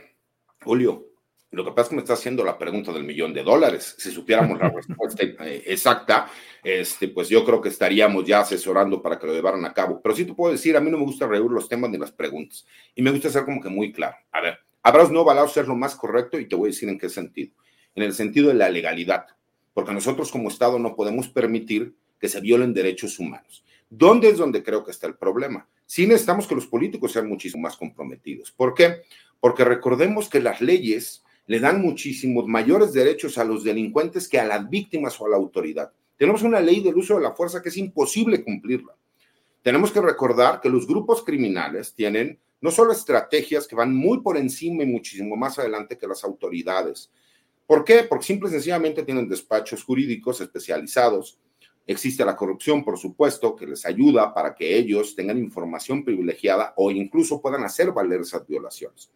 Julio, 0.63 1.07
lo 1.51 1.65
que 1.65 1.71
pasa 1.71 1.81
es 1.81 1.89
que 1.89 1.95
me 1.95 2.01
está 2.01 2.13
haciendo 2.13 2.43
la 2.43 2.57
pregunta 2.57 2.93
del 2.93 3.03
millón 3.03 3.33
de 3.33 3.43
dólares. 3.43 3.95
Si 3.97 4.11
supiéramos 4.11 4.59
la 4.59 4.69
respuesta 4.75 5.23
eh, 5.23 5.63
exacta, 5.65 6.29
este, 6.63 7.07
pues 7.07 7.27
yo 7.29 7.43
creo 7.43 7.59
que 7.59 7.69
estaríamos 7.69 8.25
ya 8.25 8.41
asesorando 8.41 9.01
para 9.01 9.17
que 9.17 9.27
lo 9.27 9.33
llevaran 9.33 9.65
a 9.65 9.73
cabo. 9.73 9.99
Pero 10.01 10.15
sí 10.15 10.25
te 10.25 10.33
puedo 10.33 10.51
decir, 10.51 10.77
a 10.77 10.81
mí 10.81 10.91
no 10.91 10.97
me 10.97 11.05
gusta 11.05 11.27
reír 11.27 11.43
los 11.43 11.67
temas 11.67 11.89
ni 11.89 11.97
las 11.97 12.11
preguntas. 12.11 12.65
Y 12.93 13.01
me 13.01 13.11
gusta 13.11 13.29
ser 13.29 13.45
como 13.45 13.61
que 13.61 13.69
muy 13.69 13.91
claro. 13.91 14.15
A 14.31 14.41
ver, 14.41 14.59
habrás 14.83 15.09
no 15.09 15.23
balazos 15.23 15.53
ser 15.53 15.67
lo 15.67 15.75
más 15.75 15.95
correcto 15.95 16.39
y 16.39 16.47
te 16.47 16.55
voy 16.55 16.67
a 16.67 16.71
decir 16.71 16.87
en 16.87 16.99
qué 16.99 17.09
sentido 17.09 17.53
en 17.99 18.07
el 18.07 18.13
sentido 18.13 18.47
de 18.47 18.53
la 18.53 18.69
legalidad, 18.69 19.25
porque 19.73 19.93
nosotros 19.93 20.31
como 20.31 20.47
Estado 20.47 20.79
no 20.79 20.95
podemos 20.95 21.27
permitir 21.27 21.95
que 22.19 22.29
se 22.29 22.39
violen 22.39 22.73
derechos 22.73 23.19
humanos. 23.19 23.63
¿Dónde 23.89 24.29
es 24.29 24.37
donde 24.37 24.63
creo 24.63 24.85
que 24.85 24.91
está 24.91 25.07
el 25.07 25.15
problema? 25.15 25.67
Sí 25.85 26.07
necesitamos 26.07 26.47
que 26.47 26.55
los 26.55 26.67
políticos 26.67 27.11
sean 27.11 27.27
muchísimo 27.27 27.63
más 27.63 27.75
comprometidos. 27.75 28.51
¿Por 28.51 28.73
qué? 28.73 29.01
Porque 29.39 29.65
recordemos 29.65 30.29
que 30.29 30.39
las 30.39 30.61
leyes 30.61 31.23
le 31.47 31.59
dan 31.59 31.81
muchísimos 31.81 32.45
mayores 32.45 32.93
derechos 32.93 33.37
a 33.37 33.43
los 33.43 33.63
delincuentes 33.63 34.29
que 34.29 34.39
a 34.39 34.45
las 34.45 34.69
víctimas 34.69 35.19
o 35.19 35.25
a 35.25 35.29
la 35.29 35.37
autoridad. 35.37 35.91
Tenemos 36.15 36.43
una 36.43 36.59
ley 36.59 36.81
del 36.81 36.95
uso 36.95 37.15
de 37.15 37.21
la 37.21 37.33
fuerza 37.33 37.61
que 37.61 37.69
es 37.69 37.77
imposible 37.77 38.43
cumplirla. 38.43 38.95
Tenemos 39.61 39.91
que 39.91 39.99
recordar 39.99 40.61
que 40.61 40.69
los 40.69 40.87
grupos 40.87 41.23
criminales 41.23 41.93
tienen 41.93 42.39
no 42.61 42.71
solo 42.71 42.91
estrategias 42.91 43.67
que 43.67 43.75
van 43.75 43.93
muy 43.93 44.21
por 44.21 44.37
encima 44.37 44.83
y 44.83 44.87
muchísimo 44.87 45.35
más 45.35 45.57
adelante 45.59 45.97
que 45.97 46.07
las 46.07 46.23
autoridades, 46.23 47.09
¿Por 47.69 47.85
qué? 47.85 48.01
Porque 48.01 48.25
simple 48.25 48.49
y 48.49 48.53
sencillamente 48.53 49.03
tienen 49.03 49.29
despachos 49.29 49.83
jurídicos 49.83 50.41
especializados. 50.41 51.37
Existe 51.85 52.25
la 52.25 52.35
corrupción, 52.35 52.83
por 52.83 52.97
supuesto, 52.97 53.55
que 53.55 53.67
les 53.67 53.85
ayuda 53.85 54.33
para 54.33 54.55
que 54.55 54.75
ellos 54.75 55.15
tengan 55.15 55.37
información 55.37 56.03
privilegiada 56.03 56.73
o 56.77 56.89
incluso 56.89 57.39
puedan 57.39 57.63
hacer 57.63 57.91
valer 57.91 58.21
esas 58.21 58.47
violaciones. 58.47 59.11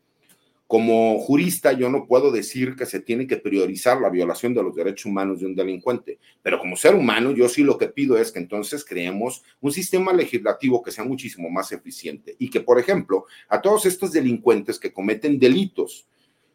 Como 0.67 1.17
jurista, 1.17 1.73
yo 1.73 1.89
no 1.89 2.05
puedo 2.05 2.31
decir 2.31 2.75
que 2.75 2.85
se 2.85 2.99
tiene 2.99 3.25
que 3.25 3.37
priorizar 3.37 3.99
la 3.99 4.11
violación 4.11 4.53
de 4.53 4.61
los 4.61 4.75
derechos 4.75 5.07
humanos 5.07 5.39
de 5.39 5.47
un 5.47 5.55
delincuente, 5.55 6.19
pero 6.43 6.59
como 6.59 6.77
ser 6.77 6.93
humano, 6.93 7.31
yo 7.31 7.49
sí 7.49 7.63
lo 7.63 7.79
que 7.79 7.87
pido 7.87 8.19
es 8.19 8.31
que 8.31 8.37
entonces 8.37 8.85
creemos 8.85 9.41
un 9.61 9.71
sistema 9.71 10.13
legislativo 10.13 10.83
que 10.83 10.91
sea 10.91 11.05
muchísimo 11.05 11.49
más 11.49 11.71
eficiente 11.71 12.35
y 12.37 12.51
que, 12.51 12.61
por 12.61 12.79
ejemplo, 12.79 13.25
a 13.49 13.59
todos 13.59 13.87
estos 13.87 14.11
delincuentes 14.11 14.79
que 14.79 14.93
cometen 14.93 15.39
delitos, 15.39 16.07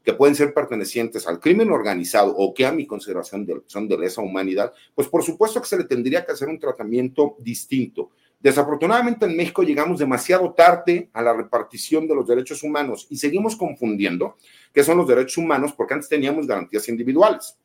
que 0.08 0.14
pueden 0.14 0.34
ser 0.34 0.54
pertenecientes 0.54 1.28
al 1.28 1.38
crimen 1.38 1.70
organizado 1.70 2.34
o 2.34 2.54
que 2.54 2.64
a 2.64 2.72
mi 2.72 2.86
consideración 2.86 3.46
son 3.66 3.86
de 3.86 3.98
lesa 3.98 4.22
humanidad, 4.22 4.72
pues 4.94 5.06
por 5.06 5.22
supuesto 5.22 5.60
que 5.60 5.68
se 5.68 5.76
le 5.76 5.84
tendría 5.84 6.24
que 6.24 6.32
hacer 6.32 6.48
un 6.48 6.58
tratamiento 6.58 7.36
distinto. 7.40 8.12
Desafortunadamente 8.40 9.26
en 9.26 9.36
México 9.36 9.62
llegamos 9.62 9.98
demasiado 9.98 10.54
tarde 10.54 11.10
a 11.12 11.20
la 11.20 11.34
repartición 11.34 12.08
de 12.08 12.14
los 12.14 12.26
derechos 12.26 12.62
humanos 12.62 13.06
y 13.10 13.18
seguimos 13.18 13.54
confundiendo 13.54 14.38
qué 14.72 14.82
son 14.82 14.96
los 14.96 15.06
derechos 15.06 15.36
humanos 15.36 15.74
porque 15.74 15.92
antes 15.92 16.08
teníamos 16.08 16.46
garantías 16.46 16.88
individuales. 16.88 17.58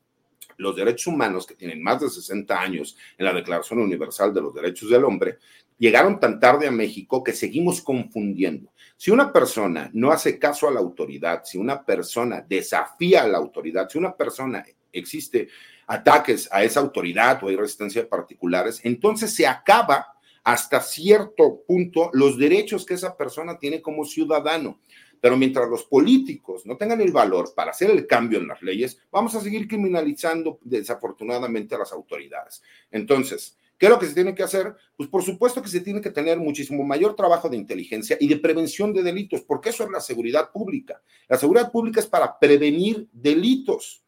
Los 0.58 0.76
derechos 0.76 1.08
humanos, 1.08 1.46
que 1.46 1.56
tienen 1.56 1.82
más 1.82 2.02
de 2.02 2.10
60 2.10 2.60
años 2.60 2.98
en 3.18 3.26
la 3.26 3.34
Declaración 3.34 3.80
Universal 3.80 4.34
de 4.34 4.42
los 4.42 4.54
Derechos 4.54 4.90
del 4.90 5.04
Hombre, 5.04 5.38
llegaron 5.78 6.20
tan 6.20 6.40
tarde 6.40 6.68
a 6.68 6.72
México 6.72 7.24
que 7.24 7.34
seguimos 7.34 7.82
confundiendo. 7.82 8.72
Si 8.96 9.12
una 9.12 9.34
persona 9.34 9.90
no 9.94 10.12
hace 10.12 10.40
caso 10.40 10.68
a 10.68 10.72
la 10.72 10.80
autoridad, 10.80 11.44
si 11.44 11.58
una 11.58 11.84
persona 11.84 12.46
desafía 12.48 13.24
a 13.24 13.28
la 13.28 13.38
autoridad, 13.38 13.90
si 13.90 13.98
una 13.98 14.16
persona 14.16 14.64
existe 14.92 15.50
ataques 15.88 16.48
a 16.52 16.64
esa 16.64 16.80
autoridad 16.80 17.44
o 17.44 17.50
hay 17.50 17.56
resistencia 17.56 18.08
particulares, 18.08 18.80
entonces 18.84 19.34
se 19.34 19.46
acaba 19.46 20.08
hasta 20.44 20.82
cierto 20.82 21.64
punto 21.66 22.10
los 22.14 22.38
derechos 22.38 22.86
que 22.86 22.94
esa 22.94 23.16
persona 23.16 23.58
tiene 23.58 23.82
como 23.82 24.06
ciudadano. 24.06 24.80
Pero 25.24 25.38
mientras 25.38 25.70
los 25.70 25.86
políticos 25.86 26.66
no 26.66 26.76
tengan 26.76 27.00
el 27.00 27.14
valor 27.14 27.54
para 27.56 27.72
hacer 27.72 27.90
el 27.90 28.06
cambio 28.06 28.40
en 28.40 28.48
las 28.50 28.62
leyes, 28.62 29.00
vamos 29.10 29.34
a 29.34 29.40
seguir 29.40 29.70
criminalizando 29.70 30.60
desafortunadamente 30.62 31.76
a 31.76 31.78
las 31.78 31.94
autoridades. 31.94 32.62
Entonces, 32.92 33.58
¿qué 33.78 33.86
es 33.86 33.90
lo 33.90 33.98
que 33.98 34.08
se 34.08 34.16
tiene 34.16 34.36
que 34.36 34.44
hacer? 34.44 34.76
Pues 34.98 35.08
por 35.08 35.24
supuesto 35.24 35.62
que 35.62 35.70
se 35.70 35.80
tiene 35.80 36.02
que 36.02 36.10
tener 36.10 36.40
muchísimo 36.40 36.84
mayor 36.84 37.16
trabajo 37.16 37.48
de 37.48 37.56
inteligencia 37.56 38.18
y 38.20 38.28
de 38.28 38.36
prevención 38.36 38.92
de 38.92 39.02
delitos, 39.02 39.44
porque 39.44 39.70
eso 39.70 39.86
es 39.86 39.92
la 39.92 40.02
seguridad 40.02 40.52
pública. 40.52 41.02
La 41.30 41.38
seguridad 41.38 41.72
pública 41.72 42.02
es 42.02 42.08
para 42.08 42.38
prevenir 42.38 43.08
delitos 43.14 44.03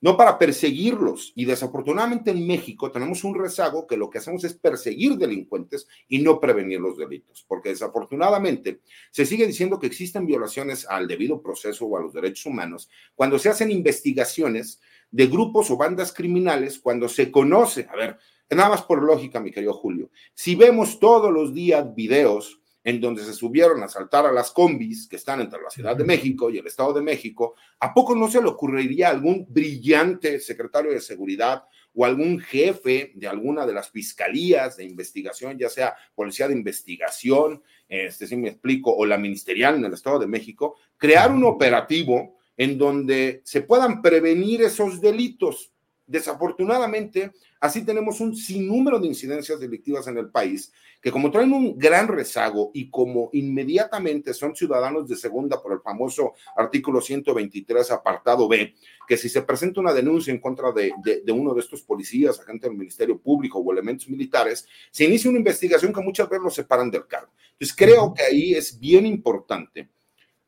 no 0.00 0.16
para 0.16 0.38
perseguirlos. 0.38 1.32
Y 1.34 1.44
desafortunadamente 1.44 2.30
en 2.30 2.46
México 2.46 2.90
tenemos 2.90 3.24
un 3.24 3.34
rezago 3.34 3.86
que 3.86 3.96
lo 3.96 4.10
que 4.10 4.18
hacemos 4.18 4.44
es 4.44 4.54
perseguir 4.54 5.16
delincuentes 5.16 5.86
y 6.08 6.18
no 6.18 6.40
prevenir 6.40 6.80
los 6.80 6.96
delitos, 6.96 7.44
porque 7.48 7.70
desafortunadamente 7.70 8.80
se 9.10 9.26
sigue 9.26 9.46
diciendo 9.46 9.78
que 9.78 9.86
existen 9.86 10.26
violaciones 10.26 10.86
al 10.88 11.08
debido 11.08 11.40
proceso 11.40 11.86
o 11.86 11.96
a 11.96 12.02
los 12.02 12.12
derechos 12.12 12.46
humanos 12.46 12.88
cuando 13.14 13.38
se 13.38 13.48
hacen 13.48 13.70
investigaciones 13.70 14.80
de 15.10 15.26
grupos 15.26 15.70
o 15.70 15.76
bandas 15.76 16.12
criminales, 16.12 16.78
cuando 16.78 17.08
se 17.08 17.30
conoce, 17.30 17.86
a 17.90 17.96
ver, 17.96 18.18
nada 18.50 18.70
más 18.70 18.82
por 18.82 19.02
lógica, 19.02 19.40
mi 19.40 19.50
querido 19.50 19.72
Julio, 19.72 20.10
si 20.34 20.54
vemos 20.54 20.98
todos 20.98 21.32
los 21.32 21.54
días 21.54 21.94
videos, 21.94 22.60
en 22.86 23.00
donde 23.00 23.24
se 23.24 23.32
subieron 23.32 23.82
a 23.82 23.88
saltar 23.88 24.26
a 24.26 24.32
las 24.32 24.52
combis 24.52 25.08
que 25.08 25.16
están 25.16 25.40
entre 25.40 25.60
la 25.60 25.70
Ciudad 25.70 25.96
de 25.96 26.04
México 26.04 26.50
y 26.50 26.58
el 26.58 26.68
Estado 26.68 26.92
de 26.92 27.02
México, 27.02 27.56
¿a 27.80 27.92
poco 27.92 28.14
no 28.14 28.30
se 28.30 28.40
le 28.40 28.46
ocurriría 28.46 29.08
a 29.08 29.10
algún 29.10 29.44
brillante 29.48 30.38
secretario 30.38 30.92
de 30.92 31.00
seguridad 31.00 31.64
o 31.92 32.04
algún 32.04 32.38
jefe 32.38 33.10
de 33.16 33.26
alguna 33.26 33.66
de 33.66 33.74
las 33.74 33.90
fiscalías 33.90 34.76
de 34.76 34.84
investigación, 34.84 35.58
ya 35.58 35.68
sea 35.68 35.96
policía 36.14 36.46
de 36.46 36.54
investigación, 36.54 37.60
este 37.88 38.28
si 38.28 38.36
me 38.36 38.50
explico, 38.50 38.94
o 38.94 39.04
la 39.04 39.18
ministerial 39.18 39.74
en 39.74 39.84
el 39.84 39.92
Estado 39.92 40.20
de 40.20 40.28
México, 40.28 40.76
crear 40.96 41.32
un 41.32 41.42
operativo 41.42 42.36
en 42.56 42.78
donde 42.78 43.42
se 43.44 43.62
puedan 43.62 44.00
prevenir 44.00 44.62
esos 44.62 45.00
delitos? 45.00 45.72
Desafortunadamente, 46.06 47.32
así 47.60 47.84
tenemos 47.84 48.20
un 48.20 48.36
sinnúmero 48.36 48.98
de 48.98 49.08
incidencias 49.08 49.58
delictivas 49.58 50.06
en 50.06 50.18
el 50.18 50.28
país 50.30 50.72
que 51.06 51.12
como 51.12 51.30
traen 51.30 51.52
un 51.52 51.78
gran 51.78 52.08
rezago 52.08 52.70
y 52.74 52.90
como 52.90 53.30
inmediatamente 53.32 54.34
son 54.34 54.56
ciudadanos 54.56 55.08
de 55.08 55.14
segunda 55.14 55.62
por 55.62 55.72
el 55.72 55.80
famoso 55.80 56.34
artículo 56.56 57.00
123, 57.00 57.92
apartado 57.92 58.48
B, 58.48 58.74
que 59.06 59.16
si 59.16 59.28
se 59.28 59.42
presenta 59.42 59.80
una 59.80 59.92
denuncia 59.92 60.32
en 60.32 60.40
contra 60.40 60.72
de, 60.72 60.92
uno 61.32 61.54
de 61.54 61.60
estos 61.60 61.82
policías, 61.82 62.40
agentes 62.40 62.68
del 62.68 62.78
Ministerio 62.78 63.18
Público 63.18 63.60
o 63.60 63.72
elementos 63.72 64.08
militares, 64.08 64.66
se 64.90 65.04
inicia 65.04 65.30
una 65.30 65.38
investigación 65.38 65.92
que 65.92 66.00
muchas 66.00 66.28
veces 66.28 66.42
los 66.42 66.54
separan 66.54 66.90
del 66.90 67.06
cargo. 67.06 67.30
Entonces, 67.52 67.76
creo 67.76 68.12
que 68.12 68.22
ahí 68.24 68.54
es 68.54 68.78
bien 68.78 69.06
importante 69.06 69.88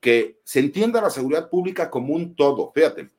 que 0.01 0.41
se 0.43 0.61
entienda 0.61 1.01
la 1.01 1.11
seguridad 1.11 1.49
pública 1.49 1.89
como 1.89 2.15
un 2.15 2.35
todo. 2.35 2.73
Fíjate, 2.75 3.11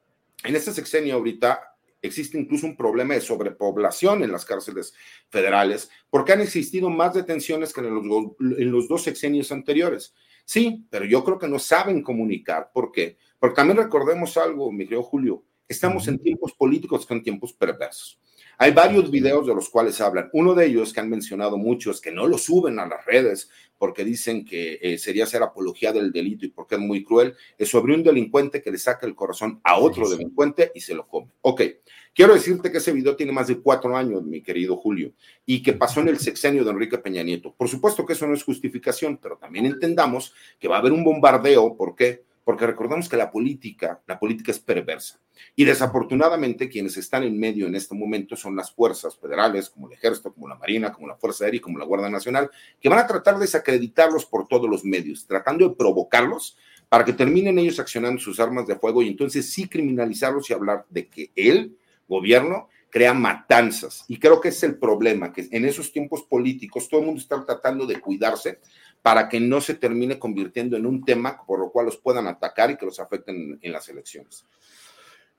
en 0.43 0.55
este 0.55 0.73
sexenio 0.73 1.15
ahorita 1.15 1.77
existe 2.01 2.39
incluso 2.39 2.65
un 2.65 2.77
problema 2.77 3.13
de 3.13 3.21
sobrepoblación 3.21 4.23
en 4.23 4.31
las 4.31 4.45
cárceles 4.45 4.93
federales, 5.29 5.89
porque 6.09 6.33
han 6.33 6.41
existido 6.41 6.89
más 6.89 7.13
detenciones 7.13 7.73
que 7.73 7.81
en 7.81 7.95
los, 7.95 8.05
en 8.57 8.71
los 8.71 8.87
dos 8.87 9.03
sexenios 9.03 9.51
anteriores. 9.51 10.13
Sí, 10.45 10.85
pero 10.89 11.05
yo 11.05 11.23
creo 11.23 11.37
que 11.37 11.47
no 11.47 11.59
saben 11.59 12.01
comunicar. 12.01 12.71
¿Por 12.73 12.91
qué? 12.91 13.17
Porque 13.37 13.55
también 13.55 13.77
recordemos 13.77 14.35
algo, 14.37 14.71
mi 14.71 14.85
querido 14.85 15.03
Julio, 15.03 15.43
estamos 15.67 16.07
en 16.07 16.19
tiempos 16.19 16.53
políticos 16.53 17.01
que 17.01 17.13
son 17.13 17.23
tiempos 17.23 17.53
perversos. 17.53 18.19
Hay 18.61 18.73
varios 18.73 19.09
videos 19.09 19.47
de 19.47 19.55
los 19.55 19.69
cuales 19.69 20.01
hablan. 20.01 20.29
Uno 20.33 20.53
de 20.53 20.65
ellos 20.65 20.91
que 20.91 20.99
han 20.99 21.09
mencionado 21.09 21.57
muchos, 21.57 22.01
que 22.01 22.11
no 22.11 22.27
lo 22.27 22.37
suben 22.37 22.77
a 22.77 22.85
las 22.85 23.05
redes 23.05 23.49
porque 23.77 24.03
dicen 24.03 24.43
que 24.43 24.77
eh, 24.81 24.97
sería 24.97 25.25
ser 25.25 25.43
apología 25.43 25.93
del 25.93 26.11
delito 26.11 26.45
y 26.45 26.49
porque 26.49 26.75
es 26.75 26.81
muy 26.81 27.05
cruel, 27.05 27.35
es 27.57 27.69
sobre 27.69 27.95
un 27.95 28.03
delincuente 28.03 28.61
que 28.61 28.69
le 28.69 28.77
saca 28.77 29.07
el 29.07 29.15
corazón 29.15 29.61
a 29.63 29.79
otro 29.79 30.09
delincuente 30.09 30.73
y 30.75 30.81
se 30.81 30.93
lo 30.93 31.07
come. 31.07 31.29
Ok, 31.39 31.61
quiero 32.13 32.33
decirte 32.33 32.69
que 32.69 32.79
ese 32.79 32.91
video 32.91 33.15
tiene 33.15 33.31
más 33.31 33.47
de 33.47 33.61
cuatro 33.61 33.95
años, 33.95 34.25
mi 34.25 34.41
querido 34.43 34.75
Julio, 34.75 35.13
y 35.45 35.63
que 35.63 35.71
pasó 35.71 36.01
en 36.01 36.09
el 36.09 36.19
sexenio 36.19 36.65
de 36.65 36.71
Enrique 36.71 36.97
Peña 36.97 37.23
Nieto. 37.23 37.55
Por 37.57 37.69
supuesto 37.69 38.05
que 38.05 38.11
eso 38.11 38.27
no 38.27 38.33
es 38.33 38.43
justificación, 38.43 39.19
pero 39.23 39.37
también 39.37 39.67
entendamos 39.67 40.33
que 40.59 40.67
va 40.67 40.75
a 40.75 40.79
haber 40.79 40.91
un 40.91 41.05
bombardeo. 41.05 41.77
¿Por 41.77 41.95
qué? 41.95 42.25
porque 42.49 42.65
recordamos 42.65 43.07
que 43.07 43.15
la 43.15 43.29
política, 43.29 44.01
la 44.07 44.17
política 44.17 44.51
es 44.51 44.57
perversa. 44.57 45.19
Y 45.55 45.65
desafortunadamente 45.65 46.69
quienes 46.69 46.97
están 46.97 47.23
en 47.23 47.39
medio 47.39 47.67
en 47.67 47.75
este 47.75 47.95
momento 47.95 48.35
son 48.35 48.55
las 48.55 48.71
fuerzas 48.71 49.17
federales, 49.17 49.69
como 49.69 49.87
el 49.87 49.93
ejército, 49.93 50.33
como 50.33 50.47
la 50.47 50.55
marina, 50.55 50.91
como 50.91 51.07
la 51.07 51.15
Fuerza 51.15 51.45
Aérea 51.45 51.57
y 51.57 51.61
como 51.61 51.77
la 51.77 51.85
Guardia 51.85 52.09
Nacional, 52.09 52.49
que 52.79 52.89
van 52.89 52.99
a 52.99 53.07
tratar 53.07 53.35
de 53.35 53.41
desacreditarlos 53.41 54.25
por 54.25 54.47
todos 54.47 54.69
los 54.69 54.83
medios, 54.83 55.25
tratando 55.27 55.67
de 55.67 55.75
provocarlos 55.75 56.57
para 56.87 57.05
que 57.05 57.13
terminen 57.13 57.59
ellos 57.59 57.79
accionando 57.79 58.19
sus 58.19 58.39
armas 58.39 58.65
de 58.67 58.75
fuego 58.75 59.01
y 59.01 59.09
entonces 59.09 59.51
sí 59.51 59.67
criminalizarlos 59.67 60.49
y 60.49 60.53
hablar 60.53 60.85
de 60.89 61.07
que 61.07 61.31
el 61.35 61.77
gobierno 62.07 62.67
crea 62.89 63.13
matanzas. 63.13 64.03
Y 64.07 64.17
creo 64.17 64.41
que 64.41 64.49
es 64.49 64.63
el 64.63 64.77
problema, 64.77 65.31
que 65.31 65.47
en 65.51 65.65
esos 65.65 65.91
tiempos 65.91 66.23
políticos 66.23 66.89
todo 66.89 67.01
el 67.01 67.05
mundo 67.05 67.21
está 67.21 67.45
tratando 67.45 67.85
de 67.85 67.99
cuidarse 67.99 68.59
para 69.01 69.29
que 69.29 69.39
no 69.39 69.61
se 69.61 69.75
termine 69.75 70.19
convirtiendo 70.19 70.75
en 70.75 70.85
un 70.85 71.05
tema 71.05 71.43
por 71.45 71.59
lo 71.59 71.71
cual 71.71 71.85
los 71.85 71.97
puedan 71.97 72.27
atacar 72.27 72.71
y 72.71 72.77
que 72.77 72.85
los 72.85 72.99
afecten 72.99 73.59
en 73.61 73.71
las 73.71 73.87
elecciones. 73.87 74.45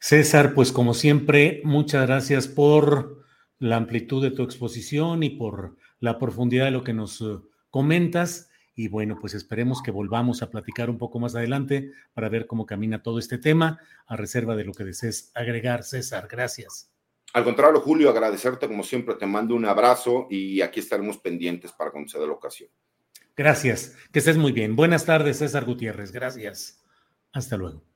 César, 0.00 0.54
pues 0.54 0.72
como 0.72 0.94
siempre, 0.94 1.60
muchas 1.62 2.06
gracias 2.06 2.48
por 2.48 3.22
la 3.58 3.76
amplitud 3.76 4.22
de 4.22 4.30
tu 4.30 4.42
exposición 4.42 5.22
y 5.22 5.28
por 5.30 5.76
la 6.00 6.18
profundidad 6.18 6.64
de 6.64 6.70
lo 6.70 6.82
que 6.82 6.94
nos 6.94 7.20
eh, 7.20 7.38
comentas. 7.68 8.48
Y 8.74 8.88
bueno, 8.88 9.18
pues 9.20 9.34
esperemos 9.34 9.82
que 9.82 9.90
volvamos 9.90 10.40
a 10.40 10.50
platicar 10.50 10.88
un 10.88 10.96
poco 10.96 11.20
más 11.20 11.34
adelante 11.34 11.92
para 12.14 12.30
ver 12.30 12.46
cómo 12.46 12.64
camina 12.64 13.02
todo 13.02 13.18
este 13.18 13.36
tema, 13.36 13.78
a 14.06 14.16
reserva 14.16 14.56
de 14.56 14.64
lo 14.64 14.72
que 14.72 14.84
desees 14.84 15.32
agregar, 15.34 15.84
César. 15.84 16.26
Gracias. 16.30 16.90
Al 17.34 17.44
contrario, 17.44 17.82
Julio, 17.82 18.08
agradecerte 18.08 18.66
como 18.66 18.82
siempre, 18.82 19.16
te 19.16 19.26
mando 19.26 19.54
un 19.54 19.66
abrazo 19.66 20.26
y 20.30 20.62
aquí 20.62 20.80
estaremos 20.80 21.18
pendientes 21.18 21.72
para 21.72 21.90
cuando 21.90 22.08
se 22.08 22.18
dé 22.18 22.26
la 22.26 22.32
ocasión. 22.32 22.70
Gracias, 23.36 23.94
que 24.10 24.18
estés 24.20 24.38
muy 24.38 24.52
bien. 24.52 24.74
Buenas 24.76 25.04
tardes, 25.04 25.38
César 25.38 25.66
Gutiérrez. 25.66 26.10
Gracias. 26.10 26.82
Hasta 27.32 27.58
luego. 27.58 27.89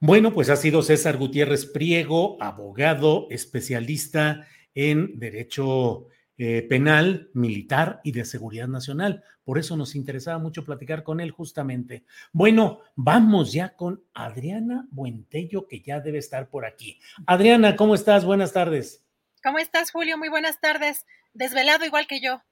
Bueno, 0.00 0.34
pues 0.34 0.50
ha 0.50 0.56
sido 0.56 0.82
César 0.82 1.16
Gutiérrez 1.16 1.66
Priego, 1.66 2.36
abogado, 2.42 3.26
especialista 3.30 4.46
en 4.74 5.18
derecho 5.18 6.08
eh, 6.38 6.66
penal, 6.68 7.30
militar 7.32 8.00
y 8.04 8.12
de 8.12 8.26
seguridad 8.26 8.68
nacional. 8.68 9.24
Por 9.42 9.58
eso 9.58 9.74
nos 9.74 9.94
interesaba 9.94 10.38
mucho 10.38 10.66
platicar 10.66 11.02
con 11.02 11.20
él 11.20 11.30
justamente. 11.30 12.04
Bueno, 12.30 12.80
vamos 12.94 13.54
ya 13.54 13.74
con 13.74 14.04
Adriana 14.12 14.86
Buentello, 14.90 15.66
que 15.66 15.80
ya 15.80 16.00
debe 16.00 16.18
estar 16.18 16.50
por 16.50 16.66
aquí. 16.66 17.00
Adriana, 17.26 17.74
¿cómo 17.74 17.94
estás? 17.94 18.26
Buenas 18.26 18.52
tardes. 18.52 19.02
¿Cómo 19.42 19.58
estás, 19.58 19.90
Julio? 19.92 20.18
Muy 20.18 20.28
buenas 20.28 20.60
tardes. 20.60 21.06
Desvelado 21.32 21.86
igual 21.86 22.06
que 22.06 22.20
yo. 22.20 22.42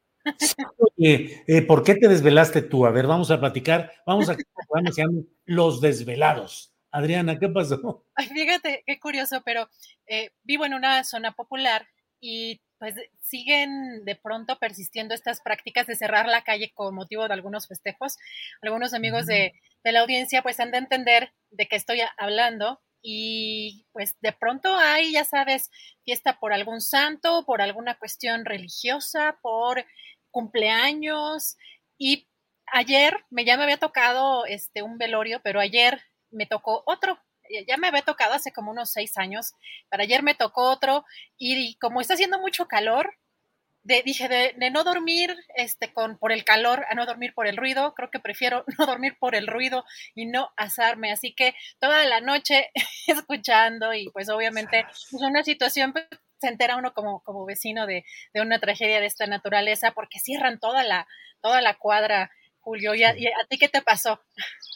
Oye, 0.78 1.44
eh, 1.46 1.60
¿por 1.60 1.82
qué 1.82 1.96
te 1.96 2.08
desvelaste 2.08 2.62
tú? 2.62 2.86
A 2.86 2.90
ver, 2.90 3.06
vamos 3.06 3.30
a 3.30 3.38
platicar, 3.38 3.92
vamos 4.06 4.30
a 4.30 4.36
llaman 4.96 5.26
Los 5.44 5.82
Desvelados. 5.82 6.73
Adriana, 6.94 7.40
¿qué 7.40 7.48
pasó? 7.48 8.04
Ay, 8.14 8.28
fíjate, 8.28 8.84
qué 8.86 9.00
curioso, 9.00 9.42
pero 9.44 9.68
eh, 10.06 10.30
vivo 10.44 10.64
en 10.64 10.74
una 10.74 11.02
zona 11.02 11.32
popular 11.32 11.88
y 12.20 12.62
pues 12.78 12.94
siguen 13.20 14.04
de 14.04 14.14
pronto 14.14 14.60
persistiendo 14.60 15.12
estas 15.12 15.40
prácticas 15.40 15.88
de 15.88 15.96
cerrar 15.96 16.28
la 16.28 16.44
calle 16.44 16.70
con 16.72 16.94
motivo 16.94 17.26
de 17.26 17.34
algunos 17.34 17.66
festejos. 17.66 18.16
Algunos 18.62 18.94
amigos 18.94 19.26
de, 19.26 19.54
de 19.82 19.92
la 19.92 20.02
audiencia 20.02 20.42
pues 20.42 20.60
han 20.60 20.70
de 20.70 20.78
entender 20.78 21.32
de 21.50 21.66
qué 21.66 21.74
estoy 21.74 22.00
hablando 22.16 22.80
y 23.02 23.86
pues 23.92 24.16
de 24.20 24.32
pronto 24.32 24.76
hay, 24.76 25.12
ya 25.12 25.24
sabes, 25.24 25.70
fiesta 26.04 26.38
por 26.38 26.52
algún 26.52 26.80
santo, 26.80 27.44
por 27.44 27.60
alguna 27.60 27.98
cuestión 27.98 28.44
religiosa, 28.44 29.40
por 29.42 29.84
cumpleaños 30.30 31.56
y 31.98 32.28
ayer 32.66 33.16
me 33.30 33.44
ya 33.44 33.56
me 33.56 33.64
había 33.64 33.78
tocado 33.78 34.46
este 34.46 34.82
un 34.82 34.96
velorio, 34.96 35.40
pero 35.42 35.58
ayer 35.58 36.00
me 36.34 36.46
tocó 36.46 36.82
otro. 36.86 37.18
Ya 37.66 37.76
me 37.76 37.88
había 37.88 38.02
tocado 38.02 38.32
hace 38.34 38.52
como 38.52 38.70
unos 38.70 38.90
seis 38.90 39.18
años, 39.18 39.52
pero 39.90 40.02
ayer 40.02 40.22
me 40.22 40.34
tocó 40.34 40.70
otro 40.70 41.04
y, 41.36 41.76
como 41.76 42.00
está 42.00 42.14
haciendo 42.14 42.38
mucho 42.38 42.66
calor, 42.66 43.14
de, 43.82 44.02
dije, 44.02 44.28
de, 44.28 44.70
no 44.70 44.82
dormir 44.82 45.36
este, 45.56 45.92
con, 45.92 46.16
por 46.18 46.32
el 46.32 46.42
calor 46.42 46.86
a 46.88 46.94
no 46.94 47.04
dormir 47.04 47.34
por 47.34 47.46
el 47.46 47.58
ruido, 47.58 47.92
creo 47.94 48.10
que 48.10 48.18
prefiero 48.18 48.64
no 48.78 48.86
dormir 48.86 49.16
por 49.20 49.34
el 49.34 49.46
ruido 49.46 49.84
y 50.14 50.24
no 50.24 50.50
asarme, 50.56 51.12
así 51.12 51.34
que 51.34 51.54
toda 51.80 52.04
la 52.06 52.20
noche 52.20 52.70
escuchando 53.06 53.92
y 53.92 54.08
pues 54.10 54.30
obviamente 54.30 54.80
es 54.80 55.06
pues, 55.10 55.22
una 55.22 55.44
situación, 55.44 55.92
pues, 55.92 56.06
se 56.40 56.48
entera 56.48 56.76
uno 56.76 56.94
como, 56.94 57.20
como 57.20 57.44
vecino 57.44 57.86
de, 57.86 58.04
de, 58.32 58.40
una 58.40 58.58
tragedia 58.58 59.00
de 59.00 59.06
esta 59.06 59.26
naturaleza 59.26 59.92
porque 59.92 60.18
cierran 60.18 60.58
toda 60.58 60.82
la, 60.82 61.06
toda 61.40 61.60
la 61.60 61.74
cuadra. 61.74 62.30
Julio, 62.64 62.94
¿y 62.94 63.02
a, 63.02 63.14
¿y 63.16 63.26
a 63.26 63.46
ti 63.46 63.58
qué 63.58 63.68
te 63.68 63.82
pasó? 63.82 64.18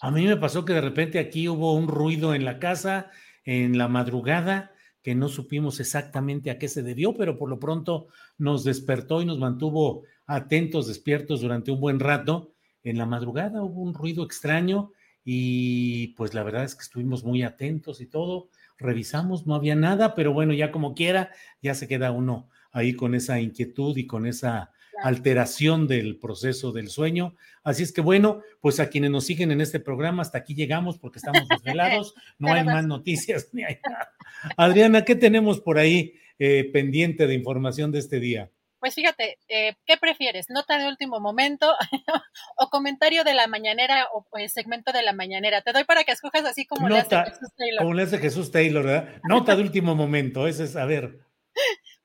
A 0.02 0.10
mí 0.10 0.26
me 0.26 0.36
pasó 0.36 0.66
que 0.66 0.74
de 0.74 0.82
repente 0.82 1.18
aquí 1.18 1.48
hubo 1.48 1.72
un 1.72 1.88
ruido 1.88 2.34
en 2.34 2.44
la 2.44 2.58
casa, 2.58 3.10
en 3.44 3.78
la 3.78 3.88
madrugada, 3.88 4.72
que 5.02 5.14
no 5.14 5.28
supimos 5.28 5.80
exactamente 5.80 6.50
a 6.50 6.58
qué 6.58 6.68
se 6.68 6.82
debió, 6.82 7.16
pero 7.16 7.38
por 7.38 7.48
lo 7.48 7.58
pronto 7.58 8.08
nos 8.36 8.62
despertó 8.62 9.22
y 9.22 9.24
nos 9.24 9.38
mantuvo 9.38 10.02
atentos, 10.26 10.86
despiertos 10.86 11.40
durante 11.40 11.70
un 11.70 11.80
buen 11.80 11.98
rato. 11.98 12.52
En 12.84 12.98
la 12.98 13.06
madrugada 13.06 13.62
hubo 13.62 13.80
un 13.80 13.94
ruido 13.94 14.22
extraño 14.22 14.92
y 15.24 16.08
pues 16.08 16.34
la 16.34 16.42
verdad 16.42 16.64
es 16.64 16.74
que 16.74 16.82
estuvimos 16.82 17.24
muy 17.24 17.42
atentos 17.42 18.02
y 18.02 18.06
todo. 18.06 18.50
Revisamos, 18.76 19.46
no 19.46 19.54
había 19.54 19.76
nada, 19.76 20.14
pero 20.14 20.34
bueno, 20.34 20.52
ya 20.52 20.70
como 20.70 20.94
quiera, 20.94 21.30
ya 21.62 21.74
se 21.74 21.88
queda 21.88 22.10
uno 22.10 22.50
ahí 22.70 22.94
con 22.94 23.14
esa 23.14 23.40
inquietud 23.40 23.96
y 23.96 24.06
con 24.06 24.26
esa 24.26 24.72
alteración 25.02 25.86
del 25.86 26.18
proceso 26.18 26.72
del 26.72 26.88
sueño. 26.88 27.34
Así 27.62 27.82
es 27.82 27.92
que 27.92 28.00
bueno, 28.00 28.42
pues 28.60 28.80
a 28.80 28.88
quienes 28.88 29.10
nos 29.10 29.24
siguen 29.24 29.50
en 29.52 29.60
este 29.60 29.80
programa, 29.80 30.22
hasta 30.22 30.38
aquí 30.38 30.54
llegamos 30.54 30.98
porque 30.98 31.18
estamos 31.18 31.46
desvelados, 31.48 32.14
no 32.38 32.52
hay 32.52 32.64
más 32.64 32.86
noticias 32.86 33.48
ni 33.52 33.64
hay 33.64 33.78
nada. 33.88 34.12
Adriana, 34.56 35.04
¿qué 35.04 35.14
tenemos 35.14 35.60
por 35.60 35.78
ahí 35.78 36.14
eh, 36.38 36.70
pendiente 36.72 37.26
de 37.26 37.34
información 37.34 37.92
de 37.92 37.98
este 37.98 38.20
día? 38.20 38.50
Pues 38.80 38.94
fíjate, 38.94 39.38
eh, 39.48 39.74
¿qué 39.86 39.96
prefieres? 39.96 40.46
¿Nota 40.50 40.78
de 40.78 40.86
último 40.86 41.18
momento 41.18 41.74
o 42.56 42.70
comentario 42.70 43.24
de 43.24 43.34
la 43.34 43.48
mañanera 43.48 44.06
o 44.12 44.24
pues, 44.30 44.52
segmento 44.52 44.92
de 44.92 45.02
la 45.02 45.12
mañanera? 45.12 45.62
Te 45.62 45.72
doy 45.72 45.82
para 45.82 46.04
que 46.04 46.12
escojas 46.12 46.44
así 46.44 46.64
como 46.64 46.88
le 46.88 47.00
hace 47.00 47.16
Jesús 47.16 47.48
Taylor. 47.56 47.78
Como 47.78 47.94
le 47.94 48.02
hace 48.04 48.18
Jesús 48.18 48.52
Taylor, 48.52 48.84
¿verdad? 48.84 49.20
Nota 49.24 49.56
de 49.56 49.62
último 49.62 49.96
momento, 49.96 50.46
ese 50.46 50.64
es, 50.64 50.76
a 50.76 50.84
ver. 50.84 51.18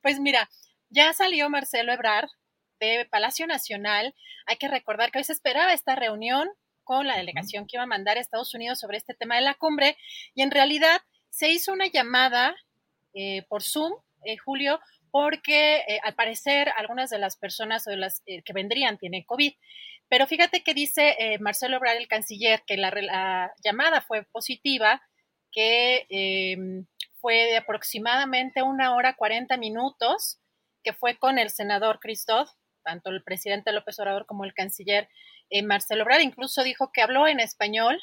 Pues 0.02 0.18
mira, 0.18 0.50
ya 0.90 1.12
salió 1.12 1.48
Marcelo 1.48 1.92
Ebrard 1.92 2.28
de 2.80 3.06
Palacio 3.10 3.46
Nacional. 3.46 4.14
Hay 4.46 4.56
que 4.56 4.68
recordar 4.68 5.10
que 5.10 5.18
hoy 5.18 5.24
se 5.24 5.32
esperaba 5.32 5.72
esta 5.72 5.94
reunión 5.94 6.48
con 6.84 7.06
la 7.06 7.16
delegación 7.16 7.66
que 7.66 7.76
iba 7.76 7.82
a 7.82 7.86
mandar 7.86 8.16
a 8.16 8.20
Estados 8.20 8.54
Unidos 8.54 8.78
sobre 8.78 8.98
este 8.98 9.14
tema 9.14 9.36
de 9.36 9.42
la 9.42 9.54
cumbre 9.54 9.96
y 10.34 10.42
en 10.42 10.50
realidad 10.50 11.00
se 11.30 11.50
hizo 11.50 11.72
una 11.72 11.86
llamada 11.86 12.54
eh, 13.14 13.42
por 13.48 13.62
Zoom, 13.62 13.92
eh, 14.24 14.36
Julio, 14.36 14.80
porque 15.10 15.78
eh, 15.78 16.00
al 16.02 16.14
parecer 16.14 16.70
algunas 16.76 17.10
de 17.10 17.18
las 17.18 17.36
personas 17.36 17.86
o 17.86 17.90
de 17.90 17.96
las 17.96 18.22
que 18.24 18.52
vendrían 18.52 18.98
tienen 18.98 19.24
COVID. 19.24 19.52
Pero 20.08 20.26
fíjate 20.26 20.62
que 20.62 20.74
dice 20.74 21.16
Marcelo 21.40 21.76
Ebrard, 21.76 21.96
el 21.96 22.08
canciller, 22.08 22.62
que 22.66 22.76
la, 22.76 23.52
llamada 23.64 24.00
fue 24.02 24.24
positiva, 24.24 25.02
que 25.50 26.06
em, 26.10 26.86
fue 27.20 27.46
de 27.46 27.56
aproximadamente 27.56 28.62
una 28.62 28.94
hora 28.94 29.16
40 29.16 29.56
minutos, 29.56 30.40
que 30.82 30.92
fue 30.92 31.16
con 31.16 31.38
el 31.38 31.50
senador 31.50 32.00
Christoph, 32.00 32.50
tanto 32.84 33.10
el 33.10 33.22
presidente 33.22 33.72
López 33.72 33.98
Obrador 33.98 34.26
como 34.26 34.44
el 34.44 34.54
canciller 34.54 35.08
Marcelo 35.64 36.02
Ebrard. 36.02 36.20
Incluso 36.20 36.62
dijo 36.62 36.92
que 36.92 37.02
habló 37.02 37.26
en 37.26 37.40
español 37.40 38.00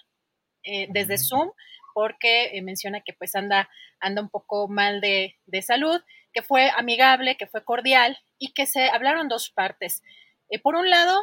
desde 0.64 1.18
Zoom 1.18 1.52
porque 1.94 2.58
eh, 2.58 2.62
menciona 2.62 3.02
que 3.02 3.14
pues 3.14 3.36
anda, 3.36 3.70
anda 4.00 4.22
un 4.22 4.30
poco 4.30 4.68
mal 4.68 5.02
de, 5.02 5.36
salud, 5.62 6.02
que 6.34 6.42
fue 6.42 6.70
amigable, 6.72 7.38
que 7.38 7.48
fue 7.48 7.64
cordial 7.64 8.18
y 8.38 8.54
que 8.54 8.66
se 8.66 8.90
hablaron 8.90 9.28
dos 9.28 9.50
partes. 9.50 10.02
Eh, 10.50 10.60
por 10.60 10.76
un 10.76 10.90
lado, 10.90 11.22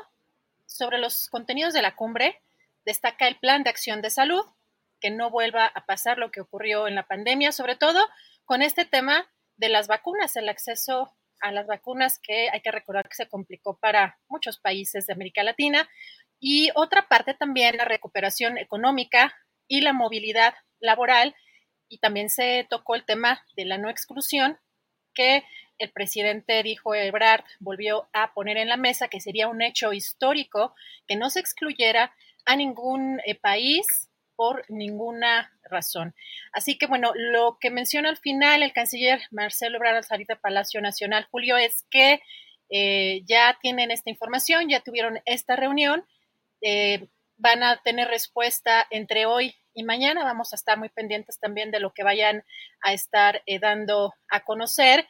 sobre 0.66 0.98
los 0.98 1.28
contenidos 1.28 1.74
de 1.74 1.82
la 1.82 1.96
cumbre, 1.96 2.40
destaca 2.84 3.26
el 3.26 3.38
plan 3.38 3.62
de 3.62 3.70
acción 3.70 4.02
de 4.02 4.10
salud, 4.10 4.44
que 5.00 5.10
no 5.10 5.30
vuelva 5.30 5.66
a 5.66 5.86
pasar 5.86 6.18
lo 6.18 6.30
que 6.30 6.40
ocurrió 6.40 6.88
en 6.88 6.94
la 6.94 7.06
pandemia, 7.06 7.52
sobre 7.52 7.76
todo 7.76 8.04
con 8.44 8.62
este 8.62 8.84
tema 8.84 9.28
de 9.56 9.68
las 9.68 9.86
vacunas, 9.86 10.36
el 10.36 10.48
acceso 10.48 11.12
a 11.40 11.52
las 11.52 11.66
vacunas 11.66 12.18
que 12.22 12.48
hay 12.50 12.60
que 12.60 12.70
recordar 12.70 13.08
que 13.08 13.16
se 13.16 13.28
complicó 13.28 13.78
para 13.78 14.18
muchos 14.28 14.58
países 14.58 15.06
de 15.06 15.12
América 15.12 15.42
Latina. 15.42 15.88
Y 16.40 16.70
otra 16.74 17.08
parte 17.08 17.34
también 17.34 17.76
la 17.76 17.84
recuperación 17.84 18.58
económica 18.58 19.34
y 19.66 19.80
la 19.80 19.92
movilidad 19.92 20.54
laboral. 20.80 21.34
Y 21.88 21.98
también 21.98 22.30
se 22.30 22.66
tocó 22.68 22.94
el 22.94 23.04
tema 23.04 23.44
de 23.56 23.64
la 23.64 23.78
no 23.78 23.90
exclusión, 23.90 24.58
que 25.14 25.44
el 25.78 25.92
presidente 25.92 26.62
dijo 26.62 26.94
Ebrard 26.94 27.44
volvió 27.60 28.08
a 28.12 28.34
poner 28.34 28.56
en 28.56 28.68
la 28.68 28.76
mesa 28.76 29.08
que 29.08 29.20
sería 29.20 29.48
un 29.48 29.62
hecho 29.62 29.92
histórico 29.92 30.74
que 31.06 31.16
no 31.16 31.30
se 31.30 31.40
excluyera 31.40 32.12
a 32.44 32.56
ningún 32.56 33.20
eh, 33.24 33.34
país 33.36 34.07
por 34.38 34.64
ninguna 34.68 35.50
razón. 35.64 36.14
Así 36.52 36.78
que 36.78 36.86
bueno, 36.86 37.10
lo 37.16 37.58
que 37.60 37.72
menciona 37.72 38.08
al 38.08 38.18
final 38.18 38.62
el 38.62 38.72
canciller 38.72 39.20
Marcelo 39.32 39.78
Ebrard 39.78 39.96
al 39.96 40.04
salir 40.04 40.28
de 40.28 40.36
Palacio 40.36 40.80
Nacional, 40.80 41.26
Julio, 41.32 41.56
es 41.56 41.84
que 41.90 42.22
eh, 42.70 43.22
ya 43.26 43.58
tienen 43.60 43.90
esta 43.90 44.10
información, 44.10 44.68
ya 44.68 44.78
tuvieron 44.78 45.18
esta 45.24 45.56
reunión. 45.56 46.06
Eh, 46.62 47.08
van 47.36 47.64
a 47.64 47.78
tener 47.82 48.06
respuesta 48.06 48.86
entre 48.90 49.26
hoy 49.26 49.56
y 49.74 49.82
mañana. 49.82 50.22
Vamos 50.22 50.52
a 50.52 50.56
estar 50.56 50.78
muy 50.78 50.88
pendientes 50.88 51.40
también 51.40 51.72
de 51.72 51.80
lo 51.80 51.92
que 51.92 52.04
vayan 52.04 52.44
a 52.80 52.92
estar 52.92 53.42
eh, 53.46 53.58
dando 53.58 54.14
a 54.30 54.44
conocer. 54.44 55.08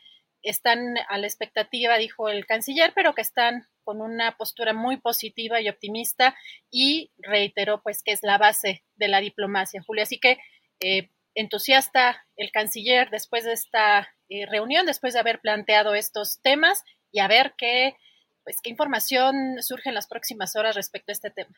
Están 0.51 0.97
a 1.09 1.19
la 1.19 1.27
expectativa, 1.27 1.99
dijo 1.99 2.29
el 2.29 2.47
canciller, 2.47 2.93
pero 2.95 3.15
que 3.15 3.23
están 3.23 3.67
con 3.85 4.01
una 4.01 4.37
postura 4.37 4.73
muy 4.73 4.99
positiva 4.99 5.61
y 5.61 5.69
optimista 5.69 6.37
y 6.71 7.11
reiteró 7.19 7.83
pues 7.83 8.03
que 8.03 8.13
es 8.13 8.23
la 8.23 8.39
base 8.39 8.85
de 8.97 9.09
la 9.09 9.21
diplomacia, 9.21 9.83
Julia. 9.87 10.05
Así 10.05 10.19
que 10.19 10.39
eh, 10.81 11.11
entusiasta 11.35 12.27
el 12.37 12.51
canciller 12.51 13.11
después 13.11 13.45
de 13.45 13.53
esta 13.53 14.09
eh, 14.29 14.47
reunión, 14.47 14.87
después 14.87 15.15
de 15.15 15.21
haber 15.21 15.41
planteado 15.41 15.95
estos 15.95 16.41
temas 16.43 16.83
y 17.13 17.21
a 17.21 17.29
ver 17.29 17.55
qué, 17.57 17.97
pues, 18.45 18.57
qué 18.63 18.71
información 18.71 19.63
surge 19.63 19.89
en 19.89 19.95
las 19.95 20.07
próximas 20.07 20.57
horas 20.57 20.75
respecto 20.77 21.13
a 21.13 21.15
este 21.15 21.31
tema. 21.31 21.55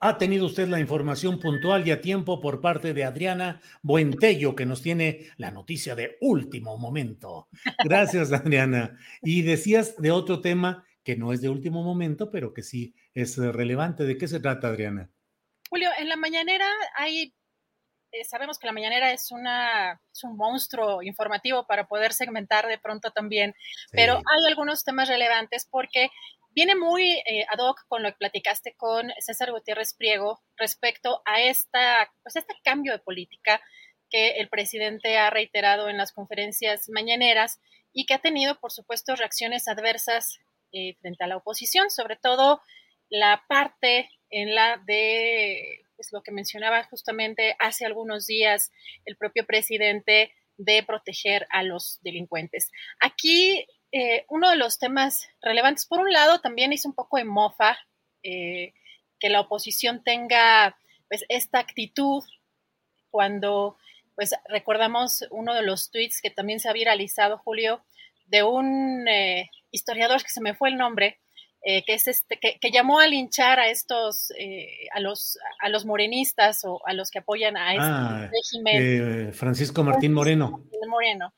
Ha 0.00 0.18
tenido 0.18 0.46
usted 0.46 0.68
la 0.68 0.80
información 0.80 1.38
puntual 1.38 1.86
y 1.86 1.90
a 1.90 2.00
tiempo 2.00 2.40
por 2.40 2.60
parte 2.60 2.92
de 2.92 3.04
Adriana 3.04 3.60
Buentello, 3.82 4.54
que 4.54 4.66
nos 4.66 4.82
tiene 4.82 5.30
la 5.36 5.50
noticia 5.50 5.94
de 5.94 6.18
último 6.20 6.76
momento. 6.76 7.48
Gracias, 7.82 8.32
Adriana. 8.32 8.98
Y 9.22 9.42
decías 9.42 9.96
de 9.96 10.10
otro 10.10 10.40
tema 10.40 10.84
que 11.04 11.16
no 11.16 11.32
es 11.32 11.40
de 11.40 11.48
último 11.48 11.82
momento, 11.82 12.30
pero 12.30 12.52
que 12.52 12.62
sí 12.62 12.94
es 13.12 13.36
relevante. 13.36 14.04
¿De 14.04 14.16
qué 14.16 14.26
se 14.26 14.40
trata, 14.40 14.68
Adriana? 14.68 15.10
Julio, 15.68 15.90
en 15.98 16.08
la 16.08 16.16
mañanera 16.16 16.66
hay, 16.96 17.34
eh, 18.12 18.24
sabemos 18.24 18.58
que 18.58 18.66
la 18.66 18.72
mañanera 18.72 19.12
es, 19.12 19.30
una, 19.30 20.00
es 20.12 20.24
un 20.24 20.36
monstruo 20.36 21.02
informativo 21.02 21.66
para 21.66 21.86
poder 21.86 22.12
segmentar 22.12 22.66
de 22.66 22.78
pronto 22.78 23.10
también, 23.10 23.54
pero 23.92 24.14
hay 24.16 24.50
algunos 24.50 24.84
temas 24.84 25.08
relevantes 25.08 25.66
porque 25.70 26.10
viene 26.54 26.74
muy 26.74 27.10
eh, 27.26 27.46
ad 27.50 27.58
hoc 27.58 27.86
con 27.88 28.02
lo 28.02 28.10
que 28.10 28.18
platicaste 28.18 28.74
con 28.76 29.10
César 29.18 29.50
Gutiérrez 29.50 29.94
Priego 29.94 30.40
respecto 30.56 31.22
a 31.24 31.40
esta, 31.40 32.10
pues 32.22 32.36
este 32.36 32.54
cambio 32.62 32.92
de 32.92 32.98
política 33.00 33.60
que 34.10 34.32
el 34.32 34.48
presidente 34.48 35.18
ha 35.18 35.30
reiterado 35.30 35.88
en 35.88 35.96
las 35.96 36.12
conferencias 36.12 36.88
mañaneras 36.88 37.60
y 37.92 38.06
que 38.06 38.14
ha 38.14 38.20
tenido, 38.20 38.58
por 38.60 38.72
supuesto, 38.72 39.16
reacciones 39.16 39.68
adversas 39.68 40.38
eh, 40.72 40.96
frente 41.00 41.24
a 41.24 41.26
la 41.26 41.36
oposición, 41.36 41.90
sobre 41.90 42.16
todo 42.16 42.60
la 43.08 43.44
parte 43.48 44.10
en 44.30 44.54
la 44.54 44.82
de 44.86 45.84
pues, 45.96 46.12
lo 46.12 46.22
que 46.22 46.32
mencionaba 46.32 46.84
justamente 46.84 47.56
hace 47.58 47.86
algunos 47.86 48.26
días 48.26 48.72
el 49.04 49.16
propio 49.16 49.46
presidente 49.46 50.32
de 50.56 50.82
proteger 50.82 51.46
a 51.50 51.62
los 51.62 51.98
delincuentes. 52.02 52.70
Aquí 53.00 53.66
eh, 53.96 54.26
uno 54.28 54.50
de 54.50 54.56
los 54.56 54.80
temas 54.80 55.28
relevantes, 55.40 55.86
por 55.86 56.00
un 56.00 56.12
lado, 56.12 56.40
también 56.40 56.72
hizo 56.72 56.88
un 56.88 56.96
poco 56.96 57.16
de 57.16 57.22
mofa 57.22 57.78
eh, 58.24 58.72
que 59.20 59.28
la 59.28 59.40
oposición 59.40 60.02
tenga 60.02 60.76
pues, 61.08 61.24
esta 61.28 61.60
actitud 61.60 62.24
cuando, 63.12 63.76
pues, 64.16 64.34
recordamos 64.48 65.24
uno 65.30 65.54
de 65.54 65.62
los 65.62 65.92
tweets 65.92 66.20
que 66.20 66.30
también 66.30 66.58
se 66.58 66.68
ha 66.68 66.72
viralizado, 66.72 67.38
Julio, 67.38 67.84
de 68.26 68.42
un 68.42 69.06
eh, 69.06 69.48
historiador 69.70 70.24
que 70.24 70.30
se 70.30 70.40
me 70.40 70.54
fue 70.54 70.70
el 70.70 70.76
nombre, 70.76 71.20
que 71.64 71.94
es 71.94 72.08
este, 72.08 72.38
que, 72.38 72.70
llamó 72.70 73.00
a 73.00 73.06
linchar 73.06 73.58
a 73.58 73.68
estos, 73.68 74.30
a 74.92 75.00
los, 75.00 75.38
a 75.60 75.70
los 75.70 75.86
morenistas 75.86 76.62
o 76.66 76.86
a 76.86 76.92
los 76.92 77.10
que 77.10 77.20
apoyan 77.20 77.56
a 77.56 77.70
este 77.70 77.80
ah, 77.80 78.30
régimen. 78.30 79.32
Francisco 79.32 79.82
Martín 79.82 80.12
Moreno. 80.12 80.62
Moreno 80.86 81.32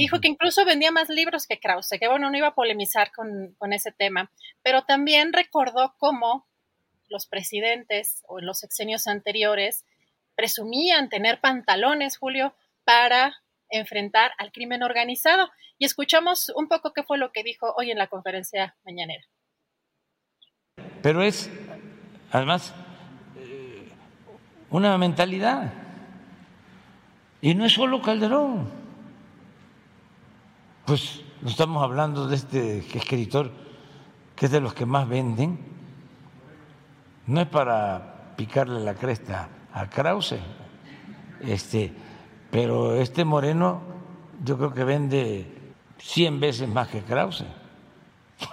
dijo 0.00 0.20
que 0.20 0.28
incluso 0.28 0.64
vendía 0.64 0.90
más 0.90 1.08
libros 1.08 1.46
que 1.46 1.58
Krause, 1.58 1.96
que 1.98 2.08
bueno, 2.08 2.30
no 2.30 2.36
iba 2.36 2.48
a 2.48 2.54
polemizar 2.54 3.10
con, 3.12 3.72
ese 3.72 3.92
tema, 3.92 4.30
pero 4.62 4.82
también 4.82 5.32
recordó 5.32 5.94
cómo 5.98 6.46
los 7.08 7.26
presidentes 7.26 8.22
o 8.26 8.40
los 8.40 8.58
sexenios 8.58 9.06
anteriores 9.06 9.84
presumían 10.36 11.08
tener 11.08 11.40
pantalones, 11.40 12.18
Julio, 12.18 12.54
para 12.84 13.42
enfrentar 13.70 14.32
al 14.38 14.52
crimen 14.52 14.82
organizado. 14.82 15.50
y 15.78 15.84
escuchamos 15.84 16.50
un 16.56 16.66
poco 16.66 16.92
qué 16.92 17.04
fue 17.04 17.18
lo 17.18 17.30
que 17.30 17.44
dijo 17.44 17.72
hoy 17.76 17.90
en 17.90 17.98
la 17.98 18.08
conferencia 18.08 18.76
mañanera. 18.84 19.24
Pero 21.02 21.22
es, 21.22 21.48
además, 22.32 22.74
eh, 23.36 23.88
una 24.70 24.98
mentalidad. 24.98 25.72
Y 27.40 27.54
no 27.54 27.64
es 27.64 27.72
solo 27.72 28.02
Calderón. 28.02 28.87
Pues 30.88 31.20
no 31.42 31.50
estamos 31.50 31.82
hablando 31.82 32.26
de 32.28 32.34
este 32.34 32.78
escritor 32.78 33.50
que 34.34 34.46
es 34.46 34.50
de 34.50 34.58
los 34.58 34.72
que 34.72 34.86
más 34.86 35.06
venden. 35.06 35.58
No 37.26 37.42
es 37.42 37.46
para 37.46 38.32
picarle 38.38 38.80
la 38.80 38.94
cresta 38.94 39.50
a 39.74 39.90
Krause, 39.90 40.36
este, 41.42 41.92
pero 42.50 42.94
este 42.94 43.26
Moreno 43.26 43.82
yo 44.42 44.56
creo 44.56 44.72
que 44.72 44.84
vende 44.84 45.72
100 45.98 46.40
veces 46.40 46.66
más 46.70 46.88
que 46.88 47.02
Krause. 47.02 47.44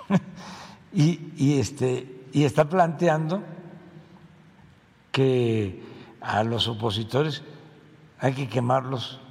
y, 0.93 1.57
este, 1.57 2.25
y 2.33 2.43
está 2.43 2.67
planteando 2.67 3.43
que 5.13 5.81
a 6.19 6.43
los 6.43 6.67
opositores 6.67 7.43
hay 8.19 8.33
que 8.33 8.49
quemarlos 8.49 9.21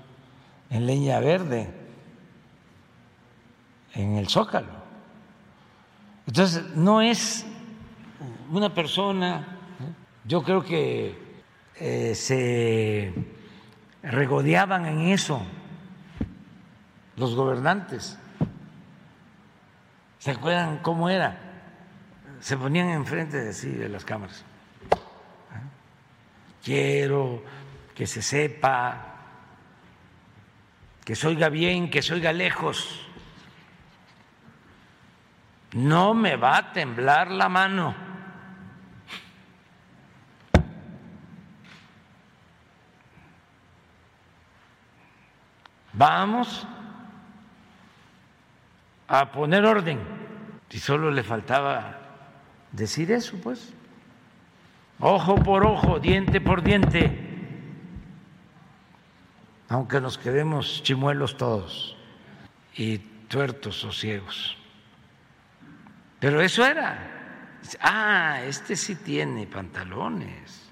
en 0.70 0.86
leña 0.86 1.20
verde, 1.20 1.83
en 3.94 4.16
el 4.16 4.28
zócalo. 4.28 4.84
Entonces, 6.26 6.74
no 6.74 7.00
es 7.00 7.46
una 8.50 8.72
persona, 8.72 9.58
yo 10.24 10.42
creo 10.42 10.64
que 10.64 11.18
eh, 11.76 12.14
se 12.14 13.12
regodeaban 14.02 14.86
en 14.86 15.00
eso 15.08 15.42
los 17.16 17.34
gobernantes. 17.34 18.18
¿Se 20.18 20.30
acuerdan 20.30 20.78
cómo 20.78 21.10
era? 21.10 21.38
Se 22.40 22.56
ponían 22.56 22.88
enfrente 22.88 23.38
de, 23.38 23.52
sí, 23.52 23.68
de 23.70 23.88
las 23.88 24.04
cámaras. 24.04 24.44
Quiero 26.62 27.42
que 27.94 28.06
se 28.06 28.22
sepa, 28.22 29.16
que 31.04 31.14
se 31.14 31.26
oiga 31.26 31.50
bien, 31.50 31.90
que 31.90 32.00
se 32.00 32.14
oiga 32.14 32.32
lejos. 32.32 33.06
No 35.74 36.14
me 36.14 36.36
va 36.36 36.56
a 36.56 36.72
temblar 36.72 37.32
la 37.32 37.48
mano. 37.48 37.94
Vamos 45.92 46.66
a 49.08 49.32
poner 49.32 49.64
orden. 49.64 49.98
Y 50.70 50.78
solo 50.78 51.10
le 51.10 51.22
faltaba 51.22 51.98
decir 52.72 53.10
eso, 53.10 53.36
pues. 53.42 53.72
Ojo 55.00 55.36
por 55.36 55.66
ojo, 55.66 55.98
diente 55.98 56.40
por 56.40 56.62
diente. 56.62 57.20
Aunque 59.68 60.00
nos 60.00 60.18
quedemos 60.18 60.82
chimuelos 60.84 61.36
todos 61.36 61.96
y 62.76 62.98
tuertos 62.98 63.84
o 63.84 63.90
ciegos. 63.90 64.56
Pero 66.24 66.40
eso 66.40 66.64
era. 66.64 67.60
Ah, 67.80 68.42
este 68.46 68.76
sí 68.76 68.94
tiene 68.94 69.46
pantalones. 69.46 70.70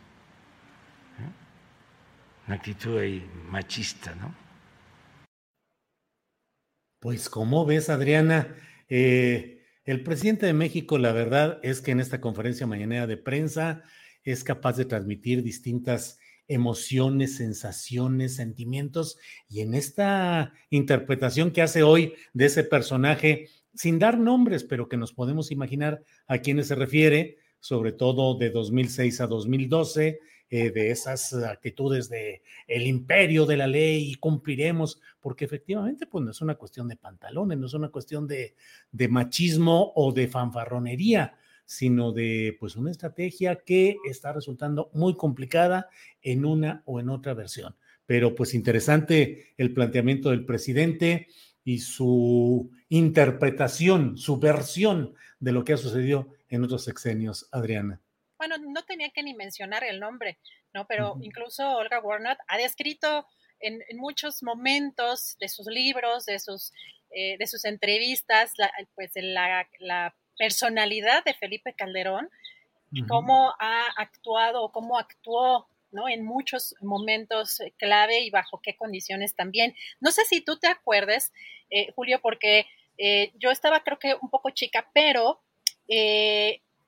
¿Eh? 1.19 2.47
Una 2.47 2.57
actitud 2.57 2.97
ahí 2.97 3.23
machista, 3.51 4.15
¿no? 4.15 4.35
Pues 7.01 7.29
como 7.29 7.67
ves, 7.67 7.91
Adriana, 7.91 8.57
eh, 8.89 9.63
el 9.85 10.03
presidente 10.03 10.47
de 10.47 10.55
México, 10.55 10.97
la 10.97 11.13
verdad 11.13 11.61
es 11.63 11.83
que 11.83 11.91
en 11.91 12.01
esta 12.01 12.23
conferencia 12.23 12.67
mañanera 12.67 13.07
de 13.07 13.19
prensa 13.19 13.83
es 14.25 14.45
capaz 14.45 14.79
de 14.79 14.87
transmitir 14.87 15.43
distintas 15.43 16.19
emociones, 16.49 17.37
sensaciones, 17.37 18.37
sentimientos, 18.37 19.19
y 19.51 19.61
en 19.61 19.75
esta 19.75 20.55
interpretación 20.71 21.51
que 21.51 21.61
hace 21.61 21.83
hoy 21.83 22.15
de 22.33 22.47
ese 22.47 22.65
personaje, 22.65 23.51
sin 23.75 23.99
dar 23.99 24.19
nombres, 24.19 24.65
pero 24.65 24.89
que 24.89 24.97
nos 24.97 25.13
podemos 25.13 25.51
imaginar 25.51 26.03
a 26.27 26.39
quiénes 26.39 26.69
se 26.69 26.75
refiere, 26.75 27.39
sobre 27.61 27.93
todo 27.93 28.37
de 28.37 28.51
2006 28.51 29.21
a 29.21 29.27
2012, 29.27 30.21
eh, 30.55 30.71
de 30.71 30.91
esas 30.91 31.33
actitudes 31.33 32.11
de 32.11 32.43
el 32.67 32.87
imperio 32.87 33.47
de 33.47 33.57
la 33.57 33.67
ley 33.67 34.11
y 34.11 34.17
cumpliremos, 34.17 35.01
porque 35.19 35.47
efectivamente 35.47 36.07
pues 36.07 36.23
no 36.23 36.31
es 36.31 36.43
una 36.43 36.57
cuestión 36.57 36.89
de 36.89 36.97
pantalones, 36.97 37.57
no 37.57 37.67
es 37.67 37.73
una 37.73 37.89
cuestión 37.89 38.27
de, 38.29 38.55
de 38.91 39.09
machismo 39.09 39.93
o 39.95 40.13
de 40.13 40.29
fanfarronería, 40.29 41.39
sino 41.65 42.13
de 42.13 42.55
pues 42.61 42.77
una 42.77 42.91
estrategia 42.91 43.63
que 43.65 43.97
está 44.05 44.35
resultando 44.35 44.91
muy 44.93 45.17
complicada 45.17 45.89
en 46.21 46.45
una 46.45 46.83
o 46.85 47.01
en 47.01 47.09
otra 47.09 47.33
versión. 47.33 47.75
Pero 48.05 48.35
pues 48.35 48.53
interesante 48.53 49.55
el 49.57 49.73
planteamiento 49.73 50.29
del 50.29 50.45
presidente 50.45 51.29
y 51.65 51.79
su 51.79 52.71
interpretación, 52.89 54.19
su 54.19 54.39
versión 54.39 55.15
de 55.39 55.53
lo 55.53 55.65
que 55.65 55.75
ha 55.75 55.77
sucedido 55.77 56.29
en 56.49 56.65
otros 56.65 56.85
sexenios, 56.85 57.49
Adriana. 57.53 58.01
Bueno, 58.39 58.57
no 58.59 58.83
tenía 58.83 59.11
que 59.11 59.23
ni 59.23 59.35
mencionar 59.35 59.85
el 59.85 60.01
nombre, 60.01 60.39
¿no? 60.75 60.87
Pero 60.87 61.17
incluso 61.21 61.77
Olga 61.77 62.01
Warnot 62.01 62.39
ha 62.49 62.59
descrito 62.59 63.27
en, 63.61 63.81
muchos 63.97 64.43
momentos 64.43 65.37
de 65.41 65.49
sus 65.49 65.67
libros, 65.67 66.27
de 66.27 66.39
sus, 66.41 66.73
eh, 67.11 67.37
de 67.39 67.47
sus 67.47 67.65
entrevistas, 67.65 68.53
la, 68.57 68.71
pues 68.95 69.13
la, 69.15 69.69
la, 69.79 70.15
personalidad 70.39 71.23
de 71.25 71.35
Felipe 71.35 71.75
Calderón, 71.75 72.29
cómo 73.07 73.55
ha 73.61 73.87
actuado, 73.97 74.73
cómo 74.73 74.99
actuó 74.99 75.69
¿no? 75.93 76.09
En 76.09 76.25
muchos 76.25 76.75
momentos 76.81 77.59
clave 77.79 78.21
y 78.21 78.31
bajo 78.31 78.61
qué 78.63 78.77
condiciones 78.77 79.35
también. 79.35 79.75
No 80.01 80.11
sé 80.11 80.25
si 80.25 80.41
tú 80.41 80.59
te 80.59 80.69
acuerdes, 80.69 81.33
eh, 81.71 81.93
Julio, 81.95 82.21
porque 82.23 82.67
eh, 82.99 83.33
yo 83.35 83.51
estaba 83.51 83.81
creo 83.81 83.99
que 83.99 84.15
un 84.21 84.31
poco 84.31 84.51
chica, 84.51 84.91
pero 84.93 85.41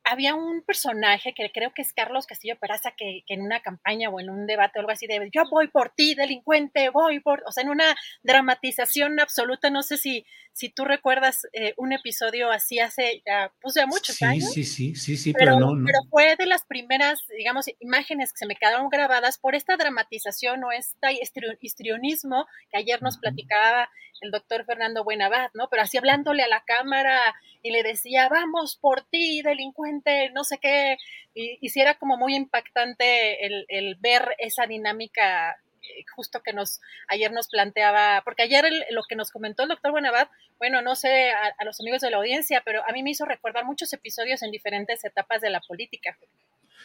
había 0.04 0.34
un 0.34 0.62
personaje 0.62 1.32
que 1.34 1.50
creo 1.50 1.72
que 1.72 1.82
es 1.82 1.92
Carlos 1.94 2.26
Castillo 2.26 2.58
Peraza 2.60 2.92
que, 2.96 3.24
en 3.26 3.40
una 3.40 3.60
campaña 3.60 4.10
o 4.10 4.20
en 4.20 4.28
un 4.28 4.46
debate 4.46 4.78
o 4.78 4.80
algo 4.80 4.92
así 4.92 5.06
de 5.06 5.30
yo 5.32 5.42
voy 5.50 5.68
por 5.68 5.90
ti, 5.90 6.14
delincuente, 6.14 6.90
voy 6.90 7.20
por, 7.20 7.42
o 7.46 7.52
sea, 7.52 7.64
en 7.64 7.70
una 7.70 7.96
dramatización 8.22 9.18
absoluta, 9.18 9.70
no 9.70 9.82
sé 9.82 9.96
si, 9.96 10.26
si 10.52 10.68
tú 10.68 10.84
recuerdas 10.84 11.46
eh, 11.54 11.72
un 11.78 11.92
episodio 11.92 12.50
así 12.50 12.80
hace 12.80 13.22
ya, 13.26 13.52
pues 13.62 13.74
ya 13.74 13.86
muchos 13.86 14.20
años. 14.22 14.52
Sí, 14.52 14.64
sí, 14.64 14.94
sí, 14.94 15.16
sí, 15.16 15.32
pero, 15.32 15.58
no, 15.58 15.72
Pero 15.84 15.98
fue 16.10 16.36
de 16.36 16.46
las 16.46 16.64
primeras, 16.66 17.20
digamos, 17.36 17.66
imágenes 17.80 18.32
que 18.32 18.38
se 18.38 18.46
me 18.46 18.56
quedaron 18.56 18.90
grabadas 18.90 19.38
por 19.38 19.54
esta 19.54 19.76
dramatización 19.76 20.62
o 20.64 20.72
este 20.72 21.18
histrionismo 21.60 22.46
que 22.70 22.78
ayer 22.78 23.02
nos 23.02 23.16
platicaba 23.16 23.88
el 24.20 24.30
doctor 24.30 24.64
Fernando 24.64 25.04
Buenabad, 25.04 25.50
¿no? 25.54 25.68
Pero 25.70 25.82
así 25.82 25.98
hablándole 25.98 26.42
a 26.42 26.48
la 26.48 26.64
cámara 26.64 27.34
y 27.62 27.70
le 27.70 27.82
decía, 27.82 28.28
vamos 28.28 28.76
por 28.76 29.02
ti, 29.02 29.42
delincuente, 29.42 29.93
no 30.32 30.44
sé 30.44 30.58
qué, 30.58 30.96
y, 31.34 31.58
y 31.60 31.80
era 31.80 31.94
como 31.98 32.16
muy 32.16 32.34
impactante 32.34 33.46
el, 33.46 33.96
ver 34.00 34.34
esa 34.38 34.66
dinámica 34.66 35.56
eh, 35.82 36.04
justo 36.14 36.42
que 36.42 36.52
nos 36.52 36.80
ayer 37.08 37.32
nos 37.32 37.48
planteaba, 37.48 38.22
porque 38.24 38.42
ayer 38.42 38.64
lo 38.90 39.02
que 39.08 39.16
nos 39.16 39.30
comentó 39.30 39.64
el 39.64 39.68
doctor 39.68 39.92
Buenabad, 39.92 40.28
bueno, 40.58 40.80
no 40.82 40.94
sé 40.94 41.30
a, 41.30 41.64
los 41.64 41.80
amigos 41.80 42.00
de 42.00 42.10
la 42.10 42.18
audiencia, 42.18 42.62
pero 42.64 42.82
a 42.88 42.92
mí 42.92 43.02
me 43.02 43.10
hizo 43.10 43.24
recordar 43.24 43.64
muchos 43.64 43.92
episodios 43.92 44.42
en 44.42 44.50
diferentes 44.50 45.04
etapas 45.04 45.40
de 45.40 45.50
la 45.50 45.60
política. 45.60 46.16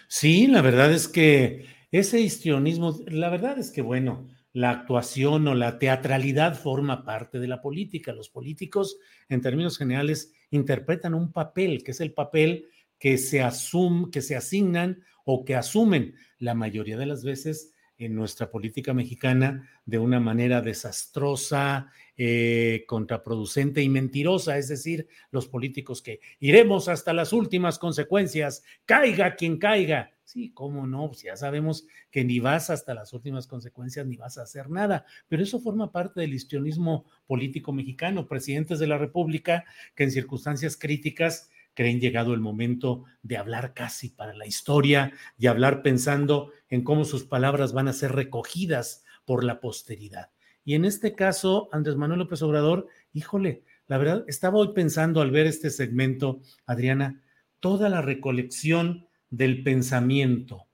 Sí, 0.07 0.47
la 0.47 0.61
verdad 0.61 0.91
es 0.91 1.07
que 1.07 1.65
ese 1.91 2.19
histrionismo, 2.19 2.95
la 3.07 3.29
verdad 3.29 3.57
es 3.57 3.71
que 3.71 3.81
bueno, 3.81 4.27
la 4.53 4.71
actuación 4.71 5.47
o 5.47 5.55
la 5.55 5.77
teatralidad 5.77 6.55
forma 6.55 7.05
parte 7.05 7.39
de 7.39 7.47
la 7.47 7.61
política. 7.61 8.13
Los 8.13 8.29
políticos, 8.29 8.97
en 9.29 9.41
términos 9.41 9.77
generales, 9.77 10.33
interpretan 10.49 11.13
un 11.13 11.31
papel, 11.31 11.83
que 11.83 11.91
es 11.91 12.01
el 12.01 12.13
papel 12.13 12.65
que 12.99 13.17
se, 13.17 13.41
asum, 13.41 14.11
que 14.11 14.21
se 14.21 14.35
asignan 14.35 15.03
o 15.25 15.45
que 15.45 15.55
asumen 15.55 16.15
la 16.37 16.53
mayoría 16.53 16.97
de 16.97 17.05
las 17.05 17.23
veces 17.23 17.73
en 17.99 18.15
nuestra 18.15 18.49
política 18.49 18.93
mexicana 18.93 19.69
de 19.85 19.99
una 19.99 20.19
manera 20.19 20.61
desastrosa, 20.61 21.91
eh, 22.17 22.85
contraproducente 22.87 23.81
y 23.81 23.89
mentirosa, 23.89 24.57
es 24.57 24.69
decir, 24.69 25.07
los 25.31 25.47
políticos 25.47 26.01
que 26.01 26.21
iremos 26.39 26.87
hasta 26.87 27.13
las 27.13 27.33
últimas 27.33 27.77
consecuencias, 27.77 28.63
caiga 28.85 29.35
quien 29.35 29.57
caiga. 29.57 30.13
Sí, 30.23 30.51
cómo 30.53 30.87
no, 30.87 31.07
pues 31.07 31.23
ya 31.23 31.35
sabemos 31.35 31.87
que 32.11 32.23
ni 32.23 32.39
vas 32.39 32.69
hasta 32.69 32.93
las 32.93 33.13
últimas 33.13 33.47
consecuencias 33.47 34.05
ni 34.05 34.15
vas 34.15 34.37
a 34.37 34.43
hacer 34.43 34.69
nada, 34.69 35.05
pero 35.27 35.43
eso 35.43 35.59
forma 35.59 35.91
parte 35.91 36.21
del 36.21 36.33
histrionismo 36.33 37.05
político 37.25 37.73
mexicano, 37.73 38.27
presidentes 38.27 38.79
de 38.79 38.87
la 38.87 38.97
República 38.97 39.65
que 39.95 40.03
en 40.03 40.11
circunstancias 40.11 40.77
críticas 40.77 41.49
creen 41.79 42.01
llegado 42.01 42.33
el 42.33 42.41
momento 42.41 43.05
de 43.23 43.37
hablar 43.37 43.73
casi 43.73 44.09
para 44.09 44.33
la 44.33 44.45
historia 44.45 45.13
y 45.37 45.47
hablar 45.47 45.81
pensando 45.81 46.51
en 46.67 46.83
cómo 46.83 47.05
sus 47.05 47.23
palabras 47.23 47.71
van 47.71 47.87
a 47.87 47.93
ser 47.93 48.11
recogidas 48.11 49.05
por 49.23 49.45
la 49.45 49.61
posteridad. 49.61 50.29
Y 50.65 50.73
en 50.73 50.83
este 50.83 51.15
caso, 51.15 51.69
Andrés 51.71 51.95
Manuel 51.95 52.19
López 52.19 52.41
Obrador, 52.41 52.87
híjole, 53.13 53.63
la 53.87 53.97
verdad, 53.97 54.25
estaba 54.27 54.57
hoy 54.57 54.73
pensando 54.73 55.21
al 55.21 55.31
ver 55.31 55.47
este 55.47 55.69
segmento, 55.69 56.41
Adriana, 56.65 57.21
toda 57.61 57.87
la 57.87 58.01
recolección 58.01 59.07
del 59.29 59.63
pensamiento, 59.63 60.67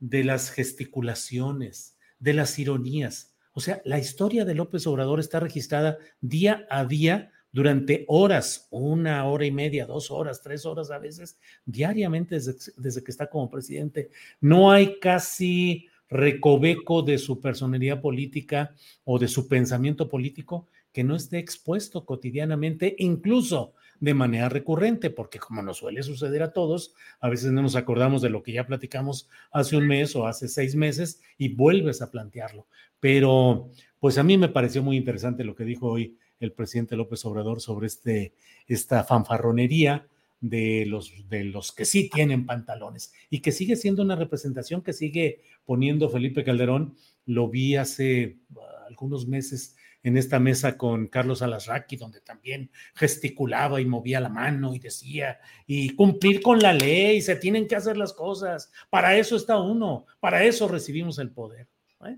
de 0.00 0.24
las 0.24 0.50
gesticulaciones, 0.50 1.96
de 2.18 2.34
las 2.34 2.58
ironías. 2.58 3.36
O 3.52 3.60
sea, 3.60 3.80
la 3.84 4.00
historia 4.00 4.44
de 4.44 4.56
López 4.56 4.84
Obrador 4.88 5.20
está 5.20 5.38
registrada 5.38 5.98
día 6.20 6.66
a 6.68 6.84
día 6.84 7.30
durante 7.52 8.04
horas, 8.08 8.68
una 8.70 9.24
hora 9.26 9.44
y 9.44 9.50
media, 9.50 9.86
dos 9.86 10.10
horas, 10.10 10.42
tres 10.42 10.64
horas 10.66 10.90
a 10.90 10.98
veces, 10.98 11.38
diariamente 11.64 12.36
desde, 12.36 13.04
que 13.04 13.10
está 13.10 13.28
como 13.28 13.50
presidente. 13.50 14.10
No 14.40 14.70
hay 14.70 14.98
casi 15.00 15.88
recoveco 16.08 17.02
de 17.02 17.18
su 17.18 17.40
personalidad 17.40 18.00
política 18.00 18.74
o 19.04 19.18
de 19.18 19.28
su 19.28 19.48
pensamiento 19.48 20.08
político 20.08 20.68
que 20.92 21.04
no 21.04 21.14
esté 21.14 21.38
expuesto 21.38 22.04
cotidianamente, 22.04 22.96
incluso 22.98 23.74
de 24.00 24.14
manera 24.14 24.48
recurrente, 24.48 25.10
porque 25.10 25.38
como 25.38 25.62
nos 25.62 25.78
suele 25.78 26.02
suceder 26.02 26.42
a 26.42 26.52
todos, 26.52 26.94
a 27.20 27.28
veces 27.28 27.52
no 27.52 27.62
nos 27.62 27.76
acordamos 27.76 28.22
de 28.22 28.30
lo 28.30 28.42
que 28.42 28.52
ya 28.52 28.66
platicamos 28.66 29.28
hace 29.52 29.76
un 29.76 29.86
mes 29.86 30.16
o 30.16 30.26
hace 30.26 30.48
seis 30.48 30.74
meses 30.74 31.20
y 31.36 31.54
vuelves 31.54 32.00
a 32.02 32.10
plantearlo. 32.10 32.66
Pero 32.98 33.70
pues 34.00 34.16
a 34.18 34.22
mí 34.22 34.38
me 34.38 34.48
pareció 34.48 34.82
muy 34.82 34.96
interesante 34.96 35.44
lo 35.44 35.54
que 35.54 35.64
dijo 35.64 35.88
hoy 35.88 36.16
el 36.40 36.52
presidente 36.52 36.96
López 36.96 37.24
Obrador 37.24 37.60
sobre 37.60 37.86
este, 37.86 38.32
esta 38.66 39.04
fanfarronería 39.04 40.06
de 40.40 40.86
los, 40.86 41.12
de 41.28 41.44
los 41.44 41.70
que 41.72 41.84
sí 41.84 42.08
tienen 42.08 42.46
pantalones 42.46 43.12
y 43.28 43.40
que 43.40 43.52
sigue 43.52 43.76
siendo 43.76 44.02
una 44.02 44.16
representación 44.16 44.82
que 44.82 44.94
sigue 44.94 45.42
poniendo 45.64 46.08
Felipe 46.08 46.42
Calderón. 46.42 46.96
Lo 47.26 47.48
vi 47.48 47.76
hace 47.76 48.38
ah, 48.56 48.86
algunos 48.88 49.28
meses 49.28 49.76
en 50.02 50.16
esta 50.16 50.40
mesa 50.40 50.78
con 50.78 51.08
Carlos 51.08 51.42
Alasraqui, 51.42 51.96
donde 51.96 52.22
también 52.22 52.70
gesticulaba 52.94 53.82
y 53.82 53.84
movía 53.84 54.18
la 54.18 54.30
mano 54.30 54.74
y 54.74 54.78
decía, 54.78 55.38
y 55.66 55.90
cumplir 55.90 56.40
con 56.40 56.58
la 56.58 56.72
ley, 56.72 57.20
se 57.20 57.36
tienen 57.36 57.68
que 57.68 57.76
hacer 57.76 57.98
las 57.98 58.14
cosas, 58.14 58.72
para 58.88 59.18
eso 59.18 59.36
está 59.36 59.58
uno, 59.58 60.06
para 60.18 60.44
eso 60.44 60.68
recibimos 60.68 61.18
el 61.18 61.30
poder. 61.30 61.68
¿eh? 62.06 62.16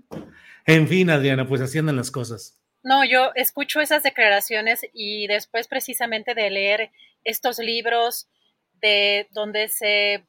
En 0.65 0.87
fin, 0.87 1.09
Adriana, 1.09 1.45
pues 1.45 1.59
así 1.59 1.81
las 1.81 2.09
cosas. 2.09 2.62
No, 2.83 3.05
yo 3.05 3.31
escucho 3.35 3.79
esas 3.79 4.03
declaraciones 4.03 4.85
y 4.93 5.27
después 5.27 5.67
precisamente 5.67 6.35
de 6.35 6.49
leer 6.49 6.91
estos 7.23 7.59
libros 7.59 8.27
de 8.81 9.27
donde 9.31 9.69
se 9.69 10.25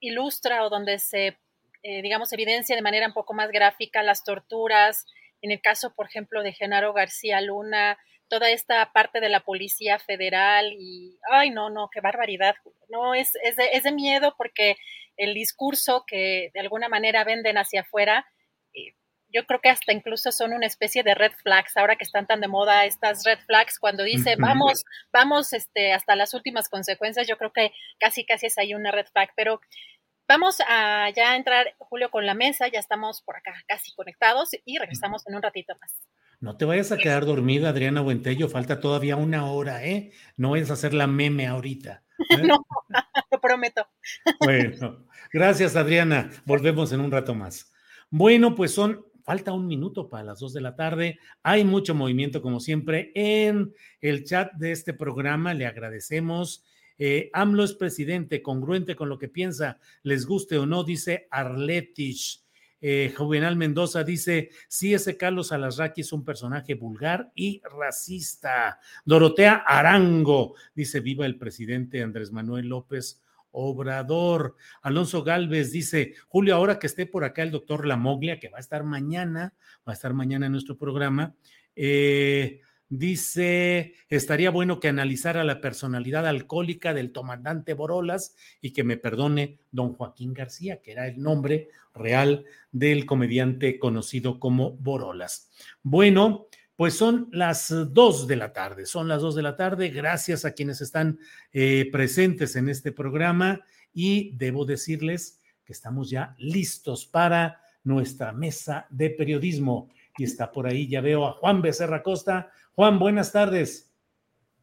ilustra 0.00 0.64
o 0.64 0.70
donde 0.70 1.00
se, 1.00 1.36
eh, 1.82 2.02
digamos, 2.02 2.32
evidencia 2.32 2.76
de 2.76 2.82
manera 2.82 3.08
un 3.08 3.12
poco 3.12 3.34
más 3.34 3.50
gráfica 3.50 4.04
las 4.04 4.22
torturas, 4.22 5.04
en 5.42 5.50
el 5.50 5.60
caso, 5.60 5.92
por 5.94 6.06
ejemplo, 6.06 6.42
de 6.44 6.52
Genaro 6.52 6.92
García 6.92 7.40
Luna, 7.40 7.98
toda 8.28 8.50
esta 8.50 8.92
parte 8.92 9.20
de 9.20 9.28
la 9.28 9.40
Policía 9.40 9.98
Federal 9.98 10.72
y, 10.78 11.18
ay, 11.30 11.50
no, 11.50 11.70
no, 11.70 11.88
qué 11.92 12.00
barbaridad. 12.00 12.54
No, 12.88 13.14
es, 13.14 13.32
es, 13.42 13.56
de, 13.56 13.70
es 13.72 13.82
de 13.82 13.92
miedo 13.92 14.34
porque 14.36 14.76
el 15.16 15.34
discurso 15.34 16.04
que 16.06 16.50
de 16.54 16.60
alguna 16.60 16.88
manera 16.88 17.24
venden 17.24 17.58
hacia 17.58 17.80
afuera, 17.80 18.26
eh, 18.74 18.94
yo 19.32 19.44
creo 19.46 19.60
que 19.60 19.68
hasta 19.68 19.92
incluso 19.92 20.32
son 20.32 20.52
una 20.52 20.66
especie 20.66 21.02
de 21.02 21.14
red 21.14 21.32
flags, 21.42 21.76
ahora 21.76 21.96
que 21.96 22.04
están 22.04 22.26
tan 22.26 22.40
de 22.40 22.48
moda 22.48 22.84
estas 22.84 23.24
red 23.24 23.38
flags, 23.46 23.78
cuando 23.78 24.02
dice 24.02 24.36
vamos, 24.36 24.84
vamos 25.12 25.52
este, 25.52 25.92
hasta 25.92 26.16
las 26.16 26.34
últimas 26.34 26.68
consecuencias, 26.68 27.26
yo 27.26 27.36
creo 27.36 27.52
que 27.52 27.72
casi, 27.98 28.24
casi 28.24 28.46
es 28.46 28.58
ahí 28.58 28.74
una 28.74 28.90
red 28.90 29.06
flag, 29.06 29.30
pero 29.36 29.60
vamos 30.26 30.58
a 30.66 31.10
ya 31.14 31.36
entrar, 31.36 31.74
Julio, 31.78 32.10
con 32.10 32.26
la 32.26 32.34
mesa, 32.34 32.68
ya 32.68 32.78
estamos 32.78 33.22
por 33.22 33.36
acá 33.36 33.54
casi 33.66 33.94
conectados 33.94 34.50
y 34.64 34.78
regresamos 34.78 35.26
en 35.26 35.34
un 35.34 35.42
ratito 35.42 35.74
más. 35.80 35.94
No 36.40 36.56
te 36.56 36.64
vayas 36.64 36.92
a 36.92 36.98
quedar 36.98 37.26
dormida, 37.26 37.70
Adriana 37.70 38.00
Buentello, 38.00 38.48
falta 38.48 38.78
todavía 38.78 39.16
una 39.16 39.50
hora, 39.50 39.84
¿eh? 39.84 40.12
No 40.36 40.50
vayas 40.50 40.70
a 40.70 40.74
hacer 40.74 40.94
la 40.94 41.08
meme 41.08 41.48
ahorita. 41.48 42.04
¿eh? 42.30 42.36
no, 42.46 42.64
lo 43.30 43.40
prometo. 43.40 43.88
bueno, 44.38 45.04
gracias, 45.32 45.74
Adriana. 45.74 46.30
Volvemos 46.44 46.92
en 46.92 47.00
un 47.00 47.10
rato 47.10 47.34
más. 47.34 47.72
Bueno, 48.10 48.54
pues 48.54 48.72
son 48.72 49.04
Falta 49.28 49.52
un 49.52 49.66
minuto 49.66 50.08
para 50.08 50.24
las 50.24 50.40
dos 50.40 50.54
de 50.54 50.62
la 50.62 50.74
tarde. 50.74 51.18
Hay 51.42 51.62
mucho 51.62 51.94
movimiento, 51.94 52.40
como 52.40 52.60
siempre, 52.60 53.12
en 53.14 53.74
el 54.00 54.24
chat 54.24 54.54
de 54.54 54.72
este 54.72 54.94
programa. 54.94 55.52
Le 55.52 55.66
agradecemos. 55.66 56.64
Eh, 56.96 57.28
AMLO 57.34 57.62
es 57.62 57.74
presidente, 57.74 58.40
congruente 58.40 58.96
con 58.96 59.10
lo 59.10 59.18
que 59.18 59.28
piensa, 59.28 59.80
les 60.02 60.24
guste 60.24 60.56
o 60.56 60.64
no, 60.64 60.82
dice 60.82 61.28
Arletich. 61.30 62.42
Eh, 62.80 63.12
Juvenal 63.14 63.56
Mendoza 63.56 64.02
dice: 64.02 64.48
Sí, 64.66 64.94
ese 64.94 65.18
Carlos 65.18 65.52
Alasraqui 65.52 66.00
es 66.00 66.12
un 66.14 66.24
personaje 66.24 66.72
vulgar 66.72 67.30
y 67.34 67.60
racista. 67.78 68.80
Dorotea 69.04 69.56
Arango 69.56 70.54
dice: 70.74 71.00
Viva 71.00 71.26
el 71.26 71.36
presidente 71.36 72.02
Andrés 72.02 72.32
Manuel 72.32 72.68
López 72.68 73.20
Obrador. 73.60 74.54
Alonso 74.82 75.24
Galvez 75.24 75.72
dice, 75.72 76.14
Julio, 76.28 76.54
ahora 76.54 76.78
que 76.78 76.86
esté 76.86 77.06
por 77.06 77.24
acá 77.24 77.42
el 77.42 77.50
doctor 77.50 77.86
Lamoglia, 77.86 78.38
que 78.38 78.48
va 78.48 78.58
a 78.58 78.60
estar 78.60 78.84
mañana, 78.84 79.54
va 79.86 79.92
a 79.92 79.94
estar 79.94 80.14
mañana 80.14 80.46
en 80.46 80.52
nuestro 80.52 80.78
programa, 80.78 81.34
eh, 81.74 82.60
dice, 82.88 83.94
estaría 84.08 84.50
bueno 84.50 84.78
que 84.78 84.88
analizara 84.88 85.42
la 85.44 85.60
personalidad 85.60 86.26
alcohólica 86.26 86.94
del 86.94 87.12
comandante 87.12 87.74
Borolas 87.74 88.36
y 88.60 88.72
que 88.72 88.84
me 88.84 88.96
perdone 88.96 89.58
don 89.72 89.92
Joaquín 89.92 90.34
García, 90.34 90.80
que 90.80 90.92
era 90.92 91.08
el 91.08 91.20
nombre 91.20 91.68
real 91.94 92.44
del 92.70 93.06
comediante 93.06 93.78
conocido 93.78 94.38
como 94.38 94.72
Borolas. 94.72 95.50
Bueno, 95.82 96.47
pues 96.78 96.94
son 96.94 97.28
las 97.32 97.74
dos 97.92 98.28
de 98.28 98.36
la 98.36 98.52
tarde, 98.52 98.86
son 98.86 99.08
las 99.08 99.20
dos 99.20 99.34
de 99.34 99.42
la 99.42 99.56
tarde. 99.56 99.88
Gracias 99.88 100.44
a 100.44 100.52
quienes 100.52 100.80
están 100.80 101.18
eh, 101.52 101.88
presentes 101.90 102.54
en 102.54 102.68
este 102.68 102.92
programa 102.92 103.62
y 103.92 104.30
debo 104.36 104.64
decirles 104.64 105.40
que 105.64 105.72
estamos 105.72 106.08
ya 106.08 106.36
listos 106.38 107.04
para 107.04 107.60
nuestra 107.82 108.30
mesa 108.32 108.86
de 108.90 109.10
periodismo. 109.10 109.88
Y 110.18 110.22
está 110.22 110.52
por 110.52 110.68
ahí, 110.68 110.86
ya 110.86 111.00
veo 111.00 111.26
a 111.26 111.32
Juan 111.32 111.62
Becerra 111.62 112.00
Costa. 112.00 112.52
Juan, 112.76 113.00
buenas 113.00 113.32
tardes. 113.32 113.87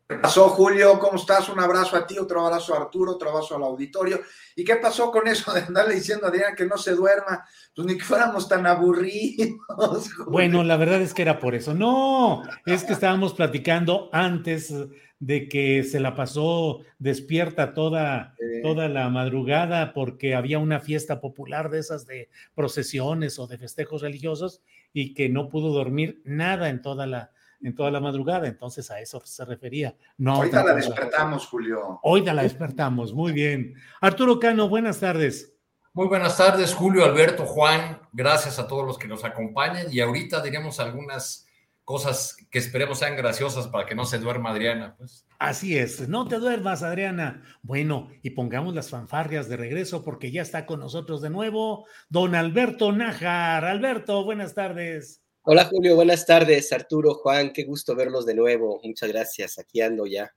¿Qué 0.07 0.17
pasó, 0.17 0.49
Julio? 0.49 0.99
¿Cómo 0.99 1.15
estás? 1.15 1.49
Un 1.49 1.59
abrazo 1.59 1.95
a 1.95 2.05
ti, 2.05 2.19
otro 2.19 2.45
abrazo 2.45 2.75
a 2.75 2.77
Arturo, 2.77 3.13
otro 3.13 3.31
abrazo 3.31 3.55
al 3.55 3.63
auditorio. 3.63 4.19
¿Y 4.55 4.63
qué 4.63 4.75
pasó 4.75 5.09
con 5.09 5.27
eso 5.27 5.51
de 5.51 5.61
andarle 5.61 5.95
diciendo 5.95 6.27
a 6.27 6.29
Adrián 6.29 6.55
que 6.55 6.67
no 6.67 6.77
se 6.77 6.93
duerma? 6.93 7.43
Pues 7.75 7.87
ni 7.87 7.97
que 7.97 8.03
fuéramos 8.03 8.47
tan 8.47 8.67
aburridos. 8.67 9.55
Bueno, 10.27 10.63
la 10.63 10.77
verdad 10.77 11.01
es 11.01 11.15
que 11.15 11.23
era 11.23 11.39
por 11.39 11.55
eso. 11.55 11.73
No, 11.73 12.43
es 12.67 12.83
que 12.83 12.93
estábamos 12.93 13.33
platicando 13.33 14.09
antes 14.13 14.71
de 15.19 15.47
que 15.49 15.83
se 15.83 15.99
la 15.99 16.13
pasó 16.13 16.81
despierta 16.99 17.73
toda, 17.73 18.35
toda 18.61 18.87
la 18.89 19.09
madrugada 19.09 19.91
porque 19.93 20.35
había 20.35 20.59
una 20.59 20.79
fiesta 20.79 21.19
popular 21.19 21.71
de 21.71 21.79
esas 21.79 22.05
de 22.05 22.29
procesiones 22.53 23.39
o 23.39 23.47
de 23.47 23.57
festejos 23.57 24.03
religiosos 24.03 24.61
y 24.93 25.15
que 25.15 25.29
no 25.29 25.49
pudo 25.49 25.73
dormir 25.73 26.21
nada 26.25 26.69
en 26.69 26.83
toda 26.83 27.07
la 27.07 27.31
en 27.65 27.75
toda 27.75 27.89
la 27.89 27.99
madrugada, 27.99 28.47
entonces 28.47 28.91
a 28.91 28.99
eso 28.99 29.21
se 29.25 29.43
refería. 29.43 29.95
No 30.17 30.39
Hoy 30.39 30.51
la 30.51 30.75
despertamos, 30.75 31.47
Julio. 31.47 31.99
Hoy 32.03 32.23
la 32.23 32.43
despertamos, 32.43 33.13
muy 33.13 33.31
bien. 33.33 33.73
Arturo 34.01 34.39
Cano, 34.39 34.69
buenas 34.69 34.99
tardes. 34.99 35.53
Muy 35.93 36.07
buenas 36.07 36.37
tardes, 36.37 36.75
Julio, 36.75 37.05
Alberto, 37.05 37.45
Juan. 37.45 38.01
Gracias 38.13 38.59
a 38.59 38.67
todos 38.67 38.85
los 38.85 38.99
que 38.99 39.07
nos 39.07 39.25
acompañan 39.25 39.87
y 39.91 39.99
ahorita 39.99 40.41
diremos 40.41 40.79
algunas 40.79 41.47
cosas 41.83 42.35
que 42.51 42.59
esperemos 42.59 42.99
sean 42.99 43.15
graciosas 43.15 43.67
para 43.67 43.87
que 43.87 43.95
no 43.95 44.05
se 44.05 44.19
duerma 44.19 44.51
Adriana. 44.51 44.95
Pues. 44.97 45.25
Así 45.39 45.77
es, 45.77 46.07
no 46.07 46.27
te 46.27 46.37
duermas, 46.37 46.83
Adriana. 46.83 47.43
Bueno, 47.63 48.09
y 48.21 48.31
pongamos 48.31 48.75
las 48.75 48.89
fanfarrias 48.89 49.49
de 49.49 49.57
regreso 49.57 50.03
porque 50.03 50.31
ya 50.31 50.43
está 50.43 50.67
con 50.67 50.81
nosotros 50.81 51.21
de 51.21 51.31
nuevo 51.31 51.87
don 52.09 52.35
Alberto 52.35 52.91
Nájar. 52.91 53.65
Alberto, 53.65 54.23
buenas 54.23 54.53
tardes. 54.53 55.24
Hola 55.47 55.65
Julio, 55.65 55.93
buenas 55.93 56.25
tardes. 56.25 56.71
Arturo, 56.73 57.13
Juan, 57.13 57.53
qué 57.53 57.65
gusto 57.65 57.95
verlos 57.95 58.25
de 58.25 58.33
nuevo. 58.33 58.81
Muchas 58.83 59.09
gracias. 59.09 59.59
Aquí 59.59 59.79
ando 59.79 60.07
ya. 60.07 60.33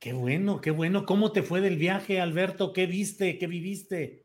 Qué 0.00 0.12
bueno, 0.12 0.60
qué 0.60 0.72
bueno. 0.72 1.06
¿Cómo 1.06 1.30
te 1.30 1.44
fue 1.44 1.60
del 1.60 1.76
viaje, 1.76 2.20
Alberto? 2.20 2.72
¿Qué 2.72 2.86
viste? 2.86 3.38
¿Qué 3.38 3.46
viviste? 3.46 4.24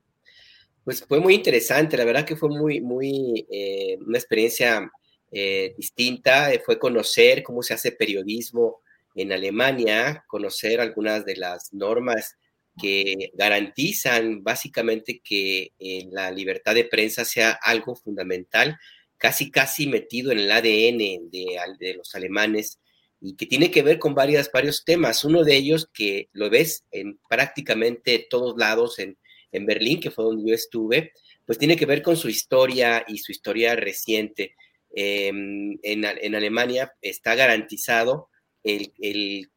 Pues 0.83 1.05
fue 1.05 1.19
muy 1.19 1.35
interesante. 1.35 1.97
La 1.97 2.03
verdad 2.03 2.25
que 2.25 2.35
fue 2.35 2.49
muy, 2.49 2.81
muy, 2.81 3.45
eh, 3.51 3.99
una 4.07 4.17
experiencia 4.17 4.91
eh, 5.31 5.75
distinta. 5.77 6.49
Fue 6.65 6.79
conocer 6.79 7.43
cómo 7.43 7.61
se 7.61 7.75
hace 7.75 7.91
periodismo 7.91 8.81
en 9.13 9.31
Alemania, 9.31 10.25
conocer 10.25 10.81
algunas 10.81 11.25
de 11.25 11.35
las 11.35 11.71
normas 11.75 12.37
que 12.81 13.31
garantizan 13.35 14.43
básicamente 14.43 15.21
que 15.23 15.73
eh, 15.77 16.07
la 16.09 16.31
libertad 16.31 16.73
de 16.73 16.85
prensa 16.85 17.23
sea 17.23 17.51
algo 17.51 17.95
fundamental 17.95 18.79
casi, 19.17 19.51
casi 19.51 19.87
metido 19.87 20.31
en 20.31 20.39
el 20.39 20.51
ADN 20.51 21.29
de, 21.29 21.93
los 21.95 22.15
alemanes 22.15 22.79
y 23.19 23.35
que 23.35 23.45
tiene 23.45 23.71
que 23.71 23.81
ver 23.81 23.99
con 23.99 24.13
varios 24.13 24.49
temas. 24.85 25.25
Uno 25.25 25.43
de 25.43 25.55
ellos 25.55 25.89
que 25.93 26.29
lo 26.33 26.49
ves 26.49 26.83
en 26.91 27.19
prácticamente 27.27 28.27
todos 28.29 28.55
lados, 28.57 28.99
en, 28.99 29.17
en 29.51 29.65
Berlín, 29.65 29.99
que 29.99 30.11
fue 30.11 30.25
donde 30.25 30.49
yo 30.49 30.55
estuve, 30.55 31.13
pues 31.45 31.57
tiene 31.57 31.77
que 31.77 31.85
ver 31.85 32.01
con 32.01 32.17
su 32.17 32.29
historia 32.29 33.03
y 33.07 33.19
su 33.19 33.31
historia 33.31 33.75
reciente. 33.75 34.55
em, 34.93 35.77
en, 35.83 36.35
Alemania 36.35 36.93
está 37.01 37.35
garantizado 37.35 38.29
el, 38.63 38.91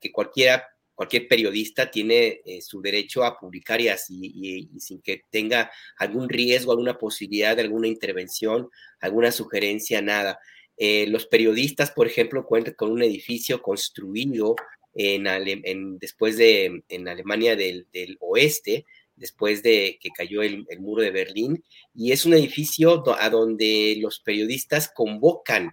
que 0.01 0.13
cualquiera, 0.13 0.67
cualquier 1.01 1.29
periodista 1.29 1.91
tiene 1.91 2.43
eh, 2.45 2.61
su 2.61 2.83
derecho 2.83 3.25
a 3.25 3.39
publicar 3.39 3.81
y, 3.81 3.89
así, 3.89 4.21
y, 4.23 4.81
sin 4.81 5.01
que 5.01 5.25
tenga 5.31 5.71
algún 5.97 6.29
riesgo, 6.29 6.73
alguna 6.73 6.99
posibilidad 6.99 7.57
de 7.57 7.63
alguna 7.63 7.89
intervención, 7.89 8.69
alguna 9.01 9.33
sugerencia, 9.33 10.03
nada. 10.03 10.39
Eh, 10.77 11.07
los 11.07 11.27
periodistas, 11.27 11.91
por 11.91 12.07
ejemplo, 12.07 12.45
cuentan 12.45 12.75
con 12.75 12.91
un 12.91 13.03
edificio 13.03 13.63
construido 13.63 14.57
en, 14.93 15.99
después 15.99 16.37
de 16.37 16.83
en 16.91 17.09
Alemania 17.09 17.57
del, 17.57 17.87
oeste, 18.21 18.85
después 19.17 19.63
de 19.63 19.99
que 20.03 20.11
cayó 20.11 20.43
el, 20.43 20.67
muro 20.81 21.03
de 21.03 21.13
Berlín, 21.13 21.65
y 21.95 22.13
es 22.13 22.27
un 22.27 22.35
edificio 22.35 23.03
a 23.19 23.31
donde 23.31 23.97
los 23.99 24.21
periodistas 24.21 24.93
convocan 24.95 25.73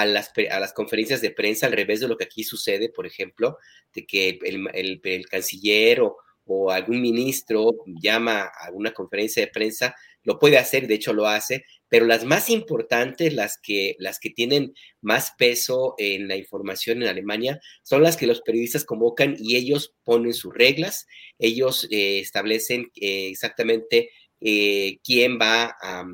a 0.00 0.06
las, 0.06 0.32
a 0.50 0.60
las 0.60 0.72
conferencias 0.72 1.20
de 1.20 1.30
prensa, 1.30 1.66
al 1.66 1.72
revés 1.72 2.00
de 2.00 2.08
lo 2.08 2.16
que 2.16 2.24
aquí 2.24 2.44
sucede, 2.44 2.88
por 2.88 3.06
ejemplo, 3.06 3.58
de 3.94 4.06
que 4.06 4.38
el, 4.42 5.00
el 5.02 5.28
canciller 5.28 6.00
o, 6.00 6.16
o 6.48 6.70
algún 6.70 7.00
ministro 7.00 7.72
llama 7.86 8.50
a 8.60 8.70
una 8.72 8.92
conferencia 8.92 9.44
de 9.44 9.52
prensa, 9.52 9.94
lo 10.24 10.38
puede 10.38 10.58
hacer, 10.58 10.86
de 10.86 10.94
hecho 10.94 11.12
lo 11.12 11.26
hace, 11.26 11.64
pero 11.88 12.06
las 12.06 12.24
más 12.24 12.50
importantes, 12.50 13.34
las 13.34 13.58
que, 13.62 13.96
las 13.98 14.18
que 14.18 14.30
tienen 14.30 14.74
más 15.00 15.32
peso 15.38 15.94
en 15.98 16.26
la 16.26 16.36
información 16.36 17.02
en 17.02 17.08
Alemania, 17.08 17.60
son 17.82 18.02
las 18.02 18.16
que 18.16 18.26
los 18.26 18.40
periodistas 18.40 18.84
convocan 18.84 19.36
y 19.38 19.56
ellos 19.56 19.94
ponen 20.04 20.34
sus 20.34 20.52
reglas, 20.54 21.06
ellos 21.38 21.86
eh, 21.90 22.18
establecen 22.20 22.90
eh, 22.96 23.28
exactamente 23.28 24.10
eh, 24.40 24.98
quién 25.04 25.38
va 25.38 25.76
a, 25.80 26.06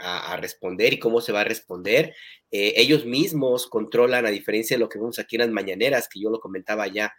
a, 0.00 0.36
responder 0.36 0.92
y 0.92 0.98
cómo 0.98 1.20
se 1.20 1.32
va 1.32 1.40
a 1.42 1.44
responder. 1.44 2.14
ellos 2.50 3.04
mismos 3.06 3.66
controlan, 3.66 4.26
a 4.26 4.30
diferencia 4.30 4.76
de 4.76 4.80
lo 4.80 4.88
que 4.88 4.98
vemos 4.98 5.18
aquí 5.18 5.36
en 5.36 5.42
las 5.42 5.50
mañaneras, 5.50 6.08
que 6.08 6.20
yo 6.20 6.30
lo 6.30 6.40
comentaba 6.40 6.86
ya 6.86 7.12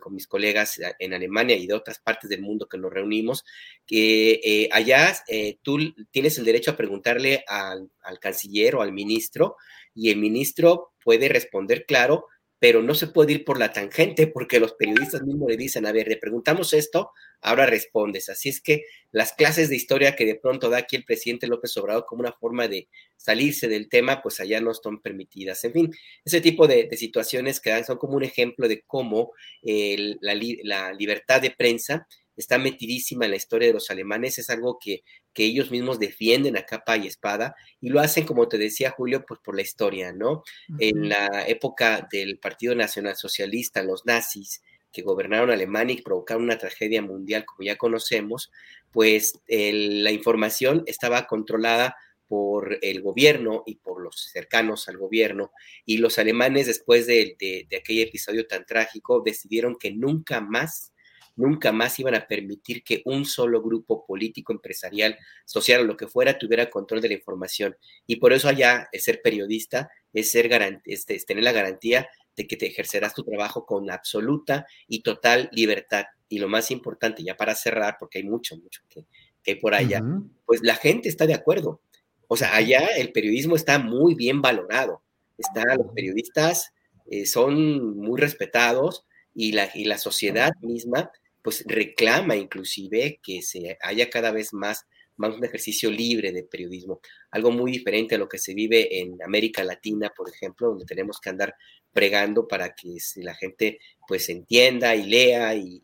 con 0.00 0.14
mis 0.14 0.26
colegas 0.26 0.80
en 0.98 1.14
Alemania 1.14 1.56
y 1.56 1.66
de 1.66 1.74
otras 1.74 1.98
partes 1.98 2.28
del 2.28 2.42
mundo 2.42 2.68
que 2.68 2.78
nos 2.78 2.92
reunimos, 2.92 3.44
que 3.86 4.40
eh, 4.44 4.68
allá 4.72 5.14
eh, 5.28 5.58
tú 5.62 5.78
tienes 6.10 6.38
el 6.38 6.44
derecho 6.44 6.72
a 6.72 6.76
preguntarle 6.76 7.44
al 7.46 8.18
canciller 8.20 8.74
o 8.76 8.82
al 8.82 8.92
ministro 8.92 9.56
y 9.94 10.10
el 10.10 10.18
ministro 10.18 10.92
puede 11.02 11.28
responder 11.28 11.84
claro, 11.86 12.26
pero 12.62 12.80
no 12.80 12.94
se 12.94 13.08
puede 13.08 13.32
ir 13.32 13.44
por 13.44 13.58
la 13.58 13.72
tangente 13.72 14.28
porque 14.28 14.60
los 14.60 14.74
periodistas 14.74 15.24
mismos 15.24 15.50
le 15.50 15.56
dicen, 15.56 15.84
a 15.84 15.90
ver, 15.90 16.06
le 16.06 16.16
preguntamos 16.16 16.72
esto, 16.74 17.10
ahora 17.40 17.66
respondes. 17.66 18.28
Así 18.28 18.50
es 18.50 18.60
que 18.60 18.84
las 19.10 19.32
clases 19.32 19.68
de 19.68 19.74
historia 19.74 20.14
que 20.14 20.24
de 20.24 20.36
pronto 20.36 20.70
da 20.70 20.78
aquí 20.78 20.94
el 20.94 21.02
presidente 21.02 21.48
López 21.48 21.76
Obrador 21.76 22.06
como 22.06 22.20
una 22.20 22.34
forma 22.34 22.68
de 22.68 22.88
salirse 23.16 23.66
del 23.66 23.88
tema, 23.88 24.22
pues 24.22 24.38
allá 24.38 24.60
no 24.60 24.70
están 24.70 25.00
permitidas. 25.00 25.64
En 25.64 25.72
fin, 25.72 25.90
ese 26.24 26.40
tipo 26.40 26.68
de, 26.68 26.88
situaciones 26.96 27.58
que 27.58 27.70
dan 27.70 27.84
son 27.84 27.98
como 27.98 28.14
un 28.14 28.22
ejemplo 28.22 28.68
de 28.68 28.82
cómo 28.86 29.32
la, 29.64 30.40
la 30.62 30.92
libertad 30.92 31.42
de 31.42 31.50
prensa 31.50 32.06
está 32.36 32.58
metidísima 32.58 33.24
en 33.24 33.32
la 33.32 33.36
historia 33.36 33.68
de 33.68 33.74
los 33.74 33.90
alemanes, 33.90 34.38
es 34.38 34.50
algo 34.50 34.78
que, 34.78 35.02
que, 35.32 35.44
ellos 35.44 35.70
mismos 35.70 35.98
defienden 35.98 36.56
a 36.56 36.64
capa 36.64 36.96
y 36.96 37.06
espada 37.06 37.54
y 37.80 37.88
lo 37.88 38.00
hacen, 38.00 38.24
como 38.24 38.48
te 38.48 38.58
decía 38.58 38.90
Julio, 38.90 39.24
pues 39.26 39.40
por 39.40 39.56
la 39.56 39.62
historia, 39.62 40.12
¿no? 40.12 40.42
En 40.78 41.08
la 41.08 41.44
época 41.46 42.06
del 42.10 42.38
Partido 42.38 42.74
Nacional 42.74 43.16
Socialista, 43.16 43.82
los 43.82 44.06
nazis 44.06 44.62
que 44.92 45.02
gobernaron 45.02 45.50
Alemania 45.50 45.96
y 45.98 46.02
provocaron 46.02 46.44
una 46.44 46.58
tragedia 46.58 47.02
mundial 47.02 47.44
como 47.44 47.64
ya 47.64 47.76
conocemos, 47.76 48.52
pues 48.90 49.40
la 49.48 50.10
información 50.10 50.84
estaba 50.86 51.26
controlada 51.26 51.96
por 52.28 52.78
el 52.80 53.02
gobierno 53.02 53.62
y 53.66 53.76
por 53.76 54.02
los 54.02 54.30
cercanos 54.32 54.88
al 54.88 54.96
gobierno. 54.96 55.52
Y 55.84 55.98
los 55.98 56.18
alemanes, 56.18 56.66
después 56.66 57.06
de, 57.06 57.36
de, 57.38 57.66
de 57.68 57.76
aquel 57.76 58.00
episodio 58.00 58.46
tan 58.46 58.64
trágico, 58.64 59.20
decidieron 59.20 59.76
que 59.78 59.90
nunca 59.92 60.40
más 60.40 60.91
nunca 61.36 61.72
más 61.72 61.98
iban 61.98 62.14
a 62.14 62.26
permitir 62.26 62.82
que 62.82 63.02
un 63.04 63.24
solo 63.24 63.62
grupo 63.62 64.04
político, 64.06 64.52
empresarial, 64.52 65.18
social 65.44 65.80
o 65.80 65.84
lo 65.84 65.96
que 65.96 66.08
fuera 66.08 66.38
tuviera 66.38 66.70
control 66.70 67.00
de 67.00 67.08
la 67.08 67.14
información. 67.14 67.76
Y 68.06 68.16
por 68.16 68.32
eso 68.32 68.48
allá 68.48 68.88
es 68.92 69.04
ser 69.04 69.22
periodista, 69.22 69.90
es, 70.12 70.30
ser 70.30 70.50
es, 70.84 71.06
tener 71.26 71.44
la 71.44 71.52
garantía 71.52 72.08
de 72.36 72.46
que 72.46 72.56
te 72.56 72.66
ejercerás 72.66 73.14
tu 73.14 73.24
trabajo 73.24 73.66
con 73.66 73.90
absoluta 73.90 74.66
y 74.86 75.02
total 75.02 75.48
libertad. 75.52 76.04
Y 76.28 76.38
lo 76.38 76.48
más 76.48 76.70
importante, 76.70 77.22
ya 77.22 77.36
para 77.36 77.54
cerrar, 77.54 77.96
porque 77.98 78.18
hay 78.18 78.24
mucho, 78.24 78.56
mucho 78.56 78.82
que, 78.88 79.06
hay 79.46 79.56
por 79.56 79.74
allá, 79.74 80.02
pues 80.46 80.60
la 80.62 80.76
gente 80.76 81.08
está 81.08 81.26
de 81.26 81.34
acuerdo. 81.34 81.80
O 82.28 82.36
sea, 82.36 82.56
allá 82.56 82.86
el 82.96 83.12
periodismo 83.12 83.56
está 83.56 83.78
muy 83.78 84.14
bien 84.14 84.40
valorado. 84.40 85.02
Está, 85.36 85.74
los 85.74 85.92
periodistas 85.94 86.72
eh, 87.10 87.26
son 87.26 87.96
muy 87.96 88.18
respetados 88.20 89.04
y 89.34 89.52
la, 89.52 89.70
y 89.74 89.84
la 89.84 89.98
sociedad 89.98 90.52
misma 90.60 91.10
pues 91.42 91.64
reclama 91.66 92.36
inclusive 92.36 93.20
que 93.22 93.42
se 93.42 93.76
haya 93.82 94.08
cada 94.10 94.30
vez 94.30 94.52
más, 94.52 94.86
más 95.16 95.34
un 95.34 95.44
ejercicio 95.44 95.90
libre 95.90 96.32
de 96.32 96.44
periodismo, 96.44 97.00
algo 97.30 97.50
muy 97.50 97.72
diferente 97.72 98.14
a 98.14 98.18
lo 98.18 98.28
que 98.28 98.38
se 98.38 98.54
vive 98.54 99.00
en 99.00 99.20
América 99.22 99.64
Latina, 99.64 100.12
por 100.16 100.28
ejemplo, 100.30 100.68
donde 100.68 100.86
tenemos 100.86 101.20
que 101.20 101.30
andar 101.30 101.54
pregando 101.92 102.48
para 102.48 102.74
que 102.74 102.96
la 103.16 103.34
gente 103.34 103.78
pues 104.06 104.28
entienda 104.28 104.94
y 104.96 105.04
lea 105.04 105.54
y, 105.54 105.80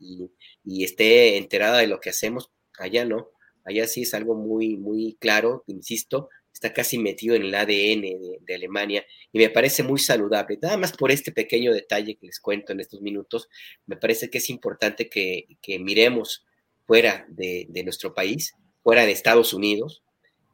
y 0.64 0.84
esté 0.84 1.36
enterada 1.36 1.78
de 1.78 1.86
lo 1.86 2.00
que 2.00 2.10
hacemos. 2.10 2.50
Allá 2.78 3.04
no, 3.04 3.28
allá 3.64 3.86
sí 3.86 4.02
es 4.02 4.14
algo 4.14 4.34
muy, 4.34 4.76
muy 4.76 5.16
claro, 5.20 5.64
insisto, 5.66 6.28
está 6.58 6.72
casi 6.72 6.98
metido 6.98 7.36
en 7.36 7.42
el 7.42 7.54
ADN 7.54 8.40
de, 8.44 8.54
Alemania 8.54 9.06
y 9.32 9.38
me 9.38 9.48
parece 9.48 9.84
muy 9.84 10.00
saludable. 10.00 10.58
Nada 10.60 10.76
más 10.76 10.92
por 10.92 11.12
este 11.12 11.30
pequeño 11.30 11.72
detalle 11.72 12.16
que 12.16 12.26
les 12.26 12.40
cuento 12.40 12.72
en 12.72 12.80
estos 12.80 13.00
minutos, 13.00 13.48
me 13.86 13.96
parece 13.96 14.28
que 14.28 14.38
es 14.38 14.50
importante 14.50 15.08
que, 15.08 15.46
miremos 15.78 16.44
fuera 16.84 17.24
de, 17.28 17.68
nuestro 17.84 18.12
país, 18.12 18.54
fuera 18.82 19.06
de 19.06 19.12
Estados 19.12 19.54
Unidos, 19.54 20.02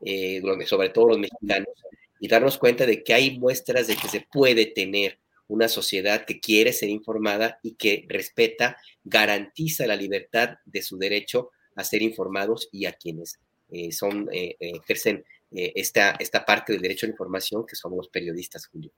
eh, 0.04 0.42
sobre 0.66 0.90
todo 0.90 1.08
los 1.08 1.18
mexicanos, 1.18 1.72
y 2.20 2.28
darnos 2.28 2.58
cuenta 2.58 2.84
de 2.84 3.02
que 3.02 3.14
hay 3.14 3.38
muestras 3.38 3.86
de 3.86 3.96
que 3.96 4.08
se 4.08 4.26
puede 4.30 4.66
tener 4.66 5.18
una 5.48 5.68
sociedad 5.68 6.26
que 6.26 6.38
quiere 6.38 6.74
ser 6.74 6.90
informada 6.90 7.58
y 7.62 7.76
que 7.76 8.04
respeta, 8.08 8.76
garantiza 9.04 9.86
la 9.86 9.96
libertad 9.96 10.58
de 10.66 10.82
su 10.82 10.98
derecho 10.98 11.50
a 11.76 11.84
ser 11.84 12.02
informados 12.02 12.68
y 12.72 12.84
a 12.84 12.92
quienes 12.92 13.38
eh, 13.70 13.90
son, 13.90 14.28
eh, 14.32 14.56
ejercen 14.58 15.24
eh, 15.54 15.72
esta, 15.76 16.12
esta 16.18 16.44
parte 16.44 16.72
del 16.72 16.82
derecho 16.82 17.06
a 17.06 17.08
la 17.08 17.12
información 17.12 17.64
que 17.66 17.76
somos 17.76 17.96
los 17.96 18.08
periodistas, 18.08 18.66
Julio. 18.66 18.92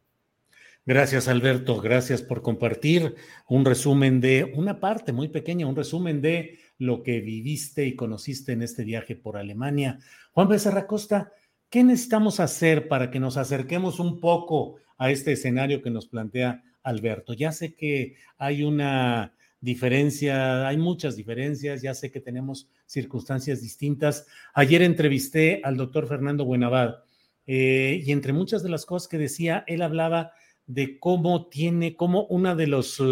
Gracias, 0.88 1.26
Alberto. 1.26 1.80
Gracias 1.80 2.22
por 2.22 2.42
compartir 2.42 3.16
un 3.48 3.64
resumen 3.64 4.20
de 4.20 4.52
una 4.54 4.78
parte 4.78 5.12
muy 5.12 5.28
pequeña, 5.28 5.66
un 5.66 5.74
resumen 5.74 6.22
de 6.22 6.60
lo 6.78 7.02
que 7.02 7.20
viviste 7.20 7.84
y 7.86 7.96
conociste 7.96 8.52
en 8.52 8.62
este 8.62 8.84
viaje 8.84 9.16
por 9.16 9.36
Alemania. 9.36 9.98
Juan 10.30 10.48
Becerra 10.48 10.86
Costa, 10.86 11.32
¿qué 11.70 11.82
necesitamos 11.82 12.38
hacer 12.38 12.86
para 12.86 13.10
que 13.10 13.18
nos 13.18 13.36
acerquemos 13.36 13.98
un 13.98 14.20
poco 14.20 14.76
a 14.96 15.10
este 15.10 15.32
escenario 15.32 15.82
que 15.82 15.90
nos 15.90 16.06
plantea 16.06 16.62
Alberto? 16.84 17.34
Ya 17.34 17.50
sé 17.50 17.74
que 17.74 18.14
hay 18.38 18.62
una 18.62 19.35
diferencia, 19.60 20.66
hay 20.68 20.76
muchas 20.76 21.16
diferencias, 21.16 21.82
ya 21.82 21.94
sé 21.94 22.10
que 22.10 22.20
tenemos 22.20 22.68
circunstancias 22.86 23.60
distintas. 23.60 24.26
Ayer 24.54 24.82
entrevisté 24.82 25.60
al 25.64 25.76
doctor 25.76 26.06
Fernando 26.06 26.44
Buenavad 26.44 26.96
eh, 27.46 28.02
y 28.04 28.12
entre 28.12 28.32
muchas 28.32 28.62
de 28.62 28.68
las 28.68 28.86
cosas 28.86 29.08
que 29.08 29.18
decía, 29.18 29.64
él 29.66 29.82
hablaba 29.82 30.32
de 30.66 30.98
cómo 30.98 31.48
tiene, 31.48 31.96
cómo 31.96 32.26
una 32.26 32.54
de 32.54 32.66
los, 32.66 33.02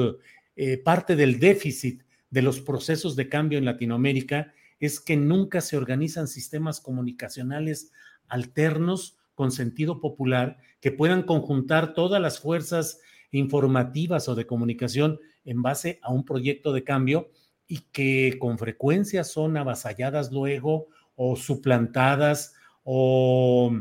eh, 0.57 0.79
parte 0.79 1.17
del 1.17 1.39
déficit 1.39 2.03
de 2.31 2.43
los 2.43 2.61
procesos 2.61 3.17
de 3.17 3.29
cambio 3.29 3.59
en 3.59 3.65
Latinoamérica 3.65 4.53
es 4.81 5.01
que 5.01 5.17
nunca 5.17 5.61
se 5.61 5.77
organizan 5.77 6.27
sistemas 6.27 6.81
comunicacionales 6.81 7.93
alternos 8.29 9.17
con 9.35 9.51
sentido 9.51 10.01
popular 10.01 10.59
que 10.81 10.93
puedan 10.93 11.23
conjuntar 11.23 11.95
todas 11.95 12.21
las 12.21 12.41
fuerzas 12.41 13.01
informativas 13.31 14.29
o 14.29 14.35
de 14.35 14.47
comunicación 14.47 15.19
en 15.45 15.63
base 15.63 15.99
a 16.03 16.13
un 16.13 16.25
proyecto 16.25 16.73
de 16.73 16.85
cambio 16.85 17.31
y 17.67 17.81
que 17.93 18.37
con 18.39 18.59
frecuencia 18.59 19.25
son 19.25 19.57
avasalladas 19.57 20.33
luego 20.33 20.89
o 21.17 21.37
suplantadas 21.37 22.55
o 22.83 23.73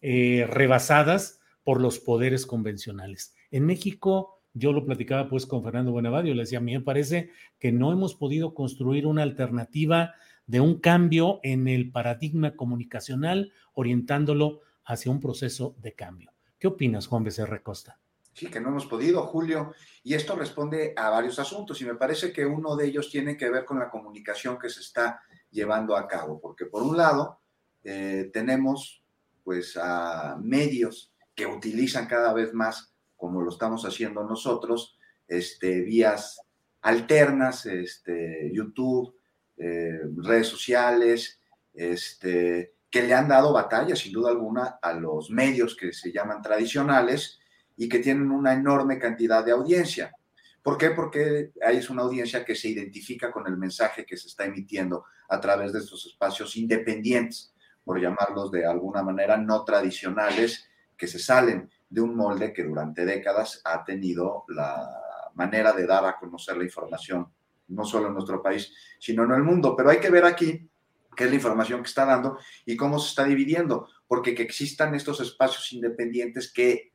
eh, 0.00 0.46
rebasadas 0.48 1.40
por 1.62 1.80
los 1.80 1.98
poderes 1.98 2.46
convencionales. 2.46 3.34
En 3.50 3.66
México, 3.66 4.42
yo 4.52 4.72
lo 4.72 4.84
platicaba 4.84 5.28
pues 5.28 5.46
con 5.46 5.62
Fernando 5.62 5.92
Buenavadio, 5.92 6.34
le 6.34 6.42
decía, 6.42 6.58
a 6.58 6.62
mí 6.62 6.72
me 6.72 6.80
parece 6.80 7.30
que 7.58 7.72
no 7.72 7.92
hemos 7.92 8.14
podido 8.14 8.54
construir 8.54 9.06
una 9.06 9.22
alternativa 9.22 10.14
de 10.46 10.60
un 10.60 10.80
cambio 10.80 11.38
en 11.44 11.68
el 11.68 11.92
paradigma 11.92 12.56
comunicacional, 12.56 13.52
orientándolo 13.72 14.60
hacia 14.84 15.12
un 15.12 15.20
proceso 15.20 15.76
de 15.80 15.94
cambio. 15.94 16.32
¿Qué 16.58 16.66
opinas, 16.66 17.06
Juan 17.06 17.22
Becerra 17.22 17.62
Costa? 17.62 17.99
Sí, 18.32 18.46
que 18.46 18.60
no 18.60 18.68
hemos 18.68 18.86
podido, 18.86 19.22
Julio. 19.26 19.74
Y 20.02 20.14
esto 20.14 20.36
responde 20.36 20.94
a 20.96 21.10
varios 21.10 21.38
asuntos 21.38 21.80
y 21.80 21.84
me 21.84 21.96
parece 21.96 22.32
que 22.32 22.46
uno 22.46 22.76
de 22.76 22.86
ellos 22.86 23.10
tiene 23.10 23.36
que 23.36 23.50
ver 23.50 23.64
con 23.64 23.78
la 23.78 23.90
comunicación 23.90 24.58
que 24.58 24.70
se 24.70 24.80
está 24.80 25.20
llevando 25.50 25.96
a 25.96 26.06
cabo, 26.06 26.40
porque 26.40 26.66
por 26.66 26.82
un 26.82 26.96
lado 26.96 27.40
eh, 27.82 28.30
tenemos 28.32 29.02
pues 29.42 29.76
a 29.76 30.36
medios 30.40 31.12
que 31.34 31.46
utilizan 31.46 32.06
cada 32.06 32.32
vez 32.32 32.54
más, 32.54 32.94
como 33.16 33.42
lo 33.42 33.50
estamos 33.50 33.84
haciendo 33.84 34.22
nosotros, 34.22 34.96
este, 35.26 35.80
vías 35.80 36.40
alternas, 36.82 37.66
este, 37.66 38.50
YouTube, 38.52 39.14
eh, 39.56 40.00
redes 40.16 40.46
sociales, 40.46 41.40
este, 41.74 42.74
que 42.90 43.02
le 43.02 43.14
han 43.14 43.28
dado 43.28 43.52
batalla, 43.52 43.96
sin 43.96 44.12
duda 44.12 44.30
alguna, 44.30 44.78
a 44.80 44.92
los 44.92 45.30
medios 45.30 45.76
que 45.76 45.92
se 45.92 46.12
llaman 46.12 46.42
tradicionales 46.42 47.39
y 47.80 47.88
que 47.88 48.00
tienen 48.00 48.30
una 48.30 48.52
enorme 48.52 48.98
cantidad 48.98 49.42
de 49.42 49.52
audiencia. 49.52 50.14
¿Por 50.62 50.76
qué? 50.76 50.90
Porque 50.90 51.50
ahí 51.66 51.78
es 51.78 51.88
una 51.88 52.02
audiencia 52.02 52.44
que 52.44 52.54
se 52.54 52.68
identifica 52.68 53.32
con 53.32 53.46
el 53.46 53.56
mensaje 53.56 54.04
que 54.04 54.18
se 54.18 54.28
está 54.28 54.44
emitiendo 54.44 55.04
a 55.30 55.40
través 55.40 55.72
de 55.72 55.78
estos 55.78 56.04
espacios 56.04 56.58
independientes, 56.58 57.54
por 57.82 57.98
llamarlos 57.98 58.50
de 58.50 58.66
alguna 58.66 59.02
manera 59.02 59.38
no 59.38 59.64
tradicionales, 59.64 60.68
que 60.94 61.06
se 61.06 61.18
salen 61.18 61.70
de 61.88 62.02
un 62.02 62.14
molde 62.14 62.52
que 62.52 62.64
durante 62.64 63.06
décadas 63.06 63.62
ha 63.64 63.82
tenido 63.82 64.44
la 64.48 64.86
manera 65.34 65.72
de 65.72 65.86
dar 65.86 66.04
a 66.04 66.18
conocer 66.18 66.58
la 66.58 66.64
información, 66.64 67.32
no 67.68 67.84
solo 67.84 68.08
en 68.08 68.12
nuestro 68.12 68.42
país, 68.42 68.74
sino 68.98 69.24
en 69.24 69.32
el 69.32 69.42
mundo. 69.42 69.74
Pero 69.74 69.88
hay 69.88 70.00
que 70.00 70.10
ver 70.10 70.26
aquí 70.26 70.68
qué 71.16 71.24
es 71.24 71.30
la 71.30 71.36
información 71.36 71.80
que 71.82 71.88
está 71.88 72.04
dando 72.04 72.36
y 72.66 72.76
cómo 72.76 72.98
se 72.98 73.08
está 73.08 73.24
dividiendo, 73.24 73.88
porque 74.06 74.34
que 74.34 74.42
existan 74.42 74.94
estos 74.94 75.18
espacios 75.20 75.72
independientes 75.72 76.52
que 76.52 76.90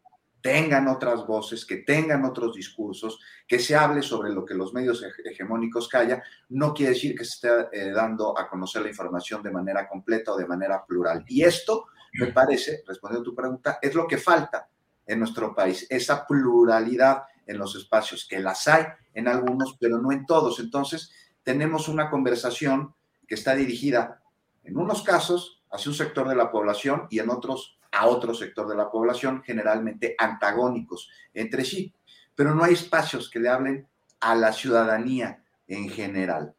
tengan 0.46 0.88
otras 0.88 1.26
voces, 1.26 1.66
que 1.66 1.78
tengan 1.78 2.24
otros 2.24 2.54
discursos, 2.54 3.20
que 3.48 3.58
se 3.58 3.76
hable 3.76 4.04
sobre 4.04 4.30
lo 4.30 4.46
que 4.46 4.54
los 4.54 4.76
medios 4.76 5.04
hegemónicos 5.24 5.88
callan, 5.88 6.22
no 6.50 6.72
quiere 6.72 6.94
decir 6.94 7.18
que 7.18 7.26
se 7.26 7.32
esté 7.32 7.50
eh, 7.72 7.90
dando 7.90 8.38
a 8.38 8.48
conocer 8.48 8.84
la 8.84 8.90
información 8.90 9.42
de 9.42 9.50
manera 9.50 9.90
completa 9.90 10.34
o 10.34 10.38
de 10.38 10.46
manera 10.46 10.86
plural. 10.86 11.26
Y 11.28 11.42
esto, 11.42 11.88
me 12.20 12.28
parece, 12.28 12.84
respondiendo 12.86 13.24
a 13.24 13.32
tu 13.32 13.36
pregunta, 13.36 13.80
es 13.82 13.96
lo 13.96 14.06
que 14.06 14.20
falta 14.20 14.70
en 15.08 15.18
nuestro 15.18 15.56
país, 15.56 15.88
esa 15.90 16.28
pluralidad 16.28 17.24
en 17.48 17.58
los 17.58 17.76
espacios, 17.76 18.28
que 18.30 18.38
las 18.38 18.68
hay 18.68 18.86
en 19.16 19.28
algunos, 19.28 19.76
pero 19.80 19.98
no 19.98 20.12
en 20.12 20.28
todos. 20.28 20.60
Entonces, 20.60 21.12
tenemos 21.42 21.88
una 21.88 22.12
conversación 22.12 22.94
que 23.28 23.34
está 23.34 23.56
dirigida, 23.56 24.22
en 24.64 24.78
unos 24.78 25.02
casos, 25.02 25.64
hacia 25.72 25.90
un 25.90 25.98
sector 25.98 26.30
de 26.30 26.36
la 26.36 26.52
población 26.52 27.08
y 27.10 27.18
en 27.18 27.32
otros 27.32 27.80
a 27.96 28.08
otro 28.08 28.34
sector 28.34 28.68
de 28.68 28.76
la 28.76 28.92
población, 28.92 29.42
generalmente 29.44 30.16
antagónicos 30.18 31.10
entre 31.34 31.64
sí. 31.64 31.94
Pero 32.36 32.54
no 32.54 32.64
hay 32.64 32.74
espacios 32.74 33.30
que 33.30 33.40
le 33.40 33.48
hablen 33.48 33.88
a 34.20 34.36
la 34.36 34.52
ciudadanía 34.52 35.44
en 35.68 35.90
general. 35.90 36.54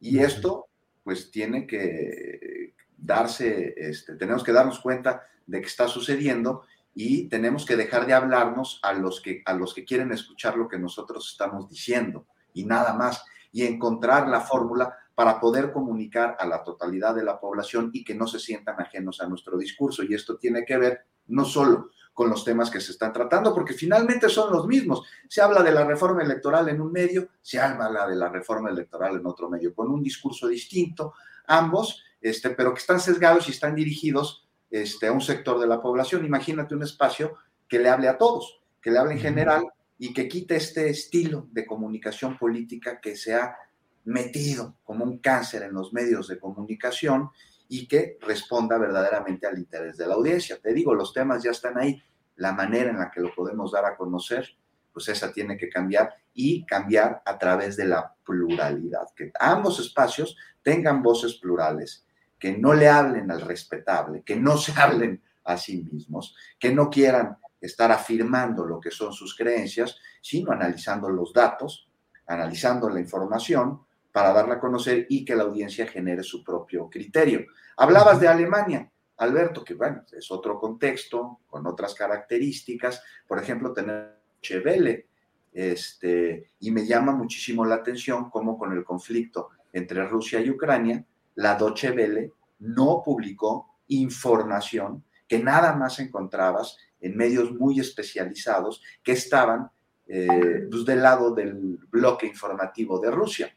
Y 0.00 0.18
esto, 0.18 0.66
pues, 1.04 1.30
tiene 1.30 1.66
que 1.66 2.74
darse, 2.96 3.74
este, 3.76 4.16
tenemos 4.16 4.42
que 4.42 4.52
darnos 4.52 4.80
cuenta 4.80 5.22
de 5.46 5.60
que 5.60 5.68
está 5.68 5.86
sucediendo 5.86 6.64
y 6.94 7.28
tenemos 7.28 7.64
que 7.64 7.76
dejar 7.76 8.06
de 8.06 8.14
hablarnos 8.14 8.80
a 8.82 8.92
los 8.92 9.20
que, 9.20 9.42
a 9.46 9.54
los 9.54 9.74
que 9.74 9.84
quieren 9.84 10.10
escuchar 10.10 10.56
lo 10.56 10.68
que 10.68 10.78
nosotros 10.78 11.30
estamos 11.30 11.68
diciendo 11.68 12.26
y 12.52 12.64
nada 12.64 12.92
más, 12.94 13.24
y 13.52 13.64
encontrar 13.64 14.28
la 14.28 14.40
fórmula 14.40 14.96
para 15.22 15.38
poder 15.38 15.70
comunicar 15.70 16.36
a 16.36 16.44
la 16.44 16.64
totalidad 16.64 17.14
de 17.14 17.22
la 17.22 17.38
población 17.38 17.90
y 17.92 18.02
que 18.02 18.12
no 18.12 18.26
se 18.26 18.40
sientan 18.40 18.80
ajenos 18.80 19.20
a 19.20 19.28
nuestro 19.28 19.56
discurso. 19.56 20.02
Y 20.02 20.14
esto 20.14 20.36
tiene 20.36 20.64
que 20.64 20.76
ver 20.76 21.06
no 21.28 21.44
solo 21.44 21.90
con 22.12 22.28
los 22.28 22.44
temas 22.44 22.72
que 22.72 22.80
se 22.80 22.90
están 22.90 23.12
tratando, 23.12 23.54
porque 23.54 23.72
finalmente 23.72 24.28
son 24.28 24.52
los 24.52 24.66
mismos. 24.66 25.06
Se 25.28 25.40
habla 25.40 25.62
de 25.62 25.70
la 25.70 25.84
reforma 25.84 26.24
electoral 26.24 26.68
en 26.70 26.80
un 26.80 26.90
medio, 26.90 27.28
se 27.40 27.60
habla 27.60 28.04
de 28.08 28.16
la 28.16 28.30
reforma 28.30 28.70
electoral 28.70 29.14
en 29.14 29.24
otro 29.24 29.48
medio, 29.48 29.72
con 29.72 29.92
un 29.92 30.02
discurso 30.02 30.48
distinto, 30.48 31.14
ambos, 31.46 32.02
este, 32.20 32.50
pero 32.50 32.74
que 32.74 32.80
están 32.80 32.98
sesgados 32.98 33.46
y 33.46 33.52
están 33.52 33.76
dirigidos 33.76 34.48
este, 34.72 35.06
a 35.06 35.12
un 35.12 35.20
sector 35.20 35.60
de 35.60 35.68
la 35.68 35.80
población. 35.80 36.26
Imagínate 36.26 36.74
un 36.74 36.82
espacio 36.82 37.36
que 37.68 37.78
le 37.78 37.90
hable 37.90 38.08
a 38.08 38.18
todos, 38.18 38.60
que 38.80 38.90
le 38.90 38.98
hable 38.98 39.12
en 39.12 39.20
general 39.20 39.62
y 39.98 40.12
que 40.12 40.26
quite 40.26 40.56
este 40.56 40.90
estilo 40.90 41.46
de 41.52 41.64
comunicación 41.64 42.36
política 42.36 43.00
que 43.00 43.14
se 43.14 43.36
ha 43.36 43.56
metido 44.04 44.76
como 44.84 45.04
un 45.04 45.18
cáncer 45.18 45.62
en 45.62 45.74
los 45.74 45.92
medios 45.92 46.28
de 46.28 46.38
comunicación 46.38 47.30
y 47.68 47.86
que 47.86 48.18
responda 48.20 48.76
verdaderamente 48.78 49.46
al 49.46 49.58
interés 49.58 49.96
de 49.96 50.06
la 50.06 50.14
audiencia. 50.14 50.58
Te 50.60 50.72
digo, 50.74 50.94
los 50.94 51.12
temas 51.12 51.42
ya 51.42 51.52
están 51.52 51.78
ahí, 51.78 52.02
la 52.36 52.52
manera 52.52 52.90
en 52.90 52.98
la 52.98 53.10
que 53.10 53.20
lo 53.20 53.34
podemos 53.34 53.72
dar 53.72 53.84
a 53.84 53.96
conocer, 53.96 54.46
pues 54.92 55.08
esa 55.08 55.32
tiene 55.32 55.56
que 55.56 55.68
cambiar 55.68 56.14
y 56.34 56.64
cambiar 56.66 57.22
a 57.24 57.38
través 57.38 57.76
de 57.76 57.86
la 57.86 58.14
pluralidad, 58.24 59.06
que 59.16 59.32
ambos 59.38 59.80
espacios 59.80 60.36
tengan 60.62 61.02
voces 61.02 61.34
plurales, 61.34 62.04
que 62.38 62.56
no 62.56 62.74
le 62.74 62.88
hablen 62.88 63.30
al 63.30 63.40
respetable, 63.40 64.22
que 64.22 64.36
no 64.36 64.56
se 64.56 64.78
hablen 64.78 65.22
a 65.44 65.56
sí 65.56 65.82
mismos, 65.90 66.36
que 66.58 66.72
no 66.72 66.90
quieran 66.90 67.38
estar 67.60 67.90
afirmando 67.90 68.66
lo 68.66 68.80
que 68.80 68.90
son 68.90 69.12
sus 69.12 69.36
creencias, 69.36 69.96
sino 70.20 70.52
analizando 70.52 71.08
los 71.08 71.32
datos, 71.32 71.88
analizando 72.26 72.88
la 72.88 73.00
información 73.00 73.80
para 74.12 74.32
darla 74.32 74.54
a 74.54 74.60
conocer 74.60 75.06
y 75.08 75.24
que 75.24 75.34
la 75.34 75.44
audiencia 75.44 75.86
genere 75.86 76.22
su 76.22 76.44
propio 76.44 76.88
criterio. 76.88 77.46
Hablabas 77.76 78.20
de 78.20 78.28
Alemania, 78.28 78.90
Alberto, 79.16 79.64
que 79.64 79.74
bueno, 79.74 80.04
es 80.12 80.30
otro 80.30 80.58
contexto, 80.58 81.40
con 81.46 81.66
otras 81.66 81.94
características, 81.94 83.02
por 83.26 83.38
ejemplo, 83.38 83.72
tener 83.72 84.18
Chevele, 84.40 85.06
este, 85.52 86.50
y 86.60 86.70
me 86.70 86.86
llama 86.86 87.12
muchísimo 87.12 87.64
la 87.64 87.76
atención 87.76 88.30
cómo 88.30 88.58
con 88.58 88.72
el 88.72 88.84
conflicto 88.84 89.50
entre 89.72 90.06
Rusia 90.06 90.40
y 90.40 90.50
Ucrania, 90.50 91.04
la 91.36 91.54
Deutsche 91.56 91.90
Welle 91.90 92.32
no 92.58 93.02
publicó 93.04 93.76
información 93.88 95.04
que 95.26 95.38
nada 95.38 95.74
más 95.74 95.98
encontrabas 95.98 96.76
en 97.00 97.16
medios 97.16 97.52
muy 97.52 97.80
especializados 97.80 98.82
que 99.02 99.12
estaban 99.12 99.70
eh, 100.06 100.66
pues 100.70 100.84
del 100.84 101.02
lado 101.02 101.34
del 101.34 101.78
bloque 101.90 102.26
informativo 102.26 102.98
de 102.98 103.10
Rusia. 103.10 103.56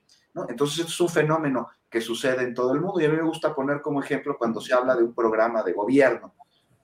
Entonces, 0.49 0.79
esto 0.79 0.91
es 0.91 0.99
un 0.99 1.09
fenómeno 1.09 1.69
que 1.89 2.01
sucede 2.01 2.43
en 2.43 2.53
todo 2.53 2.73
el 2.73 2.81
mundo 2.81 2.99
y 2.99 3.05
a 3.05 3.09
mí 3.09 3.15
me 3.15 3.23
gusta 3.23 3.55
poner 3.55 3.81
como 3.81 4.01
ejemplo 4.01 4.37
cuando 4.37 4.59
se 4.59 4.73
habla 4.73 4.95
de 4.95 5.03
un 5.03 5.13
programa 5.13 5.63
de 5.63 5.73
gobierno 5.73 6.33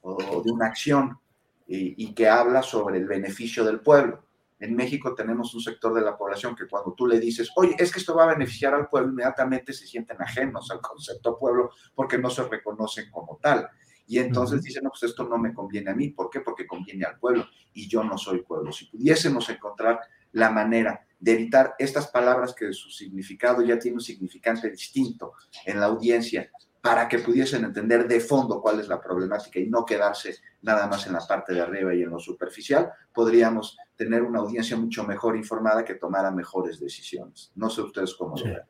o 0.02 0.42
de 0.42 0.52
una 0.52 0.68
acción 0.68 1.20
y, 1.68 2.06
y 2.06 2.14
que 2.14 2.30
habla 2.30 2.64
sobre 2.64 2.98
el 2.98 3.08
beneficio 3.08 3.64
del 3.64 3.82
pueblo. 3.82 4.24
En 4.62 4.76
México 4.76 5.16
tenemos 5.16 5.54
un 5.56 5.62
sector 5.62 5.92
de 5.94 6.02
la 6.02 6.16
población 6.16 6.56
que 6.56 6.68
cuando 6.68 6.94
tú 6.94 7.08
le 7.08 7.20
dices, 7.20 7.52
oye, 7.56 7.76
es 7.80 7.92
que 7.92 8.00
esto 8.00 8.16
va 8.16 8.26
a 8.26 8.34
beneficiar 8.34 8.76
al 8.76 8.88
pueblo, 8.88 9.10
inmediatamente 9.10 9.74
se 9.74 9.88
sienten 9.88 10.22
ajenos 10.22 10.70
al 10.70 10.80
concepto 10.80 11.38
pueblo 11.38 11.72
porque 11.96 12.20
no 12.20 12.30
se 12.30 12.44
reconocen 12.44 13.10
como 13.10 13.40
tal. 13.42 13.68
Y 14.06 14.20
entonces 14.20 14.62
dicen, 14.62 14.84
no, 14.84 14.92
pues 14.92 15.04
esto 15.04 15.24
no 15.24 15.38
me 15.38 15.54
conviene 15.54 15.90
a 15.90 15.96
mí. 15.96 16.10
¿Por 16.10 16.30
qué? 16.30 16.42
Porque 16.42 16.68
conviene 16.68 17.06
al 17.06 17.18
pueblo 17.18 17.46
y 17.74 17.88
yo 17.88 18.04
no 18.04 18.18
soy 18.18 18.44
pueblo. 18.44 18.72
Si 18.72 18.86
pudiésemos 18.86 19.50
encontrar 19.50 20.00
la 20.34 20.52
manera 20.52 21.08
de 21.22 21.34
evitar 21.34 21.76
estas 21.80 22.08
palabras 22.08 22.54
que 22.54 22.74
su 22.74 22.90
significado 22.90 23.62
ya 23.62 23.80
tiene 23.80 23.96
un 23.96 24.02
significante 24.02 24.70
distinto 24.70 25.34
en 25.66 25.80
la 25.80 25.86
audiencia 25.86 26.52
para 26.82 27.08
que 27.08 27.20
pudiesen 27.20 27.64
entender 27.64 28.08
de 28.08 28.20
fondo 28.20 28.60
cuál 28.60 28.80
es 28.80 28.88
la 28.88 29.00
problemática 29.00 29.60
y 29.60 29.68
no 29.68 29.86
quedarse 29.86 30.38
nada 30.64 30.88
más 30.88 31.06
en 31.06 31.14
la 31.14 31.20
parte 31.20 31.54
de 31.54 31.62
arriba 31.62 31.94
y 31.94 32.02
en 32.02 32.10
lo 32.10 32.20
superficial, 32.20 32.92
podríamos 33.14 33.78
tener 33.96 34.24
una 34.24 34.40
audiencia 34.40 34.76
mucho 34.76 35.04
mejor 35.04 35.38
informada 35.38 35.86
que 35.86 35.94
tomara 35.94 36.32
mejores 36.32 36.80
decisiones. 36.80 37.52
No 37.54 37.70
sé 37.70 37.82
ustedes 37.82 38.16
cómo 38.16 38.36
lo 38.36 38.44
ven. 38.44 38.62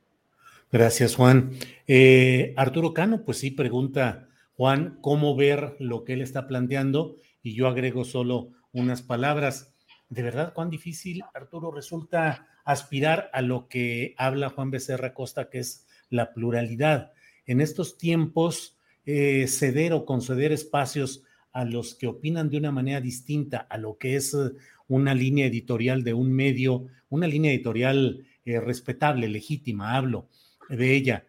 Gracias, 0.70 1.16
Juan. 1.16 1.52
Eh, 1.88 2.54
Arturo 2.58 2.94
Cano, 2.94 3.24
pues 3.24 3.40
sí, 3.40 3.52
pregunta 3.52 4.28
Juan 4.58 4.98
cómo 5.02 5.36
ver 5.38 5.78
lo 5.80 6.04
que 6.04 6.14
él 6.14 6.22
está 6.22 6.48
planteando 6.48 7.16
y 7.42 7.56
yo 7.56 7.68
agrego 7.68 8.04
solo 8.04 8.50
unas 8.74 9.02
palabras 9.02 9.71
de 10.12 10.24
verdad 10.24 10.54
cuán 10.54 10.70
difícil, 10.70 11.24
Arturo, 11.34 11.72
resulta 11.72 12.46
aspirar 12.66 13.30
a 13.32 13.42
lo 13.42 13.70
que 13.70 14.14
habla 14.18 14.50
Juan 14.50 14.70
Becerra 14.70 15.14
Costa, 15.14 15.50
que 15.50 15.60
es 15.60 15.88
la 16.10 16.34
pluralidad. 16.34 17.14
En 17.46 17.62
estos 17.62 17.98
tiempos, 17.98 18.78
eh, 19.06 19.48
ceder 19.48 19.94
o 19.94 20.06
conceder 20.06 20.52
espacios 20.52 21.24
a 21.54 21.64
los 21.64 21.96
que 21.96 22.08
opinan 22.08 22.50
de 22.50 22.58
una 22.58 22.74
manera 22.74 23.00
distinta 23.00 23.60
a 23.70 23.78
lo 23.78 23.98
que 23.98 24.18
es 24.18 24.34
eh, 24.34 24.52
una 24.90 25.16
línea 25.16 25.46
editorial 25.46 26.04
de 26.04 26.14
un 26.14 26.34
medio, 26.34 26.88
una 27.08 27.26
línea 27.26 27.52
editorial 27.54 28.28
eh, 28.44 28.60
respetable, 28.60 29.30
legítima, 29.30 29.96
hablo 29.96 30.28
de 30.68 30.94
ella, 30.94 31.26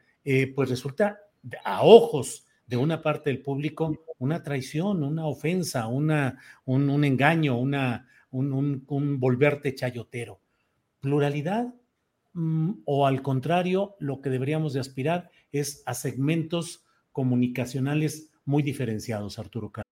pues 0.55 0.71
resulta 0.71 1.19
a 1.65 1.83
ojos 1.83 2.47
de 2.67 2.77
una 2.77 3.03
parte 3.03 3.31
del 3.31 3.43
público 3.43 4.05
una 4.19 4.41
traición, 4.41 5.03
una 5.03 5.27
ofensa, 5.27 5.89
una, 5.89 6.39
un 6.65 7.05
engaño, 7.05 7.59
una, 7.59 8.07
un, 8.33 9.21
volverte 9.21 9.75
chayotero. 9.75 10.41
Pluralidad 11.01 11.75
mm, 12.33 12.73
o 12.85 13.07
al 13.07 13.23
contrario, 13.23 13.97
lo 14.01 14.21
que 14.21 14.31
deberíamos 14.31 14.73
de 14.73 14.81
aspirar 14.81 15.31
es 15.53 15.83
a 15.87 15.95
segmentos 15.95 16.85
comunicacionales 17.13 18.31
muy 18.45 18.63
diferenciados, 18.63 19.39
Arturo 19.39 19.71
Carlos. 19.71 19.92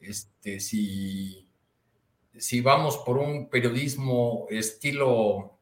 este, 0.00 0.60
si, 0.60 1.48
si 2.36 2.60
vamos 2.60 2.98
por 2.98 3.18
un 3.18 3.48
periodismo 3.48 4.46
estilo 4.50 5.58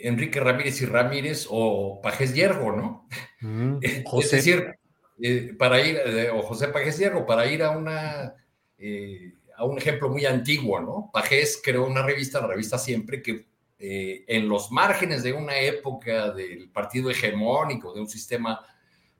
Enrique 0.00 0.40
Ramírez 0.40 0.80
y 0.82 0.86
Ramírez 0.86 1.46
o 1.50 2.00
Pajés 2.02 2.34
Yergo, 2.34 2.72
¿no? 2.72 3.08
Mm, 3.40 3.78
es 3.82 4.30
decir, 4.30 4.76
eh, 5.20 5.54
para 5.58 5.80
ir, 5.80 5.96
eh, 6.04 6.30
o 6.30 6.42
José 6.42 6.68
Pajés 6.68 6.98
Yergo, 6.98 7.26
para 7.26 7.46
ir 7.50 7.62
a 7.62 7.70
una... 7.70 8.34
Eh, 8.78 9.32
a 9.56 9.64
un 9.64 9.76
ejemplo 9.76 10.08
muy 10.08 10.24
antiguo, 10.24 10.78
¿no? 10.78 11.10
Pajés 11.12 11.60
creó 11.60 11.84
una 11.84 12.00
revista, 12.00 12.40
la 12.40 12.46
revista 12.46 12.78
Siempre, 12.78 13.20
que 13.20 13.48
en 13.80 14.48
los 14.48 14.70
márgenes 14.70 15.24
de 15.24 15.32
una 15.32 15.58
época 15.58 16.30
del 16.30 16.70
partido 16.70 17.10
hegemónico, 17.10 17.92
de 17.92 18.00
un 18.00 18.08
sistema 18.08 18.64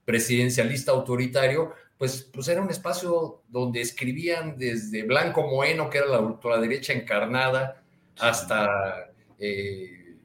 presidencialista 0.04 0.92
autoritario, 0.92 1.72
pues, 1.98 2.30
pues 2.32 2.46
era 2.46 2.62
un 2.62 2.70
espacio 2.70 3.42
donde 3.48 3.80
escribían 3.80 4.56
desde 4.56 5.02
Blanco 5.02 5.42
Moeno, 5.42 5.90
que 5.90 5.98
era 5.98 6.06
la 6.06 6.20
ultraderecha 6.20 6.92
encarnada, 6.92 7.82
hasta 8.18 9.10
eh, 9.38 10.16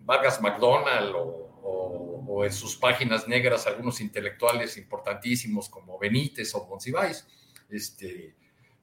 Vargas 0.00 0.40
McDonald 0.40 1.14
o, 1.14 2.44
en 2.44 2.52
sus 2.52 2.76
páginas 2.76 3.28
negras 3.28 3.66
algunos 3.68 4.00
intelectuales 4.00 4.76
importantísimos 4.76 5.68
como 5.68 5.98
Benítez 6.00 6.52
o 6.56 6.66
Monsiváis. 6.66 7.24
Este, 7.70 8.34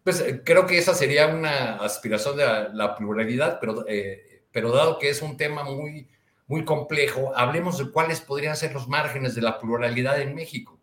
pues 0.01 0.21
eh, 0.21 0.41
creo 0.43 0.65
que 0.65 0.77
esa 0.77 0.93
sería 0.93 1.27
una 1.27 1.75
aspiración 1.75 2.37
de 2.37 2.69
la, 2.71 2.95
pluralidad, 2.95 3.59
pero, 3.59 3.85
eh, 3.89 4.45
pero 4.53 4.71
dado 4.71 4.99
que 4.99 5.09
es 5.09 5.21
un 5.21 5.35
tema 5.35 5.63
muy, 5.63 6.07
muy 6.47 6.63
complejo, 6.63 7.33
hablemos 7.35 7.77
de 7.77 7.91
cuáles 7.91 8.21
podrían 8.21 8.55
ser 8.55 8.73
los 8.73 8.87
márgenes 8.87 9.35
de 9.35 9.41
la 9.41 9.59
pluralidad 9.59 10.21
en 10.21 10.33
México 10.33 10.80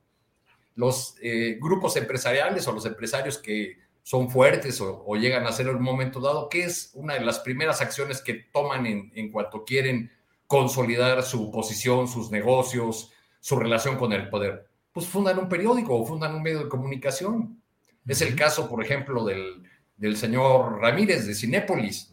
los 0.79 1.17
eh, 1.21 1.59
grupos 1.61 1.97
empresariales 1.97 2.69
o 2.69 2.73
los 2.73 2.87
empresarios 2.87 3.37
que 3.37 3.79
son 4.05 4.31
fuertes 4.31 4.81
o, 4.81 5.17
llegan 5.17 5.45
a 5.45 5.51
ser 5.51 5.67
en 5.67 5.75
un 5.75 5.83
momento 5.83 6.21
dado, 6.21 6.49
¿qué 6.49 6.63
es 6.63 6.93
una 6.95 7.15
de 7.15 7.21
las 7.21 7.41
primeras 7.41 7.81
acciones 7.81 8.23
que 8.23 8.35
toman 8.35 8.87
en, 8.87 9.33
cuanto 9.33 9.65
quieren 9.65 10.09
consolidar 10.47 11.25
su 11.25 11.51
posición, 11.51 12.07
sus 12.07 12.31
negocios, 12.31 13.13
su 13.41 13.57
relación 13.57 13.97
con 13.97 14.13
el 14.13 14.29
poder? 14.29 14.69
Pues 14.93 15.09
fundan 15.09 15.41
un 15.41 15.49
periódico 15.49 15.97
o 15.97 16.07
fundan 16.07 16.37
un 16.37 16.43
medio 16.43 16.61
de 16.61 16.69
comunicación. 16.69 17.61
Es 18.07 18.23
el 18.23 18.37
caso, 18.37 18.69
por 18.69 18.83
ejemplo, 18.83 19.25
del, 19.25 20.17
señor 20.17 20.81
Ramírez 20.81 21.27
de 21.27 21.35
Cinépolis, 21.35 22.13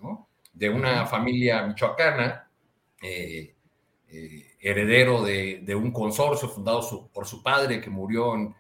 de 0.52 0.70
una 0.70 1.06
familia 1.06 1.68
michoacana, 1.68 2.50
eh, 3.00 3.56
eh, 4.10 4.55
heredero 4.66 5.24
de, 5.24 5.76
un 5.76 5.92
consorcio 5.92 6.50
fundado 6.50 7.10
por 7.14 7.28
su 7.28 7.44
padre 7.44 7.80
que 7.80 7.90
murió 7.90 8.34
en, 8.36 8.56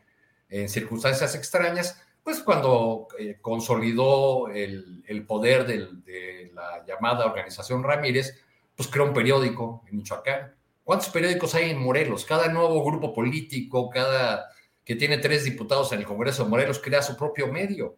circunstancias 0.69 1.36
extrañas, 1.36 2.02
pues 2.23 2.40
cuando 2.40 3.07
eh, 3.19 3.40
consolidó 3.41 4.48
el, 4.48 5.26
poder 5.27 5.65
de 5.65 6.52
la 6.53 6.86
llamada 6.86 7.26
organización 7.26 7.84
Ramírez, 7.84 8.40
pues 8.76 8.88
creó 8.88 9.06
un 9.06 9.14
periódico 9.14 9.84
en 9.90 9.98
Michoacán. 9.98 10.53
¿Cuántos 10.84 11.10
periódicos 11.10 11.56
hay 11.56 11.72
en 11.72 11.80
Morelos? 11.80 12.26
Cada 12.26 12.48
nuevo 12.48 12.84
grupo 12.84 13.14
político, 13.14 13.90
cada 13.90 14.49
que 14.86 14.95
tiene 14.95 15.18
tres 15.18 15.44
diputados 15.44 15.91
en 15.91 15.99
el 15.99 16.06
Congreso 16.06 16.44
de 16.44 16.49
Morelos, 16.49 16.80
crea 16.80 17.02
su 17.02 17.18
propio 17.18 17.52
medio. 17.52 17.98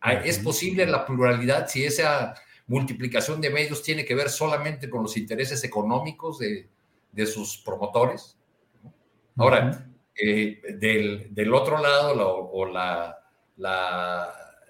Ah, 0.00 0.14
¿Es 0.14 0.38
posible 0.38 0.86
la 0.86 1.04
pluralidad 1.04 1.66
si 1.66 1.84
esa 1.84 2.34
multiplicación 2.68 3.40
de 3.40 3.50
medios 3.50 3.82
tiene 3.82 4.04
que 4.04 4.14
ver 4.14 4.30
solamente 4.30 4.88
con 4.88 5.02
los 5.02 5.16
intereses 5.16 5.64
económicos 5.64 6.38
de, 6.38 6.68
de 7.18 7.26
sus 7.26 7.58
promotores. 7.58 8.38
Ahora, 9.36 9.84
eh, 10.14 10.60
del, 10.78 11.52
otro 11.52 11.78
lado, 11.78 12.48
o 12.52 12.64
la, 12.64 13.18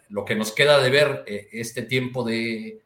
lo 0.09 0.25
que 0.25 0.35
nos 0.35 0.53
queda 0.53 0.81
de 0.81 0.89
ver 0.89 1.25
eh, 1.27 1.49
este 1.53 1.83
tiempo 1.83 2.25
de, 2.25 2.83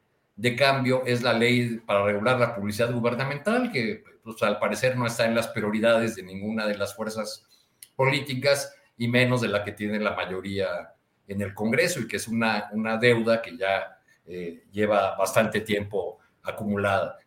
cambio 0.57 1.03
es 1.05 1.23
la 1.23 1.31
ley 1.31 1.77
para 1.85 2.03
regular 2.03 2.37
la 2.37 2.55
publicidad 2.55 2.91
gubernamental, 2.91 3.71
que 3.71 4.03
pues, 4.21 4.43
al 4.43 4.59
parecer 4.59 4.97
no 4.97 5.07
está 5.07 5.25
en 5.25 5.35
las 5.35 5.47
prioridades 5.47 6.17
de 6.17 6.23
ninguna 6.23 6.67
de 6.67 6.77
las 6.77 6.93
fuerzas 6.93 7.47
políticas 7.95 8.75
y 8.97 9.07
menos 9.07 9.39
de 9.39 9.47
la 9.47 9.63
que 9.63 9.71
tiene 9.71 9.97
la 9.97 10.13
mayoría 10.13 10.93
en 11.25 11.41
el 11.41 11.53
Congreso 11.53 12.01
y 12.01 12.07
que 12.09 12.17
es 12.17 12.27
una, 12.27 12.69
una 12.73 12.97
deuda 12.97 13.41
que 13.41 13.57
ya 13.57 13.97
eh, 14.25 14.65
lleva 14.73 15.15
bastante 15.15 15.61
tiempo 15.61 16.19
acumulada. 16.43 17.17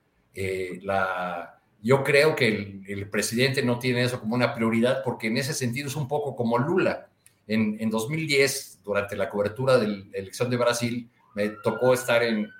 la, 0.83 1.56
yo 1.87 2.03
creo 2.03 2.35
que 2.35 2.83
el, 2.89 3.09
presidente 3.11 3.63
no 3.63 3.79
tiene 3.79 4.03
eso 4.03 4.19
como 4.19 4.35
una 4.35 4.53
prioridad 4.57 5.05
porque 5.05 5.29
en 5.29 5.37
ese 5.37 5.55
sentido 5.55 5.87
es 5.87 5.95
un 5.95 6.09
poco 6.09 6.35
como 6.35 6.59
Lula. 6.59 7.07
En, 7.47 7.77
en 7.79 7.91
2010, 7.91 8.81
durante 8.83 9.15
la 9.15 9.31
cobertura 9.31 9.79
de 9.79 9.87
la 9.87 10.05
elección 10.15 10.51
de 10.51 10.57
Brasil, 10.57 11.09
me 11.37 11.51
tocó 11.51 11.95
estar 11.95 12.25
en, 12.25 12.51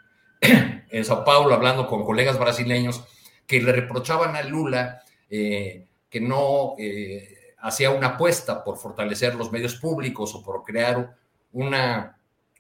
en 0.91 1.05
Sao 1.05 1.25
Paulo 1.25 1.55
hablando 1.55 1.89
con 1.89 2.05
colegas 2.05 2.39
brasileños 2.39 3.03
que 3.49 3.61
le 3.61 3.73
reprochaban 3.73 4.37
a 4.37 4.45
Lula 4.45 5.03
eh, 5.29 5.89
que 6.09 6.21
no 6.21 6.75
eh, 6.79 7.55
hacía 7.59 7.91
una 7.91 8.09
apuesta 8.09 8.63
por 8.63 8.77
fortalecer 8.77 9.35
los 9.35 9.51
medios 9.51 9.75
públicos 9.75 10.37
o 10.37 10.43
por 10.45 10.63
crear 10.63 11.17
una, 11.51 12.17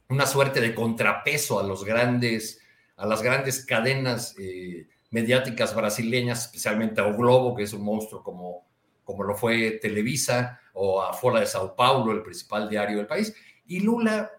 una 0.09 0.27
suerte 0.27 0.61
de 0.61 0.75
contrapeso 0.75 1.61
a 1.61 1.63
los 1.63 1.85
grandes, 1.85 2.61
a 2.97 3.07
las 3.07 3.23
grandes 3.23 3.65
cadenas 3.65 4.35
eh, 4.37 4.89
mediáticas 5.11 5.74
brasileñas, 5.74 6.47
especialmente 6.47 7.01
a 7.01 7.07
O 7.07 7.16
Globo, 7.16 7.55
que 7.55 7.62
es 7.62 7.73
un 7.73 7.83
monstruo 7.83 8.23
como, 8.23 8.66
como 9.05 9.23
lo 9.23 9.35
fue 9.35 9.78
Televisa, 9.83 10.61
o 10.73 11.01
a 11.01 11.12
Fola 11.12 11.41
de 11.41 11.47
Sao 11.47 11.74
Paulo, 11.74 12.12
el 12.12 12.23
principal 12.23 12.69
diario 12.69 12.99
del 12.99 13.07
país. 13.07 13.35
Y 13.66 13.81
Lula 13.81 14.31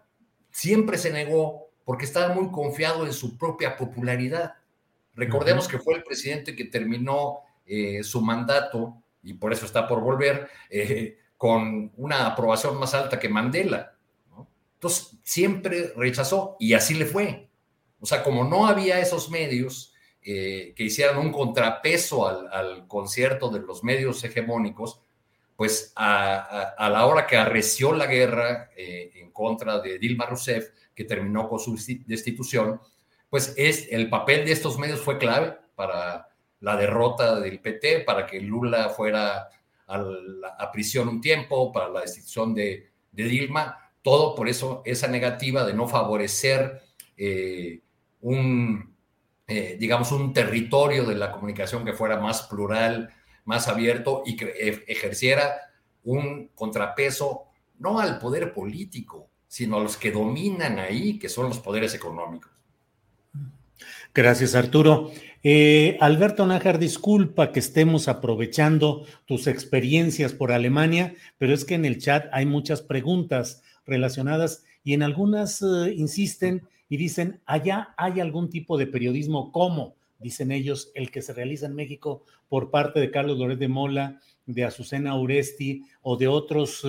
siempre 0.52 0.98
se 0.98 1.12
negó 1.12 1.70
porque 1.84 2.06
estaba 2.06 2.34
muy 2.34 2.52
confiado 2.52 3.06
en 3.06 3.14
su 3.14 3.38
propia 3.38 3.78
popularidad. 3.78 4.56
Recordemos 5.16 5.68
que 5.68 5.80
fue 5.80 5.96
el 5.96 6.04
presidente 6.04 6.56
que 6.56 6.66
terminó 6.66 7.40
eh, 7.66 8.04
su 8.04 8.22
mandato, 8.22 9.02
y 9.24 9.34
por 9.34 9.52
eso 9.52 9.66
está 9.66 9.88
por 9.88 10.02
volver, 10.02 10.50
eh, 10.70 11.18
con 11.38 11.92
una 11.96 12.28
aprobación 12.28 12.78
más 12.78 12.94
alta 12.94 13.20
que 13.20 13.30
Mandela. 13.30 13.94
Entonces, 14.76 15.18
siempre 15.24 15.92
rechazó 15.96 16.56
y 16.60 16.74
así 16.74 16.94
le 16.94 17.06
fue. 17.06 17.50
O 18.00 18.06
sea, 18.06 18.24
como 18.24 18.44
no 18.44 18.68
había 18.68 19.00
esos 19.00 19.30
medios, 19.30 19.94
eh, 20.30 20.74
que 20.76 20.84
hicieran 20.84 21.20
un 21.20 21.32
contrapeso 21.32 22.28
al, 22.28 22.86
concierto 22.86 23.50
de 23.50 23.62
los 23.62 23.82
medios 23.86 24.22
hegemónicos, 24.26 25.00
pues 25.56 25.94
a, 25.96 26.76
la 26.92 27.06
hora 27.06 27.26
que 27.26 27.38
arreció 27.38 27.94
la 27.94 28.08
guerra 28.08 28.70
eh, 28.76 29.10
en 29.16 29.32
contra 29.32 29.80
de 29.80 29.98
Dilma 29.98 30.26
Rousseff, 30.26 30.72
que 30.94 31.06
terminó 31.06 31.48
con 31.48 31.60
su 31.60 31.80
destitución, 32.06 32.82
pues 33.30 33.54
es, 33.56 33.88
el 33.90 34.10
papel 34.10 34.44
de 34.44 34.52
estos 34.52 34.78
medios 34.78 35.00
fue 35.00 35.18
clave 35.18 35.58
para 35.76 36.28
la 36.60 36.76
derrota 36.76 37.40
del 37.40 37.62
PT, 37.62 38.02
para 38.02 38.26
que 38.26 38.42
Lula 38.42 38.90
fuera 38.90 39.48
a, 39.88 40.72
prisión 40.74 41.08
un 41.08 41.22
tiempo, 41.22 41.72
para 41.72 41.88
la 41.88 42.02
destitución 42.02 42.54
de, 42.54 42.92
Dilma, 43.14 43.94
todo 44.02 44.36
por 44.36 44.50
eso 44.50 44.82
esa 44.84 45.08
negativa 45.08 45.64
de 45.64 45.74
no 45.74 45.88
favorecer 45.88 46.82
eh, 47.16 47.80
un, 48.20 48.97
eh, 49.48 49.78
digamos, 49.80 50.12
un 50.12 50.34
territorio 50.34 51.06
de 51.06 51.16
la 51.16 51.32
comunicación 51.32 51.86
que 51.86 51.94
fuera 51.94 52.20
más 52.20 52.44
plural, 52.44 53.10
más 53.46 53.70
abierto 53.70 54.24
y 54.26 54.36
que 54.36 54.46
e, 54.46 54.84
ejerciera 54.88 55.56
un 56.04 56.50
contrapeso 56.54 57.46
no 57.80 58.00
al 58.00 58.20
poder 58.20 58.54
político, 58.54 59.30
sino 59.48 59.78
a 59.78 59.80
los 59.80 59.96
que 59.96 60.12
dominan 60.12 60.80
ahí, 60.80 61.18
que 61.18 61.30
son 61.30 61.48
los 61.48 61.60
poderes 61.60 61.94
económicos. 61.94 62.52
Gracias, 64.14 64.56
Arturo. 64.56 65.12
Eh, 65.44 65.98
Alberto 66.02 66.46
Nájar, 66.46 66.80
disculpa 66.80 67.52
que 67.52 67.60
estemos 67.60 68.08
aprovechando 68.08 69.06
tus 69.26 69.48
experiencias 69.48 70.34
por 70.34 70.52
Alemania, 70.52 71.16
pero 71.38 71.54
es 71.54 71.64
que 71.64 71.76
en 71.76 71.86
el 71.86 72.00
chat 72.00 72.26
hay 72.34 72.46
muchas 72.46 72.82
preguntas 72.82 73.62
relacionadas 73.86 74.66
y 74.84 74.94
en 74.94 75.04
algunas 75.04 75.62
eh, 75.62 75.94
insisten 75.96 76.68
y 76.90 76.98
dicen, 76.98 77.42
allá 77.46 77.94
hay 77.98 78.20
algún 78.20 78.50
tipo 78.50 78.78
de 78.78 78.88
periodismo, 78.88 79.52
¿cómo? 79.52 79.96
Dicen 80.20 80.52
ellos, 80.52 80.92
el 80.96 81.12
que 81.12 81.22
se 81.22 81.34
realiza 81.34 81.68
en 81.68 81.76
México 81.76 82.24
por 82.50 82.72
parte 82.72 83.00
de 83.00 83.12
Carlos 83.12 83.38
Loret 83.38 83.60
de 83.60 83.68
Mola, 83.68 84.20
de 84.46 84.64
Azucena 84.64 85.20
Uresti 85.20 85.84
o 86.02 86.18
de 86.18 86.28
otros 86.28 86.86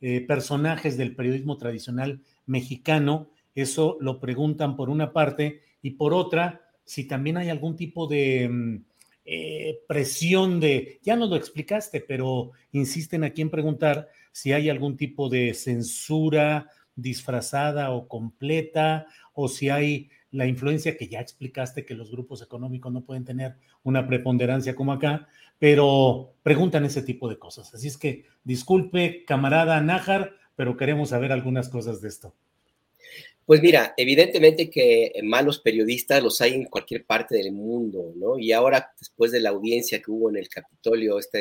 eh, 0.00 0.20
personajes 0.22 0.96
del 0.96 1.14
periodismo 1.14 1.58
tradicional 1.58 2.20
mexicano. 2.46 3.28
Eso 3.54 3.98
lo 4.00 4.20
preguntan 4.20 4.76
por 4.76 4.88
una 4.88 5.12
parte 5.12 5.62
y 5.82 5.92
por 5.92 6.14
otra, 6.14 6.62
si 6.84 7.04
también 7.04 7.36
hay 7.36 7.50
algún 7.50 7.76
tipo 7.76 8.06
de 8.06 8.48
mm, 8.48 8.84
eh, 9.26 9.80
presión 9.86 10.60
de, 10.60 11.00
ya 11.02 11.16
nos 11.16 11.30
lo 11.30 11.36
explicaste, 11.36 12.00
pero 12.00 12.52
insisten 12.72 13.24
aquí 13.24 13.42
en 13.42 13.50
preguntar 13.50 14.08
si 14.32 14.52
hay 14.52 14.68
algún 14.68 14.96
tipo 14.96 15.28
de 15.28 15.54
censura 15.54 16.68
disfrazada 16.96 17.90
o 17.90 18.08
completa, 18.08 19.06
o 19.32 19.48
si 19.48 19.68
hay 19.68 20.10
la 20.30 20.46
influencia 20.46 20.96
que 20.96 21.08
ya 21.08 21.20
explicaste 21.20 21.84
que 21.84 21.94
los 21.94 22.10
grupos 22.10 22.42
económicos 22.42 22.92
no 22.92 23.04
pueden 23.04 23.24
tener 23.24 23.56
una 23.84 24.06
preponderancia 24.06 24.74
como 24.74 24.92
acá, 24.92 25.28
pero 25.58 26.34
preguntan 26.42 26.84
ese 26.84 27.02
tipo 27.02 27.28
de 27.28 27.38
cosas. 27.38 27.72
Así 27.72 27.86
es 27.86 27.96
que 27.96 28.24
disculpe, 28.42 29.24
camarada 29.24 29.80
Nájar, 29.80 30.32
pero 30.56 30.76
queremos 30.76 31.10
saber 31.10 31.30
algunas 31.30 31.68
cosas 31.68 32.00
de 32.00 32.08
esto. 32.08 32.34
Pues 33.46 33.60
mira, 33.60 33.92
evidentemente 33.96 34.70
que 34.70 35.12
malos 35.22 35.60
periodistas 35.60 36.22
los 36.22 36.40
hay 36.40 36.54
en 36.54 36.64
cualquier 36.64 37.04
parte 37.04 37.36
del 37.36 37.52
mundo, 37.52 38.12
¿no? 38.16 38.38
Y 38.38 38.52
ahora, 38.52 38.92
después 38.98 39.32
de 39.32 39.40
la 39.40 39.50
audiencia 39.50 40.00
que 40.00 40.10
hubo 40.10 40.30
en 40.30 40.36
el 40.36 40.48
Capitolio 40.48 41.18
esta 41.18 41.38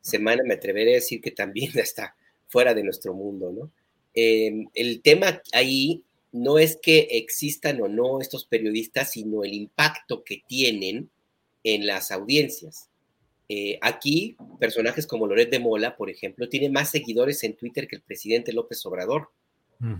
semana, 0.00 0.42
me 0.46 0.54
atreveré 0.54 0.92
a 0.92 0.94
decir 0.94 1.20
que 1.20 1.32
también 1.32 1.72
está 1.78 2.14
fuera 2.46 2.74
de 2.74 2.84
nuestro 2.84 3.12
mundo, 3.12 3.52
¿no? 3.52 3.70
Em, 4.14 4.68
el 4.74 5.00
tema 5.02 5.42
ahí 5.52 6.04
no 6.32 6.58
es 6.58 6.78
que 6.80 7.08
existan 7.12 7.80
o 7.82 7.88
no 7.88 8.20
estos 8.20 8.46
periodistas, 8.46 9.12
sino 9.12 9.44
el 9.44 9.52
impacto 9.52 10.24
que 10.24 10.42
tienen 10.46 11.10
en 11.62 11.86
las 11.86 12.10
audiencias. 12.10 12.88
Eh, 13.48 13.78
aquí, 13.82 14.36
personajes 14.58 15.06
como 15.06 15.26
Loret 15.26 15.50
de 15.50 15.58
Mola, 15.58 15.96
por 15.96 16.08
ejemplo, 16.08 16.48
tiene 16.48 16.70
más 16.70 16.90
seguidores 16.90 17.44
en 17.44 17.54
Twitter 17.54 17.86
que 17.86 17.96
el 17.96 18.02
presidente 18.02 18.52
López 18.52 18.84
Obrador. 18.86 19.30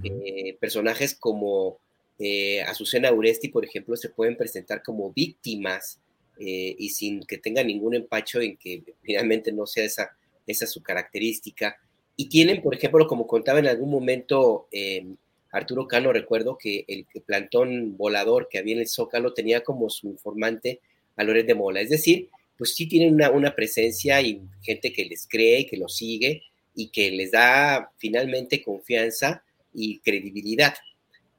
Eh, 0.05 0.57
personajes 0.61 1.13
como 1.15 1.81
eh, 2.17 2.63
Azucena 2.63 3.13
Uresti, 3.13 3.49
por 3.49 3.65
ejemplo, 3.65 3.97
se 3.97 4.11
pueden 4.11 4.37
presentar 4.37 4.83
como 4.83 5.13
víctimas 5.13 5.99
y 6.39 6.89
sin 6.89 7.21
que 7.25 7.39
tengan 7.39 7.69
ningún 7.69 7.95
empacho 7.95 8.41
en 8.41 8.57
que 8.57 8.83
finalmente 9.03 9.53
no 9.53 9.65
sea 9.65 9.85
esa, 9.85 10.17
esa 10.47 10.67
su 10.67 10.83
característica. 10.83 11.77
Y 12.17 12.29
tienen, 12.29 12.63
por 12.63 12.75
ejemplo, 12.75 13.07
como 13.07 13.27
contaba 13.27 13.59
en 13.59 13.67
algún 13.67 13.91
momento 13.91 14.69
em, 14.71 15.17
Arturo 15.51 15.87
Cano, 15.87 16.13
recuerdo 16.13 16.57
que 16.59 16.85
el, 16.89 17.07
plantón 17.25 17.97
volador 17.97 18.49
que 18.51 18.59
había 18.59 18.75
en 18.75 18.81
el 18.81 18.89
Zócalo 18.89 19.35
tenía 19.35 19.63
como 19.63 19.91
su 19.91 20.09
informante 20.09 20.81
a 21.17 21.25
Loret 21.25 21.47
de 21.47 21.55
Mola. 21.55 21.81
Es 21.81 21.91
decir, 21.91 22.29
pues 22.57 22.75
sí 22.75 22.87
tienen 22.87 23.15
una, 23.15 23.31
una 23.31 23.55
presencia 23.55 24.21
y 24.21 24.43
gente 24.63 24.93
que 24.93 25.05
les 25.05 25.27
cree, 25.27 25.67
que 25.67 25.77
los 25.77 25.97
sigue 25.97 26.43
y 26.75 26.89
que 26.89 27.11
les 27.11 27.33
da 27.33 27.91
finalmente 27.99 28.63
confianza 28.63 29.45
y 29.73 30.01
credibilidad. 30.01 30.75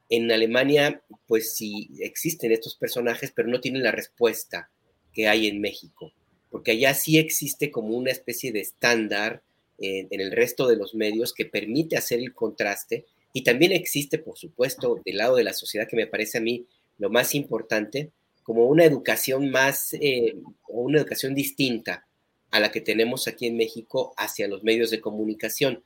En 0.08 0.30
Alemania, 0.30 1.02
pues 1.26 1.54
sí 1.54 1.88
existen 2.00 2.52
estos 2.52 2.76
personajes, 2.76 3.32
pero 3.34 3.48
no 3.48 3.60
tienen 3.60 3.82
la 3.82 3.90
respuesta 3.90 4.70
que 5.12 5.28
hay 5.28 5.46
en 5.46 5.60
México, 5.60 6.12
porque 6.50 6.72
allá 6.72 6.92
sí 6.94 7.18
existe 7.18 7.70
como 7.70 7.96
una 7.96 8.10
especie 8.10 8.52
de 8.52 8.60
estándar 8.60 9.42
en, 9.78 10.08
el 10.10 10.32
resto 10.32 10.66
de 10.66 10.76
los 10.76 10.94
medios 10.94 11.32
que 11.32 11.44
permite 11.44 11.96
hacer 11.96 12.20
el 12.20 12.32
contraste 12.32 13.04
y 13.32 13.42
también 13.42 13.72
existe, 13.72 14.18
por 14.18 14.38
supuesto, 14.38 15.00
del 15.04 15.16
lado 15.16 15.36
de 15.36 15.44
la 15.44 15.52
sociedad 15.52 15.88
que 15.88 15.96
me 15.96 16.06
parece 16.06 16.38
a 16.38 16.40
mí 16.40 16.66
lo 16.98 17.10
más 17.10 17.34
importante, 17.34 18.10
como 18.44 18.66
una 18.66 18.84
educación 18.84 19.50
más 19.50 19.92
eh, 19.94 20.36
o 20.68 20.82
una 20.82 20.98
educación 20.98 21.34
distinta 21.34 22.06
a 22.50 22.60
la 22.60 22.70
que 22.70 22.80
tenemos 22.80 23.26
aquí 23.26 23.46
en 23.46 23.56
México 23.56 24.14
hacia 24.16 24.46
los 24.46 24.62
medios 24.62 24.90
de 24.90 25.00
comunicación. 25.00 25.82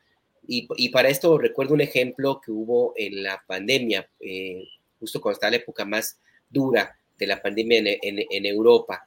Y, 0.46 0.88
para 0.90 1.08
esto 1.10 1.36
recuerdo 1.36 1.74
un 1.74 1.82
ejemplo 1.82 2.40
que 2.40 2.50
hubo 2.50 2.94
en 2.96 3.22
la 3.22 3.42
pandemia, 3.46 4.08
eh, 4.20 4.64
justo 4.98 5.20
cuando 5.20 5.34
estaba 5.34 5.50
la 5.50 5.56
época 5.58 5.84
más 5.84 6.18
dura 6.48 6.98
de 7.18 7.26
la 7.26 7.42
pandemia 7.42 7.80
en, 8.02 8.46
Europa. 8.46 9.06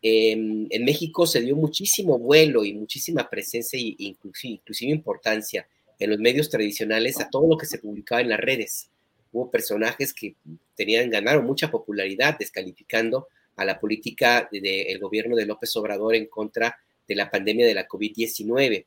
En 0.00 0.84
México 0.84 1.26
se 1.26 1.40
dio 1.40 1.56
muchísimo 1.56 2.18
vuelo 2.18 2.64
y 2.64 2.72
muchísima 2.72 3.28
presencia 3.28 3.78
e 3.78 3.94
inclusive, 3.98 4.54
inclusive 4.54 4.92
importancia 4.92 5.66
en 5.98 6.10
los 6.10 6.18
medios 6.18 6.48
tradicionales 6.48 7.20
a 7.20 7.28
todo 7.28 7.48
lo 7.48 7.56
que 7.56 7.66
se 7.66 7.78
publicaba 7.78 8.20
en 8.20 8.28
las 8.28 8.40
redes. 8.40 8.88
Hubo 9.32 9.50
personajes 9.50 10.14
que 10.14 10.34
tenían, 10.76 11.10
ganaron 11.10 11.44
mucha 11.44 11.70
popularidad 11.70 12.38
descalificando 12.38 13.28
a 13.56 13.64
la 13.64 13.78
política 13.78 14.48
del 14.50 14.98
gobierno 14.98 15.36
de 15.36 15.44
López 15.44 15.74
Obrador 15.76 16.14
en 16.14 16.26
contra 16.26 16.78
de 17.06 17.14
la 17.14 17.30
pandemia 17.30 17.66
de 17.66 17.74
la 17.74 17.88
COVID-19. 17.88 18.76
Eh, 18.76 18.86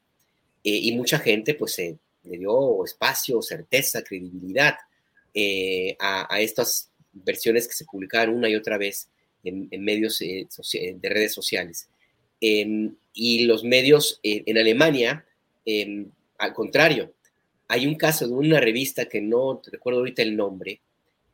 y 0.63 0.95
mucha 0.95 1.19
gente 1.19 1.55
pues 1.55 1.77
le 1.77 2.37
dio 2.37 2.85
espacio, 2.85 3.41
certeza, 3.41 4.03
credibilidad 4.03 4.75
eh, 5.33 5.95
a, 5.99 6.39
estas 6.39 6.89
versiones 7.11 7.67
que 7.67 7.73
se 7.73 7.85
publicaban 7.85 8.29
una 8.29 8.49
y 8.49 8.55
otra 8.55 8.77
vez 8.77 9.09
en, 9.43 9.69
medios 9.83 10.21
eh, 10.21 10.47
de 10.95 11.09
redes 11.09 11.33
sociales. 11.33 11.87
Em, 12.39 12.95
y 13.13 13.45
los 13.45 13.63
medios 13.63 14.19
en 14.23 14.57
Alemania, 14.57 15.25
em, 15.65 16.09
al 16.37 16.53
contrario, 16.53 17.13
hay 17.67 17.85
un 17.85 17.95
caso 17.95 18.27
de 18.27 18.33
una 18.33 18.59
revista 18.59 19.05
que 19.05 19.21
no 19.21 19.61
recuerdo 19.71 19.99
ahorita 19.99 20.21
el 20.21 20.35
nombre, 20.35 20.81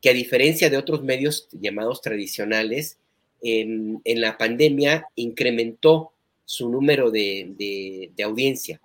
que 0.02 0.10
a 0.10 0.14
diferencia 0.14 0.70
de 0.70 0.78
otros 0.78 1.04
medios 1.04 1.48
llamados 1.52 2.02
tradicionales, 2.02 2.98
en, 3.42 4.02
la 4.04 4.38
pandemia 4.38 5.08
incrementó 5.16 6.12
su 6.46 6.70
número 6.70 7.12
de 7.12 8.12
audiencia 8.24 8.82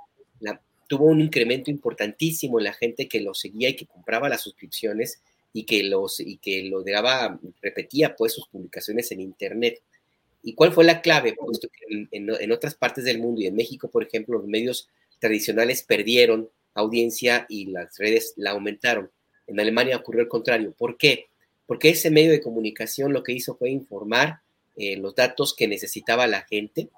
tuvo 0.93 1.07
un 1.07 1.23
incremento 1.23 1.71
importantísimo 1.71 2.59
en 2.59 2.65
la 2.65 2.75
gente 2.75 3.09
que 3.09 3.23
lo 3.23 3.33
seguía 3.33 3.71
y 3.71 3.77
que 3.77 3.87
compraba 3.87 4.29
las 4.29 4.43
suscripciones 4.43 5.23
y 5.53 5.65
que, 5.65 5.83
los, 5.85 6.21
y 6.21 6.39
que 6.39 6.65
lo 6.65 6.83
daba, 6.83 7.39
repetía 7.61 8.17
pues 8.17 8.33
sus 8.33 8.49
publicaciones 8.49 9.11
en 9.13 9.21
Internet. 9.21 9.83
¿Y 10.43 10.55
cuál 10.55 10.73
fue 10.73 10.85
la 10.85 11.03
clave? 11.03 11.35
Puesto 11.35 11.69
que 11.69 12.09
en, 12.11 12.53
otras 12.53 12.75
partes 12.75 13.05
del 13.05 13.19
mundo 13.19 13.41
y 13.41 13.47
en 13.47 13.55
México, 13.55 13.89
por 13.89 14.03
ejemplo, 14.03 14.39
los 14.39 14.47
medios 14.47 14.89
tradicionales 15.19 15.85
perdieron 15.85 16.49
audiencia 16.75 17.47
y 17.49 17.67
las 17.67 17.97
redes 17.99 18.35
la 18.37 18.53
aumentaron. 18.53 19.11
En 19.47 19.61
Alemania 19.61 19.97
ocurrió 19.97 20.23
el 20.23 20.29
contrario. 20.29 20.75
¿Por 20.77 20.97
qué? 20.97 21.27
Porque 21.67 21.91
ese 21.91 22.11
medio 22.11 22.33
de 22.33 22.41
comunicación 22.41 23.13
lo 23.13 23.23
que 23.23 23.33
hizo 23.33 23.57
fue 23.57 23.71
informar 23.71 24.41
eh, 24.77 24.97
los 24.97 25.15
datos 25.15 25.55
que 25.55 25.69
necesitaba 25.69 26.27
la 26.27 26.43
gente, 26.43 26.89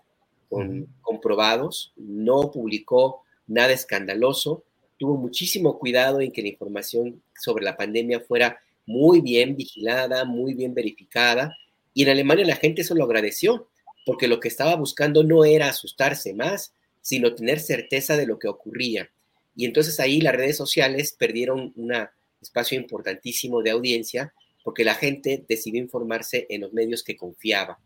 con, 0.48 0.86
comprobados, 1.02 1.92
no 1.96 2.50
publicó 2.52 3.24
nada 3.46 3.72
escandaloso, 3.72 4.62
tuvo 5.04 5.18
muchísimo 5.18 5.78
cuidado 5.78 6.22
en 6.22 6.32
que 6.32 6.40
la 6.40 6.48
información 6.48 7.22
sobre 7.38 7.62
la 7.62 7.76
pandemia 7.76 8.20
fuera 8.20 8.58
muy 8.86 9.20
bien 9.20 9.54
vigilada, 9.54 10.24
muy 10.24 10.54
bien 10.54 10.72
verificada, 10.72 11.54
y 11.92 12.04
en 12.04 12.08
Alemania 12.08 12.46
la 12.46 12.56
gente 12.56 12.80
eso 12.80 12.94
lo 12.94 13.04
agradeció, 13.04 13.68
porque 14.06 14.28
lo 14.28 14.40
que 14.40 14.48
estaba 14.48 14.74
buscando 14.76 15.22
no 15.22 15.44
era 15.44 15.68
asustarse 15.68 16.32
más, 16.32 16.72
sino 17.02 17.34
tener 17.34 17.60
certeza 17.60 18.16
de 18.16 18.26
lo 18.26 18.38
que 18.38 18.48
ocurría. 18.48 19.10
Y 19.54 19.66
entonces 19.66 20.00
ahí 20.00 20.22
las 20.22 20.34
redes 20.34 20.56
sociales 20.56 21.14
perdieron 21.18 21.74
un 21.76 21.92
espacio 22.40 22.78
importantísimo 22.78 23.62
de 23.62 23.72
audiencia, 23.72 24.32
porque 24.62 24.84
la 24.84 24.94
gente 24.94 25.44
decidió 25.46 25.82
informarse 25.82 26.46
en 26.48 26.62
los 26.62 26.72
medios 26.72 27.02
que 27.02 27.14
confiaba, 27.14 27.78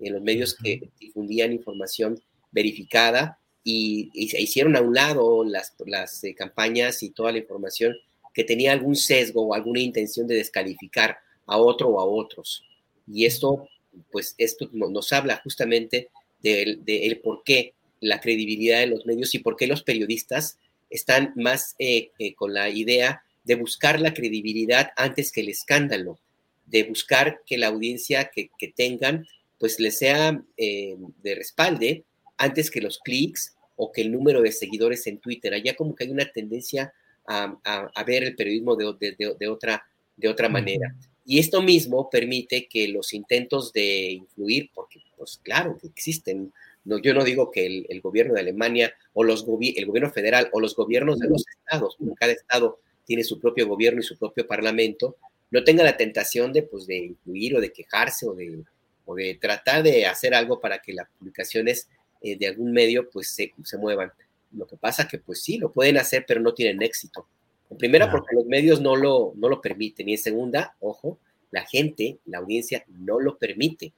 en 0.00 0.14
los 0.14 0.22
medios 0.22 0.54
que 0.54 0.88
difundían 0.98 1.52
información 1.52 2.22
verificada 2.52 3.38
y, 3.64 4.28
se 4.28 4.40
hicieron 4.40 4.76
a 4.76 4.82
un 4.82 4.94
lado 4.94 5.42
las, 5.42 5.74
las 5.86 6.22
eh, 6.22 6.34
campañas 6.34 7.02
y 7.02 7.10
toda 7.10 7.32
la 7.32 7.38
información 7.38 7.96
que 8.34 8.44
tenía 8.44 8.72
algún 8.72 8.94
sesgo 8.94 9.46
o 9.46 9.54
alguna 9.54 9.80
intención 9.80 10.26
de 10.26 10.36
descalificar 10.36 11.18
a 11.46 11.56
otro 11.56 11.88
o 11.88 12.00
a 12.00 12.04
otros. 12.04 12.62
Y 13.10 13.24
esto, 13.24 13.68
pues, 14.12 14.34
esto 14.38 14.68
nos 14.72 15.12
habla 15.12 15.40
justamente 15.42 16.10
del 16.42 16.84
de, 16.84 17.20
por 17.22 17.42
qué 17.42 17.72
la 18.00 18.20
credibilidad 18.20 18.80
de 18.80 18.88
los 18.88 19.06
medios 19.06 19.34
y 19.34 19.38
por 19.38 19.56
qué 19.56 19.66
los 19.66 19.82
periodistas 19.82 20.58
están 20.90 21.32
más 21.36 21.74
eh, 21.78 22.10
eh, 22.18 22.34
con 22.34 22.52
la 22.52 22.68
idea 22.68 23.22
de 23.44 23.54
buscar 23.54 23.98
la 23.98 24.12
credibilidad 24.12 24.90
antes 24.96 25.32
que 25.32 25.40
el 25.40 25.48
escándalo. 25.48 26.18
de 26.66 26.82
buscar 26.84 27.42
que 27.46 27.58
la 27.58 27.68
audiencia 27.68 28.30
que, 28.34 28.50
tengan 28.74 29.26
pues 29.58 29.78
les 29.78 29.98
sea 29.98 30.42
de 30.56 31.34
respalde 31.34 32.04
antes 32.38 32.70
que 32.70 32.80
los 32.80 32.98
clics 32.98 33.53
o 33.76 33.92
que 33.92 34.02
el 34.02 34.12
número 34.12 34.42
de 34.42 34.52
seguidores 34.52 35.06
en 35.06 35.18
Twitter. 35.18 35.54
Allá 35.54 35.74
como 35.74 35.94
que 35.94 36.04
hay 36.04 36.10
una 36.10 36.30
tendencia 36.30 36.92
a, 37.26 38.04
ver 38.06 38.24
el 38.24 38.36
periodismo 38.36 38.76
de, 38.76 38.86
otra, 39.48 39.86
de 40.16 40.28
otra 40.28 40.48
manera. 40.48 40.94
Y 41.26 41.38
esto 41.38 41.62
mismo 41.62 42.10
permite 42.10 42.68
que 42.68 42.88
los 42.88 43.14
intentos 43.14 43.72
de 43.72 44.12
influir, 44.12 44.70
porque 44.74 45.00
pues 45.16 45.40
claro 45.42 45.78
que 45.80 45.86
existen, 45.86 46.52
no, 46.84 46.98
yo 46.98 47.14
no 47.14 47.24
digo 47.24 47.50
que 47.50 47.86
el, 47.88 48.00
gobierno 48.02 48.34
de 48.34 48.40
Alemania 48.40 48.92
o 49.14 49.24
los 49.24 49.46
el 49.58 49.86
gobierno 49.86 50.10
federal 50.10 50.50
o 50.52 50.60
los 50.60 50.76
gobiernos 50.76 51.18
de 51.18 51.28
los 51.28 51.44
estados, 51.48 51.96
cada 52.18 52.32
estado 52.32 52.78
tiene 53.06 53.24
su 53.24 53.40
propio 53.40 53.66
gobierno 53.66 54.00
y 54.00 54.04
su 54.04 54.18
propio 54.18 54.46
parlamento, 54.46 55.16
no 55.50 55.64
tenga 55.64 55.84
la 55.84 55.96
tentación 55.96 56.52
de, 56.52 56.62
pues, 56.62 56.86
de 56.86 56.96
influir 56.96 57.56
o 57.56 57.60
de 57.60 57.72
quejarse 57.72 58.26
o 58.26 58.34
de, 58.34 58.62
o 59.06 59.14
de 59.14 59.38
tratar 59.40 59.82
de 59.82 60.04
hacer 60.06 60.34
algo 60.34 60.60
para 60.60 60.80
que 60.80 60.92
las 60.92 61.08
publicaciones 61.18 61.88
eh, 62.24 62.36
de 62.36 62.46
algún 62.48 62.72
medio 62.72 63.10
pues 63.10 63.28
se, 63.28 63.52
se, 63.62 63.78
muevan. 63.78 64.10
Lo 64.52 64.66
que 64.66 64.76
pasa 64.76 65.06
que 65.06 65.18
pues 65.18 65.42
sí, 65.42 65.58
lo 65.58 65.70
pueden 65.70 65.98
hacer, 65.98 66.24
pero 66.26 66.40
no 66.40 66.54
tienen 66.54 66.82
éxito. 66.82 67.28
En 67.70 67.76
primera, 67.76 68.10
porque 68.10 68.34
los 68.34 68.46
medios 68.46 68.80
no 68.80 68.96
lo, 68.96 69.32
no 69.36 69.48
lo 69.48 69.60
permiten. 69.60 70.08
Y 70.08 70.12
en 70.12 70.18
segunda, 70.18 70.74
ojo, 70.80 71.18
la 71.50 71.66
gente, 71.66 72.18
la 72.26 72.38
audiencia 72.38 72.84
no 72.88 73.20
lo 73.20 73.36
permite. 73.36 73.92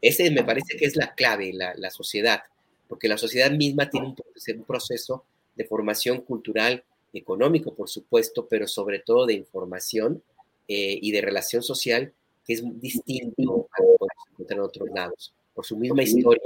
Ese 0.00 0.30
me 0.30 0.44
parece 0.44 0.76
que 0.76 0.84
es 0.84 0.96
la 0.96 1.14
clave, 1.14 1.52
la, 1.52 1.74
la 1.76 1.90
sociedad, 1.90 2.42
porque 2.88 3.08
la 3.08 3.18
sociedad 3.18 3.50
misma 3.50 3.88
tiene 3.88 4.08
un, 4.08 4.16
un 4.16 4.64
proceso 4.64 5.24
de 5.54 5.64
formación 5.64 6.20
cultural, 6.20 6.84
económico, 7.12 7.74
por 7.74 7.88
supuesto, 7.88 8.46
pero 8.48 8.66
sobre 8.66 8.98
todo 8.98 9.26
de 9.26 9.34
información 9.34 10.22
eh, 10.68 10.98
y 11.00 11.12
de 11.12 11.20
relación 11.20 11.62
social 11.62 12.12
que 12.44 12.54
es 12.54 12.80
distinto 12.80 13.68
a 13.72 13.82
lo 13.82 13.96
que 13.98 14.30
encontrar 14.32 14.58
en 14.58 14.64
otros 14.64 14.88
lados, 14.94 15.34
por 15.54 15.64
su 15.64 15.76
misma 15.76 16.02
historia, 16.02 16.42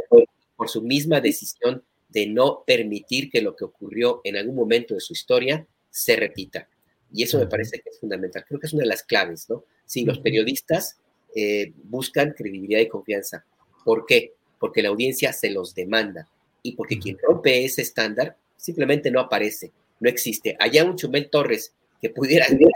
por 0.56 0.68
su 0.68 0.82
misma 0.82 1.20
decisión 1.20 1.82
de 2.08 2.26
no 2.26 2.64
permitir 2.66 3.30
que 3.30 3.42
lo 3.42 3.54
que 3.56 3.64
ocurrió 3.64 4.20
en 4.24 4.36
algún 4.36 4.54
momento 4.54 4.94
de 4.94 5.00
su 5.00 5.12
historia 5.12 5.66
se 5.90 6.16
repita. 6.16 6.68
Y 7.12 7.22
eso 7.22 7.38
me 7.38 7.46
parece 7.46 7.80
que 7.80 7.90
es 7.90 8.00
fundamental. 8.00 8.44
Creo 8.46 8.60
que 8.60 8.66
es 8.66 8.72
una 8.72 8.82
de 8.82 8.88
las 8.88 9.02
claves, 9.02 9.48
¿no? 9.48 9.64
Si 9.84 10.04
los 10.04 10.18
periodistas 10.18 10.98
eh, 11.34 11.72
buscan 11.84 12.32
credibilidad 12.32 12.80
y 12.80 12.88
confianza. 12.88 13.44
¿Por 13.84 14.06
qué? 14.06 14.32
Porque 14.58 14.82
la 14.82 14.88
audiencia 14.88 15.32
se 15.32 15.50
los 15.50 15.74
demanda 15.74 16.28
y 16.62 16.72
porque 16.72 16.98
quien 16.98 17.18
rompe 17.18 17.64
ese 17.64 17.82
estándar 17.82 18.36
simplemente 18.56 19.10
no 19.10 19.20
aparece, 19.20 19.72
no 20.00 20.08
existe. 20.08 20.56
Allá 20.58 20.84
un 20.84 20.96
Chumel 20.96 21.30
Torres 21.30 21.72
que 22.00 22.10
pudiera 22.10 22.46
tener 22.46 22.68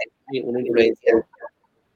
una 0.44 0.60
influencia, 0.60 1.26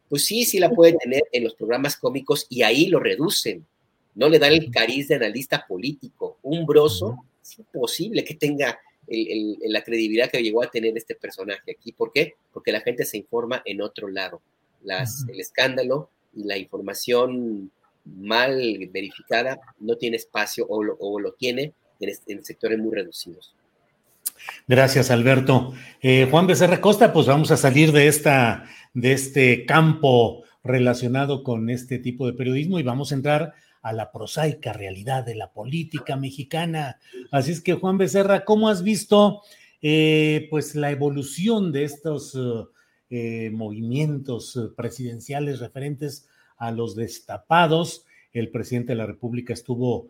pues 0.08 0.24
sí, 0.24 0.44
sí 0.44 0.58
la 0.58 0.70
puede 0.70 0.94
tener 0.94 1.22
en 1.32 1.44
los 1.44 1.54
programas 1.54 1.96
cómicos 1.96 2.46
y 2.48 2.62
ahí 2.62 2.86
lo 2.86 2.98
reducen. 2.98 3.66
No 4.14 4.28
le 4.28 4.38
dan 4.38 4.52
el 4.52 4.70
cariz 4.70 5.08
de 5.08 5.16
analista 5.16 5.66
político. 5.66 6.38
Un 6.42 6.66
broso, 6.66 7.24
es 7.42 7.58
imposible 7.58 8.24
que 8.24 8.34
tenga 8.34 8.78
la 9.06 9.82
credibilidad 9.82 10.30
que 10.30 10.42
llegó 10.42 10.62
a 10.62 10.70
tener 10.70 10.96
este 10.96 11.14
personaje 11.14 11.72
aquí. 11.72 11.92
¿Por 11.92 12.12
qué? 12.12 12.34
Porque 12.52 12.72
la 12.72 12.80
gente 12.80 13.04
se 13.04 13.18
informa 13.18 13.62
en 13.64 13.82
otro 13.82 14.08
lado. 14.08 14.40
Las, 14.82 15.26
El 15.28 15.40
escándalo 15.40 16.10
y 16.34 16.44
la 16.44 16.56
información 16.58 17.70
mal 18.04 18.88
verificada 18.92 19.58
no 19.80 19.96
tiene 19.96 20.16
espacio 20.16 20.66
o 20.68 20.82
lo, 21.18 21.32
tiene 21.32 21.72
en 22.00 22.44
sectores 22.44 22.78
muy 22.78 22.94
reducidos. 22.94 23.54
Gracias, 24.66 25.10
Alberto. 25.10 25.74
Eh, 26.02 26.26
Juan 26.30 26.46
Becerra 26.46 26.80
Costa, 26.80 27.12
pues 27.12 27.26
vamos 27.26 27.50
a 27.50 27.56
salir 27.56 27.92
de, 27.92 28.08
esta, 28.08 28.64
de 28.92 29.12
este 29.12 29.64
campo 29.64 30.44
relacionado 30.62 31.42
con 31.42 31.70
este 31.70 31.98
tipo 31.98 32.26
de 32.26 32.32
periodismo 32.32 32.78
y 32.78 32.82
vamos 32.82 33.12
a 33.12 33.14
entrar 33.14 33.54
a 33.84 33.92
la 33.92 34.10
prosaica 34.10 34.72
realidad 34.72 35.24
de 35.24 35.34
la 35.34 35.52
política 35.52 36.16
mexicana. 36.16 36.98
Así 37.30 37.52
es 37.52 37.60
que, 37.60 37.74
Juan 37.74 37.98
Becerra, 37.98 38.44
¿cómo 38.44 38.70
has 38.70 38.82
visto 38.82 39.42
eh, 39.82 40.48
pues 40.50 40.74
la 40.74 40.90
evolución 40.90 41.70
de 41.70 41.84
estos 41.84 42.36
eh, 43.10 43.50
movimientos 43.52 44.58
presidenciales 44.74 45.60
referentes 45.60 46.26
a 46.56 46.72
los 46.72 46.96
destapados? 46.96 48.06
El 48.32 48.50
presidente 48.50 48.92
de 48.92 48.96
la 48.96 49.06
República 49.06 49.52
estuvo 49.52 50.08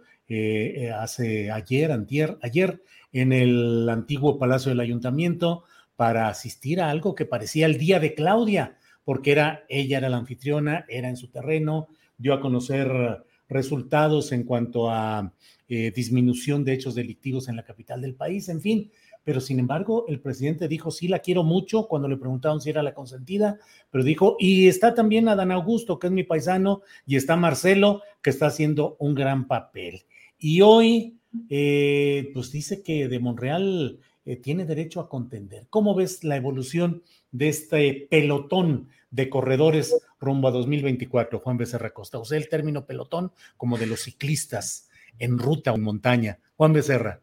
hace 0.96 1.50
ayer, 1.50 1.92
antier, 1.92 2.38
ayer 2.40 2.82
en 3.12 3.32
el 3.32 3.88
antiguo 3.90 4.38
Palacio 4.38 4.70
del 4.70 4.80
Ayuntamiento 4.80 5.64
para 5.96 6.28
asistir 6.28 6.80
a 6.80 6.90
algo 6.90 7.14
que 7.16 7.26
parecía 7.26 7.66
el 7.66 7.76
día 7.76 7.98
de 7.98 8.14
Claudia, 8.14 8.78
porque 9.04 9.32
era 9.32 9.64
ella 9.68 9.98
era 9.98 10.08
la 10.08 10.16
anfitriona, 10.18 10.84
era 10.88 11.08
en 11.08 11.16
su 11.16 11.28
terreno, 11.28 11.88
dio 12.16 12.34
a 12.34 12.40
conocer 12.40 13.24
resultados 13.48 14.32
en 14.32 14.44
cuanto 14.44 14.90
a 14.90 15.32
eh, 15.68 15.92
disminución 15.94 16.64
de 16.64 16.74
hechos 16.74 16.94
delictivos 16.94 17.48
en 17.48 17.56
la 17.56 17.64
capital 17.64 18.00
del 18.00 18.14
país, 18.14 18.48
en 18.48 18.60
fin. 18.60 18.90
Pero 19.24 19.40
sin 19.40 19.58
embargo, 19.58 20.04
el 20.08 20.20
presidente 20.20 20.68
dijo, 20.68 20.90
sí, 20.90 21.08
la 21.08 21.20
quiero 21.20 21.44
mucho, 21.44 21.88
cuando 21.88 22.08
le 22.08 22.18
preguntaron 22.18 22.60
si 22.60 22.68
era 22.68 22.82
la 22.82 22.92
consentida, 22.92 23.58
pero 23.90 24.04
dijo, 24.04 24.36
y 24.38 24.68
está 24.68 24.94
también 24.94 25.28
Adán 25.28 25.50
Augusto, 25.50 25.98
que 25.98 26.08
es 26.08 26.12
mi 26.12 26.24
paisano, 26.24 26.82
y 27.06 27.16
está 27.16 27.34
Marcelo, 27.34 28.02
que 28.22 28.30
está 28.30 28.46
haciendo 28.46 28.96
un 28.98 29.14
gran 29.14 29.46
papel. 29.46 30.04
Y 30.38 30.60
hoy 30.60 31.16
eh, 31.48 32.30
pues 32.32 32.52
dice 32.52 32.82
que 32.82 33.08
de 33.08 33.18
Monreal 33.18 33.98
eh, 34.24 34.36
tiene 34.36 34.64
derecho 34.64 35.00
a 35.00 35.08
contender. 35.08 35.66
¿Cómo 35.70 35.94
ves 35.94 36.22
la 36.24 36.36
evolución 36.36 37.02
de 37.32 37.48
este 37.48 38.06
pelotón 38.10 38.88
de 39.14 39.30
corredores 39.30 39.94
rumbo 40.18 40.48
a 40.48 40.50
2024, 40.50 41.38
Juan 41.38 41.56
Becerra 41.56 41.90
Costa? 41.90 42.18
Usé 42.18 42.36
el 42.36 42.48
término 42.48 42.84
pelotón 42.84 43.32
como 43.56 43.78
de 43.78 43.86
los 43.86 44.00
ciclistas 44.02 44.88
en 45.20 45.38
ruta 45.38 45.72
o 45.72 45.76
en 45.76 45.82
montaña. 45.82 46.40
Juan 46.56 46.72
Becerra. 46.72 47.20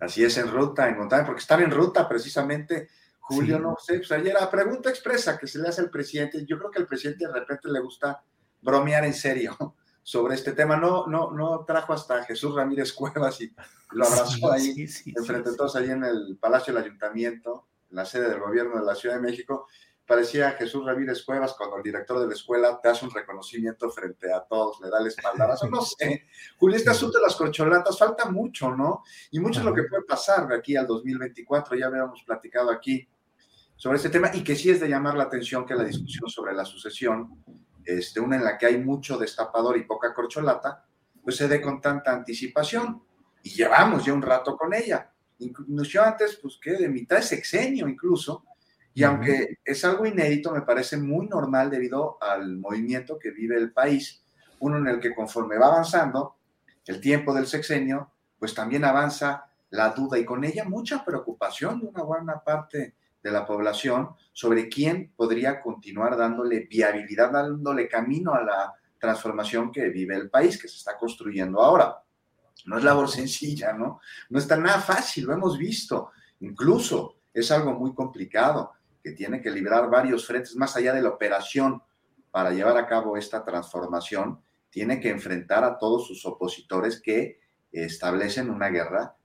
Así 0.00 0.24
es, 0.24 0.36
en 0.38 0.48
ruta, 0.48 0.88
en 0.88 0.98
montaña, 0.98 1.24
porque 1.24 1.40
están 1.40 1.62
en 1.62 1.70
ruta 1.70 2.08
precisamente. 2.08 2.88
Julio, 3.20 3.60
no 3.60 3.76
sé, 3.78 3.98
pues 3.98 4.10
ayer 4.10 4.34
la 4.34 4.50
pregunta 4.50 4.90
expresa 4.90 5.38
que 5.38 5.46
se 5.46 5.60
le 5.60 5.68
hace 5.68 5.82
al 5.82 5.90
presidente, 5.90 6.44
yo 6.44 6.58
creo 6.58 6.70
que 6.70 6.80
al 6.80 6.88
presidente 6.88 7.28
de 7.28 7.32
repente 7.32 7.68
le 7.70 7.78
gusta 7.78 8.24
bromear 8.60 9.04
en 9.04 9.14
serio 9.14 9.56
sobre 10.02 10.34
este 10.34 10.50
tema. 10.50 10.76
No, 10.76 11.06
no, 11.06 11.30
no 11.30 11.64
trajo 11.64 11.92
hasta 11.92 12.24
Jesús 12.24 12.56
Ramírez 12.56 12.92
Cuevas 12.92 13.40
y 13.40 13.54
lo 13.92 14.04
abrazó 14.04 14.50
ahí, 14.50 14.84
enfrente 15.14 15.50
de 15.50 15.56
todos, 15.56 15.76
ahí 15.76 15.90
en 15.90 16.02
el 16.02 16.38
Palacio 16.40 16.74
del 16.74 16.82
Ayuntamiento, 16.82 17.68
en 17.88 17.96
la 17.96 18.04
sede 18.04 18.30
del 18.30 18.40
gobierno 18.40 18.80
de 18.80 18.86
la 18.86 18.96
Ciudad 18.96 19.14
de 19.14 19.22
México. 19.22 19.68
Parecía 20.10 20.50
Jesús 20.50 20.84
Ramírez 20.84 21.22
Cuevas 21.22 21.54
cuando 21.56 21.76
el 21.76 21.84
director 21.84 22.18
de 22.18 22.26
la 22.26 22.32
escuela 22.32 22.80
te 22.82 22.88
hace 22.88 23.04
un 23.04 23.12
reconocimiento 23.12 23.88
frente 23.90 24.32
a 24.32 24.40
todos, 24.40 24.80
le 24.80 24.90
da 24.90 24.98
el 24.98 25.06
espaldarazo. 25.06 25.70
No 25.70 25.82
sé, 25.82 26.26
Julio, 26.58 26.78
este 26.78 26.90
asunto 26.90 27.18
de 27.18 27.22
las 27.22 27.36
corcholatas 27.36 27.96
falta 27.96 28.28
mucho, 28.28 28.74
¿no? 28.74 29.04
Y 29.30 29.38
mucho 29.38 29.60
es 29.60 29.64
lo 29.64 29.72
que 29.72 29.84
puede 29.84 30.02
pasar 30.02 30.48
de 30.48 30.56
aquí 30.56 30.74
al 30.74 30.88
2024. 30.88 31.76
Ya 31.76 31.86
habíamos 31.86 32.24
platicado 32.24 32.72
aquí 32.72 33.08
sobre 33.76 33.98
este 33.98 34.10
tema 34.10 34.32
y 34.34 34.42
que 34.42 34.56
sí 34.56 34.70
es 34.70 34.80
de 34.80 34.88
llamar 34.88 35.14
la 35.14 35.22
atención 35.22 35.64
que 35.64 35.76
la 35.76 35.84
discusión 35.84 36.28
sobre 36.28 36.54
la 36.54 36.64
sucesión 36.64 37.44
este, 37.84 38.18
una 38.18 38.34
en 38.34 38.42
la 38.42 38.58
que 38.58 38.66
hay 38.66 38.78
mucho 38.78 39.16
destapador 39.16 39.76
y 39.76 39.84
poca 39.84 40.12
corcholata, 40.12 40.84
pues 41.22 41.36
se 41.36 41.46
dé 41.46 41.60
con 41.60 41.80
tanta 41.80 42.10
anticipación. 42.10 43.00
Y 43.44 43.50
llevamos 43.50 44.04
ya 44.04 44.12
un 44.12 44.22
rato 44.22 44.56
con 44.56 44.74
ella. 44.74 45.12
Incluso 45.38 46.02
antes, 46.02 46.36
pues 46.42 46.58
que 46.60 46.72
de 46.72 46.88
mitad 46.88 47.18
de 47.18 47.22
sexenio 47.22 47.86
incluso, 47.88 48.44
y 48.92 49.04
aunque 49.04 49.58
es 49.64 49.84
algo 49.84 50.04
inédito, 50.04 50.52
me 50.52 50.62
parece 50.62 50.96
muy 50.96 51.26
normal 51.26 51.70
debido 51.70 52.18
al 52.20 52.58
movimiento 52.58 53.18
que 53.18 53.30
vive 53.30 53.56
el 53.56 53.72
país, 53.72 54.22
uno 54.58 54.78
en 54.78 54.88
el 54.88 55.00
que 55.00 55.14
conforme 55.14 55.58
va 55.58 55.68
avanzando 55.68 56.36
el 56.86 57.00
tiempo 57.00 57.32
del 57.32 57.46
sexenio, 57.46 58.10
pues 58.38 58.54
también 58.54 58.84
avanza 58.84 59.46
la 59.70 59.90
duda 59.90 60.18
y 60.18 60.24
con 60.24 60.44
ella 60.44 60.64
mucha 60.64 61.04
preocupación 61.04 61.80
de 61.80 61.86
una 61.86 62.02
buena 62.02 62.42
parte 62.42 62.94
de 63.22 63.30
la 63.30 63.46
población 63.46 64.10
sobre 64.32 64.68
quién 64.68 65.12
podría 65.14 65.60
continuar 65.60 66.16
dándole 66.16 66.66
viabilidad, 66.68 67.30
dándole 67.30 67.88
camino 67.88 68.34
a 68.34 68.42
la 68.42 68.74
transformación 68.98 69.70
que 69.70 69.88
vive 69.88 70.16
el 70.16 70.30
país, 70.30 70.60
que 70.60 70.68
se 70.68 70.76
está 70.76 70.98
construyendo 70.98 71.60
ahora. 71.62 72.02
No 72.66 72.78
es 72.78 72.84
labor 72.84 73.08
sencilla, 73.08 73.72
¿no? 73.72 74.00
No 74.28 74.38
está 74.38 74.56
nada 74.56 74.80
fácil, 74.80 75.24
lo 75.24 75.32
hemos 75.32 75.56
visto. 75.56 76.10
Incluso 76.40 77.16
es 77.32 77.50
algo 77.50 77.72
muy 77.74 77.94
complicado, 77.94 78.72
que 79.02 79.12
tiene 79.12 79.40
que 79.40 79.50
librar 79.50 79.88
varios 79.90 80.26
frentes 80.26 80.56
más 80.56 80.76
allá 80.76 80.92
de 80.92 81.02
la 81.02 81.10
operación 81.10 81.82
para 82.30 82.50
llevar 82.50 82.76
a 82.76 82.86
cabo 82.86 83.16
esta 83.16 83.44
transformación. 83.44 84.40
Tiene 84.70 85.00
que 85.00 85.10
enfrentar 85.10 85.64
a 85.64 85.78
todos 85.78 86.06
sus 86.06 86.24
opositores 86.26 87.00
que 87.00 87.40
establecen 87.72 88.50
una 88.50 88.68
guerra 88.68 89.16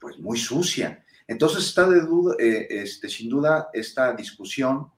pues 0.00 0.18
muy 0.18 0.38
sucia 0.38 1.04
entonces 1.28 1.66
está 1.66 1.86
de 1.86 2.00
duda, 2.00 2.34
eh, 2.38 2.66
este, 2.70 3.08
sin 3.10 3.28
duda 3.28 3.68
esta 3.74 4.14
discusión 4.14 4.90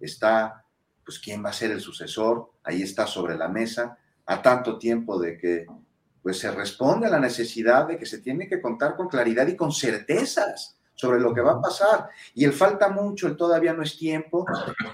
está, 0.00 0.64
pues, 1.04 1.18
quién 1.18 1.44
va 1.44 1.50
a 1.50 1.52
ser 1.52 1.70
el 1.70 1.80
sucesor, 1.80 2.52
ahí 2.64 2.82
está 2.82 3.06
sobre 3.06 3.36
la 3.36 3.48
mesa, 3.48 3.98
a 4.24 4.40
tanto 4.40 4.78
tiempo 4.78 5.20
de 5.20 5.36
que 5.38 5.66
pues 6.22 6.38
se 6.38 6.50
responde 6.50 7.06
a 7.06 7.10
la 7.10 7.20
necesidad 7.20 7.86
de 7.86 7.98
que 7.98 8.06
se 8.06 8.22
tiene 8.22 8.48
que 8.48 8.62
contar 8.62 8.96
con 8.96 9.08
claridad 9.08 9.46
y 9.46 9.56
con 9.56 9.70
certezas 9.70 10.78
sobre 10.94 11.20
lo 11.20 11.34
que 11.34 11.40
va 11.40 11.52
a 11.52 11.60
pasar. 11.60 12.08
Y 12.34 12.44
el 12.44 12.52
falta 12.52 12.88
mucho, 12.88 13.26
el 13.26 13.36
todavía 13.36 13.72
no 13.72 13.82
es 13.82 13.96
tiempo, 13.96 14.46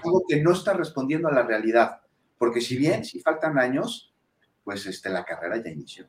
algo 0.03 0.23
que 0.27 0.41
no 0.41 0.53
está 0.53 0.73
respondiendo 0.73 1.27
a 1.27 1.33
la 1.33 1.43
realidad. 1.43 2.01
porque 2.37 2.59
si 2.59 2.75
bien, 2.75 3.05
si 3.05 3.19
faltan 3.19 3.59
años, 3.59 4.15
pues 4.63 4.87
este, 4.87 5.09
la 5.09 5.23
carrera 5.23 5.61
ya 5.63 5.69
inició. 5.69 6.07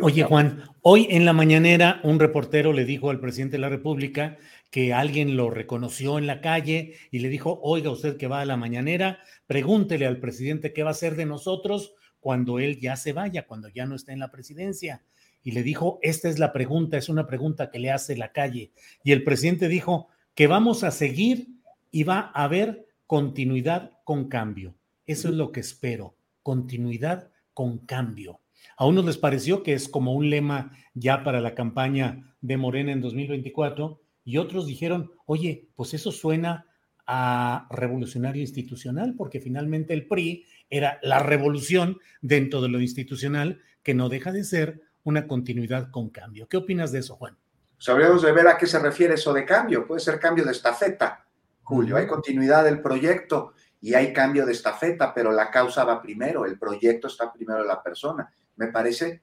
Oye, 0.00 0.22
Juan, 0.22 0.62
hoy 0.82 1.08
en 1.10 1.24
la 1.24 1.32
mañanera 1.32 2.00
un 2.04 2.20
reportero 2.20 2.72
le 2.72 2.84
dijo 2.84 3.10
al 3.10 3.20
presidente 3.20 3.56
de 3.56 3.60
la 3.60 3.68
República 3.68 4.38
que 4.70 4.92
alguien 4.92 5.36
lo 5.36 5.50
reconoció 5.50 6.18
en 6.18 6.28
la 6.28 6.40
calle 6.40 6.94
y 7.10 7.18
le 7.18 7.28
dijo, 7.28 7.60
oiga 7.62 7.90
usted 7.90 8.16
que 8.16 8.28
va 8.28 8.40
a 8.40 8.44
la 8.44 8.56
mañanera, 8.56 9.18
pregúntele 9.46 10.06
al 10.06 10.18
presidente 10.18 10.72
qué 10.72 10.82
va 10.84 10.90
a 10.90 10.92
hacer 10.92 11.16
de 11.16 11.26
nosotros 11.26 11.94
cuando 12.20 12.60
él 12.60 12.78
ya 12.80 12.96
se 12.96 13.12
vaya, 13.12 13.46
cuando 13.46 13.68
ya 13.68 13.84
no 13.84 13.96
esté 13.96 14.12
en 14.12 14.20
la 14.20 14.30
presidencia. 14.30 15.02
Y 15.42 15.52
le 15.52 15.62
dijo, 15.62 15.98
esta 16.02 16.28
es 16.28 16.38
la 16.38 16.52
pregunta, 16.52 16.96
es 16.96 17.08
una 17.08 17.26
pregunta 17.26 17.70
que 17.70 17.78
le 17.78 17.90
hace 17.90 18.16
la 18.16 18.32
calle. 18.32 18.72
Y 19.02 19.12
el 19.12 19.24
presidente 19.24 19.68
dijo 19.68 20.08
que 20.34 20.46
vamos 20.46 20.84
a 20.84 20.90
seguir 20.90 21.48
y 21.90 22.04
va 22.04 22.30
a 22.34 22.44
haber 22.44 22.86
continuidad 23.06 23.98
con 24.04 24.28
cambio. 24.28 24.74
Eso 25.06 25.28
es 25.28 25.34
lo 25.34 25.52
que 25.52 25.60
espero, 25.60 26.16
continuidad 26.42 27.30
con 27.54 27.78
cambio. 27.78 28.40
A 28.76 28.86
unos 28.86 29.04
les 29.04 29.18
pareció 29.18 29.62
que 29.62 29.74
es 29.74 29.88
como 29.88 30.14
un 30.14 30.30
lema 30.30 30.72
ya 30.94 31.24
para 31.24 31.40
la 31.40 31.54
campaña 31.54 32.36
de 32.40 32.56
Morena 32.56 32.92
en 32.92 33.00
2024 33.00 34.00
y 34.24 34.36
otros 34.38 34.66
dijeron, 34.66 35.10
oye, 35.26 35.68
pues 35.74 35.94
eso 35.94 36.12
suena 36.12 36.66
a 37.06 37.66
revolucionario 37.70 38.42
institucional, 38.42 39.14
porque 39.16 39.40
finalmente 39.40 39.92
el 39.92 40.06
PRI 40.06 40.46
era 40.70 40.98
la 41.02 41.18
revolución 41.18 41.98
dentro 42.20 42.62
de 42.62 42.68
lo 42.68 42.80
institucional, 42.80 43.60
que 43.82 43.94
no 43.94 44.08
deja 44.08 44.32
de 44.32 44.44
ser 44.44 44.82
una 45.04 45.26
continuidad 45.26 45.90
con 45.90 46.10
cambio. 46.10 46.48
¿Qué 46.48 46.56
opinas 46.56 46.92
de 46.92 47.00
eso, 47.00 47.16
Juan? 47.16 47.36
Sabríamos 47.78 48.22
de 48.22 48.32
ver 48.32 48.46
a 48.46 48.56
qué 48.56 48.66
se 48.66 48.78
refiere 48.78 49.14
eso 49.14 49.32
de 49.32 49.44
cambio. 49.44 49.86
Puede 49.86 50.00
ser 50.00 50.20
cambio 50.20 50.44
de 50.44 50.52
estafeta, 50.52 51.26
Julio. 51.62 51.96
Hay 51.96 52.06
continuidad 52.06 52.64
del 52.64 52.80
proyecto 52.80 53.54
y 53.80 53.94
hay 53.94 54.12
cambio 54.12 54.46
de 54.46 54.52
estafeta, 54.52 55.12
pero 55.12 55.32
la 55.32 55.50
causa 55.50 55.84
va 55.84 56.00
primero, 56.00 56.46
el 56.46 56.56
proyecto 56.58 57.08
está 57.08 57.32
primero 57.32 57.64
la 57.64 57.82
persona. 57.82 58.32
Me 58.54 58.68
parece, 58.68 59.22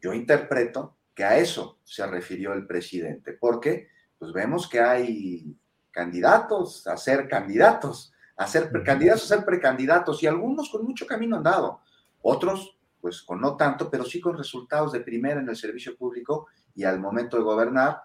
yo 0.00 0.14
interpreto 0.14 0.96
que 1.12 1.24
a 1.24 1.36
eso 1.36 1.80
se 1.82 2.06
refirió 2.06 2.52
el 2.52 2.64
presidente, 2.64 3.32
porque 3.32 3.88
pues 4.16 4.32
vemos 4.32 4.68
que 4.68 4.80
hay 4.80 5.56
candidatos 5.90 6.86
a 6.86 6.96
ser 6.96 7.28
candidatos, 7.28 8.12
a 8.36 8.46
ser 8.46 8.70
candidatos 8.84 9.24
a 9.24 9.36
ser 9.36 9.44
precandidatos 9.44 10.22
y 10.22 10.28
algunos 10.28 10.70
con 10.70 10.84
mucho 10.84 11.04
camino 11.04 11.36
andado, 11.36 11.80
otros 12.22 12.77
pues 13.00 13.22
con 13.22 13.40
no 13.40 13.56
tanto, 13.56 13.90
pero 13.90 14.04
sí 14.04 14.20
con 14.20 14.36
resultados 14.36 14.92
de 14.92 15.00
primera 15.00 15.40
en 15.40 15.48
el 15.48 15.56
servicio 15.56 15.96
público 15.96 16.48
y 16.74 16.84
al 16.84 17.00
momento 17.00 17.36
de 17.36 17.42
gobernar. 17.42 18.02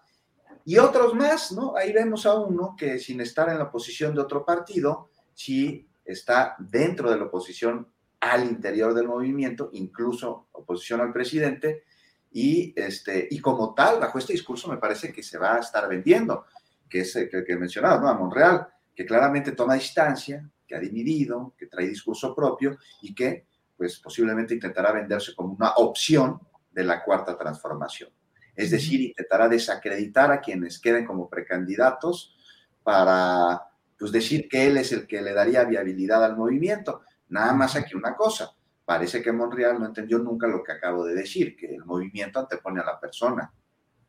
Y 0.65 0.77
otros 0.77 1.13
más, 1.13 1.51
¿no? 1.51 1.75
Ahí 1.75 1.91
vemos 1.91 2.25
a 2.25 2.35
uno 2.35 2.75
que 2.77 2.99
sin 2.99 3.21
estar 3.21 3.49
en 3.49 3.57
la 3.57 3.69
posición 3.69 4.15
de 4.15 4.21
otro 4.21 4.45
partido, 4.45 5.09
sí 5.33 5.87
está 6.05 6.55
dentro 6.59 7.11
de 7.11 7.17
la 7.17 7.25
oposición 7.25 7.87
al 8.19 8.45
interior 8.45 8.93
del 8.93 9.07
movimiento, 9.07 9.69
incluso 9.73 10.47
oposición 10.53 11.01
al 11.01 11.11
presidente, 11.11 11.83
y, 12.31 12.73
este, 12.75 13.27
y 13.29 13.39
como 13.39 13.73
tal, 13.73 13.99
bajo 13.99 14.17
este 14.17 14.33
discurso 14.33 14.67
me 14.69 14.77
parece 14.77 15.11
que 15.11 15.21
se 15.21 15.37
va 15.37 15.55
a 15.55 15.59
estar 15.59 15.87
vendiendo, 15.87 16.45
que 16.89 17.01
es 17.01 17.15
el 17.15 17.29
que, 17.29 17.43
que 17.43 17.55
mencionaba, 17.57 17.99
¿no? 17.99 18.07
A 18.07 18.13
Monreal, 18.13 18.67
que 18.95 19.05
claramente 19.05 19.51
toma 19.51 19.75
distancia, 19.75 20.49
que 20.67 20.75
ha 20.75 20.79
dividido, 20.79 21.53
que 21.57 21.67
trae 21.67 21.87
discurso 21.87 22.33
propio 22.33 22.77
y 23.01 23.13
que 23.13 23.45
pues 23.77 23.99
posiblemente 23.99 24.53
intentará 24.53 24.91
venderse 24.91 25.35
como 25.35 25.53
una 25.53 25.71
opción 25.75 26.39
de 26.71 26.83
la 26.83 27.03
cuarta 27.03 27.37
transformación. 27.37 28.09
Es 28.55 28.71
decir, 28.71 29.01
intentará 29.01 29.47
desacreditar 29.47 30.31
a 30.31 30.39
quienes 30.39 30.79
queden 30.79 31.05
como 31.05 31.29
precandidatos 31.29 32.35
para 32.83 33.61
pues 33.97 34.11
decir 34.11 34.47
que 34.49 34.67
él 34.67 34.77
es 34.77 34.91
el 34.91 35.07
que 35.07 35.21
le 35.21 35.33
daría 35.33 35.63
viabilidad 35.63 36.23
al 36.23 36.35
movimiento. 36.35 37.01
Nada 37.29 37.53
más 37.53 37.75
aquí 37.75 37.95
una 37.95 38.15
cosa, 38.15 38.51
parece 38.85 39.21
que 39.21 39.31
Monreal 39.31 39.79
no 39.79 39.85
entendió 39.87 40.19
nunca 40.19 40.47
lo 40.47 40.63
que 40.63 40.73
acabo 40.73 41.05
de 41.05 41.15
decir, 41.15 41.55
que 41.55 41.75
el 41.75 41.85
movimiento 41.85 42.39
antepone 42.39 42.81
a 42.81 42.85
la 42.85 42.99
persona, 42.99 43.51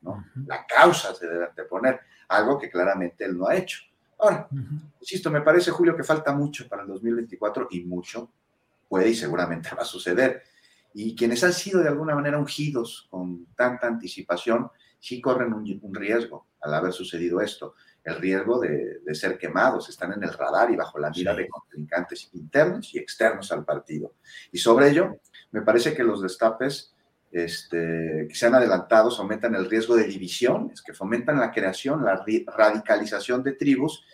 ¿no? 0.02 0.24
La 0.46 0.66
causa 0.66 1.14
se 1.14 1.26
debe 1.26 1.46
anteponer, 1.46 2.00
algo 2.28 2.58
que 2.58 2.70
claramente 2.70 3.24
él 3.24 3.38
no 3.38 3.46
ha 3.46 3.56
hecho. 3.56 3.82
Ahora, 4.18 4.48
insisto, 5.00 5.30
me 5.30 5.40
parece, 5.42 5.70
Julio, 5.70 5.96
que 5.96 6.04
falta 6.04 6.32
mucho 6.32 6.68
para 6.68 6.82
el 6.82 6.88
2024 6.88 7.68
y 7.70 7.84
mucho 7.84 8.30
puede 8.94 9.08
y 9.08 9.16
seguramente 9.16 9.70
va 9.76 9.82
a 9.82 9.84
suceder. 9.84 10.44
Y 10.94 11.16
quienes 11.16 11.42
han 11.42 11.52
sido 11.52 11.82
de 11.82 11.88
alguna 11.88 12.14
manera 12.14 12.38
ungidos 12.38 13.08
con 13.10 13.46
tanta 13.56 13.88
anticipación, 13.88 14.70
sí 15.00 15.20
corren 15.20 15.52
un, 15.52 15.92
riesgo 15.92 16.46
al 16.60 16.74
haber 16.74 16.92
sucedido 16.92 17.40
esto, 17.40 17.74
el 18.04 18.14
riesgo 18.14 18.60
de, 18.60 19.00
ser 19.12 19.36
quemados, 19.36 19.88
están 19.88 20.12
en 20.12 20.22
el 20.22 20.32
radar 20.32 20.70
y 20.70 20.76
bajo 20.76 21.00
la 21.00 21.10
mira 21.10 21.34
de 21.34 21.48
contrincantes 21.48 22.30
internos 22.34 22.94
y 22.94 22.98
externos 22.98 23.50
al 23.50 23.64
partido. 23.64 24.14
Y 24.52 24.58
sobre 24.58 24.90
ello, 24.90 25.16
me 25.50 25.62
parece 25.62 25.92
que 25.92 26.04
los 26.04 26.22
destapes 26.22 26.94
este, 27.32 28.26
que 28.28 28.34
se 28.36 28.46
han 28.46 28.54
adelantado 28.54 29.10
aumentan 29.10 29.56
el 29.56 29.68
riesgo 29.68 29.96
de 29.96 30.04
divisiones, 30.04 30.80
que 30.82 30.94
fomentan 30.94 31.40
la 31.40 31.50
creación, 31.50 32.04
la 32.04 32.24
radicalización 32.56 33.42
de 33.42 33.54
tribus. 33.54 34.04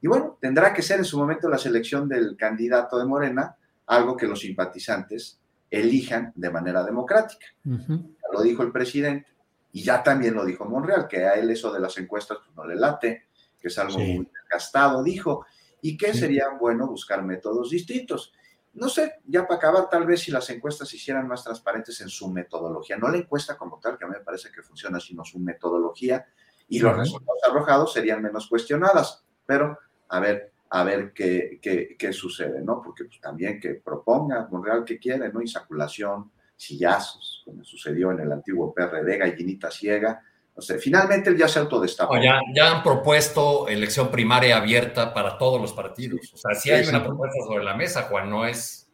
Y 0.00 0.08
bueno, 0.08 0.38
tendrá 0.40 0.72
que 0.72 0.80
ser 0.80 1.00
en 1.00 1.04
su 1.04 1.18
momento 1.18 1.50
la 1.50 1.58
selección 1.58 2.08
del 2.08 2.34
candidato 2.34 2.98
de 2.98 3.04
Morena, 3.04 3.56
algo 3.94 4.16
que 4.16 4.26
los 4.26 4.40
simpatizantes 4.40 5.40
elijan 5.70 6.32
de 6.34 6.50
manera 6.50 6.84
democrática. 6.84 7.46
Ya 7.64 8.28
lo 8.32 8.42
dijo 8.42 8.62
el 8.62 8.72
presidente 8.72 9.28
y 9.72 9.82
ya 9.82 10.02
también 10.02 10.34
lo 10.34 10.44
dijo 10.44 10.64
Monreal, 10.64 11.08
que 11.08 11.24
a 11.24 11.34
él 11.34 11.50
eso 11.50 11.72
de 11.72 11.80
las 11.80 11.96
encuestas 11.98 12.38
pues, 12.44 12.54
no 12.54 12.66
le 12.66 12.76
late, 12.76 13.28
que 13.58 13.68
es 13.68 13.78
algo 13.78 13.98
muy 13.98 14.28
gastado, 14.50 15.02
dijo, 15.02 15.46
y 15.80 15.96
que 15.96 16.12
sería 16.12 16.50
bueno 16.60 16.86
buscar 16.86 17.24
métodos 17.24 17.70
distintos. 17.70 18.32
No 18.74 18.88
sé, 18.88 19.20
ya 19.26 19.46
para 19.46 19.56
acabar, 19.56 19.90
tal 19.90 20.06
vez 20.06 20.20
si 20.20 20.30
las 20.30 20.48
encuestas 20.50 20.88
se 20.88 20.96
hicieran 20.96 21.28
más 21.28 21.44
transparentes 21.44 22.00
en 22.00 22.08
su 22.08 22.28
metodología, 22.28 22.96
no 22.96 23.08
la 23.08 23.18
encuesta 23.18 23.56
como 23.56 23.78
tal, 23.78 23.98
que 23.98 24.04
a 24.04 24.08
mí 24.08 24.14
me 24.14 24.24
parece 24.24 24.50
que 24.50 24.62
funciona, 24.62 24.98
sino 24.98 25.24
su 25.24 25.38
metodología, 25.38 26.26
y 26.68 26.78
los 26.78 26.96
resultados 26.96 27.40
arrojados 27.48 27.92
serían 27.92 28.22
menos 28.22 28.48
cuestionadas. 28.48 29.24
Pero, 29.44 29.78
a 30.08 30.20
ver, 30.20 30.51
a 30.74 30.84
ver 30.84 31.12
qué, 31.12 31.60
qué, 31.98 32.12
sucede, 32.14 32.62
¿no? 32.62 32.80
Porque 32.82 33.04
pues, 33.04 33.20
también 33.20 33.60
que 33.60 33.74
proponga 33.74 34.48
Monreal 34.50 34.84
que 34.84 34.98
quiere, 34.98 35.30
¿no? 35.30 35.42
Insaculación, 35.42 36.32
sillazos, 36.56 37.42
como 37.44 37.62
sucedió 37.62 38.10
en 38.10 38.20
el 38.20 38.32
antiguo 38.32 38.72
PRD, 38.72 39.18
gallinita 39.18 39.70
ciega. 39.70 40.22
O 40.54 40.62
sea, 40.62 40.78
finalmente 40.78 41.28
él 41.28 41.36
ya 41.36 41.46
se 41.46 41.58
autodestapó. 41.58 42.16
ya, 42.16 42.40
ya 42.54 42.74
han 42.74 42.82
propuesto 42.82 43.68
elección 43.68 44.10
primaria 44.10 44.56
abierta 44.56 45.12
para 45.12 45.36
todos 45.36 45.60
los 45.60 45.74
partidos. 45.74 46.32
O 46.32 46.38
sea, 46.38 46.54
sí 46.54 46.70
hay 46.70 46.86
una 46.86 47.04
propuesta 47.04 47.38
sobre 47.46 47.64
la 47.64 47.76
mesa, 47.76 48.04
Juan, 48.04 48.30
no 48.30 48.46
es, 48.46 48.88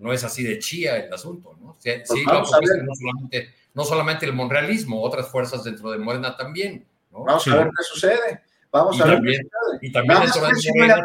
no 0.00 0.12
es 0.12 0.24
así 0.24 0.42
de 0.42 0.58
chía 0.58 0.96
el 0.96 1.14
asunto, 1.14 1.56
¿no? 1.60 1.76
Sí, 1.78 1.92
pues 2.04 2.20
no, 2.26 2.44
solamente, 2.44 3.54
no 3.74 3.84
solamente 3.84 4.26
el 4.26 4.32
monrealismo, 4.32 5.00
otras 5.00 5.28
fuerzas 5.28 5.62
dentro 5.62 5.92
de 5.92 5.98
Morena 5.98 6.36
también. 6.36 6.84
¿no? 7.12 7.22
Vamos 7.22 7.46
a 7.46 7.56
ver 7.58 7.66
qué 7.66 7.84
sucede. 7.84 8.42
Vamos 8.72 9.00
a 9.00 9.04
ver. 9.04 9.20
y 9.82 9.92
también 9.92 10.20
no, 10.20 10.26
no 10.26 10.86
le 10.86 10.92
han 10.92 11.00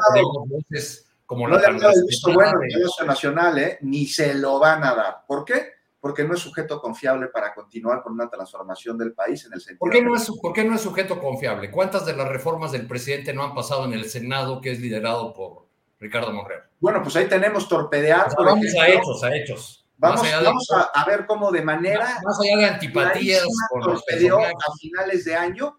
como 1.25 1.45
no 1.45 1.59
le 1.59 1.65
han 1.65 1.77
dado 1.77 1.93
el 1.93 2.05
visto 2.07 2.33
bueno 2.33 2.57
de... 2.59 3.05
Nacional, 3.05 3.57
¿eh? 3.59 3.77
ni 3.81 4.07
se 4.07 4.33
lo 4.33 4.59
van 4.59 4.83
a 4.85 4.95
dar. 4.95 5.25
¿Por 5.27 5.43
qué? 5.43 5.73
Porque 5.99 6.23
no 6.23 6.33
es 6.33 6.39
sujeto 6.39 6.79
confiable 6.79 7.27
para 7.27 7.53
continuar 7.53 8.01
con 8.01 8.13
una 8.13 8.29
transformación 8.29 8.97
del 8.97 9.13
país 9.13 9.45
en 9.45 9.53
el 9.53 9.59
sentido. 9.59 9.79
¿Por 9.79 9.91
qué, 9.91 10.01
no 10.01 10.15
es, 10.15 10.31
¿Por 10.41 10.53
qué 10.53 10.63
no 10.63 10.75
es 10.75 10.81
sujeto 10.81 11.19
confiable? 11.19 11.69
¿Cuántas 11.69 12.05
de 12.05 12.15
las 12.15 12.29
reformas 12.29 12.71
del 12.71 12.87
presidente 12.87 13.33
no 13.33 13.43
han 13.43 13.53
pasado 13.53 13.83
en 13.83 13.93
el 13.93 14.05
Senado 14.05 14.61
que 14.61 14.71
es 14.71 14.79
liderado 14.79 15.33
por 15.33 15.67
Ricardo 15.99 16.31
Monreal? 16.31 16.63
Bueno, 16.79 17.03
pues 17.03 17.17
ahí 17.17 17.27
tenemos 17.27 17.67
torpedear. 17.67 18.29
vamos 18.37 18.65
a 18.79 18.87
hechos, 18.87 19.23
a 19.25 19.35
hechos. 19.35 19.85
Vamos, 19.97 20.21
vamos 20.31 20.67
a, 20.93 21.05
ver 21.05 21.25
cómo 21.25 21.51
de 21.51 21.63
manera. 21.63 22.21
Más 22.23 22.39
allá 22.39 22.57
de 22.57 22.65
antipatías 22.65 23.43
por 23.69 23.85
los 23.85 24.01
a 24.01 24.73
finales 24.79 25.25
de 25.25 25.35
año 25.35 25.77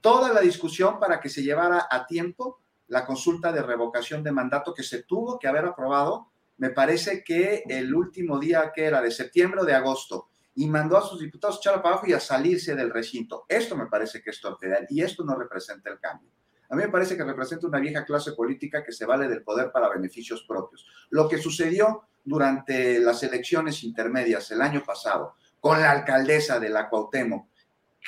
toda 0.00 0.32
la 0.32 0.40
discusión 0.40 0.98
para 0.98 1.20
que 1.20 1.28
se 1.28 1.42
llevara 1.42 1.86
a 1.90 2.06
tiempo 2.06 2.60
la 2.88 3.04
consulta 3.04 3.52
de 3.52 3.62
revocación 3.62 4.22
de 4.22 4.32
mandato 4.32 4.74
que 4.74 4.82
se 4.82 5.02
tuvo 5.02 5.38
que 5.38 5.48
haber 5.48 5.64
aprobado, 5.66 6.30
me 6.56 6.70
parece 6.70 7.22
que 7.22 7.62
el 7.68 7.94
último 7.94 8.38
día 8.38 8.72
que 8.74 8.84
era 8.84 9.00
de 9.00 9.10
septiembre 9.10 9.60
o 9.60 9.64
de 9.64 9.74
agosto, 9.74 10.28
y 10.58 10.66
mandó 10.66 10.96
a 10.96 11.02
sus 11.02 11.20
diputados 11.20 11.64
a 11.68 11.80
para 11.80 11.94
abajo 11.94 12.06
y 12.08 12.12
a 12.12 12.18
salirse 12.18 12.74
del 12.74 12.90
recinto. 12.90 13.44
Esto 13.48 13.76
me 13.76 13.86
parece 13.86 14.20
que 14.20 14.30
es 14.30 14.40
torpedear 14.40 14.86
y 14.90 15.02
esto 15.02 15.22
no 15.22 15.36
representa 15.36 15.88
el 15.88 16.00
cambio. 16.00 16.30
A 16.68 16.74
mí 16.74 16.82
me 16.82 16.88
parece 16.88 17.16
que 17.16 17.22
representa 17.22 17.68
una 17.68 17.78
vieja 17.78 18.04
clase 18.04 18.32
política 18.32 18.82
que 18.82 18.90
se 18.90 19.06
vale 19.06 19.28
del 19.28 19.44
poder 19.44 19.70
para 19.70 19.88
beneficios 19.88 20.44
propios. 20.48 20.84
Lo 21.10 21.28
que 21.28 21.38
sucedió 21.38 22.08
durante 22.24 22.98
las 22.98 23.22
elecciones 23.22 23.84
intermedias 23.84 24.50
el 24.50 24.60
año 24.60 24.82
pasado 24.84 25.36
con 25.60 25.80
la 25.80 25.92
alcaldesa 25.92 26.58
de 26.58 26.70
la 26.70 26.88
Cuauhtémoc, 26.88 27.47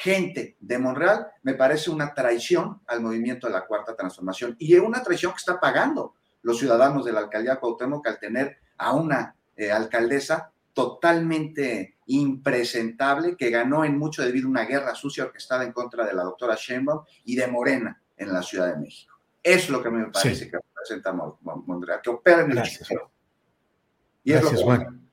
gente 0.00 0.56
de 0.60 0.78
Monreal, 0.78 1.26
me 1.42 1.54
parece 1.54 1.90
una 1.90 2.14
traición 2.14 2.80
al 2.86 3.02
movimiento 3.02 3.46
de 3.46 3.52
la 3.52 3.66
Cuarta 3.66 3.94
Transformación 3.94 4.56
y 4.58 4.74
es 4.74 4.80
una 4.80 5.02
traición 5.02 5.32
que 5.32 5.38
está 5.38 5.60
pagando 5.60 6.14
los 6.42 6.58
ciudadanos 6.58 7.04
de 7.04 7.12
la 7.12 7.20
alcaldía 7.20 7.56
Cuauhtémoc 7.56 8.06
al 8.06 8.18
tener 8.18 8.56
a 8.78 8.94
una 8.94 9.36
eh, 9.56 9.70
alcaldesa 9.70 10.52
totalmente 10.72 11.96
impresentable 12.06 13.36
que 13.36 13.50
ganó 13.50 13.84
en 13.84 13.98
mucho 13.98 14.22
debido 14.22 14.46
a 14.46 14.50
una 14.50 14.64
guerra 14.64 14.94
sucia 14.94 15.24
orquestada 15.24 15.64
en 15.64 15.72
contra 15.72 16.06
de 16.06 16.14
la 16.14 16.22
doctora 16.22 16.56
Sheinbaum 16.58 17.04
y 17.24 17.36
de 17.36 17.46
Morena 17.46 18.00
en 18.16 18.32
la 18.32 18.42
Ciudad 18.42 18.72
de 18.72 18.80
México. 18.80 19.14
Es 19.42 19.68
lo 19.68 19.82
que 19.82 19.90
me 19.90 20.06
parece 20.06 20.50
que 20.50 20.56
representa 20.56 21.12
Monreal, 21.12 22.00
que 22.02 22.10
opera 22.10 22.42
en 22.42 22.52
el 22.52 22.56
Gracias, 24.24 24.62
Juan. 24.62 25.08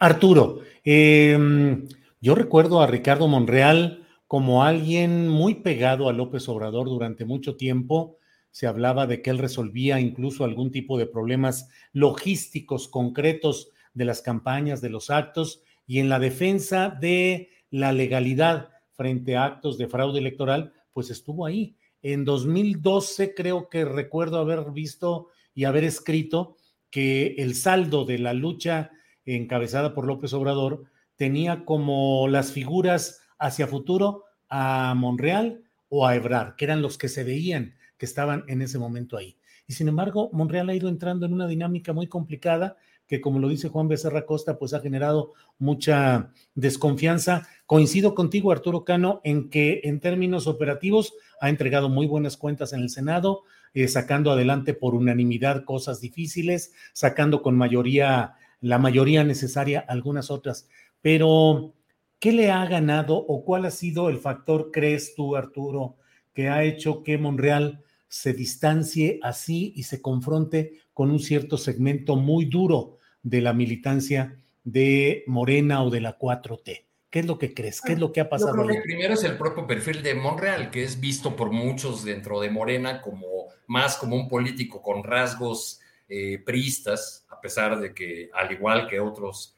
Arturo, 0.00 0.60
em, 0.82 1.86
yo 2.20 2.34
recuerdo 2.34 2.80
a 2.80 2.86
Ricardo 2.86 3.28
Monreal 3.28 3.99
como 4.30 4.62
alguien 4.62 5.26
muy 5.26 5.56
pegado 5.56 6.08
a 6.08 6.12
López 6.12 6.48
Obrador 6.48 6.88
durante 6.88 7.24
mucho 7.24 7.56
tiempo. 7.56 8.16
Se 8.52 8.68
hablaba 8.68 9.08
de 9.08 9.22
que 9.22 9.30
él 9.30 9.38
resolvía 9.38 9.98
incluso 9.98 10.44
algún 10.44 10.70
tipo 10.70 10.98
de 10.98 11.06
problemas 11.06 11.68
logísticos 11.92 12.86
concretos 12.86 13.72
de 13.92 14.04
las 14.04 14.22
campañas, 14.22 14.80
de 14.80 14.88
los 14.88 15.10
actos, 15.10 15.64
y 15.84 15.98
en 15.98 16.08
la 16.08 16.20
defensa 16.20 16.90
de 16.90 17.48
la 17.70 17.90
legalidad 17.90 18.68
frente 18.92 19.34
a 19.36 19.46
actos 19.46 19.78
de 19.78 19.88
fraude 19.88 20.20
electoral, 20.20 20.74
pues 20.92 21.10
estuvo 21.10 21.44
ahí. 21.44 21.74
En 22.00 22.24
2012 22.24 23.34
creo 23.34 23.68
que 23.68 23.84
recuerdo 23.84 24.38
haber 24.38 24.70
visto 24.70 25.26
y 25.56 25.64
haber 25.64 25.82
escrito 25.82 26.56
que 26.88 27.34
el 27.38 27.56
saldo 27.56 28.04
de 28.04 28.20
la 28.20 28.32
lucha 28.32 28.92
encabezada 29.24 29.92
por 29.92 30.06
López 30.06 30.32
Obrador 30.34 30.84
tenía 31.16 31.64
como 31.64 32.28
las 32.28 32.52
figuras 32.52 33.20
hacia 33.40 33.66
futuro 33.66 34.24
a 34.48 34.94
Monreal 34.94 35.64
o 35.88 36.06
a 36.06 36.14
Ebrar, 36.14 36.54
que 36.54 36.66
eran 36.66 36.82
los 36.82 36.96
que 36.96 37.08
se 37.08 37.24
veían 37.24 37.74
que 37.98 38.06
estaban 38.06 38.44
en 38.46 38.62
ese 38.62 38.78
momento 38.78 39.16
ahí. 39.16 39.36
Y 39.66 39.72
sin 39.72 39.88
embargo, 39.88 40.30
Monreal 40.32 40.68
ha 40.68 40.74
ido 40.74 40.88
entrando 40.88 41.26
en 41.26 41.32
una 41.32 41.48
dinámica 41.48 41.92
muy 41.92 42.06
complicada 42.06 42.76
que 43.10 43.20
como 43.20 43.40
lo 43.40 43.48
dice 43.48 43.68
Juan 43.68 43.88
Becerra 43.88 44.24
Costa, 44.24 44.56
pues 44.56 44.72
ha 44.72 44.78
generado 44.78 45.32
mucha 45.58 46.30
desconfianza. 46.54 47.48
Coincido 47.66 48.14
contigo, 48.14 48.52
Arturo 48.52 48.84
Cano, 48.84 49.20
en 49.24 49.50
que 49.50 49.80
en 49.82 49.98
términos 49.98 50.46
operativos 50.46 51.14
ha 51.40 51.48
entregado 51.48 51.88
muy 51.88 52.06
buenas 52.06 52.36
cuentas 52.36 52.72
en 52.72 52.82
el 52.82 52.88
Senado, 52.88 53.42
eh, 53.74 53.88
sacando 53.88 54.30
adelante 54.30 54.74
por 54.74 54.94
unanimidad 54.94 55.64
cosas 55.64 56.00
difíciles, 56.00 56.72
sacando 56.92 57.42
con 57.42 57.56
mayoría, 57.56 58.34
la 58.60 58.78
mayoría 58.78 59.24
necesaria 59.24 59.80
algunas 59.80 60.30
otras. 60.30 60.68
Pero, 61.02 61.74
¿qué 62.20 62.32
le 62.32 62.52
ha 62.52 62.64
ganado 62.66 63.16
o 63.16 63.44
cuál 63.44 63.64
ha 63.64 63.70
sido 63.70 64.08
el 64.08 64.18
factor, 64.18 64.70
crees 64.70 65.14
tú, 65.16 65.34
Arturo, 65.34 65.96
que 66.32 66.48
ha 66.48 66.62
hecho 66.62 67.02
que 67.02 67.18
Monreal 67.18 67.82
se 68.06 68.32
distancie 68.34 69.18
así 69.22 69.72
y 69.74 69.84
se 69.84 70.00
confronte 70.00 70.80
con 70.92 71.10
un 71.10 71.18
cierto 71.18 71.56
segmento 71.56 72.16
muy 72.16 72.44
duro 72.44 72.98
de 73.22 73.40
la 73.40 73.52
militancia 73.52 74.38
de 74.62 75.24
Morena 75.26 75.82
o 75.82 75.90
de 75.90 76.00
la 76.00 76.18
4T. 76.18 76.84
¿Qué 77.08 77.18
es 77.18 77.26
lo 77.26 77.38
que 77.38 77.54
crees? 77.54 77.80
¿Qué 77.80 77.94
es 77.94 77.98
lo 77.98 78.12
que 78.12 78.20
ha 78.20 78.28
pasado? 78.28 78.54
Lo 78.56 78.82
primero 78.82 79.14
es 79.14 79.24
el 79.24 79.36
propio 79.36 79.66
perfil 79.66 80.02
de 80.02 80.14
Monreal, 80.14 80.70
que 80.70 80.84
es 80.84 81.00
visto 81.00 81.34
por 81.34 81.50
muchos 81.50 82.04
dentro 82.04 82.40
de 82.40 82.50
Morena 82.50 83.00
como 83.00 83.46
más 83.66 83.96
como 83.96 84.14
un 84.14 84.28
político 84.28 84.80
con 84.80 85.02
rasgos 85.02 85.80
eh, 86.08 86.38
priistas, 86.44 87.26
a 87.30 87.40
pesar 87.40 87.80
de 87.80 87.94
que, 87.94 88.30
al 88.32 88.52
igual 88.52 88.86
que, 88.88 89.00
otros, 89.00 89.56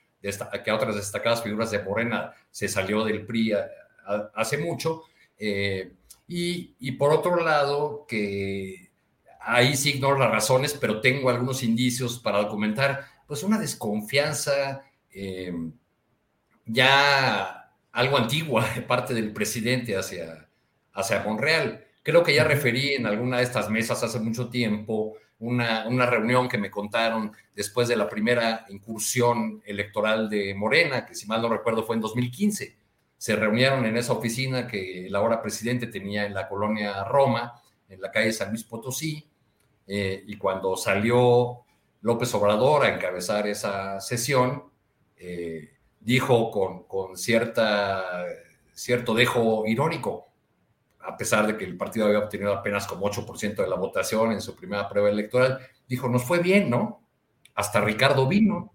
que 0.65 0.73
otras 0.73 0.97
destacadas 0.97 1.43
figuras 1.43 1.71
de 1.71 1.83
Morena, 1.83 2.33
se 2.51 2.69
salió 2.69 3.05
del 3.05 3.27
PRI 3.27 3.55
hace 4.35 4.59
mucho. 4.59 5.03
Eh, 5.39 5.93
y, 6.29 6.75
y, 6.79 6.93
por 6.93 7.13
otro 7.13 7.43
lado, 7.45 8.07
que 8.07 8.91
ahí 9.41 9.77
sí 9.77 9.91
ignoro 9.91 10.19
las 10.19 10.31
razones, 10.31 10.77
pero 10.81 11.01
tengo 11.01 11.31
algunos 11.31 11.63
indicios 11.63 12.19
para 12.19 12.39
documentar 12.39 13.05
pues 13.27 13.43
una 13.43 13.59
desconfianza 13.59 14.83
eh, 15.11 15.53
ya 16.67 17.71
algo 17.93 18.17
antigua 18.17 18.69
de 18.75 18.83
parte 18.83 19.15
del 19.15 19.33
presidente 19.33 19.97
hacia, 19.97 20.49
hacia 20.93 21.23
Monreal. 21.23 21.85
Creo 22.03 22.23
que 22.23 22.35
ya 22.35 22.45
referí 22.45 22.95
en 22.95 23.07
alguna 23.07 23.39
de 23.39 23.45
estas 23.45 23.71
mesas 23.71 24.03
hace 24.03 24.19
mucho 24.19 24.49
tiempo 24.49 25.17
una, 25.43 25.87
una, 25.89 26.07
reunión 26.07 26.49
que 26.49 26.57
me 26.57 26.71
contaron 26.71 27.33
después 27.55 27.89
de 27.89 27.97
la 27.97 28.09
primera 28.09 28.65
incursión 28.69 29.61
electoral 29.67 30.31
de 30.31 30.55
Morena, 30.55 31.05
que 31.05 31.15
si 31.15 31.27
mal 31.27 31.43
no 31.43 31.49
recuerdo 31.49 31.83
fue 31.83 31.97
en 31.97 32.03
2015. 32.03 32.77
Se 33.19 33.37
reunieron 33.37 33.85
en 33.85 33.97
esa 33.97 34.13
oficina 34.13 34.67
que 34.67 35.07
el 35.07 35.15
ahora 35.15 35.43
presidente 35.43 35.89
tenía 35.89 36.27
en 36.27 36.35
la 36.35 36.49
colonia 36.49 37.05
Roma, 37.05 37.61
en 37.89 38.01
la 38.01 38.11
calle 38.11 38.33
San 38.33 38.51
Luis 38.51 38.65
Potosí, 38.65 39.29
eh, 39.87 40.23
y 40.27 40.37
cuando 40.37 40.77
salió 40.77 41.65
López 42.03 42.33
Obrador 42.35 42.85
a 42.85 42.95
encabezar 42.95 43.47
esa 43.47 44.01
sesión, 44.01 44.65
eh, 45.17 45.73
dijo 46.01 46.51
con, 46.51 47.17
cierta, 47.17 48.27
cierto 48.75 49.15
dejo 49.15 49.65
irónico, 49.67 50.32
a 51.05 51.17
pesar 51.17 51.47
de 51.47 51.57
que 51.57 51.65
el 51.65 51.77
partido 51.77 52.07
había 52.07 52.21
obtenido 52.21 52.53
apenas 52.53 52.87
como 52.87 53.07
8% 53.07 53.57
de 53.57 53.69
la 53.69 53.77
votación 53.77 54.33
en 54.33 54.41
su 54.41 54.55
primera 54.55 54.89
prueba 54.89 55.11
electoral, 55.11 55.59
dijo, 55.89 56.09
nos 56.09 56.25
fue 56.25 56.39
bien, 56.41 56.71
¿no? 56.71 57.03
Hasta 57.55 57.81
Ricardo 57.81 58.27
vino. 58.27 58.73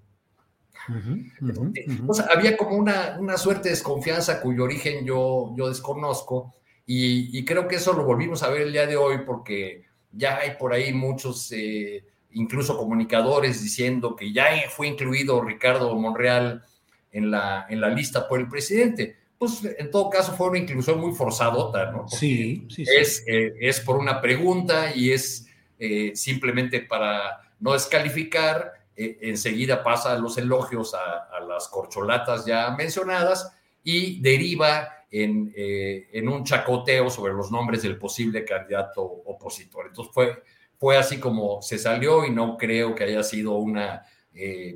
había 2.34 2.56
como 2.56 2.76
una, 2.76 3.18
una, 3.20 3.38
suerte 3.38 3.64
de 3.64 3.72
desconfianza 3.72 4.42
cuyo 4.42 4.64
origen 4.64 5.06
yo, 5.06 5.54
yo 5.58 5.68
desconozco 5.68 6.54
y, 6.86 7.44
creo 7.44 7.68
que 7.68 7.76
eso 7.76 7.92
lo 7.92 8.06
volvimos 8.06 8.42
a 8.44 8.50
ver 8.50 8.62
el 8.62 8.72
día 8.72 8.88
de 8.88 8.96
hoy 8.96 9.18
porque 9.26 9.84
ya 10.12 10.38
hay 10.38 10.52
por 10.58 10.74
ahí 10.74 10.94
muchos... 10.94 11.52
Eh, 11.52 12.06
incluso 12.32 12.78
comunicadores 12.78 13.64
diciendo 13.64 14.16
que 14.16 14.32
ya 14.32 14.48
fue 14.70 14.88
incluido 14.88 15.42
Ricardo 15.42 15.94
Monreal 15.96 16.64
en 17.12 17.32
la, 17.32 17.66
en 17.70 17.82
la 17.82 17.90
lista 17.90 18.28
por 18.28 18.40
el 18.40 18.48
presidente. 18.48 19.18
Pues 19.38 19.64
en 19.64 19.92
todo 19.92 20.10
caso 20.10 20.34
fue 20.34 20.50
una 20.50 20.58
inclusión 20.58 21.00
muy 21.00 21.14
forzadota, 21.14 21.92
¿no? 21.92 22.08
sí, 22.08 22.66
sí, 22.70 22.84
Es, 22.88 23.24
eh, 23.28 23.54
es 23.60 23.80
por 23.80 23.98
una 23.98 24.20
pregunta 24.20 24.96
y 24.96 25.12
es 25.12 25.48
eh, 25.78 26.14
simplemente 26.16 26.82
para 26.82 27.54
no 27.60 27.74
descalificar, 27.74 28.74
eh, 28.96 29.20
enseguida 29.22 29.84
pasa 29.84 30.18
los 30.18 30.40
elogios 30.40 30.96
a, 30.96 31.28
a, 31.32 31.40
las 31.42 31.68
corcholatas 31.68 32.48
ya 32.48 32.72
mencionadas 32.72 33.52
y 33.84 34.20
deriva 34.22 35.06
en, 35.12 35.54
en 35.56 36.28
un 36.28 36.44
chacoteo 36.44 37.10
sobre 37.10 37.34
los 37.34 37.52
nombres 37.52 37.84
del 37.84 37.98
posible 37.98 38.44
candidato 38.44 39.04
opositor. 39.04 39.86
Entonces 39.88 40.14
fue, 40.14 40.44
fue 40.78 40.98
así 40.98 41.20
como 41.20 41.62
se 41.62 41.78
salió 41.78 42.26
y 42.26 42.32
no 42.32 42.58
creo 42.58 42.94
que 42.94 43.06
haya 43.06 43.24
sido 43.24 43.54
una 43.54 44.04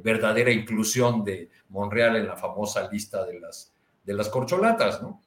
verdadera 0.01 0.51
inclusión 0.51 1.25
de 1.25 1.49
Monreal 1.67 2.15
en 2.15 2.27
la 2.27 2.37
famosa 2.37 2.89
lista 2.89 3.25
de 3.25 3.41
las, 3.41 3.70
de 4.03 4.13
las 4.13 4.29
corcholatas, 4.29 5.01
¿no? 5.01 5.21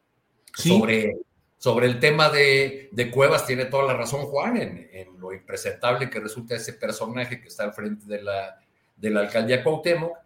Sobre, 0.54 1.16
sobre 1.56 1.86
el 1.86 1.98
tema 1.98 2.28
de, 2.30 2.90
Cuevas 3.12 3.46
tiene 3.46 3.64
toda 3.66 3.84
la 3.84 3.94
razón 3.94 4.26
Juan 4.26 4.56
en, 4.56 5.18
lo 5.18 5.32
impresentable 5.32 6.10
que 6.10 6.20
resulta 6.20 6.54
ese 6.54 6.74
personaje 6.74 7.40
que 7.40 7.48
está 7.48 7.64
al 7.64 7.72
frente 7.72 8.06
de 8.06 8.22
la, 8.22 8.60
de 8.96 9.10
la 9.10 9.20
alcaldía 9.20 9.64
Cuauhtémoc. 9.64 10.16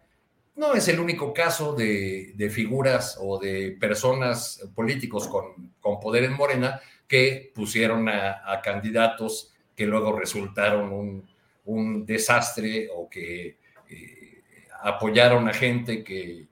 No 0.55 0.73
es 0.73 0.87
el 0.89 0.99
único 0.99 1.33
caso 1.33 1.73
de, 1.73 2.51
figuras 2.53 3.17
o 3.21 3.39
de 3.39 3.77
personas 3.79 4.69
políticos 4.75 5.27
con, 5.27 5.73
con 5.79 5.99
poder 5.99 6.25
en 6.25 6.33
Morena 6.33 6.81
que 7.07 7.51
pusieron 7.55 8.09
a, 8.09 8.43
a 8.45 8.61
candidatos 8.61 9.53
que 9.79 9.85
luego 9.85 10.11
resultaron 10.11 11.23
un, 11.63 12.05
desastre 12.05 12.89
o 12.93 13.09
que 13.09 13.55
eh, 13.89 14.43
apoyaron 14.83 15.47
a 15.47 15.53
gente 15.53 16.03
que, 16.03 16.48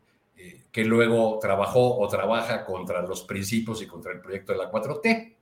que 0.78 0.86
luego 0.86 1.40
trabajó 1.42 1.98
o 1.98 2.08
trabaja 2.08 2.64
contra 2.64 3.02
los 3.02 3.24
principios 3.24 3.82
y 3.82 3.88
contra 3.88 4.12
el 4.12 4.20
proyecto 4.20 4.52
de 4.52 4.60
la 4.60 4.70
4T. 4.70 5.34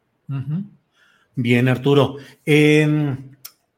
Bien, 1.35 1.67
Arturo. 1.67 2.15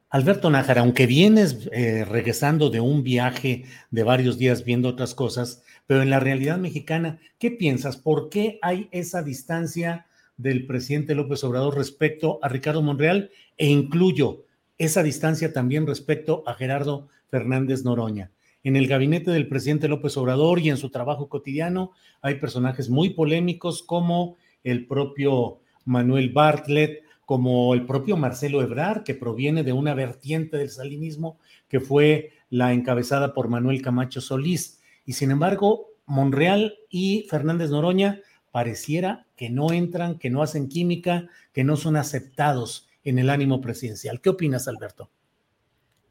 Alberto 0.08 0.50
Nájara, 0.50 0.82
aunque 0.82 1.08
vienes 1.08 1.68
eh, 1.72 2.04
regresando 2.04 2.70
de 2.70 2.78
un 2.78 3.02
viaje 3.02 3.64
de 3.90 4.04
varios 4.04 4.38
días 4.38 4.64
viendo 4.64 4.88
otras 4.88 5.16
cosas, 5.16 5.64
pero 5.88 6.00
en 6.00 6.10
la 6.10 6.20
realidad 6.20 6.58
mexicana, 6.58 7.18
¿qué 7.40 7.50
piensas? 7.50 7.96
¿Por 7.96 8.28
qué 8.28 8.60
hay 8.62 8.88
esa 8.92 9.24
distancia 9.24 10.06
del 10.36 10.64
presidente 10.64 11.16
López 11.16 11.42
Obrador 11.42 11.76
respecto 11.76 12.38
a 12.40 12.48
Ricardo 12.48 12.82
Monreal 12.82 13.32
e 13.56 13.66
incluyo 13.66 14.44
esa 14.78 15.02
distancia 15.02 15.52
también 15.52 15.88
respecto 15.88 16.44
a 16.46 16.54
Gerardo 16.54 17.08
Fernández 17.32 17.82
Noroña. 17.82 18.30
En 18.64 18.76
el 18.76 18.88
gabinete 18.88 19.30
del 19.30 19.48
presidente 19.48 19.88
López 19.88 20.16
Obrador 20.16 20.58
y 20.58 20.68
en 20.68 20.76
su 20.76 20.90
trabajo 20.90 21.28
cotidiano 21.28 21.92
hay 22.20 22.36
personajes 22.36 22.90
muy 22.90 23.10
polémicos 23.10 23.82
como 23.82 24.36
el 24.64 24.86
propio 24.86 25.60
Manuel 25.84 26.30
Bartlett, 26.30 27.02
como 27.24 27.72
el 27.74 27.86
propio 27.86 28.16
Marcelo 28.16 28.62
Ebrard, 28.62 29.04
que 29.04 29.14
proviene 29.14 29.62
de 29.62 29.72
una 29.72 29.94
vertiente 29.94 30.56
del 30.56 30.70
salinismo 30.70 31.38
que 31.68 31.78
fue 31.78 32.32
la 32.50 32.72
encabezada 32.72 33.32
por 33.32 33.48
Manuel 33.48 33.80
Camacho 33.80 34.20
Solís. 34.20 34.80
Y 35.04 35.12
sin 35.12 35.30
embargo, 35.30 35.90
Monreal 36.06 36.78
y 36.90 37.26
Fernández 37.28 37.70
Noroña 37.70 38.20
pareciera 38.50 39.26
que 39.36 39.50
no 39.50 39.72
entran, 39.72 40.18
que 40.18 40.30
no 40.30 40.42
hacen 40.42 40.68
química, 40.68 41.28
que 41.52 41.64
no 41.64 41.76
son 41.76 41.96
aceptados 41.96 42.88
en 43.04 43.18
el 43.18 43.30
ánimo 43.30 43.60
presidencial. 43.60 44.20
¿Qué 44.20 44.30
opinas, 44.30 44.66
Alberto? 44.66 45.10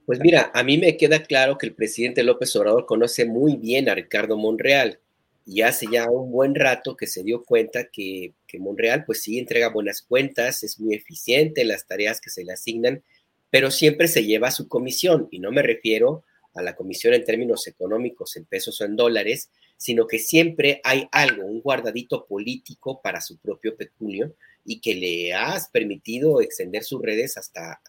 Pues 0.07 0.21
mira, 0.21 0.51
a 0.53 0.63
mí 0.63 0.77
me 0.77 0.95
queda 0.95 1.21
claro 1.21 1.57
que 1.57 1.65
el 1.65 1.75
presidente 1.75 2.23
López 2.23 2.55
Obrador 2.55 2.85
conoce 2.85 3.25
muy 3.25 3.57
bien 3.57 3.89
a 3.89 3.93
Ricardo 3.93 4.37
Monreal 4.37 5.01
y 5.45 5.63
hace 5.63 5.85
ya 5.91 6.09
un 6.09 6.31
buen 6.31 6.55
rato 6.55 6.95
que 6.95 7.07
se 7.07 7.23
dio 7.23 7.43
cuenta 7.43 7.89
que, 7.91 8.31
que 8.47 8.57
Monreal 8.57 9.03
pues 9.03 9.21
sí 9.21 9.37
entrega 9.37 9.67
buenas 9.67 10.01
cuentas, 10.01 10.63
es 10.63 10.79
muy 10.79 10.95
eficiente 10.95 11.59
en 11.59 11.67
las 11.67 11.85
tareas 11.87 12.21
que 12.21 12.29
se 12.29 12.45
le 12.45 12.53
asignan, 12.53 13.03
pero 13.49 13.69
siempre 13.69 14.07
se 14.07 14.23
lleva 14.23 14.47
a 14.47 14.51
su 14.51 14.69
comisión 14.69 15.27
y 15.29 15.39
no 15.39 15.51
me 15.51 15.61
refiero 15.61 16.23
a 16.53 16.61
la 16.61 16.73
comisión 16.73 17.13
en 17.13 17.25
términos 17.25 17.67
económicos, 17.67 18.37
en 18.37 18.45
pesos 18.45 18.79
o 18.79 18.85
en 18.85 18.95
dólares, 18.95 19.49
sino 19.75 20.07
que 20.07 20.19
siempre 20.19 20.79
hay 20.85 21.09
algo, 21.11 21.45
un 21.45 21.59
guardadito 21.59 22.27
político 22.27 23.01
para 23.01 23.19
su 23.19 23.39
propio 23.39 23.75
peculio 23.75 24.35
y 24.63 24.79
que 24.79 24.95
le 24.95 25.33
has 25.33 25.67
permitido 25.67 26.39
extender 26.39 26.85
sus 26.85 27.01
redes 27.01 27.35
hasta 27.35 27.81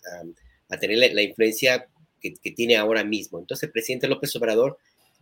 a 0.69 0.77
tener 0.79 1.15
la, 1.15 1.23
influencia 1.23 1.89
que, 2.21 2.51
tiene 2.53 2.77
ahora 2.77 3.05
mismo. 3.05 3.39
Entonces, 3.39 3.65
el 3.65 3.73
presidente 3.73 4.09
López 4.09 4.35
Obrador, 4.37 4.79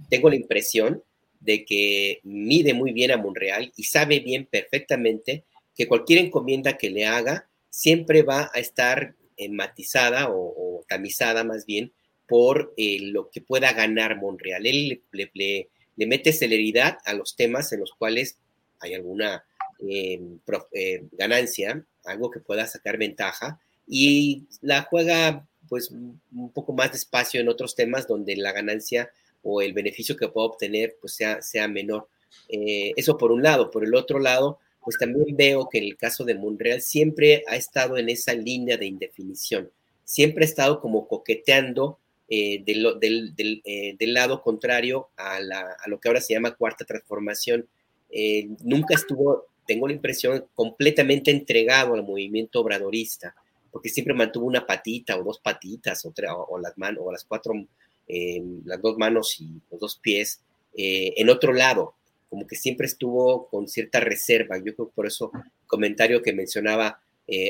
tengo 0.08 0.28
la 0.28 0.36
impresión 0.36 1.02
de 1.40 1.64
que 1.64 2.20
mide 2.24 2.74
muy 2.74 2.92
bien 2.92 3.10
a 3.10 3.16
Monreal 3.16 3.72
y 3.76 3.84
sabe 3.84 4.20
bien 4.20 4.46
perfectamente 4.46 5.44
que 5.74 5.86
cualquier 5.86 6.24
encomienda 6.24 6.78
que 6.78 6.90
le 6.90 7.06
haga 7.06 7.48
siempre 7.70 8.22
va 8.22 8.50
a 8.54 8.58
estar 8.58 9.14
matizada 9.50 10.28
o, 10.30 10.84
tamizada 10.88 11.44
más 11.44 11.66
bien 11.66 11.92
por 12.26 12.72
eh, 12.76 12.98
lo 13.00 13.30
que 13.30 13.40
pueda 13.40 13.72
ganar 13.72 14.16
Monreal. 14.16 14.66
Él 14.66 15.02
le, 15.12 15.30
le, 15.34 16.06
mete 16.06 16.32
celeridad 16.32 16.98
a 17.04 17.14
los 17.14 17.36
temas 17.36 17.72
en 17.72 17.80
los 17.80 17.92
cuales 17.92 18.38
hay 18.80 18.94
alguna 18.94 19.44
eh, 19.80 20.20
eh, 20.72 21.02
ganancia, 21.12 21.84
algo 22.04 22.30
que 22.30 22.40
pueda 22.40 22.66
sacar 22.66 22.98
ventaja, 22.98 23.60
y 23.86 24.44
la 24.62 24.82
juega 24.82 25.46
pues 25.68 25.90
un 25.90 26.50
poco 26.54 26.72
más 26.72 26.92
despacio 26.92 27.40
en 27.40 27.48
otros 27.48 27.74
temas 27.74 28.06
donde 28.06 28.36
la 28.36 28.52
ganancia 28.52 29.10
o 29.42 29.62
el 29.62 29.72
beneficio 29.72 30.16
que 30.16 30.28
pueda 30.28 30.46
obtener 30.46 30.96
pues 31.00 31.14
sea, 31.14 31.42
sea 31.42 31.68
menor. 31.68 32.08
eso 32.48 33.16
por 33.16 33.32
un 33.32 33.42
lado. 33.42 33.70
Por 33.70 33.84
el 33.84 33.94
otro 33.94 34.18
lado, 34.18 34.58
pues 34.86 34.98
también 34.98 35.36
veo 35.36 35.68
que 35.68 35.78
en 35.78 35.84
el 35.84 35.96
caso 35.96 36.24
de 36.24 36.36
Monreal 36.36 36.80
siempre 36.80 37.42
ha 37.48 37.56
estado 37.56 37.96
en 37.96 38.08
esa 38.08 38.34
línea 38.34 38.76
de 38.76 38.86
indefinición, 38.86 39.68
siempre 40.04 40.44
ha 40.44 40.48
estado 40.48 40.80
como 40.80 41.08
coqueteando 41.08 41.98
eh, 42.28 42.62
eh, 42.64 43.96
del, 43.98 44.14
lado 44.14 44.42
contrario 44.42 45.08
a, 45.16 45.40
lo 45.88 45.98
que 45.98 46.08
ahora 46.08 46.20
se 46.20 46.34
llama 46.34 46.54
cuarta 46.54 46.84
transformación. 46.84 47.66
Eh, 48.10 48.48
nunca 48.62 48.94
estuvo, 48.94 49.46
tengo 49.66 49.88
la 49.88 49.94
impresión, 49.94 50.44
completamente 50.54 51.32
entregado 51.32 51.94
al 51.94 52.04
movimiento 52.04 52.60
obradorista, 52.60 53.34
porque 53.76 53.90
siempre 53.90 54.14
mantuvo 54.14 54.46
una 54.46 54.66
patita 54.66 55.18
o 55.18 55.22
dos 55.22 55.38
patitas, 55.38 56.02
o, 56.06 56.58
las 56.58 56.78
manos, 56.78 57.02
o 57.04 57.12
las 57.12 57.24
cuatro, 57.24 57.52
las 58.64 58.80
dos 58.80 58.96
manos 58.96 59.38
y 59.38 59.60
los 59.70 59.78
dos 59.78 59.98
pies 59.98 60.40
en 60.72 61.28
otro 61.28 61.52
lado, 61.52 61.92
como 62.30 62.46
que 62.46 62.56
siempre 62.56 62.86
estuvo 62.86 63.48
con 63.48 63.68
cierta 63.68 64.00
reserva. 64.00 64.56
Yo 64.56 64.74
creo 64.74 64.88
por 64.88 65.06
eso 65.06 65.30
comentario 65.66 66.22
que 66.22 66.32
mencionaba 66.32 67.02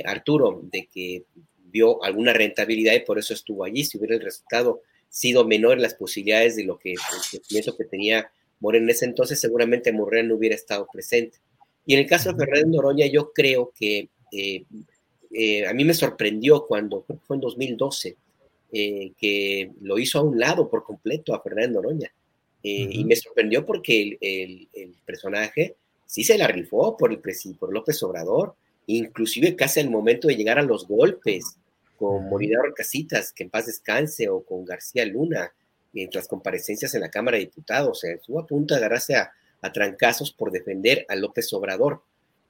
Arturo, 0.04 0.62
de 0.64 0.88
que 0.92 1.22
vio 1.66 2.02
alguna 2.02 2.32
rentabilidad 2.32 2.94
y 2.94 3.04
por 3.04 3.20
eso 3.20 3.32
estuvo 3.32 3.62
allí. 3.62 3.84
Si 3.84 3.96
hubiera 3.96 4.16
el 4.16 4.22
resultado 4.22 4.82
sido 5.08 5.46
menor, 5.46 5.78
las 5.78 5.94
posibilidades 5.94 6.56
de 6.56 6.64
lo 6.64 6.76
que 6.76 6.94
el 6.94 6.98
crecimiento 6.98 7.76
que 7.76 7.84
tenía 7.84 8.32
Moreno 8.58 8.86
en 8.86 8.90
ese 8.90 9.04
entonces, 9.04 9.40
seguramente 9.40 9.92
Moreno 9.92 10.30
no 10.30 10.34
hubiera 10.34 10.56
estado 10.56 10.88
presente. 10.92 11.38
Y 11.86 11.94
en 11.94 12.00
el 12.00 12.08
caso 12.08 12.32
de 12.32 12.44
Fernández 12.44 12.66
Noroña, 12.66 13.06
yo 13.06 13.30
creo 13.32 13.72
que 13.78 14.08
eh, 14.32 14.64
eh, 15.32 15.66
a 15.66 15.72
mí 15.72 15.84
me 15.84 15.94
sorprendió 15.94 16.66
cuando, 16.66 17.04
fue 17.26 17.36
en 17.36 17.40
2012, 17.40 18.16
eh, 18.72 19.12
que 19.18 19.70
lo 19.80 19.98
hizo 19.98 20.18
a 20.18 20.22
un 20.22 20.38
lado 20.38 20.68
por 20.68 20.84
completo 20.84 21.34
a 21.34 21.42
Fernández 21.42 21.70
Noroña. 21.70 22.12
Y 22.68 23.04
me 23.04 23.14
sorprendió 23.14 23.64
porque 23.64 24.18
el, 24.20 24.94
personaje 25.04 25.76
sí 26.04 26.24
se 26.24 26.36
la 26.36 26.48
rifó 26.48 26.96
por, 26.96 27.12
el, 27.12 27.20
por 27.60 27.72
López 27.72 28.02
Obrador, 28.02 28.56
inclusive 28.88 29.54
casi 29.54 29.78
al 29.78 29.88
momento 29.88 30.26
de 30.26 30.34
llegar 30.34 30.58
a 30.58 30.62
los 30.62 30.88
golpes 30.88 31.58
con 31.96 32.28
Moridad 32.28 32.62
Casitas, 32.74 33.32
que 33.32 33.44
en 33.44 33.50
paz 33.50 33.66
descanse, 33.66 34.28
o 34.28 34.42
con 34.42 34.64
García 34.64 35.04
Luna, 35.06 35.52
en 35.94 36.10
las 36.12 36.28
comparecencias 36.28 36.94
en 36.94 37.00
la 37.00 37.10
Cámara 37.10 37.36
de 37.36 37.44
Diputados. 37.44 37.90
O 37.90 37.94
sea, 37.94 38.14
estuvo 38.14 38.40
a 38.40 38.46
punto 38.46 38.74
de 38.74 38.78
agarrarse 38.78 39.14
a, 39.14 39.32
trancazos 39.72 40.30
por 40.30 40.52
defender 40.52 41.04
a 41.08 41.16
López 41.16 41.52
Obrador. 41.52 42.00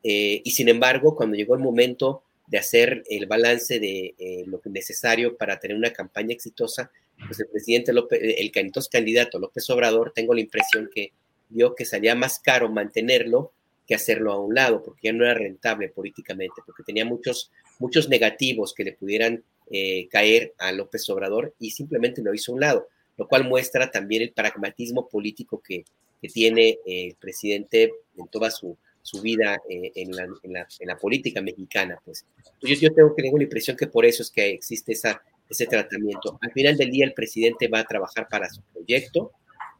Eh, 0.02 0.42
y 0.44 0.50
sin 0.50 0.68
embargo, 0.68 1.16
cuando 1.16 1.34
llegó 1.34 1.54
el 1.54 1.62
momento 1.62 2.22
de 2.46 2.58
hacer 2.58 3.02
el 3.08 3.26
balance 3.26 3.80
de 3.80 4.14
eh, 4.18 4.44
lo 4.46 4.60
necesario 4.66 5.36
para 5.36 5.58
tener 5.58 5.76
una 5.76 5.92
campaña 5.92 6.32
exitosa, 6.32 6.90
pues 7.26 7.40
el 7.40 7.48
presidente 7.48 7.92
López, 7.92 8.20
el 8.22 8.50
entonces 8.54 8.90
candidato 8.90 9.38
López 9.38 9.68
Obrador, 9.70 10.12
tengo 10.14 10.34
la 10.34 10.40
impresión 10.40 10.90
que 10.94 11.12
vio 11.48 11.74
que 11.74 11.84
salía 11.84 12.14
más 12.14 12.38
caro 12.38 12.68
mantenerlo 12.68 13.52
que 13.86 13.94
hacerlo 13.94 14.32
a 14.32 14.40
un 14.40 14.54
lado, 14.54 14.82
porque 14.82 15.02
ya 15.04 15.12
no 15.12 15.24
era 15.24 15.34
rentable 15.34 15.88
políticamente, 15.88 16.60
porque 16.66 16.82
tenía 16.82 17.04
muchos, 17.04 17.52
muchos 17.78 18.08
negativos 18.08 18.74
que 18.74 18.84
le 18.84 18.92
pudieran 18.92 19.44
eh, 19.70 20.08
caer 20.08 20.54
a 20.58 20.72
López 20.72 21.08
Obrador 21.08 21.54
y 21.60 21.70
simplemente 21.70 22.22
lo 22.22 22.34
hizo 22.34 22.52
a 22.52 22.54
un 22.56 22.60
lado, 22.60 22.88
lo 23.16 23.28
cual 23.28 23.44
muestra 23.44 23.90
también 23.90 24.22
el 24.22 24.32
pragmatismo 24.32 25.08
político 25.08 25.62
que, 25.62 25.84
tiene 26.32 26.80
eh, 26.84 27.06
el 27.06 27.14
presidente 27.14 27.92
en 28.16 28.26
toda 28.26 28.50
su, 28.50 28.76
su 29.06 29.22
vida 29.22 29.62
eh, 29.68 29.92
en, 29.94 30.10
la, 30.10 30.24
en, 30.42 30.88
la, 30.88 30.98
política 30.98 31.40
mexicana. 31.40 32.00
Pues. 32.04 32.24
Entonces 32.54 32.80
yo 32.80 32.92
tengo, 32.92 33.14
tengo 33.14 33.38
la 33.38 33.44
impresión 33.44 33.76
que 33.76 33.86
por 33.86 34.04
eso 34.04 34.22
es 34.22 34.30
que 34.30 34.50
existe 34.50 34.92
esa, 34.92 35.22
ese 35.48 35.66
tratamiento. 35.66 36.38
Al 36.42 36.52
final 36.52 36.76
del 36.76 36.90
día 36.90 37.04
el 37.04 37.14
presidente 37.14 37.68
va 37.68 37.80
a 37.80 37.84
trabajar 37.84 38.26
para 38.28 38.50
su 38.50 38.62
proyecto, 38.72 39.32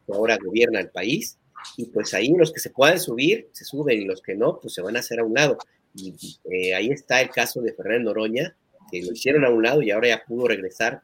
que 0.06 0.12
ahora 0.12 0.38
gobierna 0.42 0.80
el 0.80 0.90
país, 0.90 1.38
y 1.76 1.86
pues 1.86 2.14
ahí 2.14 2.32
los 2.36 2.52
que 2.52 2.60
se 2.60 2.70
puedan 2.70 3.00
subir, 3.00 3.48
se 3.52 3.64
suben 3.64 4.00
y 4.00 4.04
los 4.04 4.22
que 4.22 4.36
no, 4.36 4.60
pues 4.60 4.74
se 4.74 4.82
van 4.82 4.96
a 4.96 5.00
hacer 5.00 5.18
a 5.18 5.24
un 5.24 5.34
lado. 5.34 5.58
Y 5.94 6.14
eh, 6.50 6.74
ahí 6.74 6.90
está 6.90 7.20
el 7.20 7.30
caso 7.30 7.60
de 7.60 7.72
Fernando 7.72 8.10
Noroña, 8.10 8.54
que 8.90 9.02
lo 9.02 9.12
hicieron 9.12 9.44
a 9.44 9.50
un 9.50 9.62
lado 9.62 9.82
y 9.82 9.90
ahora 9.90 10.08
ya 10.08 10.24
pudo 10.24 10.46
regresar 10.46 11.02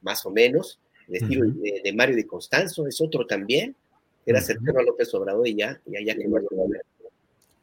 más 0.00 0.26
o 0.26 0.30
menos. 0.30 0.80
El 1.06 1.16
estilo 1.16 1.46
de, 1.46 1.92
Mario 1.94 2.16
de 2.16 2.26
Constanzo 2.26 2.86
es 2.86 3.00
otro 3.00 3.26
también, 3.26 3.76
que 4.24 4.32
era 4.32 4.40
cercano 4.40 4.80
a 4.80 4.82
López 4.82 5.12
Obrador 5.14 5.46
y 5.46 5.54
ya, 5.54 5.80
ya, 5.86 6.00
ya 6.04 6.14
que 6.16 6.26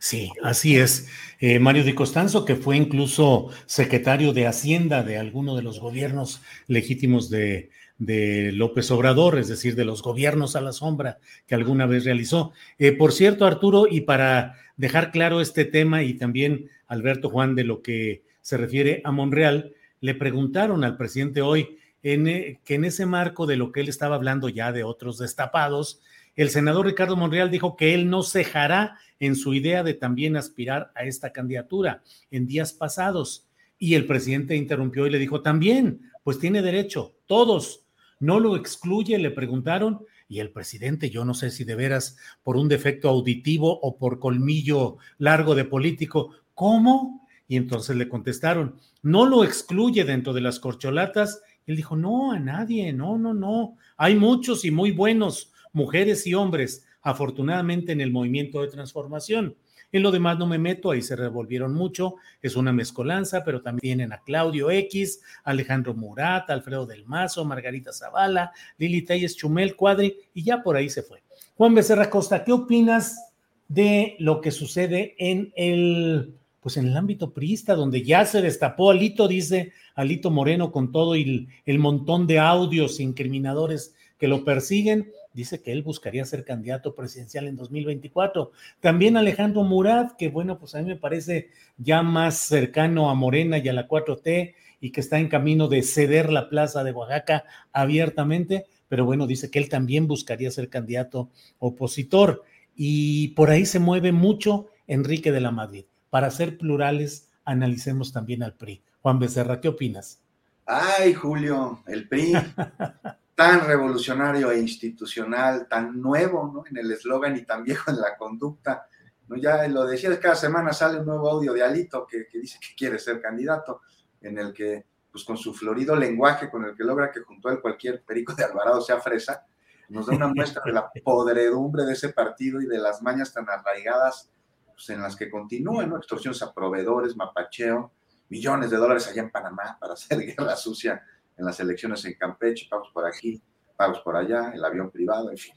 Sí, 0.07 0.31
así 0.43 0.77
es. 0.77 1.07
Eh, 1.39 1.57
Mario 1.57 1.83
de 1.83 1.95
Costanzo, 1.95 2.45
que 2.45 2.55
fue 2.55 2.77
incluso 2.77 3.49
secretario 3.65 4.33
de 4.33 4.45
Hacienda 4.45 5.01
de 5.01 5.17
alguno 5.17 5.55
de 5.55 5.63
los 5.63 5.79
gobiernos 5.79 6.43
legítimos 6.67 7.31
de, 7.31 7.71
de 7.97 8.51
López 8.51 8.91
Obrador, 8.91 9.39
es 9.39 9.47
decir, 9.47 9.73
de 9.73 9.83
los 9.83 10.03
gobiernos 10.03 10.55
a 10.55 10.61
la 10.61 10.73
sombra 10.73 11.17
que 11.47 11.55
alguna 11.55 11.87
vez 11.87 12.05
realizó. 12.05 12.53
Eh, 12.77 12.91
por 12.91 13.13
cierto, 13.13 13.47
Arturo, 13.47 13.87
y 13.89 14.01
para 14.01 14.53
dejar 14.77 15.09
claro 15.09 15.41
este 15.41 15.65
tema 15.65 16.03
y 16.03 16.13
también 16.13 16.69
Alberto 16.85 17.31
Juan 17.31 17.55
de 17.55 17.63
lo 17.63 17.81
que 17.81 18.21
se 18.41 18.57
refiere 18.57 19.01
a 19.05 19.11
Monreal, 19.11 19.73
le 20.01 20.13
preguntaron 20.13 20.83
al 20.83 20.97
presidente 20.97 21.41
hoy 21.41 21.79
en, 22.03 22.27
eh, 22.27 22.59
que 22.63 22.75
en 22.75 22.85
ese 22.85 23.07
marco 23.07 23.47
de 23.47 23.57
lo 23.57 23.71
que 23.71 23.79
él 23.79 23.89
estaba 23.89 24.17
hablando 24.17 24.49
ya 24.49 24.71
de 24.71 24.83
otros 24.83 25.17
destapados, 25.17 25.99
el 26.35 26.49
senador 26.49 26.85
Ricardo 26.85 27.15
Monreal 27.15 27.49
dijo 27.49 27.75
que 27.75 27.93
él 27.93 28.09
no 28.09 28.23
cejará 28.23 28.97
en 29.19 29.35
su 29.35 29.53
idea 29.53 29.83
de 29.83 29.93
también 29.93 30.35
aspirar 30.35 30.91
a 30.95 31.05
esta 31.05 31.31
candidatura 31.31 32.03
en 32.31 32.47
días 32.47 32.73
pasados. 32.73 33.47
Y 33.77 33.95
el 33.95 34.05
presidente 34.05 34.55
interrumpió 34.55 35.07
y 35.07 35.09
le 35.09 35.19
dijo, 35.19 35.41
también, 35.41 36.11
pues 36.23 36.39
tiene 36.39 36.61
derecho, 36.61 37.15
todos, 37.25 37.85
no 38.19 38.39
lo 38.39 38.55
excluye, 38.55 39.17
le 39.17 39.31
preguntaron, 39.31 40.05
y 40.27 40.39
el 40.39 40.51
presidente, 40.51 41.09
yo 41.09 41.23
no 41.23 41.33
sé 41.33 41.51
si 41.51 41.63
de 41.63 41.75
veras 41.75 42.17
por 42.41 42.57
un 42.57 42.67
defecto 42.67 43.09
auditivo 43.09 43.79
o 43.81 43.97
por 43.97 44.19
colmillo 44.19 44.97
largo 45.19 45.53
de 45.53 45.65
político, 45.65 46.31
¿cómo? 46.53 47.27
Y 47.47 47.57
entonces 47.57 47.95
le 47.95 48.09
contestaron, 48.09 48.79
no 49.03 49.25
lo 49.25 49.43
excluye 49.43 50.03
dentro 50.03 50.33
de 50.33 50.41
las 50.41 50.59
corcholatas. 50.59 51.41
Él 51.67 51.75
dijo, 51.75 51.95
no, 51.95 52.31
a 52.31 52.39
nadie, 52.39 52.91
no, 52.91 53.19
no, 53.19 53.35
no. 53.35 53.77
Hay 53.97 54.15
muchos 54.15 54.65
y 54.65 54.71
muy 54.71 54.91
buenos, 54.91 55.51
mujeres 55.75 56.25
y 56.25 56.33
hombres, 56.33 56.85
afortunadamente 57.01 57.91
en 57.91 58.01
el 58.01 58.11
movimiento 58.11 58.61
de 58.61 58.69
transformación. 58.69 59.55
En 59.91 60.01
lo 60.03 60.11
demás 60.11 60.39
no 60.39 60.47
me 60.47 60.57
meto, 60.57 60.91
ahí 60.91 61.01
se 61.01 61.15
revolvieron 61.15 61.73
mucho, 61.73 62.15
es 62.41 62.55
una 62.55 62.73
mezcolanza, 62.73 63.43
pero 63.43 63.61
también 63.61 63.81
tienen 63.81 64.13
a 64.13 64.21
Claudio 64.21 64.71
X, 64.71 65.21
Alejandro 65.43 65.93
Murat, 65.93 66.49
Alfredo 66.49 66.85
del 66.85 67.05
Mazo, 67.05 67.45
Margarita 67.45 67.93
Zavala, 67.93 68.51
Lili 68.77 69.03
Telles, 69.03 69.35
Chumel, 69.35 69.75
Cuadri, 69.75 70.17
y 70.33 70.43
ya 70.43 70.63
por 70.63 70.75
ahí 70.75 70.89
se 70.89 71.03
fue. 71.03 71.23
Juan 71.55 71.75
Becerra 71.75 72.09
Costa, 72.09 72.43
¿qué 72.43 72.51
opinas 72.51 73.33
de 73.67 74.15
lo 74.19 74.41
que 74.41 74.51
sucede 74.51 75.15
en 75.17 75.53
el, 75.55 76.35
pues 76.61 76.77
en 76.77 76.87
el 76.87 76.97
ámbito 76.97 77.31
priista, 77.31 77.75
donde 77.75 78.03
ya 78.03 78.25
se 78.25 78.41
destapó 78.41 78.91
Alito, 78.91 79.27
dice 79.27 79.71
Alito 79.95 80.31
Moreno, 80.31 80.71
con 80.71 80.91
todo 80.91 81.15
el, 81.15 81.47
el 81.65 81.79
montón 81.79 82.27
de 82.27 82.39
audios 82.39 82.99
incriminadores 82.99 83.93
que 84.17 84.27
lo 84.27 84.43
persiguen, 84.43 85.11
dice 85.35 85.61
que 85.61 85.73
él 85.73 85.83
buscaría 85.83 86.23
ser 86.25 86.45
candidato 86.45 86.95
presidencial 86.95 87.47
en 87.47 87.57
2024. 87.57 88.51
También 88.79 89.17
Alejandro 89.17 89.63
Murat, 89.63 90.13
que 90.15 90.29
bueno, 90.29 90.57
pues 90.57 90.73
a 90.75 90.79
mí 90.79 90.85
me 90.85 90.95
parece 90.95 91.49
ya 91.77 92.01
más 92.01 92.37
cercano 92.37 93.09
a 93.09 93.15
Morena 93.15 93.57
y 93.57 93.67
a 93.67 93.73
la 93.73 93.87
4T 93.87 94.55
y 94.79 94.91
que 94.91 95.01
está 95.01 95.19
en 95.19 95.27
camino 95.27 95.67
de 95.67 95.83
ceder 95.83 96.31
la 96.31 96.47
plaza 96.47 96.83
de 96.83 96.93
Oaxaca 96.93 97.43
abiertamente, 97.73 98.65
pero 98.87 99.03
bueno, 99.03 99.27
dice 99.27 99.51
que 99.51 99.59
él 99.59 99.67
también 99.67 100.07
buscaría 100.07 100.49
ser 100.51 100.69
candidato 100.69 101.29
opositor. 101.59 102.43
Y 102.73 103.29
por 103.29 103.49
ahí 103.49 103.65
se 103.65 103.79
mueve 103.79 104.11
mucho 104.13 104.67
Enrique 104.87 105.31
de 105.31 105.41
la 105.41 105.51
Madrid. 105.51 105.85
Para 106.09 106.31
ser 106.31 106.57
plurales, 106.57 107.29
analicemos 107.43 108.13
también 108.13 108.41
al 108.41 108.53
PRI. 108.53 108.83
Juan 109.01 109.19
Becerra, 109.19 109.59
¿qué 109.59 109.67
opinas? 109.67 110.21
Ay, 110.65 111.13
Julio, 111.13 111.83
el 111.87 112.07
PRI. 112.07 112.33
tan 113.35 113.67
revolucionario 113.67 114.49
e 114.49 114.59
institucional, 114.59 115.67
tan 115.67 116.01
nuevo 116.01 116.49
¿no? 116.53 116.63
en 116.69 116.77
el 116.77 116.91
eslogan 116.91 117.35
y 117.35 117.43
tan 117.43 117.63
viejo 117.63 117.91
en 117.91 117.99
la 117.99 118.15
conducta. 118.17 118.87
¿no? 119.27 119.35
Ya 119.35 119.67
lo 119.67 119.85
decías, 119.85 120.17
cada 120.19 120.35
semana 120.35 120.71
sale 120.71 120.99
un 120.99 121.05
nuevo 121.05 121.29
audio 121.29 121.53
de 121.53 121.61
Alito 121.61 122.07
que, 122.07 122.27
que, 122.27 122.39
dice 122.39 122.57
que 122.59 122.73
quiere 122.75 122.97
ser 122.97 123.21
candidato, 123.21 123.81
en 124.21 124.37
el 124.37 124.53
que, 124.53 124.85
pues 125.11 125.25
con 125.25 125.37
su 125.37 125.53
florido 125.53 125.95
lenguaje, 125.95 126.49
con 126.49 126.63
el 126.63 126.75
que 126.75 126.83
logra 126.85 127.11
que 127.11 127.19
junto 127.19 127.49
a 127.49 127.51
él 127.51 127.59
cualquier 127.59 128.03
perico 128.03 128.33
de 128.33 128.45
Alvarado 128.45 128.79
sea 128.81 128.99
fresa, 128.99 129.45
nos 129.89 130.07
da 130.07 130.15
una 130.15 130.27
muestra 130.27 130.63
de 130.65 130.71
la 130.71 130.89
podredumbre 131.03 131.83
de 131.83 131.93
ese 131.93 132.09
partido 132.09 132.61
y 132.61 132.65
de 132.65 132.79
las 132.79 133.01
mañas 133.01 133.33
tan 133.33 133.47
arraigadas 133.49 134.29
pues, 134.73 134.89
en 134.89 135.01
las 135.01 135.15
que 135.15 135.29
continúan, 135.29 135.89
¿no? 135.89 135.97
Extorsiones 135.97 136.41
a 136.41 136.53
proveedores, 136.53 137.15
mapacheo, 137.15 137.91
millones 138.29 138.71
de 138.71 138.77
dólares 138.77 139.07
allá 139.07 139.21
en 139.21 139.29
Panamá 139.29 139.77
para 139.79 139.93
hacer 139.93 140.19
guerra 140.25 140.55
sucia 140.55 141.03
en 141.37 141.45
las 141.45 141.59
elecciones 141.59 142.03
en 142.05 142.13
Campeche, 142.15 142.67
pagos 142.69 142.89
por 142.93 143.05
aquí, 143.05 143.41
pagos 143.75 143.99
por 143.99 144.15
allá, 144.15 144.51
el 144.53 144.63
avión 144.63 144.89
privado, 144.89 145.29
en 145.29 145.37
fin. 145.37 145.53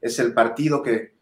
Es 0.00 0.18
el 0.18 0.34
partido 0.34 0.82
que, 0.82 1.14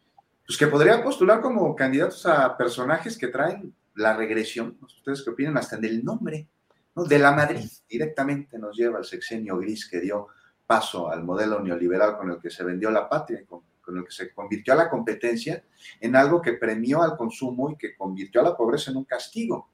pues 0.47 0.59
que 0.59 0.67
podría 0.67 1.03
postular 1.03 1.41
como 1.41 1.75
candidatos 1.75 2.25
a 2.27 2.57
personajes 2.57 3.19
que 3.19 3.29
traen 3.29 3.75
la 3.95 4.17
regresión, 4.17 4.79
ustedes 4.81 5.23
qué 5.23 5.31
opinan, 5.31 5.59
hasta 5.59 5.77
en 5.77 5.85
el 5.85 6.05
nombre, 6.05 6.49
¿no? 6.95 7.05
De 7.05 7.19
la 7.19 7.33
Madrid 7.33 7.69
directamente 7.89 8.59
nos 8.59 8.77
lleva 8.77 8.99
al 8.99 9.05
sexenio 9.05 9.59
gris 9.59 9.89
que 9.89 10.01
dio 10.01 10.29
paso 10.67 11.11
al 11.11 11.25
modelo 11.25 11.61
neoliberal 11.61 12.17
con 12.17 12.31
el 12.31 12.39
que 12.39 12.51
se 12.51 12.63
vendió 12.63 12.91
la 12.91 13.09
patria, 13.09 13.45
con, 13.47 13.63
el 13.97 14.05
que 14.05 14.11
se 14.11 14.35
convirtió 14.35 14.75
a 14.75 14.77
la 14.77 14.91
competencia 14.91 15.65
en 15.99 16.15
algo 16.15 16.43
que 16.43 16.53
premió 16.53 17.03
al 17.03 17.17
consumo 17.17 17.71
y 17.71 17.77
que 17.77 17.97
convirtió 17.97 18.43
a 18.43 18.45
la 18.45 18.57
pobreza 18.57 18.91
en 18.91 18.99
un 18.99 19.05
castigo. 19.05 19.71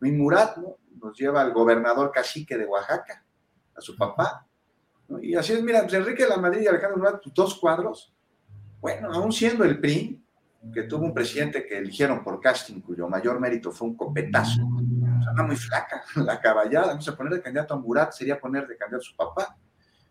Murat 0.00 0.56
¿no? 0.56 0.76
nos 1.02 1.18
lleva 1.18 1.42
al 1.42 1.52
gobernador 1.52 2.10
cacique 2.10 2.56
de 2.56 2.64
Oaxaca, 2.64 3.26
a 3.78 3.80
su 3.80 3.96
papá. 3.96 4.46
Y 5.22 5.34
así 5.34 5.54
es, 5.54 5.62
mira, 5.62 5.82
pues 5.82 5.94
Enrique 5.94 6.24
de 6.24 6.28
la 6.28 6.36
Madrid 6.36 6.62
y 6.62 6.66
Alejandro 6.66 6.98
Murat, 6.98 7.22
pues, 7.22 7.34
dos 7.34 7.54
cuadros. 7.58 8.12
Bueno, 8.80 9.12
aún 9.12 9.32
siendo 9.32 9.64
el 9.64 9.80
PRI, 9.80 10.22
que 10.72 10.82
tuvo 10.82 11.04
un 11.04 11.14
presidente 11.14 11.64
que 11.64 11.78
eligieron 11.78 12.22
por 12.22 12.40
casting, 12.40 12.80
cuyo 12.80 13.08
mayor 13.08 13.40
mérito 13.40 13.70
fue 13.70 13.88
un 13.88 13.96
copetazo, 13.96 14.62
o 14.62 15.42
muy 15.44 15.56
flaca, 15.56 16.02
la 16.16 16.40
caballada, 16.40 16.88
vamos 16.88 17.08
a 17.08 17.16
poner 17.16 17.34
de 17.34 17.42
candidato 17.42 17.74
a 17.74 17.78
Murat, 17.78 18.12
sería 18.12 18.38
poner 18.38 18.66
de 18.66 18.76
candidato 18.76 19.02
a 19.02 19.06
su 19.06 19.16
papá, 19.16 19.56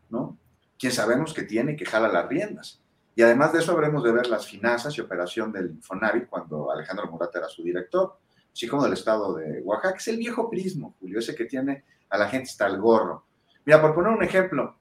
¿no? 0.10 0.38
Quien 0.80 0.92
sabemos 0.92 1.34
que 1.34 1.44
tiene 1.44 1.76
que 1.76 1.86
jala 1.86 2.08
las 2.08 2.28
riendas. 2.28 2.82
Y 3.16 3.24
además 3.24 3.52
de 3.52 3.60
eso 3.60 3.72
habremos 3.72 4.04
de 4.04 4.12
ver 4.12 4.28
las 4.28 4.46
finanzas 4.46 4.96
y 4.96 5.02
operación 5.02 5.52
del 5.52 5.72
Infonavit 5.72 6.28
cuando 6.28 6.72
Alejandro 6.72 7.08
Murat 7.08 7.36
era 7.36 7.48
su 7.48 7.64
director, 7.64 8.20
así 8.54 8.68
como 8.68 8.84
del 8.84 8.94
estado 8.94 9.36
de 9.36 9.62
Oaxaca. 9.62 9.98
Es 9.98 10.08
el 10.08 10.18
viejo 10.18 10.50
prismo, 10.50 10.96
Julio, 11.00 11.18
ese 11.18 11.34
que 11.34 11.46
tiene 11.46 11.84
a 12.10 12.18
la 12.18 12.30
gente 12.30 12.50
hasta 12.50 12.68
el 12.68 12.80
gorro. 12.80 13.26
Mira, 13.68 13.82
por 13.82 13.94
poner 13.94 14.14
un 14.14 14.24
ejemplo, 14.24 14.78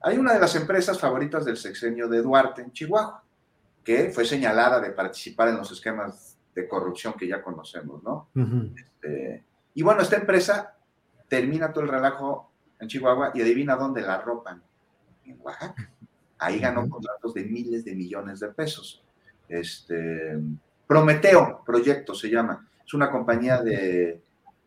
hay 0.00 0.16
una 0.16 0.32
de 0.32 0.40
las 0.40 0.56
empresas 0.56 0.98
favoritas 0.98 1.44
del 1.44 1.58
sexenio 1.58 2.08
de 2.08 2.22
Duarte 2.22 2.62
en 2.62 2.72
Chihuahua, 2.72 3.22
que 3.84 4.08
fue 4.08 4.24
señalada 4.24 4.80
de 4.80 4.90
participar 4.92 5.48
en 5.48 5.58
los 5.58 5.70
esquemas 5.70 6.38
de 6.54 6.66
corrupción 6.66 7.12
que 7.12 7.28
ya 7.28 7.42
conocemos, 7.42 8.02
¿no? 8.02 8.28
Uh 8.34 8.40
-huh. 8.40 8.74
este, 8.74 9.44
y 9.74 9.82
bueno, 9.82 10.00
esta 10.00 10.16
empresa 10.16 10.74
termina 11.28 11.74
todo 11.74 11.84
el 11.84 11.90
relajo 11.90 12.50
en 12.80 12.88
Chihuahua 12.88 13.32
y 13.34 13.42
adivina 13.42 13.76
dónde 13.76 14.00
la 14.00 14.22
ropan, 14.22 14.62
en 15.26 15.38
Oaxaca. 15.42 15.90
Ahí 16.38 16.58
ganó 16.58 16.88
contratos 16.88 17.34
de 17.34 17.44
miles 17.44 17.84
de 17.84 17.94
millones 17.94 18.40
de 18.40 18.48
pesos. 18.48 19.04
Este, 19.46 20.38
Prometeo 20.86 21.62
Proyecto 21.66 22.14
se 22.14 22.30
llama. 22.30 22.66
Es 22.82 22.94
una 22.94 23.10
compañía 23.10 23.60
de, 23.60 24.22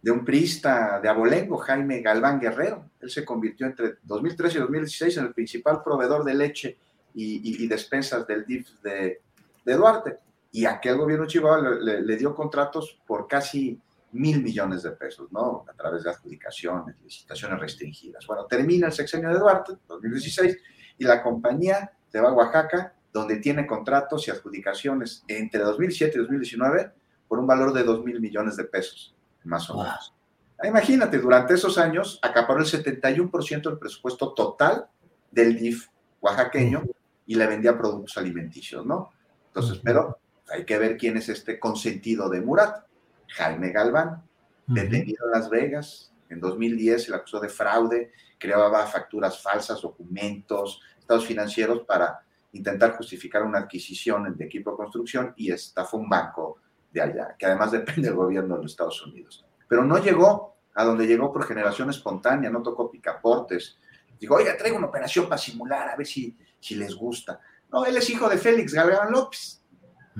de 0.05 0.11
un 0.11 0.23
priista 0.23 0.99
de 1.01 1.09
abolengo, 1.09 1.57
Jaime 1.57 1.99
Galván 1.99 2.39
Guerrero. 2.39 2.91
Él 3.01 3.09
se 3.09 3.25
convirtió 3.25 3.65
entre 3.65 3.95
2013 4.03 4.57
y 4.59 4.61
2016 4.61 5.17
en 5.17 5.25
el 5.25 5.33
principal 5.33 5.81
proveedor 5.83 6.23
de 6.23 6.35
leche 6.35 6.77
y, 7.15 7.63
y, 7.63 7.67
despensas 7.67 8.27
del 8.27 8.45
DIF 8.45 8.69
de, 8.83 9.21
de, 9.65 9.73
Duarte. 9.73 10.19
Y 10.51 10.65
aquel 10.65 10.97
gobierno 10.97 11.25
Chihuahua 11.25 11.79
le, 11.81 12.17
dio 12.17 12.35
contratos 12.35 13.01
por 13.07 13.27
casi 13.27 13.81
mil 14.11 14.43
millones 14.43 14.83
de 14.83 14.91
pesos, 14.91 15.31
¿no? 15.31 15.65
A 15.67 15.73
través 15.73 16.03
de 16.03 16.11
adjudicaciones, 16.11 16.97
licitaciones 17.03 17.59
restringidas. 17.59 18.27
Bueno, 18.27 18.45
termina 18.45 18.85
el 18.85 18.93
sexenio 18.93 19.29
de 19.29 19.39
Duarte, 19.39 19.73
2016, 19.87 20.55
y 20.99 21.03
la 21.03 21.23
compañía 21.23 21.91
se 22.09 22.21
va 22.21 22.29
a 22.29 22.33
Oaxaca, 22.33 22.93
donde 23.11 23.37
tiene 23.37 23.65
contratos 23.65 24.27
y 24.27 24.29
adjudicaciones 24.29 25.23
entre 25.27 25.61
2007 25.61 26.13
y 26.15 26.19
2019 26.19 26.91
por 27.27 27.39
un 27.39 27.47
valor 27.47 27.73
de 27.73 27.83
2 27.83 28.05
mil 28.05 28.21
millones 28.21 28.55
de 28.55 28.65
pesos, 28.65 29.14
más 29.45 29.69
o 29.69 29.77
menos. 29.77 30.13
Wow. 30.59 30.69
Imagínate, 30.69 31.19
durante 31.19 31.53
esos 31.53 31.77
años 31.77 32.19
acaparó 32.21 32.59
el 32.59 32.65
71% 32.65 33.61
del 33.61 33.77
presupuesto 33.77 34.33
total 34.33 34.87
del 35.31 35.57
DIF 35.57 35.87
oaxaqueño 36.21 36.83
y 37.25 37.35
le 37.35 37.47
vendía 37.47 37.77
productos 37.77 38.17
alimenticios, 38.17 38.85
¿no? 38.85 39.11
Entonces, 39.47 39.79
pero 39.83 40.19
hay 40.49 40.65
que 40.65 40.77
ver 40.77 40.97
quién 40.97 41.17
es 41.17 41.29
este 41.29 41.59
consentido 41.59 42.29
de 42.29 42.41
Murat. 42.41 42.85
Jaime 43.27 43.71
Galván, 43.71 44.23
detenido 44.67 45.25
en 45.25 45.31
Las 45.31 45.49
Vegas, 45.49 46.13
en 46.29 46.39
2010 46.39 47.03
se 47.03 47.11
le 47.11 47.17
acusó 47.17 47.39
de 47.39 47.49
fraude, 47.49 48.11
creaba 48.37 48.85
facturas 48.87 49.41
falsas, 49.41 49.81
documentos, 49.81 50.81
estados 50.99 51.25
financieros 51.25 51.81
para 51.81 52.21
intentar 52.53 52.95
justificar 52.95 53.43
una 53.43 53.59
adquisición 53.59 54.35
de 54.35 54.45
equipo 54.45 54.71
de 54.71 54.77
construcción 54.77 55.33
y 55.35 55.51
estafó 55.51 55.97
un 55.97 56.09
banco 56.09 56.59
de 56.95 57.01
allá, 57.01 57.35
que 57.37 57.45
además 57.45 57.71
depende 57.71 58.07
del 58.07 58.15
gobierno 58.15 58.55
de 58.55 58.63
los 58.63 58.71
Estados 58.71 59.05
Unidos. 59.05 59.45
Pero 59.67 59.83
no 59.83 59.97
llegó 59.97 60.55
a 60.73 60.83
donde 60.83 61.05
llegó 61.05 61.31
por 61.31 61.45
generación 61.45 61.89
espontánea, 61.89 62.49
no 62.49 62.63
tocó 62.63 62.89
picaportes. 62.89 63.77
Dijo, 64.19 64.35
oiga, 64.35 64.55
traigo 64.57 64.77
una 64.77 64.87
operación 64.87 65.25
para 65.25 65.37
simular, 65.37 65.89
a 65.89 65.95
ver 65.95 66.07
si, 66.07 66.37
si 66.59 66.75
les 66.75 66.95
gusta. 66.95 67.39
No, 67.71 67.85
él 67.85 67.97
es 67.97 68.09
hijo 68.09 68.29
de 68.29 68.37
Félix 68.37 68.73
Galván 68.73 69.11
López, 69.11 69.61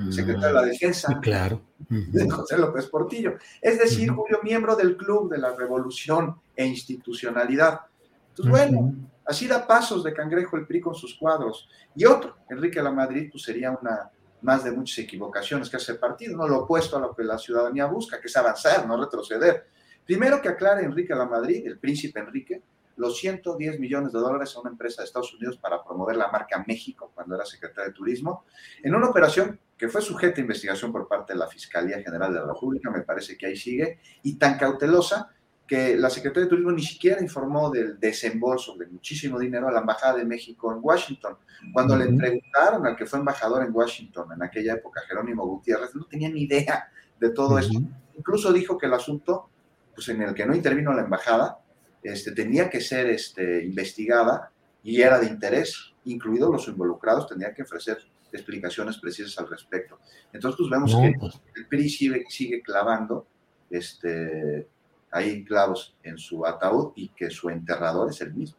secretario 0.09 0.47
de 0.47 0.53
la 0.53 0.61
Defensa, 0.63 1.17
claro. 1.21 1.61
de 1.89 2.29
José 2.29 2.57
López 2.57 2.87
Portillo. 2.87 3.37
Es 3.61 3.79
decir, 3.79 4.09
Julio, 4.09 4.39
miembro 4.43 4.75
del 4.75 4.97
Club 4.97 5.31
de 5.31 5.37
la 5.37 5.55
Revolución 5.55 6.35
e 6.55 6.65
Institucionalidad. 6.65 7.81
Entonces, 8.29 8.51
bueno, 8.51 8.95
así 9.25 9.47
da 9.47 9.65
pasos 9.65 10.03
de 10.03 10.13
cangrejo 10.13 10.57
el 10.57 10.67
PRI 10.67 10.81
con 10.81 10.95
sus 10.95 11.15
cuadros. 11.15 11.69
Y 11.95 12.03
otro, 12.03 12.35
Enrique 12.49 12.81
La 12.81 12.91
Madrid, 12.91 13.29
pues 13.31 13.43
sería 13.43 13.71
una 13.71 14.11
más 14.45 14.63
de 14.63 14.71
muchas 14.71 14.99
equivocaciones 14.99 15.69
que 15.69 15.77
hace 15.77 15.93
el 15.93 15.97
partido, 15.97 16.37
no 16.37 16.47
lo 16.47 16.59
opuesto 16.59 16.95
a 16.95 16.99
lo 17.01 17.13
que 17.13 17.23
la 17.23 17.37
ciudadanía 17.37 17.87
busca, 17.87 18.21
que 18.21 18.27
es 18.27 18.37
avanzar, 18.37 18.87
no 18.87 18.95
retroceder. 18.95 19.67
Primero 20.05 20.41
que 20.41 20.49
aclare 20.49 20.85
Enrique 20.85 21.15
La 21.15 21.25
Madrid, 21.25 21.65
el 21.65 21.79
príncipe 21.79 22.19
Enrique, 22.19 22.61
los 22.97 23.17
110 23.17 23.79
millones 23.79 24.13
de 24.13 24.19
dólares 24.19 24.55
a 24.55 24.61
una 24.61 24.69
empresa 24.69 25.01
de 25.01 25.07
Estados 25.07 25.33
Unidos 25.33 25.57
para 25.57 25.83
promover 25.83 26.15
la 26.15 26.29
marca 26.29 26.63
México 26.65 27.11
cuando 27.13 27.35
era 27.35 27.45
secretario 27.45 27.89
de 27.89 27.95
Turismo, 27.95 28.45
en 28.83 28.95
una 28.95 29.09
operación 29.09 29.59
que 29.77 29.89
fue 29.89 30.01
sujeta 30.01 30.37
a 30.37 30.41
investigación 30.41 30.91
por 30.91 31.07
parte 31.07 31.33
de 31.33 31.39
la 31.39 31.47
Fiscalía 31.47 32.01
General 32.01 32.31
de 32.31 32.39
la 32.39 32.45
República, 32.45 32.89
me 32.89 33.01
parece 33.01 33.37
que 33.37 33.47
ahí 33.47 33.57
sigue, 33.57 33.99
y 34.23 34.37
tan 34.37 34.57
cautelosa 34.57 35.34
que 35.67 35.97
la 35.97 36.09
Secretaría 36.09 36.43
de 36.43 36.49
Turismo 36.49 36.71
ni 36.71 36.83
siquiera 36.83 37.21
informó 37.21 37.71
del 37.71 37.99
desembolso 37.99 38.75
de 38.77 38.85
muchísimo 38.87 39.39
dinero 39.39 39.67
a 39.67 39.71
la 39.71 39.79
Embajada 39.79 40.17
de 40.17 40.25
México 40.25 40.71
en 40.71 40.79
Washington. 40.81 41.37
Cuando 41.73 41.95
uh 41.95 41.97
-huh. 41.97 42.11
le 42.11 42.17
preguntaron 42.17 42.85
al 42.85 42.95
que 42.95 43.05
fue 43.05 43.19
embajador 43.19 43.63
en 43.63 43.73
Washington 43.73 44.31
en 44.33 44.43
aquella 44.43 44.73
época, 44.73 45.01
Jerónimo 45.07 45.45
Gutiérrez, 45.47 45.95
no 45.95 46.05
tenía 46.05 46.29
ni 46.29 46.43
idea 46.43 46.89
de 47.19 47.29
todo 47.31 47.55
uh 47.55 47.57
-huh. 47.57 47.61
esto. 47.61 47.79
Incluso 48.15 48.53
dijo 48.53 48.77
que 48.77 48.85
el 48.85 48.93
asunto, 48.93 49.49
pues 49.93 50.07
en 50.09 50.21
el 50.21 50.33
que 50.33 50.45
no 50.45 50.55
intervino 50.55 50.93
la 50.93 51.01
embajada, 51.01 51.59
este, 52.03 52.31
tenía 52.31 52.69
que 52.69 52.81
ser 52.81 53.07
este, 53.07 53.65
investigada 53.65 54.51
y 54.83 55.01
era 55.01 55.19
de 55.19 55.25
interés, 55.25 55.93
incluidos 56.05 56.51
los 56.51 56.67
involucrados, 56.67 57.27
tendrían 57.27 57.55
que 57.55 57.63
ofrecer 57.63 57.97
explicaciones 58.31 58.97
precisas 58.97 59.37
al 59.39 59.49
respecto. 59.49 59.99
Entonces, 60.31 60.57
pues 60.59 60.69
vemos 60.69 60.93
no, 60.93 61.01
que 61.01 61.13
pues. 61.19 61.41
el 61.55 61.65
PRI 61.67 61.89
sigue, 61.89 62.23
sigue 62.29 62.61
clavando 62.61 63.25
este, 63.69 64.67
ahí 65.15 65.45
clavos 65.45 65.95
en 66.03 66.17
su 66.17 66.45
ataúd 66.45 66.91
y 66.95 67.09
que 67.09 67.29
su 67.29 67.49
enterrador 67.49 68.11
es 68.11 68.19
el 68.21 68.33
mismo. 68.33 68.57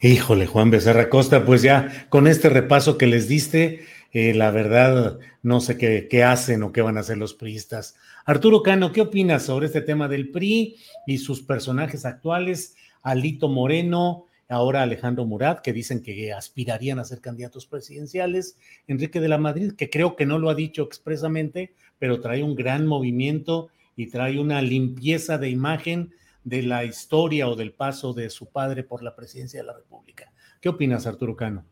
Híjole, 0.00 0.46
Juan 0.46 0.70
Becerra 0.70 1.08
Costa, 1.08 1.44
pues 1.46 1.62
ya 1.62 2.06
con 2.10 2.26
este 2.26 2.50
repaso 2.50 2.98
que 2.98 3.06
les 3.06 3.26
diste, 3.26 3.86
eh, 4.12 4.34
la 4.34 4.50
verdad 4.50 5.18
no 5.42 5.60
sé 5.60 5.78
qué, 5.78 6.08
qué, 6.10 6.24
hacen 6.24 6.62
o 6.62 6.72
qué 6.72 6.82
van 6.82 6.98
a 6.98 7.00
hacer 7.00 7.16
los 7.16 7.32
priistas. 7.32 7.96
Arturo 8.26 8.62
Cano, 8.62 8.92
¿qué 8.92 9.00
opinas 9.00 9.44
sobre 9.44 9.66
este 9.66 9.80
tema 9.80 10.08
del 10.08 10.30
PRI 10.30 10.76
y 11.06 11.18
sus 11.18 11.42
personajes 11.42 12.04
actuales? 12.04 12.76
Alito 13.02 13.48
Moreno, 13.48 14.26
ahora 14.48 14.82
Alejandro 14.82 15.24
Murat, 15.24 15.60
que 15.62 15.72
dicen 15.72 16.02
que 16.02 16.32
aspirarían 16.32 16.98
a 16.98 17.04
ser 17.04 17.20
candidatos 17.20 17.66
presidenciales, 17.66 18.58
Enrique 18.86 19.20
de 19.20 19.28
la 19.28 19.38
Madrid, 19.38 19.72
que 19.72 19.88
creo 19.88 20.16
que 20.16 20.26
no 20.26 20.38
lo 20.38 20.50
ha 20.50 20.54
dicho 20.54 20.82
expresamente, 20.82 21.74
pero 21.98 22.20
trae 22.20 22.42
un 22.42 22.54
gran 22.54 22.86
movimiento 22.86 23.70
y 23.96 24.08
trae 24.08 24.38
una 24.38 24.62
limpieza 24.62 25.38
de 25.38 25.50
imagen 25.50 26.14
de 26.44 26.62
la 26.62 26.84
historia 26.84 27.48
o 27.48 27.56
del 27.56 27.72
paso 27.72 28.12
de 28.12 28.30
su 28.30 28.46
padre 28.46 28.82
por 28.82 29.02
la 29.02 29.14
presidencia 29.14 29.60
de 29.60 29.66
la 29.66 29.74
República. 29.74 30.32
¿Qué 30.60 30.68
opinas, 30.68 31.06
Arturo 31.06 31.36
Cano? 31.36 31.64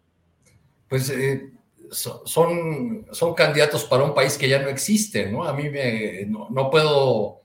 Pues 0.89 1.11
eh, 1.11 1.51
son, 1.91 3.07
son 3.13 3.35
candidatos 3.35 3.85
para 3.85 4.05
un 4.05 4.15
país 4.15 4.37
que 4.37 4.49
ya 4.49 4.61
no 4.61 4.69
existe, 4.69 5.31
¿no? 5.31 5.45
A 5.45 5.53
mí 5.53 5.69
me, 5.69 6.25
no, 6.27 6.49
no 6.51 6.71
puedo, 6.71 7.41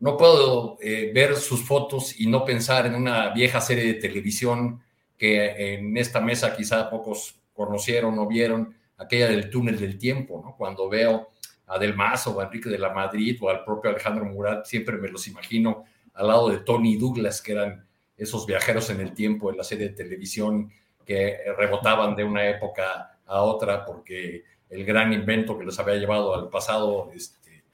no 0.00 0.16
puedo 0.16 0.76
eh, 0.80 1.10
ver 1.14 1.36
sus 1.36 1.62
fotos 1.64 2.18
y 2.18 2.26
no 2.26 2.44
pensar 2.44 2.86
en 2.86 2.94
una 2.94 3.30
vieja 3.30 3.60
serie 3.60 3.84
de 3.84 3.94
televisión 3.94 4.82
que 5.16 5.74
en 5.74 5.96
esta 5.96 6.20
mesa 6.20 6.54
quizá 6.56 6.90
pocos 6.90 7.36
conocieron 7.54 8.18
o 8.18 8.26
vieron, 8.26 8.74
aquella 8.98 9.28
del 9.28 9.50
túnel 9.50 9.78
del 9.78 9.98
tiempo, 9.98 10.40
¿no? 10.44 10.56
Cuando 10.56 10.88
veo 10.88 11.30
a 11.66 11.78
Del 11.78 11.94
Mazo 11.94 12.36
o 12.36 12.40
a 12.40 12.44
Enrique 12.44 12.68
de 12.68 12.78
la 12.78 12.92
Madrid 12.92 13.38
o 13.40 13.48
al 13.50 13.64
propio 13.64 13.90
Alejandro 13.90 14.24
Murat, 14.24 14.64
siempre 14.64 14.96
me 14.96 15.08
los 15.08 15.26
imagino 15.28 15.84
al 16.14 16.28
lado 16.28 16.48
de 16.48 16.58
Tony 16.58 16.96
Douglas, 16.96 17.42
que 17.42 17.52
eran 17.52 17.86
esos 18.16 18.46
viajeros 18.46 18.88
en 18.90 19.00
el 19.00 19.12
tiempo 19.12 19.50
en 19.50 19.58
la 19.58 19.64
serie 19.64 19.88
de 19.88 19.94
televisión 19.94 20.70
que 21.04 21.38
rebotaban 21.56 22.16
de 22.16 22.24
una 22.24 22.48
época 22.48 23.18
a 23.26 23.42
otra 23.42 23.84
porque 23.84 24.44
el 24.70 24.84
gran 24.84 25.12
invento 25.12 25.58
que 25.58 25.64
los 25.64 25.78
había 25.78 25.96
llevado 25.96 26.34
al 26.34 26.48
pasado 26.48 27.10
este, 27.14 27.64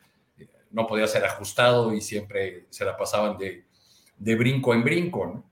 no 0.70 0.86
podía 0.86 1.06
ser 1.06 1.24
ajustado 1.24 1.92
y 1.92 2.00
siempre 2.00 2.66
se 2.70 2.84
la 2.84 2.96
pasaban 2.96 3.38
de, 3.38 3.64
de 4.18 4.36
brinco 4.36 4.74
en 4.74 4.84
brinco. 4.84 5.26
¿no? 5.26 5.44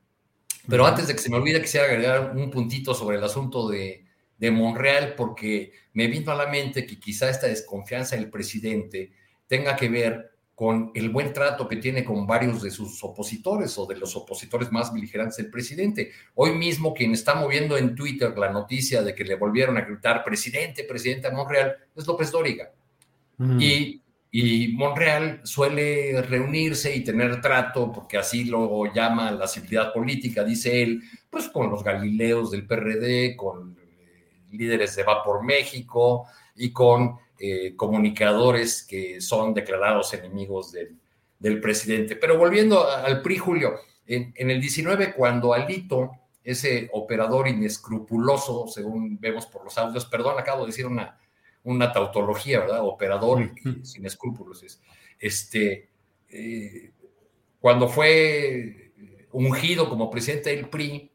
Pero 0.69 0.87
antes 0.87 1.07
de 1.07 1.15
que 1.15 1.21
se 1.21 1.31
me 1.31 1.37
olvide, 1.37 1.61
quisiera 1.61 1.87
agregar 1.87 2.33
un 2.37 2.51
puntito 2.51 2.95
sobre 2.95 3.19
el 3.19 3.25
asunto 3.25 3.69
de, 3.69 4.05
de 4.41 4.51
Monreal, 4.51 5.15
porque 5.17 5.73
me 5.93 6.09
vino 6.09 6.33
a 6.33 6.35
la 6.35 6.47
mente 6.47 6.87
que 6.87 6.99
quizá 6.99 7.29
esta 7.29 7.47
desconfianza 7.47 8.17
del 8.17 8.31
presidente 8.31 9.13
tenga 9.47 9.77
que 9.77 9.89
ver 9.91 10.31
con 10.55 10.91
el 10.95 11.11
buen 11.11 11.33
trato 11.33 11.69
que 11.69 11.77
tiene 11.77 12.05
con 12.05 12.27
varios 12.27 12.63
de 12.63 12.71
sus 12.71 13.03
opositores 13.05 13.77
o 13.79 13.87
de 13.87 13.97
los 13.97 14.17
opositores 14.17 14.73
más 14.73 14.93
beligerantes 14.93 15.37
del 15.37 15.51
presidente. 15.51 16.11
Hoy 16.35 16.53
mismo 16.53 16.95
quien 16.95 17.13
está 17.13 17.35
moviendo 17.35 17.77
en 17.77 17.95
Twitter 17.95 18.37
la 18.37 18.51
noticia 18.51 19.03
de 19.03 19.15
que 19.15 19.25
le 19.25 19.37
volvieron 19.37 19.77
a 19.77 19.83
gritar 19.83 20.25
presidente, 20.25 20.85
presidente 20.85 21.29
a 21.29 21.33
Monreal, 21.33 21.77
es 21.95 22.07
López 22.07 22.31
Dóriga. 22.31 22.71
Mm. 23.37 23.59
Y, 23.61 24.03
y, 24.31 24.69
Monreal 24.69 25.41
suele 25.45 26.21
reunirse 26.23 26.95
y 26.95 27.05
tener 27.05 27.41
trato, 27.41 27.91
porque 27.91 28.19
así 28.19 28.45
lo 28.45 28.93
llama 28.93 29.31
la 29.33 29.49
civilidad 29.49 29.93
política, 29.93 30.45
dice 30.45 30.83
él, 30.83 31.03
pues 31.29 31.49
con 31.49 31.71
los 31.71 31.83
Galileos 31.83 32.51
del 32.51 32.67
PRD, 32.67 33.35
con 33.35 33.80
líderes 34.51 34.97
de 34.97 35.03
Va 35.03 35.23
por 35.23 35.43
México 35.43 36.27
y 36.57 36.73
con 36.73 37.19
eh, 37.39 37.75
comunicadores 37.77 38.83
que 38.83 39.21
son 39.21 39.55
declarados 39.55 40.13
enemigos 40.15 40.73
del, 40.73 41.61
presidente. 41.61 42.17
Pero 42.17 42.37
volviendo 42.37 42.87
al 42.87 43.23
PRI, 43.23 43.39
Julio, 43.39 43.77
en, 44.07 44.35
el 44.37 44.61
19, 44.61 45.15
cuando 45.15 45.55
Alito, 45.55 46.11
ese 46.45 46.91
operador 46.93 47.49
inescrupuloso, 47.49 48.67
según 48.69 49.19
vemos 49.19 49.47
por 49.47 49.65
los 49.65 49.79
audios, 49.79 50.05
perdón, 50.05 50.39
acabo 50.39 50.63
de 50.63 50.67
decir 50.67 50.87
una, 50.87 51.19
una 51.65 51.93
tautología, 51.93 52.61
¿verdad? 52.61 52.85
Operador 52.85 53.51
sin 53.83 54.05
escrúpulos. 54.05 54.63
Este, 55.19 55.89
eh, 56.29 56.93
cuando 57.59 57.89
fue 57.89 58.93
ungido 59.33 59.89
como 59.89 60.11
presidente 60.11 60.55
del 60.55 60.69
PRI, 60.69 61.10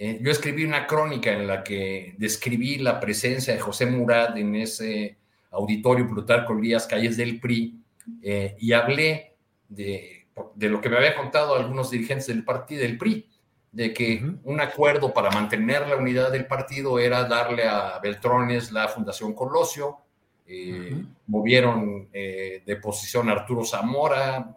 eh, 0.00 0.20
yo 0.22 0.30
escribí 0.30 0.64
una 0.64 0.86
crónica 0.86 1.32
en 1.32 1.48
la 1.48 1.64
que 1.64 2.14
describí 2.18 2.78
la 2.78 3.00
presencia 3.00 3.52
de 3.52 3.58
José 3.58 3.84
Murat 3.84 4.36
en 4.36 4.54
ese 4.54 5.16
auditorio 5.50 6.08
Plutarco 6.08 6.54
Díaz 6.54 6.86
Calles 6.86 7.16
del 7.16 7.40
PRI 7.40 7.82
eh, 8.22 8.54
y 8.60 8.72
hablé 8.72 9.34
de, 9.68 10.26
lo 10.54 10.80
que 10.80 10.88
me 10.88 10.98
había 10.98 11.16
contado 11.16 11.56
algunos 11.56 11.90
dirigentes 11.90 12.28
del 12.28 12.44
partido 12.44 12.82
del 12.82 12.96
PRI, 12.96 13.28
de 13.72 13.92
que 13.92 14.22
un 14.44 14.60
acuerdo 14.60 15.12
para 15.12 15.32
mantener 15.32 15.88
la 15.88 15.96
unidad 15.96 16.30
del 16.30 16.46
partido 16.46 17.00
era 17.00 17.24
darle 17.24 17.64
a 17.64 17.98
Beltrones 17.98 18.70
la 18.70 18.86
Fundación 18.86 19.34
Colosio, 19.34 19.98
eh, 20.46 21.02
movieron 21.26 22.08
de 22.12 22.78
posición 22.80 23.28
a 23.28 23.32
Arturo 23.32 23.64
Zamora, 23.64 24.56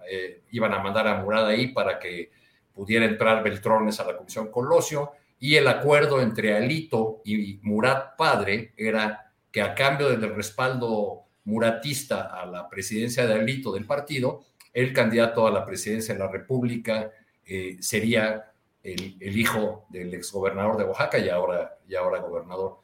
iban 0.51 0.73
a 0.73 0.83
mandar 0.83 1.07
a 1.07 1.19
Murat 1.21 1.47
ahí 1.47 1.69
para 1.69 1.97
que 1.97 2.29
pudiera 2.73 3.05
entrar 3.05 3.43
Beltrones 3.43 3.99
a 3.99 4.05
la 4.05 4.15
Comisión 4.15 4.49
Colosio, 4.49 5.11
y 5.41 5.55
el 5.55 5.67
acuerdo 5.67 6.21
entre 6.21 6.55
Alito 6.55 7.23
y 7.25 7.59
Murat 7.63 8.15
padre 8.15 8.73
era 8.77 9.33
que 9.51 9.63
a 9.63 9.73
cambio 9.73 10.07
del 10.09 10.35
respaldo 10.35 11.23
muratista 11.45 12.27
a 12.39 12.45
la 12.45 12.69
presidencia 12.69 13.25
de 13.25 13.33
Alito 13.33 13.73
del 13.73 13.87
partido, 13.87 14.45
el 14.71 14.93
candidato 14.93 15.47
a 15.47 15.51
la 15.51 15.65
presidencia 15.65 16.13
de 16.13 16.19
la 16.19 16.31
República 16.31 17.11
eh, 17.43 17.77
sería 17.79 18.51
el, 18.83 19.17
hijo 19.19 19.87
del 19.89 20.13
exgobernador 20.13 20.77
de 20.77 20.83
Oaxaca 20.83 21.17
y 21.17 21.29
ahora, 21.29 21.79
y 21.89 21.95
ahora 21.95 22.19
gobernador. 22.19 22.77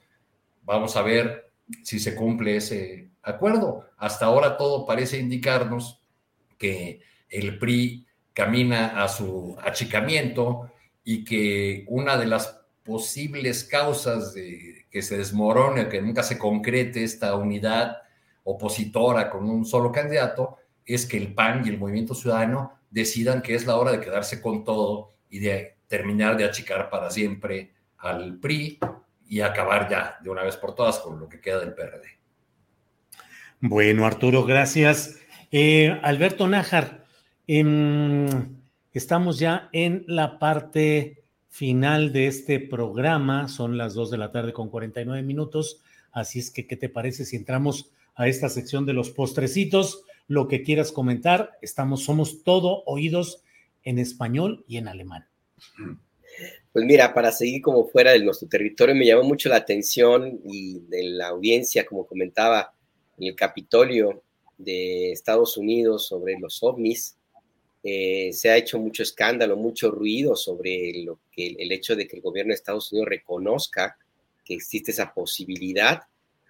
Vamos 0.63 0.95
a 0.97 1.03
ver 1.03 1.51
si 1.83 1.99
se 1.99 2.15
cumple 2.15 2.55
ese 2.55 3.11
acuerdo. 3.21 3.85
Hasta 3.97 4.25
ahora 4.25 4.57
todo 4.57 4.83
parece 4.83 5.19
indicarnos 5.19 6.01
que 6.57 7.01
el 7.29 7.59
PRI 7.59 8.07
camina 8.33 9.03
a 9.03 9.07
su 9.07 9.55
achicamiento, 9.61 10.71
y 11.09 11.23
que 11.23 11.85
una 11.87 12.17
de 12.17 12.25
las 12.25 12.59
posibles 12.83 13.63
causas 13.63 14.33
de 14.33 14.87
que 14.91 15.01
se 15.01 15.17
desmorone, 15.17 15.87
que 15.87 16.01
nunca 16.01 16.21
se 16.21 16.37
concrete 16.37 17.01
esta 17.01 17.33
unidad 17.35 17.99
opositora 18.43 19.29
con 19.29 19.49
un 19.49 19.63
solo 19.63 19.89
candidato, 19.89 20.57
es 20.85 21.05
que 21.05 21.15
el 21.15 21.33
PAN 21.33 21.65
y 21.65 21.69
el 21.69 21.77
Movimiento 21.77 22.13
Ciudadano 22.13 22.73
decidan 22.89 23.41
que 23.41 23.55
es 23.55 23.65
la 23.65 23.77
hora 23.77 23.93
de 23.93 24.01
quedarse 24.01 24.41
con 24.41 24.65
todo 24.65 25.13
y 25.29 25.39
de 25.39 25.77
terminar 25.87 26.35
de 26.35 26.43
achicar 26.43 26.89
para 26.89 27.09
siempre 27.09 27.71
al 27.99 28.37
PRI 28.39 28.77
y 29.29 29.39
acabar 29.39 29.89
ya 29.89 30.17
de 30.21 30.29
una 30.29 30.43
vez 30.43 30.57
por 30.57 30.75
todas 30.75 30.99
con 30.99 31.21
lo 31.21 31.29
que 31.29 31.39
queda 31.39 31.61
del 31.61 31.73
PRD. 31.73 32.19
Bueno, 33.61 34.05
Arturo, 34.05 34.43
gracias. 34.43 35.21
Eh, 35.53 35.97
Alberto 36.03 36.49
Nájar, 36.49 37.05
eh, 37.47 37.63
Estamos 38.97 39.37
ya 39.37 39.69
en 39.73 40.05
la 40.07 40.39
parte 40.39 41.23
final 41.49 42.11
de 42.13 42.25
este 42.25 42.59
programa. 42.59 43.47
Son 43.47 43.77
las 43.77 43.93
2 43.93 44.09
de 44.09 44.17
la 44.17 44.31
tarde 44.31 44.53
con 44.53 44.71
49 44.71 45.21
minutos. 45.21 45.83
Así 46.11 46.39
es 46.39 46.49
que, 46.49 46.65
¿qué 46.65 46.77
te 46.77 46.89
parece 46.89 47.23
si 47.23 47.35
entramos 47.35 47.91
a 48.15 48.27
esta 48.27 48.49
sección 48.49 48.87
de 48.87 48.93
los 48.93 49.11
postrecitos? 49.11 50.03
Lo 50.27 50.47
que 50.47 50.63
quieras 50.63 50.91
comentar, 50.91 51.59
estamos, 51.61 52.05
somos 52.05 52.41
todo 52.41 52.81
oídos 52.87 53.43
en 53.83 53.99
español 53.99 54.65
y 54.67 54.77
en 54.77 54.87
alemán. 54.87 55.27
Pues 56.73 56.83
mira, 56.83 57.13
para 57.13 57.31
seguir 57.31 57.61
como 57.61 57.87
fuera 57.87 58.13
de 58.13 58.23
nuestro 58.23 58.47
territorio, 58.47 58.95
me 58.95 59.05
llamó 59.05 59.21
mucho 59.21 59.47
la 59.47 59.57
atención 59.57 60.41
y 60.43 60.79
de 60.87 61.03
la 61.03 61.27
audiencia, 61.27 61.85
como 61.85 62.07
comentaba 62.07 62.73
en 63.19 63.27
el 63.27 63.35
Capitolio 63.35 64.23
de 64.57 65.11
Estados 65.11 65.55
Unidos 65.55 66.07
sobre 66.07 66.39
los 66.39 66.63
ovnis, 66.63 67.16
eh, 67.83 68.33
se 68.33 68.49
ha 68.49 68.57
hecho 68.57 68.79
mucho 68.79 69.03
escándalo, 69.03 69.55
mucho 69.55 69.91
ruido 69.91 70.35
sobre 70.35 71.03
lo 71.03 71.19
que, 71.31 71.55
el 71.57 71.71
hecho 71.71 71.95
de 71.95 72.07
que 72.07 72.17
el 72.17 72.21
gobierno 72.21 72.49
de 72.49 72.55
Estados 72.55 72.91
Unidos 72.91 73.09
reconozca 73.09 73.97
que 74.43 74.55
existe 74.55 74.91
esa 74.91 75.13
posibilidad. 75.13 76.01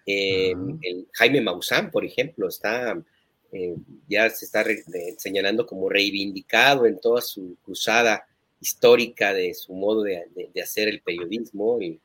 Eh, 0.05 0.53
el 0.81 1.07
Jaime 1.13 1.41
Maussan, 1.41 1.91
por 1.91 2.05
ejemplo, 2.05 2.47
está 2.47 2.97
eh, 3.51 3.75
ya 4.07 4.29
se 4.29 4.45
está 4.45 4.65
señalando 5.17 5.65
como 5.65 5.89
reivindicado 5.89 6.85
en 6.85 6.99
toda 6.99 7.21
su 7.21 7.55
cruzada 7.63 8.27
histórica 8.59 9.33
de 9.33 9.53
su 9.53 9.73
modo 9.73 10.03
de, 10.03 10.25
hacer 10.61 10.87
el 10.87 11.01
periodismo 11.01 11.79
y 11.81 11.99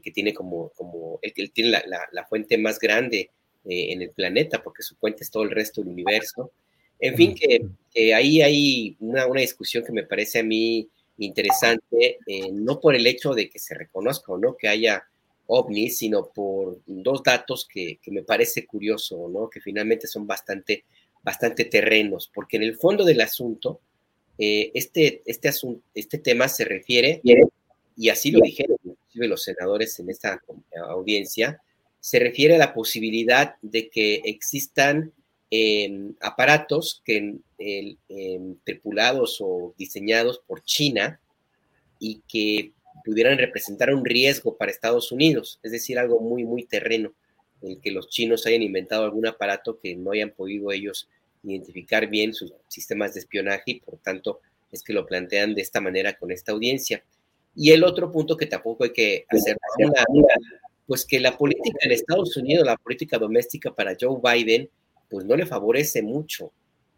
que 0.00 0.10
tiene 0.10 0.32
como, 0.32 0.70
como 0.70 1.18
él, 1.22 1.50
tiene 1.52 1.70
la, 1.70 2.08
la, 2.12 2.24
fuente 2.26 2.56
más 2.58 2.78
grande 2.78 3.30
en 3.64 4.02
el 4.02 4.10
planeta 4.10 4.62
porque 4.62 4.82
su 4.82 4.94
fuente 4.96 5.24
es 5.24 5.30
todo 5.30 5.42
el 5.42 5.50
resto 5.50 5.80
del 5.80 5.90
universo 5.90 6.52
en 7.00 7.16
fin, 7.16 7.34
que, 7.34 8.14
ahí 8.14 8.42
hay 8.42 8.96
una, 9.00 9.26
discusión 9.40 9.84
que 9.84 9.92
me 9.92 10.04
parece 10.04 10.40
a 10.40 10.42
mí 10.42 10.88
interesante, 11.18 12.18
eh, 12.26 12.52
no 12.52 12.80
por 12.80 12.94
el 12.94 13.06
hecho 13.06 13.34
de 13.34 13.48
que 13.48 13.58
se 13.58 13.74
reconozca 13.74 14.32
o 14.32 14.38
no 14.38 14.56
que 14.56 14.68
haya 14.68 15.04
ovnis, 15.46 15.98
sino 15.98 16.28
por 16.28 16.80
dos 16.86 17.22
datos 17.22 17.66
que, 17.66 17.98
me 18.06 18.22
parece 18.22 18.66
curioso, 18.66 19.28
¿no? 19.28 19.48
Que 19.48 19.60
finalmente 19.60 20.06
son 20.06 20.26
bastante, 20.26 20.84
bastante 21.22 21.64
terrenos, 21.64 22.30
porque 22.32 22.56
en 22.56 22.64
el 22.64 22.76
fondo 22.76 23.04
del 23.04 23.20
asunto, 23.20 23.80
eh, 24.36 24.70
este, 24.74 25.22
este, 25.26 25.48
asunto, 25.48 25.82
este 25.94 26.18
tema 26.18 26.48
se 26.48 26.64
refiere, 26.64 27.20
y 27.96 28.08
así 28.10 28.30
lo 28.30 28.40
dijeron 28.40 28.76
inclusive 28.84 29.26
los 29.26 29.42
senadores 29.42 29.98
en 29.98 30.10
esta 30.10 30.40
audiencia, 30.88 31.60
se 32.00 32.18
refiere 32.18 32.54
a 32.54 32.58
la 32.58 32.74
posibilidad 32.74 33.56
de 33.62 33.88
que 33.88 34.22
existan 34.24 35.12
aparatos 36.20 37.02
que 37.04 37.36
tripulados 38.64 39.38
o 39.40 39.74
diseñados 39.78 40.40
por 40.46 40.62
China 40.62 41.20
y 41.98 42.22
que 42.28 42.72
pudieran 43.04 43.38
representar 43.38 43.92
un 43.92 44.04
riesgo 44.04 44.56
para 44.56 44.70
Estados 44.70 45.12
Unidos, 45.12 45.58
es 45.62 45.72
decir, 45.72 45.98
algo 45.98 46.20
muy, 46.20 46.44
muy 46.44 46.64
terreno, 46.64 47.12
el 47.62 47.80
que 47.80 47.90
los 47.90 48.08
chinos 48.08 48.46
hayan 48.46 48.62
inventado 48.62 49.04
algún 49.04 49.26
aparato 49.26 49.78
que 49.80 49.96
no 49.96 50.12
hayan 50.12 50.30
podido 50.30 50.70
ellos 50.70 51.08
identificar 51.42 52.08
bien 52.08 52.34
sus 52.34 52.52
sistemas 52.68 53.14
de 53.14 53.20
espionaje 53.20 53.62
y 53.66 53.80
por 53.80 53.98
tanto 53.98 54.40
es 54.70 54.82
que 54.82 54.92
lo 54.92 55.06
plantean 55.06 55.54
de 55.54 55.62
esta 55.62 55.80
manera 55.80 56.18
con 56.18 56.30
esta 56.30 56.52
audiencia. 56.52 57.02
Y 57.54 57.70
el 57.70 57.82
otro 57.82 58.12
punto 58.12 58.36
que 58.36 58.46
tampoco 58.46 58.84
hay 58.84 58.92
que 58.92 59.24
hacer, 59.28 59.56
pues 60.86 61.04
que 61.04 61.20
la 61.20 61.36
política 61.36 61.78
en 61.82 61.92
Estados 61.92 62.36
Unidos, 62.36 62.66
la 62.66 62.76
política 62.76 63.18
doméstica 63.18 63.74
para 63.74 63.96
Joe 63.98 64.20
Biden, 64.22 64.68
pues 65.08 65.24
no 65.24 65.36
le 65.36 65.46
favorece 65.46 66.02
mucho. 66.02 66.52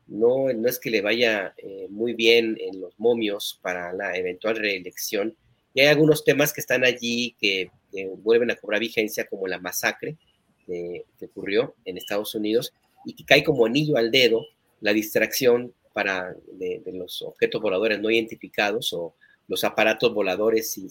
No, 0.07 0.53
no 0.53 0.69
es 0.69 0.79
que 0.79 0.91
le 0.91 1.03
vaya 1.03 1.55
eh, 1.57 1.87
muy 1.89 2.15
bien 2.15 2.57
en 2.61 2.81
los 2.81 2.99
momios 2.99 3.61
para 3.63 3.93
la 3.93 4.17
eventual 4.17 4.57
reelección 4.57 5.37
Y 5.73 5.83
hay 5.83 5.87
algunos 5.87 6.25
temas 6.25 6.53
que 6.53 6.61
están 6.61 6.85
allí 6.85 7.37
que, 7.41 7.71
vuelven 8.19 8.51
a 8.51 8.57
cobrar 8.57 8.81
vigencia, 8.81 9.27
como 9.27 9.49
la 9.49 9.59
masacre 9.59 10.17
que 10.67 11.05
ocurrió 11.25 11.75
en 11.85 11.97
Estados 11.97 12.37
Unidos 12.37 12.73
y 13.05 13.15
que 13.15 13.25
cae 13.25 13.43
como 13.43 13.67
anillo 13.67 13.97
al 13.97 14.13
dedo 14.13 14.47
la 14.81 14.93
distracción 14.93 15.75
para, 15.93 16.35
de, 16.53 16.83
los 16.93 17.23
objetos 17.23 17.61
voladores 17.61 18.01
no 18.01 18.11
identificados 18.11 18.93
o 18.93 19.15
los 19.49 19.65
aparatos 19.65 20.15
voladores 20.15 20.73
sin, 20.73 20.89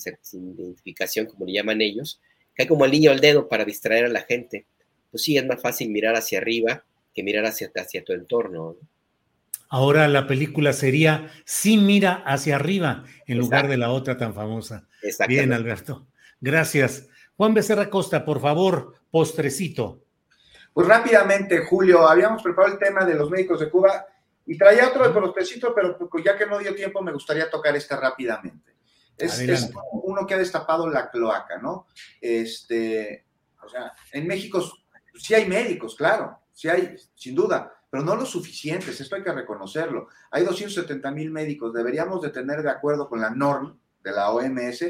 identificación, 0.58 1.26
como 1.26 1.46
le 1.46 1.54
llaman 1.54 1.82
ellos, 1.82 2.20
cae 2.54 2.68
como 2.68 2.84
anillo 2.84 3.12
al 3.12 3.20
dedo 3.20 3.48
para 3.48 3.66
distraer 3.66 4.06
a 4.06 4.10
la 4.10 4.22
gente. 4.22 4.66
Pues 5.12 5.24
sí, 5.24 5.38
es 5.38 5.46
más 5.46 5.62
fácil 5.62 5.90
mirar 5.90 6.16
hacia 6.16 6.40
arriba 6.40 6.84
que 7.20 7.24
mirar 7.24 7.46
hacia, 7.46 7.70
hacia 7.76 8.02
tu 8.06 8.14
entorno. 8.14 8.78
Ahora 9.68 10.08
la 10.08 10.26
película 10.26 10.72
sería 10.72 11.30
Sí 11.44 11.78
mira 11.78 12.24
hacia 12.26 12.56
arriba 12.56 13.04
en 13.28 13.38
lugar 13.38 13.68
de 13.68 13.76
la 13.76 13.92
otra 13.92 14.18
tan 14.18 14.34
famosa. 14.34 14.88
Bien, 15.28 15.52
Alberto. 15.52 16.08
Gracias. 16.40 17.10
Juan 17.36 17.54
Becerra 17.54 17.90
Costa, 17.90 18.24
por 18.24 18.40
favor, 18.40 18.96
postrecito. 19.12 20.06
Pues 20.74 20.88
rápidamente, 20.88 21.66
Julio, 21.66 22.08
habíamos 22.08 22.42
preparado 22.42 22.74
el 22.76 22.80
tema 22.80 23.04
de 23.04 23.16
los 23.16 23.30
médicos 23.30 23.60
de 23.60 23.70
Cuba 23.70 24.06
y 24.46 24.58
traía 24.58 24.88
otro 24.88 25.06
de 25.06 25.14
postrecito, 25.14 25.76
pero 25.76 25.98
ya 26.24 26.38
que 26.38 26.46
no 26.46 26.58
dio 26.58 26.74
tiempo, 26.74 27.02
me 27.02 27.12
gustaría 27.12 27.50
tocar 27.50 27.76
este 27.76 27.98
rápidamente. 27.98 28.76
Es, 29.18 29.40
es, 29.40 29.72
uno 29.92 30.26
que 30.26 30.36
ha 30.36 30.38
destapado 30.38 30.90
la 30.90 31.10
cloaca, 31.10 31.58
¿no? 31.58 31.88
Este, 32.22 33.26
o 33.62 33.68
sea, 33.68 33.92
en 34.14 34.26
México 34.26 34.64
sí 35.16 35.36
hay 35.36 35.46
médicos, 35.46 35.96
claro, 35.96 36.39
sí 36.60 36.68
hay, 36.68 36.94
sin 37.16 37.36
duda, 37.36 37.72
pero 37.90 38.04
no 38.04 38.18
los 38.18 38.30
suficientes, 38.30 39.00
esto 39.00 39.16
hay 39.16 39.24
que 39.24 39.32
reconocerlo. 39.32 40.10
Hay 40.30 40.44
270 40.44 41.10
mil 41.12 41.32
médicos, 41.32 41.74
deberíamos 41.74 42.22
de 42.22 42.32
tener 42.32 42.62
de 42.62 42.70
acuerdo 42.70 43.08
con 43.08 43.22
la 43.22 43.30
norma 43.30 43.78
de 44.04 44.12
la 44.12 44.30
OMS 44.32 44.84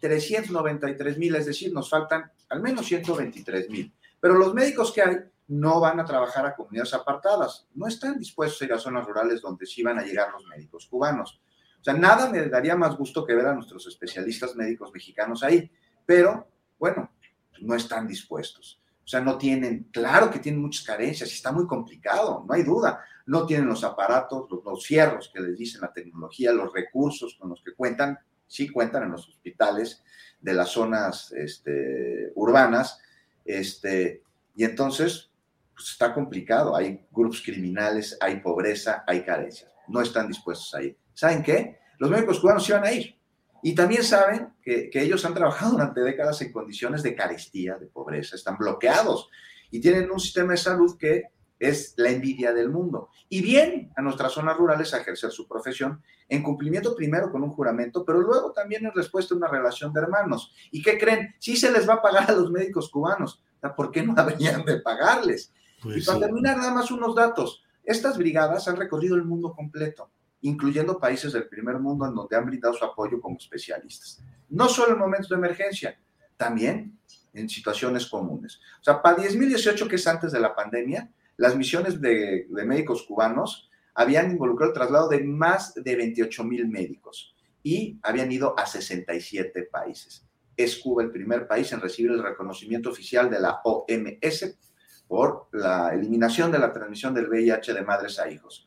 393 0.00 1.18
mil, 1.18 1.34
es 1.34 1.44
decir, 1.44 1.70
nos 1.70 1.90
faltan 1.90 2.32
al 2.48 2.62
menos 2.62 2.86
123 2.86 3.68
mil. 3.68 3.92
Pero 4.18 4.36
los 4.36 4.54
médicos 4.54 4.90
que 4.90 5.02
hay 5.02 5.18
no 5.48 5.80
van 5.80 6.00
a 6.00 6.06
trabajar 6.06 6.46
a 6.46 6.54
comunidades 6.54 6.94
apartadas, 6.94 7.66
no 7.74 7.86
están 7.86 8.18
dispuestos 8.18 8.62
a 8.62 8.64
ir 8.64 8.72
a 8.72 8.78
zonas 8.78 9.06
rurales 9.06 9.42
donde 9.42 9.66
sí 9.66 9.82
van 9.82 9.98
a 9.98 10.02
llegar 10.02 10.32
los 10.32 10.46
médicos 10.46 10.86
cubanos. 10.86 11.42
O 11.78 11.84
sea, 11.84 11.92
nada 11.92 12.30
me 12.30 12.48
daría 12.48 12.74
más 12.74 12.96
gusto 12.96 13.26
que 13.26 13.34
ver 13.34 13.48
a 13.48 13.54
nuestros 13.54 13.86
especialistas 13.86 14.56
médicos 14.56 14.90
mexicanos 14.94 15.42
ahí, 15.42 15.70
pero 16.06 16.48
bueno, 16.78 17.12
no 17.60 17.74
están 17.74 18.08
dispuestos. 18.08 18.81
O 19.04 19.08
sea, 19.08 19.20
no 19.20 19.36
tienen, 19.36 19.88
claro 19.92 20.30
que 20.30 20.38
tienen 20.38 20.62
muchas 20.62 20.84
carencias 20.84 21.30
y 21.30 21.34
está 21.34 21.52
muy 21.52 21.66
complicado, 21.66 22.44
no 22.46 22.54
hay 22.54 22.62
duda. 22.62 23.04
No 23.26 23.46
tienen 23.46 23.68
los 23.68 23.84
aparatos, 23.84 24.48
los, 24.64 24.86
fierros 24.86 25.30
que 25.32 25.40
les 25.40 25.56
dicen 25.56 25.80
la 25.80 25.92
tecnología, 25.92 26.52
los 26.52 26.72
recursos 26.72 27.36
con 27.38 27.50
los 27.50 27.62
que 27.62 27.74
cuentan, 27.74 28.18
sí 28.46 28.68
cuentan 28.68 29.04
en 29.04 29.12
los 29.12 29.28
hospitales 29.28 30.02
de 30.40 30.54
las 30.54 30.70
zonas 30.70 31.32
este, 31.32 32.32
urbanas, 32.34 32.98
este, 33.44 34.22
y 34.56 34.64
entonces 34.64 35.30
pues 35.74 35.90
está 35.90 36.12
complicado. 36.12 36.76
Hay 36.76 37.06
grupos 37.10 37.42
criminales, 37.42 38.16
hay 38.20 38.40
pobreza, 38.40 39.04
hay 39.06 39.22
carencias. 39.22 39.70
No 39.88 40.00
están 40.00 40.28
dispuestos 40.28 40.74
a 40.74 40.82
ir. 40.82 40.96
¿Saben 41.14 41.42
qué? 41.42 41.78
Los 41.98 42.10
médicos 42.10 42.40
cubanos 42.40 42.68
iban 42.68 42.84
a 42.84 42.92
ir. 42.92 43.16
Y 43.62 43.74
también 43.76 44.02
saben 44.02 44.54
que, 44.60 44.90
ellos 44.92 45.24
han 45.24 45.34
trabajado 45.34 45.72
durante 45.72 46.00
décadas 46.00 46.42
en 46.42 46.52
condiciones 46.52 47.02
de 47.02 47.14
carestía, 47.14 47.78
de 47.78 47.86
pobreza, 47.86 48.34
están 48.34 48.58
bloqueados 48.58 49.28
y 49.70 49.80
tienen 49.80 50.10
un 50.10 50.18
sistema 50.18 50.52
de 50.52 50.58
salud 50.58 50.96
que 50.98 51.24
es 51.60 51.94
la 51.96 52.10
envidia 52.10 52.52
del 52.52 52.70
mundo. 52.70 53.08
Y 53.28 53.40
bien 53.40 53.92
a 53.96 54.02
nuestras 54.02 54.32
zonas 54.32 54.56
rurales 54.56 54.92
a 54.92 54.98
ejercer 54.98 55.30
su 55.30 55.46
profesión 55.46 56.02
en 56.28 56.42
cumplimiento 56.42 56.96
primero 56.96 57.30
con 57.30 57.44
un 57.44 57.50
juramento, 57.50 58.04
pero 58.04 58.20
luego 58.20 58.52
también 58.52 58.84
en 58.84 58.92
respuesta 58.92 59.32
a 59.32 59.36
una 59.36 59.48
relación 59.48 59.92
de 59.92 60.00
hermanos. 60.00 60.52
¿Y 60.72 60.82
qué 60.82 60.98
creen? 60.98 61.34
Sí 61.38 61.56
se 61.56 61.70
les 61.70 61.88
va 61.88 61.94
a 61.94 62.02
pagar 62.02 62.28
a 62.28 62.34
los 62.34 62.50
médicos 62.50 62.90
cubanos. 62.90 63.44
¿Por 63.76 63.92
qué 63.92 64.02
no 64.02 64.14
habrían 64.16 64.64
de 64.64 64.80
pagarles? 64.80 65.52
y 65.78 65.82
pues 65.82 66.06
para 66.06 66.20
terminar, 66.20 66.56
nada 66.56 66.74
más 66.74 66.90
unos 66.90 67.14
datos. 67.14 67.62
Estas 67.84 68.18
brigadas 68.18 68.66
han 68.66 68.76
recorrido 68.76 69.14
el 69.14 69.24
mundo 69.24 69.52
completo 69.52 70.10
incluyendo 70.42 70.98
países 70.98 71.32
del 71.32 71.48
primer 71.48 71.78
mundo 71.78 72.06
en 72.06 72.14
donde 72.14 72.36
han 72.36 72.44
brindado 72.44 72.74
su 72.74 72.84
apoyo 72.84 73.20
como 73.20 73.36
especialistas. 73.36 74.22
No 74.50 74.68
solo 74.68 74.92
en 74.92 74.98
momentos 74.98 75.30
de 75.30 75.36
emergencia, 75.36 75.98
también 76.36 76.98
en 77.32 77.48
situaciones 77.48 78.06
comunes. 78.06 78.60
O 78.80 78.84
sea, 78.84 79.00
para 79.00 79.22
2018, 79.22 79.88
que 79.88 79.96
es 79.96 80.06
antes 80.06 80.32
de 80.32 80.40
la 80.40 80.54
pandemia, 80.54 81.10
las 81.36 81.56
misiones 81.56 82.00
de, 82.00 82.46
médicos 82.50 83.04
cubanos 83.04 83.70
habían 83.94 84.30
involucrado 84.30 84.72
el 84.72 84.78
traslado 84.78 85.08
de 85.08 85.22
más 85.22 85.74
de 85.74 85.96
28 85.96 86.44
mil 86.44 86.68
médicos 86.68 87.34
y 87.62 87.98
habían 88.02 88.30
ido 88.32 88.58
a 88.58 88.66
67 88.66 89.68
países. 89.70 90.26
Es 90.56 90.76
Cuba 90.76 91.04
el 91.04 91.10
primer 91.10 91.46
país 91.46 91.72
en 91.72 91.80
recibir 91.80 92.10
el 92.10 92.22
reconocimiento 92.22 92.90
oficial 92.90 93.30
de 93.30 93.40
la 93.40 93.60
OMS 93.64 94.58
por 95.06 95.48
la 95.52 95.94
eliminación 95.94 96.50
de 96.50 96.58
la 96.58 96.72
transmisión 96.72 97.14
del 97.14 97.28
VIH 97.28 97.72
de 97.72 97.82
madres 97.82 98.18
a 98.18 98.30
hijos 98.30 98.66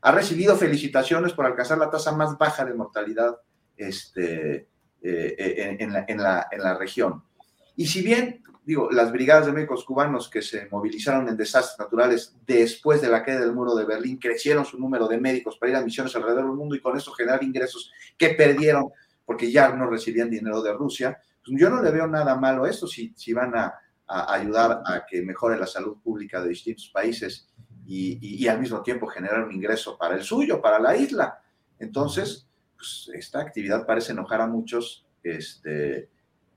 ha 0.00 0.12
recibido 0.12 0.56
felicitaciones 0.56 1.32
por 1.32 1.46
alcanzar 1.46 1.78
la 1.78 1.90
tasa 1.90 2.12
más 2.12 2.36
baja 2.38 2.64
de 2.64 2.74
mortalidad 2.74 3.36
este, 3.76 4.68
eh, 5.02 5.34
eh, 5.38 5.76
en, 5.78 6.22
la, 6.22 6.76
región. 6.78 7.22
Y 7.76 7.86
si 7.86 8.02
bien, 8.02 8.42
digo, 8.64 8.90
las 8.90 9.12
brigadas 9.12 9.46
de 9.46 9.52
médicos 9.52 9.84
cubanos 9.84 10.28
que 10.28 10.42
se 10.42 10.68
movilizaron 10.70 11.28
en 11.28 11.36
desastres 11.36 11.78
naturales 11.78 12.34
después 12.46 13.00
de 13.00 13.08
la 13.08 13.22
caída 13.22 13.40
del 13.40 13.52
muro 13.52 13.74
de 13.74 13.84
Berlín 13.84 14.18
crecieron 14.18 14.64
su 14.64 14.78
número 14.78 15.06
de 15.06 15.18
médicos 15.18 15.58
para 15.58 15.70
ir 15.70 15.76
a 15.76 15.84
misiones 15.84 16.14
alrededor 16.16 16.44
del 16.44 16.56
mundo 16.56 16.74
y 16.74 16.80
con 16.80 16.96
eso 16.96 17.12
generar 17.12 17.42
ingresos 17.42 17.92
que 18.16 18.30
perdieron 18.30 18.88
porque 19.24 19.50
ya 19.50 19.68
no 19.70 19.90
recibían 19.90 20.30
dinero 20.30 20.62
de 20.62 20.72
Rusia, 20.72 21.20
pues 21.44 21.60
yo 21.60 21.68
no 21.68 21.82
le 21.82 21.90
veo 21.90 22.06
nada 22.06 22.36
malo 22.36 22.64
a 22.64 22.70
esto 22.70 22.86
si, 22.86 23.12
si 23.16 23.32
van 23.32 23.56
a 23.56 23.74
ayudar 24.06 24.82
a 24.86 25.04
que 25.04 25.20
mejore 25.22 25.58
la 25.58 25.66
salud 25.66 25.96
pública 26.02 26.40
de 26.40 26.50
distintos 26.50 26.88
países 26.92 27.48
y, 27.86 28.48
al 28.48 28.60
mismo 28.60 28.82
tiempo 28.82 29.06
generar 29.06 29.44
un 29.44 29.52
ingreso 29.52 29.96
para 29.96 30.16
el 30.16 30.22
suyo, 30.22 30.60
para 30.60 30.78
la 30.78 30.96
isla. 30.96 31.40
Entonces, 31.78 32.48
pues, 32.76 33.10
esta 33.14 33.40
actividad 33.40 33.86
parece 33.86 34.12
enojar 34.12 34.40
a 34.40 34.46
muchos, 34.46 35.06
este, 35.22 36.08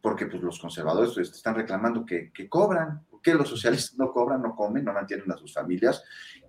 porque 0.01 0.25
pues, 0.25 0.41
los 0.41 0.59
conservadores 0.59 1.15
este, 1.17 1.37
están 1.37 1.55
reclamando 1.55 2.05
que, 2.05 2.31
cobran. 2.49 3.05
¿Por 3.09 3.21
qué 3.21 3.33
los 3.33 3.49
socialistas 3.49 3.97
no 3.97 4.11
cobran, 4.11 4.41
no 4.41 4.55
comen, 4.55 4.83
no 4.85 4.93
mantienen 4.93 5.31
a 5.31 5.37
sus 5.37 5.53
familias? 5.53 6.03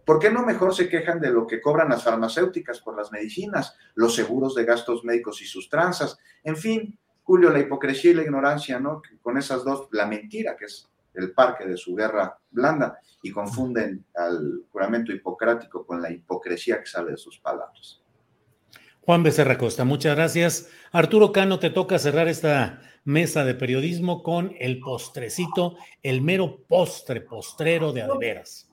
¿Por 0.05 0.19
qué 0.19 0.31
no 0.31 0.45
mejor 0.45 0.75
se 0.75 0.89
quejan 0.89 1.21
de 1.21 1.31
lo 1.31 1.47
que 1.47 1.61
cobran 1.61 1.91
las 1.91 2.03
farmacéuticas 2.03 2.81
por 2.81 2.97
las 2.97 3.13
medicinas, 3.13 3.77
los 3.95 4.15
seguros 4.15 4.55
de 4.55 4.65
gastos 4.65 5.05
médicos 5.05 5.43
y 5.43 5.47
sus 5.47 5.69
tranzas? 5.69 6.17
En 6.43 6.57
fin, 6.57 6.99
Julio, 7.23 7.51
la 7.51 7.61
hipocresía 7.61 8.13
y 8.13 8.15
la 8.15 8.23
ignorancia, 8.23 8.81
¿no? 8.81 9.03
Con 9.21 9.37
esas 9.37 9.65
dos, 9.65 9.89
la 9.93 10.07
mentira, 10.07 10.57
que 10.57 10.65
es 10.65 10.91
el 11.15 11.33
parque 11.33 11.67
de 11.67 11.77
su 11.77 11.95
guerra 11.95 12.39
blanda 12.51 12.99
y 13.23 13.31
confunden 13.31 14.05
al 14.15 14.63
juramento 14.71 15.13
hipocrático 15.13 15.85
con 15.87 16.01
la 16.01 16.11
hipocresía 16.11 16.81
que 16.81 16.87
sale 16.87 17.13
de 17.13 17.17
sus 17.17 17.39
palabras. 17.39 18.03
Juan 19.03 19.23
Becerra 19.23 19.59
Costa, 19.59 19.85
muchas 19.85 20.15
gracias. 20.15 20.71
Arturo 20.93 21.33
Cano, 21.33 21.59
te 21.59 21.71
toca 21.71 21.99
cerrar 21.99 22.29
esta 22.29 22.81
mesa 23.05 23.45
de 23.45 23.55
periodismo 23.55 24.23
con 24.23 24.55
el 24.61 24.79
postrecito, 24.81 25.77
el 26.03 26.23
mero 26.23 26.65
postre, 26.69 27.21
postrero 27.21 27.93
de 27.93 28.03
adeveras. 28.03 28.69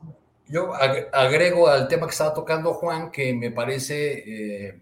Yo 0.48 0.74
agrego 0.74 1.68
al 1.68 1.88
tema 1.88 2.06
que 2.08 2.12
estaba 2.12 2.34
tocando 2.34 2.74
Juan, 2.74 3.12
que 3.12 3.34
me 3.34 3.52
parece 3.52 4.68
eh, 4.68 4.82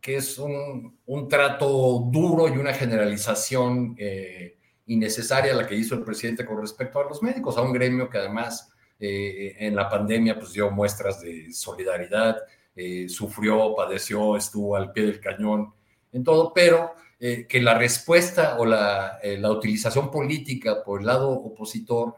que 0.00 0.16
es 0.16 0.38
un, 0.38 0.98
trato 1.28 2.00
duro 2.10 2.48
y 2.48 2.58
una 2.58 2.74
generalización 2.74 3.96
eh, 3.98 4.58
innecesaria 4.86 5.54
la 5.54 5.66
que 5.66 5.74
hizo 5.74 5.94
el 5.94 6.02
presidente 6.02 6.44
con 6.44 6.60
respecto 6.60 7.00
a 7.00 7.04
los 7.04 7.22
médicos, 7.22 7.56
a 7.56 7.62
un 7.62 7.72
gremio 7.72 8.08
que 8.08 8.18
además 8.18 8.70
eh, 8.98 9.56
en 9.58 9.74
la 9.74 9.88
pandemia 9.88 10.38
pues 10.38 10.52
dio 10.52 10.70
muestras 10.70 11.20
de 11.20 11.52
solidaridad, 11.52 12.36
eh, 12.76 13.08
sufrió, 13.08 13.74
padeció, 13.74 14.36
estuvo 14.36 14.76
al 14.76 14.92
pie 14.92 15.06
del 15.06 15.20
cañón 15.20 15.72
en 16.12 16.22
todo, 16.22 16.52
pero 16.52 16.92
eh, 17.18 17.46
que 17.48 17.60
la 17.60 17.78
respuesta 17.78 18.58
o 18.58 18.66
la, 18.66 19.18
la, 19.22 19.50
utilización 19.50 20.10
política 20.10 20.82
por 20.84 21.00
el 21.00 21.06
lado 21.06 21.30
opositor 21.30 22.16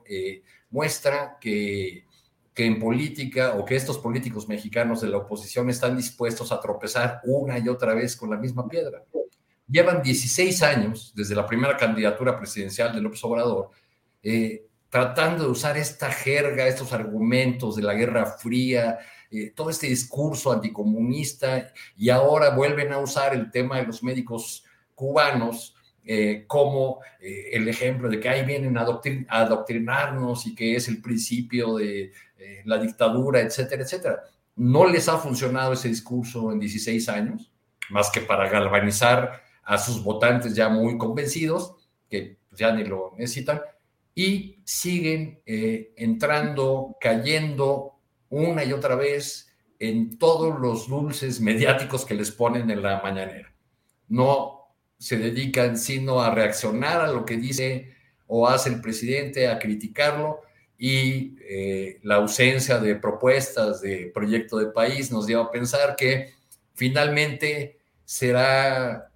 muestra 0.70 1.38
que, 1.40 2.04
que 2.52 2.64
en 2.64 2.78
política 2.80 3.54
o 3.56 3.64
que 3.64 3.76
estos 3.76 3.98
políticos 3.98 4.48
mexicanos 4.48 5.00
de 5.00 5.08
la 5.08 5.18
oposición 5.18 5.70
están 5.70 5.96
dispuestos 5.96 6.50
a 6.52 6.60
tropezar 6.60 7.20
una 7.24 7.58
y 7.58 7.68
otra 7.68 7.94
vez 7.94 8.16
con 8.16 8.30
la 8.30 8.36
misma 8.36 8.68
piedra 8.68 9.04
llevan 9.68 10.02
16 10.02 10.62
años, 10.62 11.12
desde 11.14 11.34
la 11.34 11.46
primera 11.46 11.76
candidatura 11.76 12.38
presidencial 12.38 12.94
de 12.94 13.00
López 13.00 13.22
Obrador, 13.24 13.70
eh, 14.22 14.66
tratando 14.88 15.44
de 15.44 15.50
usar 15.50 15.76
esta 15.76 16.10
jerga, 16.10 16.66
estos 16.66 16.92
argumentos 16.92 17.76
de 17.76 17.82
la 17.82 17.94
Guerra 17.94 18.26
Fría, 18.26 18.98
eh, 19.30 19.52
todo 19.54 19.70
este 19.70 19.88
discurso 19.88 20.52
anticomunista, 20.52 21.72
y 21.96 22.10
ahora 22.10 22.50
vuelven 22.50 22.92
a 22.92 22.98
usar 22.98 23.34
el 23.34 23.50
tema 23.50 23.78
de 23.78 23.86
los 23.86 24.02
médicos 24.02 24.64
cubanos 24.94 25.74
eh, 26.08 26.44
como 26.46 27.00
el 27.20 27.66
ejemplo 27.66 28.08
de 28.08 28.20
que 28.20 28.28
ahí 28.28 28.44
vienen 28.44 28.78
a, 28.78 28.82
a, 28.82 29.40
adoctrinarnos 29.40 30.46
y 30.46 30.54
que 30.54 30.76
es 30.76 30.86
el 30.86 31.02
principio 31.02 31.74
de 31.74 32.12
la 32.64 32.78
dictadura, 32.78 33.40
etcétera, 33.40 33.82
etcétera. 33.82 34.22
No 34.54 34.86
les 34.86 35.08
ha 35.08 35.18
funcionado 35.18 35.72
ese 35.72 35.88
discurso 35.88 36.52
en 36.52 36.60
16 36.60 37.08
años, 37.08 37.50
más 37.90 38.08
que 38.10 38.20
para 38.20 38.48
galvanizar 38.48 39.45
a 39.66 39.78
sus 39.78 40.02
votantes 40.02 40.54
ya 40.54 40.68
muy 40.68 40.96
convencidos, 40.96 41.74
que 42.08 42.38
ya 42.52 42.72
ni 42.72 42.84
lo 42.84 43.12
necesitan, 43.18 43.60
y 44.14 44.60
siguen 44.64 45.40
eh, 45.44 45.92
entrando, 45.96 46.96
cayendo 47.00 47.98
una 48.30 48.64
y 48.64 48.72
otra 48.72 48.94
vez 48.94 49.52
en 49.78 50.18
todos 50.18 50.58
los 50.58 50.88
dulces 50.88 51.40
mediáticos 51.40 52.06
que 52.06 52.14
les 52.14 52.30
ponen 52.30 52.70
en 52.70 52.80
la 52.80 53.02
mañanera. 53.02 53.52
No 54.08 54.72
se 54.98 55.18
dedican 55.18 55.76
sino 55.76 56.22
a 56.22 56.34
reaccionar 56.34 57.00
a 57.00 57.12
lo 57.12 57.26
que 57.26 57.36
dice 57.36 57.92
o 58.26 58.48
hace 58.48 58.70
el 58.70 58.80
presidente, 58.80 59.48
a 59.48 59.58
criticarlo, 59.58 60.40
y 60.78 61.36
eh, 61.40 61.98
la 62.02 62.16
ausencia 62.16 62.78
de 62.78 62.94
propuestas 62.96 63.80
de 63.80 64.10
proyecto 64.14 64.58
de 64.58 64.66
país 64.66 65.10
nos 65.10 65.26
lleva 65.26 65.44
a 65.44 65.50
pensar 65.50 65.96
que 65.96 66.34
finalmente 66.74 67.78
será 68.04 69.10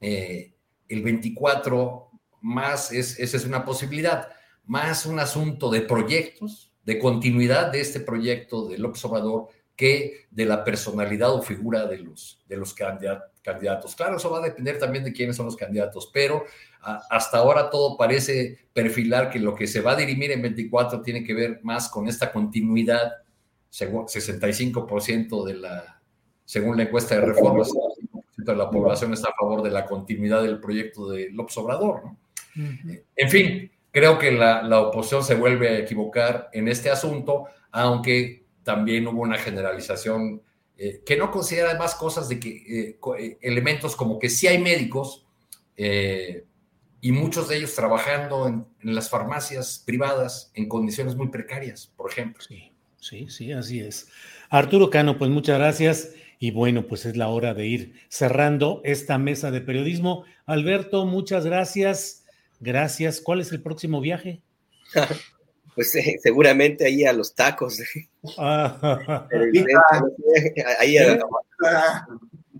eh, 0.00 0.54
el 0.88 1.02
24 1.02 2.10
más, 2.42 2.92
es, 2.92 3.18
esa 3.18 3.36
es 3.36 3.44
una 3.44 3.64
posibilidad, 3.64 4.28
más 4.64 5.06
un 5.06 5.18
asunto 5.18 5.70
de 5.70 5.82
proyectos, 5.82 6.72
de 6.84 6.98
continuidad 6.98 7.72
de 7.72 7.80
este 7.80 8.00
proyecto 8.00 8.68
del 8.68 8.84
observador 8.84 9.48
que 9.76 10.26
de 10.30 10.46
la 10.46 10.64
personalidad 10.64 11.34
o 11.34 11.42
figura 11.42 11.86
de 11.86 11.98
los, 11.98 12.42
de 12.48 12.56
los 12.56 12.74
candidatos. 12.74 13.94
Claro, 13.94 14.16
eso 14.16 14.30
va 14.30 14.38
a 14.38 14.42
depender 14.42 14.78
también 14.78 15.04
de 15.04 15.12
quiénes 15.12 15.36
son 15.36 15.46
los 15.46 15.56
candidatos, 15.56 16.10
pero 16.12 16.44
hasta 16.80 17.38
ahora 17.38 17.68
todo 17.68 17.96
parece 17.96 18.58
perfilar 18.72 19.28
que 19.28 19.38
lo 19.38 19.54
que 19.54 19.66
se 19.66 19.80
va 19.80 19.92
a 19.92 19.96
dirimir 19.96 20.30
en 20.30 20.42
24 20.42 21.02
tiene 21.02 21.24
que 21.24 21.34
ver 21.34 21.60
más 21.62 21.88
con 21.88 22.08
esta 22.08 22.32
continuidad, 22.32 23.12
según 23.68 24.06
65% 24.06 25.44
de 25.44 25.54
la, 25.54 26.00
según 26.44 26.76
la 26.76 26.84
encuesta 26.84 27.16
de 27.16 27.22
reformas, 27.22 27.70
de 28.52 28.58
la 28.58 28.70
población 28.70 29.12
está 29.12 29.28
a 29.28 29.34
favor 29.38 29.62
de 29.62 29.70
la 29.70 29.84
continuidad 29.84 30.42
del 30.42 30.60
proyecto 30.60 31.08
de 31.08 31.30
López 31.30 31.56
Obrador. 31.58 32.02
En 32.54 33.30
fin, 33.30 33.70
creo 33.90 34.18
que 34.18 34.32
la, 34.32 34.62
la, 34.62 34.80
oposición 34.80 35.22
se 35.22 35.34
vuelve 35.34 35.68
a 35.68 35.78
equivocar 35.78 36.48
en 36.52 36.68
este 36.68 36.90
asunto, 36.90 37.46
aunque 37.70 38.46
también 38.62 39.06
hubo 39.06 39.20
una 39.20 39.38
generalización 39.38 40.42
eh, 40.78 41.02
que 41.06 41.16
no 41.16 41.30
considera 41.30 41.78
más 41.78 41.94
cosas 41.94 42.28
de 42.28 42.38
que 42.38 42.50
eh, 42.50 42.98
eh, 43.18 43.38
elementos 43.40 43.96
como 43.96 44.18
que 44.18 44.28
sí 44.28 44.46
hay 44.46 44.58
médicos 44.58 45.24
y 45.78 47.12
muchos 47.12 47.48
de 47.48 47.56
ellos 47.58 47.74
trabajando 47.74 48.46
en, 48.46 48.66
las 48.82 49.08
farmacias 49.08 49.82
privadas 49.84 50.50
en 50.54 50.68
condiciones 50.68 51.14
muy 51.14 51.28
precarias, 51.28 51.92
por 51.96 52.10
ejemplo. 52.10 52.42
Sí, 52.46 52.72
sí, 52.98 53.26
sí, 53.28 53.52
así 53.52 53.80
es. 53.80 54.08
Arturo 54.50 54.90
Cano, 54.90 55.16
pues 55.16 55.30
muchas 55.30 55.58
gracias. 55.58 56.10
Y 56.38 56.50
bueno, 56.50 56.86
pues 56.86 57.06
es 57.06 57.16
la 57.16 57.28
hora 57.28 57.54
de 57.54 57.66
ir 57.66 57.94
cerrando 58.08 58.82
esta 58.84 59.18
mesa 59.18 59.50
de 59.50 59.60
periodismo. 59.60 60.24
Alberto, 60.44 61.06
muchas 61.06 61.46
gracias. 61.46 62.24
Gracias. 62.60 63.20
¿Cuál 63.20 63.40
es 63.40 63.52
el 63.52 63.62
próximo 63.62 64.00
viaje? 64.00 64.42
pues 65.74 65.94
eh, 65.94 66.18
seguramente 66.22 66.86
ahí 66.86 67.04
a 67.04 67.12
los 67.12 67.34
tacos. 67.34 67.80
Ah. 68.38 69.28
ahí 70.80 70.96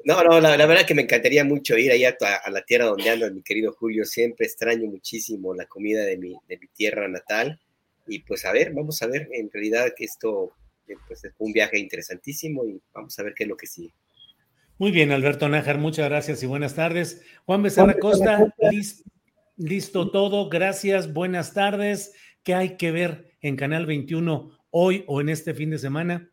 no, 0.05 0.23
no, 0.23 0.41
la, 0.41 0.67
verdad 0.67 0.87
que 0.87 0.95
me 0.95 1.03
encantaría 1.03 1.43
mucho 1.43 1.77
ir 1.77 1.91
ahí 1.91 2.05
a, 2.05 2.15
la 2.49 2.63
tierra 2.63 2.85
donde 2.85 3.11
ando, 3.11 3.29
mi 3.33 3.43
querido 3.43 3.73
Julio. 3.73 4.05
Siempre 4.05 4.47
extraño 4.47 4.89
muchísimo 4.89 5.53
la 5.53 5.67
comida 5.67 6.05
de 6.05 6.17
mi, 6.17 6.37
de 6.49 6.59
mi 6.59 6.69
tierra 6.69 7.09
natal. 7.09 7.61
Y 8.07 8.21
pues 8.21 8.45
a 8.45 8.53
ver, 8.53 8.73
vamos 8.73 9.03
a 9.03 9.09
ver, 9.09 9.29
en 9.33 9.51
realidad 9.53 9.93
que 9.97 10.05
esto 10.05 10.53
pues, 11.07 11.25
es 11.25 11.35
un 11.39 11.53
viaje 11.53 11.79
interesantísimo 11.79 12.65
y 12.67 12.81
vamos 12.93 13.19
a 13.19 13.23
ver 13.23 13.35
qué 13.35 13.45
es 13.45 13.49
lo 13.49 13.57
que 13.57 13.67
sigue. 13.67 13.95
Muy 14.79 14.91
bien, 14.91 15.11
Alberto 15.11 15.49
Nájar, 15.49 15.79
muchas 15.79 16.09
gracias 16.09 16.43
y 16.43 16.47
buenas 16.47 16.75
tardes. 16.75 17.23
Juan 17.47 17.63
Becerra 17.63 17.99
Costa, 17.99 18.53
listo 19.57 20.11
todo, 20.11 20.51
gracias, 20.51 21.13
buenas 21.13 21.55
tardes. 21.55 22.13
¿Qué 22.43 22.55
hay 22.55 22.77
que 22.77 22.93
ver 22.93 23.37
en 23.41 23.57
Canal 23.57 23.87
21 23.87 24.51
hoy 24.71 25.05
o 25.09 25.21
en 25.21 25.31
este 25.31 25.55
fin 25.55 25.71
de 25.71 25.79
semana? 25.79 26.31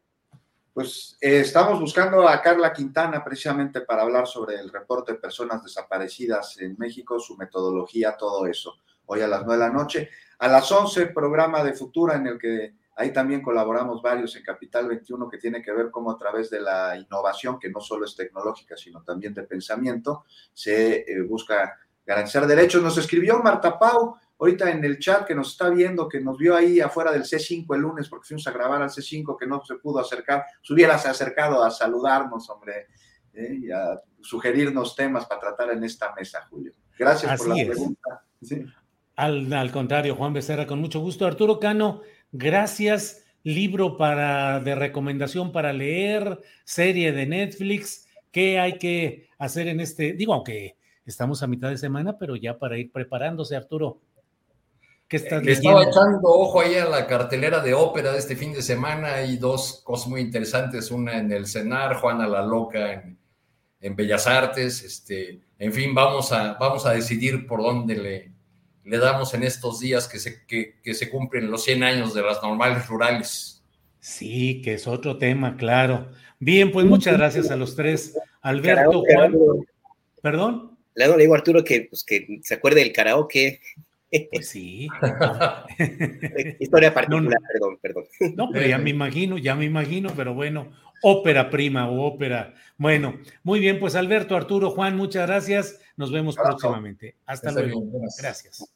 Pues 0.73 1.17
eh, 1.21 1.39
estamos 1.39 1.79
buscando 1.79 2.27
a 2.27 2.41
Carla 2.41 2.73
Quintana 2.73 3.23
precisamente 3.23 3.81
para 3.81 4.01
hablar 4.01 4.27
sobre 4.27 4.55
el 4.55 4.69
reporte 4.69 5.13
de 5.13 5.19
personas 5.19 5.63
desaparecidas 5.63 6.59
en 6.59 6.75
México, 6.77 7.19
su 7.19 7.37
metodología, 7.37 8.17
todo 8.17 8.47
eso. 8.47 8.75
Hoy 9.05 9.21
a 9.21 9.27
las 9.27 9.45
9 9.45 9.53
de 9.53 9.69
la 9.69 9.73
noche. 9.73 10.09
A 10.39 10.47
las 10.47 10.71
11, 10.71 11.07
programa 11.07 11.63
de 11.63 11.73
Futura 11.73 12.15
en 12.15 12.27
el 12.27 12.39
que 12.39 12.73
ahí 12.95 13.11
también 13.11 13.41
colaboramos 13.41 14.01
varios 14.01 14.35
en 14.35 14.43
Capital 14.43 14.87
21 14.87 15.29
que 15.29 15.37
tiene 15.37 15.61
que 15.61 15.71
ver 15.71 15.89
cómo 15.91 16.11
a 16.11 16.17
través 16.17 16.49
de 16.49 16.61
la 16.61 16.97
innovación, 16.97 17.59
que 17.59 17.69
no 17.69 17.79
solo 17.79 18.05
es 18.05 18.15
tecnológica, 18.15 18.75
sino 18.77 19.03
también 19.03 19.33
de 19.33 19.43
pensamiento, 19.43 20.25
se 20.53 21.01
eh, 21.01 21.21
busca 21.21 21.77
garantizar 22.05 22.45
derechos. 22.45 22.83
Nos 22.83 22.97
escribió 22.97 23.39
Marta 23.39 23.77
Pau 23.77 24.15
ahorita 24.39 24.69
en 24.71 24.83
el 24.83 24.99
chat 24.99 25.25
que 25.25 25.35
nos 25.35 25.51
está 25.51 25.69
viendo, 25.69 26.07
que 26.07 26.19
nos 26.19 26.37
vio 26.37 26.55
ahí 26.55 26.79
afuera 26.81 27.11
del 27.11 27.23
C5 27.23 27.75
el 27.75 27.81
lunes 27.81 28.09
porque 28.09 28.27
fuimos 28.27 28.45
a 28.47 28.51
grabar 28.51 28.81
al 28.81 28.89
C5, 28.89 29.37
que 29.37 29.47
no 29.47 29.63
se 29.63 29.75
pudo 29.75 29.99
acercar, 29.99 30.45
se 30.61 30.73
hubiera 30.73 30.95
acercado 30.95 31.63
a 31.63 31.71
saludarnos, 31.71 32.49
hombre, 32.49 32.87
¿eh? 33.33 33.59
y 33.61 33.71
a 33.71 33.99
sugerirnos 34.21 34.95
temas 34.95 35.25
para 35.25 35.39
tratar 35.39 35.71
en 35.71 35.83
esta 35.83 36.13
mesa, 36.13 36.45
Julio. 36.49 36.73
Gracias 36.97 37.37
por 37.37 37.49
la 37.49 37.65
pregunta. 37.65 38.23
Al, 39.15 39.71
contrario, 39.71 40.15
Juan 40.15 40.33
Becerra, 40.33 40.65
con 40.65 40.79
mucho 40.79 40.99
gusto. 40.99 41.25
Arturo 41.25 41.59
Cano, 41.59 42.01
gracias. 42.33 43.21
Libro 43.43 43.97
para, 43.97 44.59
de 44.59 44.75
recomendación 44.75 45.51
para 45.51 45.71
leer, 45.71 46.39
serie 46.65 47.11
de 47.11 47.25
Netflix. 47.25 48.07
¿Qué 48.31 48.59
hay 48.59 48.77
que 48.77 49.29
hacer 49.37 49.67
en 49.67 49.79
este? 49.79 50.13
Digo, 50.13 50.33
aunque 50.33 50.75
estamos 51.05 51.43
a 51.43 51.47
mitad 51.47 51.69
de 51.69 51.77
semana, 51.77 52.17
pero 52.17 52.35
ya 52.35 52.57
para 52.57 52.77
ir 52.77 52.91
preparándose, 52.91 53.55
Arturo. 53.55 54.01
Le 55.09 55.51
estaba 55.51 55.83
echando 55.83 56.21
ojo 56.23 56.61
ahí 56.61 56.75
a 56.75 56.85
la 56.85 57.05
cartelera 57.05 57.59
de 57.59 57.73
ópera 57.73 58.13
de 58.13 58.19
este 58.19 58.35
fin 58.35 58.51
de 58.51 58.63
semana. 58.63 59.15
Hay 59.15 59.37
dos 59.37 59.81
cosas 59.83 60.07
muy 60.07 60.21
interesantes. 60.21 60.89
Una 60.89 61.19
en 61.19 61.31
el 61.31 61.45
Cenar, 61.45 61.97
Juana 61.97 62.27
la 62.27 62.41
Loca 62.41 62.93
en, 62.93 63.17
en 63.79 63.95
Bellas 63.95 64.25
Artes. 64.25 64.81
Este, 64.81 65.41
en 65.59 65.71
fin, 65.71 65.93
vamos 65.93 66.31
a, 66.31 66.53
vamos 66.53 66.85
a 66.85 66.93
decidir 66.93 67.45
por 67.45 67.61
dónde 67.61 67.95
le, 67.95 68.32
le 68.83 68.97
damos 68.97 69.33
en 69.33 69.43
estos 69.43 69.79
días 69.79 70.07
que 70.07 70.19
se, 70.19 70.45
que, 70.45 70.75
que 70.83 70.93
se 70.93 71.09
cumplen 71.09 71.49
los 71.49 71.63
100 71.63 71.83
años 71.83 72.13
de 72.13 72.21
las 72.21 72.41
normales 72.41 72.87
rurales. 72.87 73.63
Sí, 73.99 74.61
que 74.61 74.73
es 74.73 74.87
otro 74.87 75.17
tema, 75.17 75.55
claro. 75.55 76.09
Bien, 76.39 76.71
pues 76.71 76.85
muchas 76.85 77.17
gracias 77.17 77.49
a 77.51 77.55
los 77.55 77.75
tres. 77.75 78.17
Alberto, 78.41 79.03
Juan. 79.07 79.33
¿Perdón? 80.21 80.77
Le 80.95 81.17
digo 81.17 81.33
a 81.33 81.37
Arturo 81.37 81.63
que, 81.63 81.87
pues, 81.89 82.03
que 82.03 82.39
se 82.43 82.55
acuerde 82.55 82.81
del 82.81 82.91
karaoke. 82.91 83.61
Pues 84.31 84.49
sí. 84.49 84.87
Historia 86.59 86.93
particular, 86.93 87.39
perdón, 87.51 87.79
perdón. 87.81 88.03
No, 88.35 88.49
pero 88.51 88.67
ya 88.67 88.77
me 88.77 88.89
imagino, 88.89 89.37
ya 89.37 89.55
me 89.55 89.65
imagino, 89.65 90.11
pero 90.15 90.33
bueno, 90.33 90.71
ópera 91.03 91.49
prima 91.49 91.89
o 91.89 92.01
ópera. 92.01 92.53
Bueno, 92.77 93.19
muy 93.43 93.59
bien, 93.59 93.79
pues 93.79 93.95
Alberto, 93.95 94.35
Arturo, 94.35 94.71
Juan, 94.71 94.97
muchas 94.97 95.27
gracias. 95.27 95.79
Nos 95.95 96.11
vemos 96.11 96.35
próximamente. 96.35 97.17
Hasta 97.25 97.51
luego. 97.51 97.83
Gracias. 98.17 98.73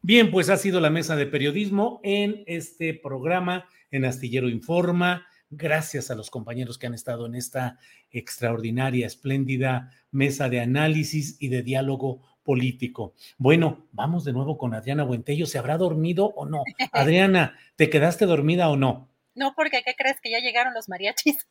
Bien, 0.00 0.30
pues 0.30 0.48
ha 0.48 0.56
sido 0.56 0.80
la 0.80 0.90
mesa 0.90 1.14
de 1.16 1.26
periodismo 1.26 2.00
en 2.02 2.42
este 2.46 2.94
programa 2.94 3.68
en 3.90 4.04
Astillero 4.04 4.48
Informa. 4.48 5.26
Gracias 5.50 6.10
a 6.10 6.14
los 6.14 6.30
compañeros 6.30 6.78
que 6.78 6.86
han 6.86 6.94
estado 6.94 7.26
en 7.26 7.34
esta 7.34 7.78
extraordinaria, 8.10 9.06
espléndida 9.06 9.90
mesa 10.10 10.48
de 10.48 10.60
análisis 10.60 11.36
y 11.40 11.48
de 11.48 11.62
diálogo 11.62 12.22
político. 12.42 13.14
Bueno, 13.36 13.88
vamos 13.92 14.24
de 14.24 14.32
nuevo 14.32 14.56
con 14.56 14.72
Adriana 14.72 15.04
Buentello. 15.04 15.46
¿Se 15.46 15.58
habrá 15.58 15.76
dormido 15.76 16.26
o 16.26 16.46
no? 16.46 16.62
Adriana, 16.92 17.58
¿te 17.76 17.90
quedaste 17.90 18.24
dormida 18.24 18.70
o 18.70 18.76
no? 18.76 19.10
No, 19.34 19.54
porque 19.54 19.82
¿qué 19.84 19.94
crees? 19.96 20.20
Que 20.20 20.30
ya 20.30 20.38
llegaron 20.40 20.74
los 20.74 20.88
mariachis. 20.88 21.46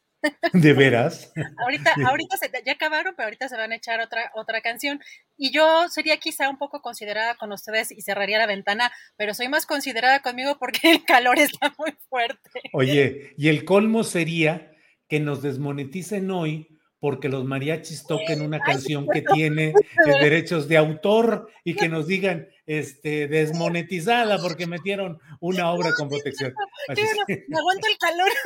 ¿De 0.54 0.74
veras? 0.74 1.32
ahorita, 1.58 1.96
ahorita 2.08 2.38
se, 2.38 2.52
ya 2.66 2.74
acabaron, 2.74 3.14
pero 3.16 3.28
ahorita 3.28 3.50
se 3.50 3.58
van 3.58 3.72
a 3.72 3.76
echar 3.76 4.00
otra, 4.02 4.32
otra 4.36 4.62
canción. 4.62 5.00
Y 5.38 5.52
yo 5.52 5.88
sería 5.90 6.18
quizá 6.18 6.50
un 6.50 6.58
poco 6.58 6.82
considerada 6.82 7.36
con 7.36 7.52
ustedes 7.52 7.92
y 7.92 8.02
cerraría 8.02 8.38
la 8.38 8.48
ventana, 8.48 8.92
pero 9.16 9.34
soy 9.34 9.48
más 9.48 9.66
considerada 9.66 10.22
conmigo 10.22 10.58
porque 10.60 10.92
el 10.92 11.04
calor 11.04 11.40
está 11.40 11.74
muy 11.78 11.94
fuerte. 12.10 12.62
Oye, 12.74 13.34
y 13.38 13.50
el 13.50 13.66
colmo 13.66 14.04
sería 14.04 14.72
que 15.08 15.20
nos 15.20 15.42
desmoneticen 15.42 16.30
hoy 16.32 16.77
porque 17.00 17.30
los 17.30 17.46
mariachis 17.46 18.06
toquen 18.06 18.42
una 18.42 18.60
canción 18.60 19.08
que 19.08 19.22
tiene 19.22 19.74
derechos 20.22 20.68
de 20.68 20.78
autor 20.78 21.50
y 21.64 21.76
que 21.76 21.90
nos 21.90 22.08
digan 22.08 22.48
este, 22.66 23.28
desmonetizada 23.28 24.40
porque 24.40 24.68
metieron 24.68 25.20
una 25.40 25.72
obra 25.72 25.94
con 25.94 26.10
protección. 26.10 26.54
me 26.88 27.58
aguanto 27.58 27.88
el 27.88 27.98
calor. 27.98 28.30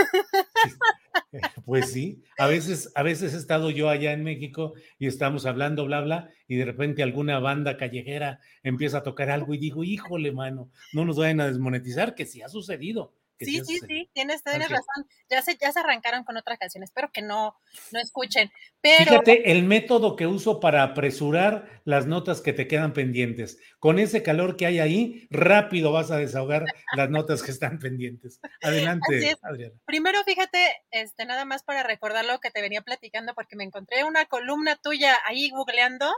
Pues 1.65 1.91
sí, 1.91 2.21
a 2.37 2.47
veces, 2.47 2.91
a 2.95 3.03
veces 3.03 3.33
he 3.33 3.37
estado 3.37 3.69
yo 3.69 3.89
allá 3.89 4.11
en 4.11 4.23
México 4.23 4.73
y 4.99 5.07
estamos 5.07 5.45
hablando, 5.45 5.85
bla, 5.85 6.01
bla, 6.01 6.29
y 6.47 6.55
de 6.55 6.65
repente 6.65 7.03
alguna 7.03 7.39
banda 7.39 7.77
callejera 7.77 8.39
empieza 8.63 8.97
a 8.97 9.03
tocar 9.03 9.29
algo 9.29 9.53
y 9.53 9.57
digo, 9.57 9.83
híjole, 9.83 10.33
mano, 10.33 10.69
no 10.93 11.05
nos 11.05 11.17
vayan 11.17 11.39
a 11.39 11.47
desmonetizar, 11.47 12.15
que 12.15 12.25
sí 12.25 12.41
ha 12.41 12.49
sucedido 12.49 13.13
sí, 13.45 13.61
sí, 13.65 13.79
sí, 13.87 14.09
tienes, 14.13 14.43
tienes 14.43 14.69
razón. 14.69 15.07
Ya 15.29 15.41
se, 15.41 15.57
ya 15.57 15.71
se 15.71 15.79
arrancaron 15.79 16.23
con 16.23 16.37
otras 16.37 16.57
canciones, 16.57 16.89
espero 16.89 17.11
que 17.11 17.21
no, 17.21 17.55
no 17.91 17.99
escuchen. 17.99 18.51
Pero... 18.81 19.05
Fíjate 19.05 19.51
el 19.51 19.63
método 19.63 20.15
que 20.15 20.27
uso 20.27 20.59
para 20.59 20.83
apresurar 20.83 21.81
las 21.85 22.05
notas 22.07 22.41
que 22.41 22.53
te 22.53 22.67
quedan 22.67 22.93
pendientes. 22.93 23.59
Con 23.79 23.99
ese 23.99 24.23
calor 24.23 24.57
que 24.57 24.65
hay 24.65 24.79
ahí, 24.79 25.27
rápido 25.29 25.91
vas 25.91 26.11
a 26.11 26.17
desahogar 26.17 26.65
las 26.95 27.09
notas 27.09 27.43
que 27.43 27.51
están 27.51 27.79
pendientes. 27.79 28.39
Adelante, 28.61 29.35
Adriana. 29.41 29.75
Primero, 29.85 30.23
fíjate, 30.23 30.59
este, 30.91 31.25
nada 31.25 31.45
más 31.45 31.63
para 31.63 31.83
recordar 31.83 32.25
lo 32.25 32.39
que 32.39 32.51
te 32.51 32.61
venía 32.61 32.81
platicando, 32.81 33.33
porque 33.33 33.55
me 33.55 33.63
encontré 33.63 34.03
una 34.03 34.25
columna 34.25 34.75
tuya 34.75 35.17
ahí 35.25 35.49
googleando, 35.49 36.11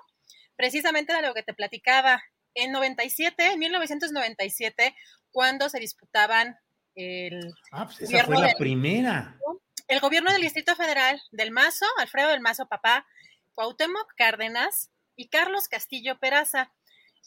precisamente 0.56 1.14
de 1.14 1.22
lo 1.22 1.34
que 1.34 1.44
te 1.44 1.54
platicaba. 1.54 2.22
En 2.56 2.72
97, 2.72 3.54
en 3.54 3.60
1997, 3.60 4.96
cuando 5.32 5.70
se 5.70 5.80
disputaban 5.80 6.56
el. 6.96 7.54
Ah, 7.72 7.86
pues 7.86 8.02
esa 8.02 8.26
fue 8.26 8.40
la 8.40 8.54
primera. 8.58 9.38
El 9.88 10.00
gobierno 10.00 10.32
del 10.32 10.42
Distrito 10.42 10.76
Federal 10.76 11.22
del 11.32 11.52
Mazo, 11.52 11.86
Alfredo 11.98 12.30
del 12.30 12.42
Mazo, 12.42 12.68
papá, 12.68 13.06
Cuauhtémoc 13.54 14.14
Cárdenas 14.16 14.92
y 15.16 15.30
Carlos 15.30 15.68
Castillo 15.68 16.18
Peraza. 16.20 16.72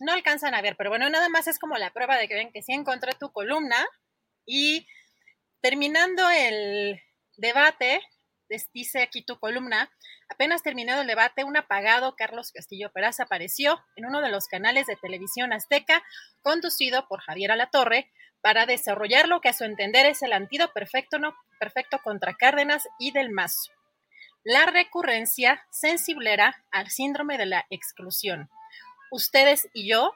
No 0.00 0.12
alcanzan 0.12 0.54
a 0.54 0.62
ver, 0.62 0.76
pero 0.76 0.90
bueno, 0.90 1.08
nada 1.08 1.28
más 1.28 1.46
es 1.46 1.58
como 1.58 1.76
la 1.76 1.92
prueba 1.92 2.16
de 2.16 2.28
que 2.28 2.34
ven 2.34 2.52
que 2.52 2.62
sí 2.62 2.72
encontré 2.72 3.12
tu 3.18 3.30
columna. 3.32 3.86
Y 4.44 4.86
terminando 5.60 6.28
el 6.30 7.00
debate, 7.36 8.00
dice 8.72 9.02
aquí 9.02 9.22
tu 9.22 9.38
columna, 9.38 9.90
apenas 10.28 10.62
terminado 10.62 11.02
el 11.02 11.06
debate, 11.06 11.44
un 11.44 11.56
apagado 11.56 12.14
Carlos 12.16 12.52
Castillo 12.52 12.90
Peraza 12.92 13.24
apareció 13.24 13.80
en 13.96 14.06
uno 14.06 14.20
de 14.20 14.30
los 14.30 14.46
canales 14.46 14.86
de 14.86 14.96
televisión 14.96 15.52
azteca, 15.52 16.02
conducido 16.42 17.06
por 17.08 17.20
Javier 17.20 17.52
Alatorre, 17.52 18.10
para 18.40 18.66
desarrollar 18.66 19.28
lo 19.28 19.40
que 19.40 19.48
a 19.48 19.52
su 19.52 19.64
entender 19.64 20.06
es 20.06 20.22
el 20.22 20.32
antídoto 20.32 20.72
perfecto, 20.72 21.98
contra 22.02 22.34
Cárdenas 22.34 22.86
y 22.98 23.10
del 23.12 23.30
Mazo. 23.30 23.72
La 24.44 24.66
recurrencia 24.66 25.66
sensiblera 25.70 26.64
al 26.70 26.90
síndrome 26.90 27.38
de 27.38 27.46
la 27.46 27.66
exclusión. 27.70 28.48
Ustedes 29.10 29.68
y 29.74 29.88
yo 29.88 30.12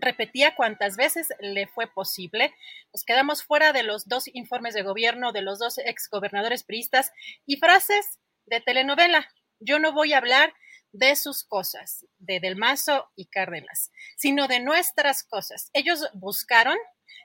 repetía 0.00 0.54
cuantas 0.54 0.96
veces 0.96 1.28
le 1.40 1.66
fue 1.66 1.86
posible. 1.86 2.54
Nos 2.92 3.04
quedamos 3.04 3.44
fuera 3.44 3.72
de 3.72 3.82
los 3.82 4.08
dos 4.08 4.24
informes 4.32 4.74
de 4.74 4.82
gobierno 4.82 5.32
de 5.32 5.42
los 5.42 5.58
dos 5.58 5.78
exgobernadores 5.78 6.64
priistas 6.64 7.12
y 7.46 7.58
frases 7.58 8.18
de 8.46 8.60
telenovela. 8.60 9.28
Yo 9.60 9.78
no 9.78 9.92
voy 9.92 10.12
a 10.14 10.18
hablar 10.18 10.54
de 10.92 11.14
sus 11.16 11.44
cosas, 11.44 12.06
de 12.18 12.40
Del 12.40 12.56
Mazo 12.56 13.10
y 13.14 13.26
Cárdenas, 13.26 13.92
sino 14.16 14.48
de 14.48 14.60
nuestras 14.60 15.22
cosas. 15.22 15.70
Ellos 15.72 16.08
buscaron 16.14 16.76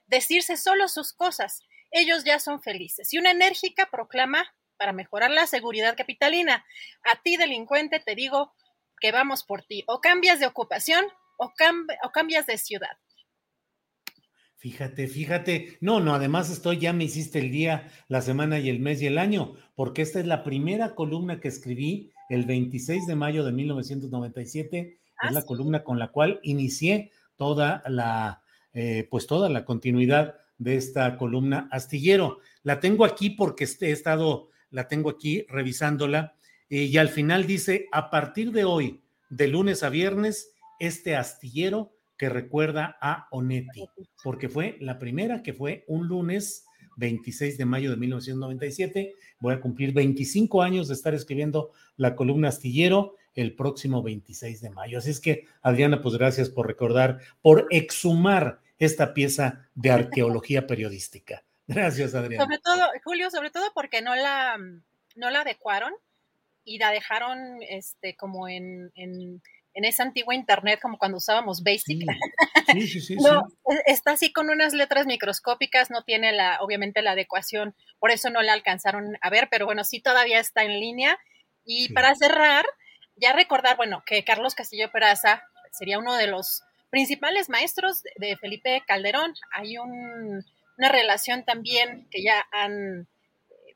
decirse 0.07 0.57
solo 0.57 0.88
sus 0.88 1.14
cosas. 1.14 1.64
Ellos 1.91 2.24
ya 2.24 2.40
son 2.40 2.62
felices. 2.62 3.14
Y 3.14 3.18
una 3.18 3.32
enérgica 3.32 3.90
proclama 3.91 4.45
para 4.78 4.94
mejorar 4.94 5.32
la 5.32 5.48
seguridad 5.48 5.95
capitalina. 5.95 6.66
A 7.03 7.22
ti, 7.22 7.38
delincuente, 7.38 7.99
te 7.99 8.16
digo 8.16 8.53
que 8.99 9.12
vamos 9.12 9.44
por 9.44 9.64
ti. 9.64 9.84
O 9.88 10.02
cambias 10.02 10.40
de 10.40 10.48
ocupación 10.48 11.06
o, 11.38 11.53
o 12.03 12.12
cambias 12.12 12.45
de 12.45 12.57
ciudad. 12.57 12.98
Fíjate, 14.57 15.07
fíjate. 15.07 15.78
No, 15.80 15.99
no, 15.99 16.16
además 16.16 16.49
estoy, 16.49 16.80
ya 16.80 16.91
me 16.91 17.03
hiciste 17.03 17.40
el 17.40 17.52
día, 17.52 17.91
la 18.07 18.22
semana 18.22 18.57
y 18.57 18.70
el 18.70 18.80
mes 18.80 19.02
y 19.02 19.06
el 19.06 19.20
año, 19.20 19.53
porque 19.76 20.02
esta 20.02 20.20
es 20.20 20.26
la 20.26 20.44
primera 20.44 20.95
columna 20.95 21.40
que 21.40 21.49
escribí 21.49 22.12
el 22.30 22.45
26 22.45 23.06
de 23.06 23.16
mayo 23.16 23.44
de 23.44 23.52
1997. 23.52 24.99
es 25.22 25.32
la 25.32 25.44
columna 25.44 25.84
con 25.84 25.99
la 25.99 26.07
cual 26.12 26.40
inicié 26.41 27.12
toda 27.36 27.84
la, 27.88 28.41
eh, 28.76 29.07
pues 29.10 29.26
toda 29.26 29.49
la 29.49 29.65
continuidad 29.65 30.35
de 30.57 30.76
esta 30.76 31.18
columna 31.18 31.68
astillero. 31.72 32.39
La 32.61 32.80
tengo 32.80 33.06
aquí 33.06 33.31
porque 33.31 33.65
he 33.81 33.91
estado, 33.91 34.49
la 34.69 34.88
tengo 34.88 35.10
aquí 35.10 35.45
revisándola 35.49 36.35
eh, 36.69 36.84
y 36.84 36.97
al 36.97 37.10
final 37.10 37.47
dice, 37.47 37.88
a 37.91 38.10
partir 38.10 38.52
de 38.52 38.65
hoy, 38.65 39.02
de 39.30 39.47
lunes 39.47 39.81
a 39.81 39.89
viernes, 39.89 40.52
este 40.80 41.15
astillero 41.15 41.93
que 42.18 42.30
recuerda 42.30 42.97
a 43.02 43.27
Onetti, 43.31 43.85
porque 44.23 44.49
fue 44.49 44.77
la 44.81 44.99
primera 44.99 45.41
que 45.41 45.53
fue 45.53 45.85
un 45.88 46.07
lunes 46.07 46.65
26 46.97 47.57
de 47.57 47.65
mayo 47.65 47.91
de 47.91 47.97
1997. 47.97 49.14
Voy 49.39 49.53
a 49.53 49.61
cumplir 49.61 49.93
25 49.93 50.61
años 50.61 50.88
de 50.88 50.95
estar 50.95 51.14
escribiendo 51.14 51.72
la 51.97 52.15
columna 52.15 52.49
astillero 52.49 53.15
el 53.34 53.53
próximo 53.53 54.02
26 54.02 54.61
de 54.61 54.69
mayo. 54.69 54.97
Así 54.97 55.10
es 55.10 55.19
que, 55.19 55.45
Adriana, 55.61 56.02
pues 56.02 56.15
gracias 56.15 56.49
por 56.49 56.68
recordar, 56.68 57.19
por 57.41 57.68
exhumar 57.69 58.61
esta 58.77 59.14
pieza 59.14 59.69
de 59.73 59.91
arqueología 59.91 60.68
periodística. 60.68 61.43
Gracias, 61.68 62.14
Adriana. 62.14 62.43
Sobre 62.43 62.60
todo, 62.60 62.88
Julio, 63.03 63.31
sobre 63.31 63.52
todo 63.52 63.72
porque 63.73 64.02
no 64.02 64.15
la, 64.15 64.57
no 65.15 65.30
la 65.30 65.41
adecuaron 65.41 65.93
y 66.64 66.77
la 66.77 66.91
dejaron 66.91 67.61
este, 67.61 68.15
como 68.15 68.47
en 68.47 68.91
en 69.76 69.84
esa 69.84 70.03
antigua 70.03 70.34
internet 70.34 70.80
como 70.81 70.97
cuando 70.97 71.18
usábamos 71.18 71.61
Basic. 71.61 72.02
Sí, 72.72 72.88
sí, 72.88 73.02
sí, 73.02 73.15
no, 73.22 73.47
e, 73.69 73.91
está 73.91 74.14
así 74.14 74.31
con 74.31 74.49
unas 74.49 74.73
letras 74.73 75.06
microscópicas, 75.06 75.91
no 75.91 76.03
tiene 76.03 76.31
la, 76.31 76.57
obviamente 76.61 77.02
la 77.02 77.11
adecuación, 77.11 77.76
por 77.99 78.10
eso 78.10 78.30
no 78.30 78.41
la 78.41 78.53
alcanzaron 78.53 79.18
a 79.22 79.30
ver, 79.30 79.49
pero 79.52 79.65
bueno, 79.65 79.84
sí 79.84 80.02
todavía 80.02 80.39
está 80.39 80.64
en 80.64 80.80
línea. 80.80 81.19
Y 81.65 81.91
para 81.93 82.15
cerrar, 82.15 82.65
ya 83.15 83.34
recordar, 83.34 83.76
bueno, 83.76 84.03
que 84.06 84.23
Carlos 84.23 84.56
Castillo 84.56 84.91
Peraza 84.91 85.43
sería 85.72 85.99
uno 85.99 86.15
de 86.15 86.27
los 86.27 86.64
principales 86.90 87.49
maestros 87.49 88.03
de 88.18 88.38
Felipe 88.38 88.84
Calderón. 88.88 89.34
Hay 89.52 89.78
una 89.78 90.90
relación 90.90 91.44
también 91.44 92.07
que 92.12 92.24
ya 92.24 92.45
han 92.52 93.07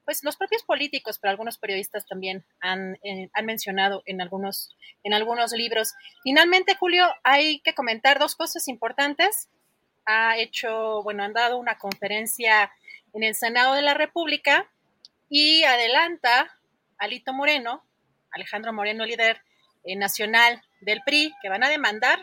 pues 0.10 0.24
los 0.24 0.38
propios 0.38 0.64
políticos, 0.64 1.20
pero 1.20 1.30
algunos 1.30 1.60
periodistas 1.60 2.08
también 2.08 2.44
han, 2.62 2.96
eh, 3.04 3.30
han 3.32 3.46
mencionado 3.46 4.02
en 4.08 4.22
algunos, 4.22 4.76
en 5.04 5.14
algunos 5.14 5.52
libros. 5.52 5.94
Finalmente, 6.24 6.74
Julio, 6.74 7.06
hay 7.24 7.60
que 7.60 7.76
comentar 7.76 8.18
dos 8.18 8.36
cosas 8.36 8.68
importantes. 8.68 9.50
Ha 10.08 10.40
hecho, 10.40 11.04
bueno, 11.04 11.22
han 11.22 11.34
dado 11.34 11.60
una 11.60 11.78
conferencia 11.78 12.72
en 13.14 13.22
el 13.22 13.36
Senado 13.36 13.76
de 13.76 13.84
la 13.84 13.94
República 13.94 14.68
y 15.30 15.64
adelanta 15.64 16.58
Alito 16.98 17.32
Moreno, 17.32 17.84
Alejandro 18.32 18.74
Moreno, 18.74 19.06
líder 19.06 19.44
eh, 19.84 19.96
nacional 19.96 20.60
del 20.82 21.04
PRI, 21.06 21.36
que 21.40 21.50
van 21.50 21.64
a 21.64 21.70
demandar 21.70 22.20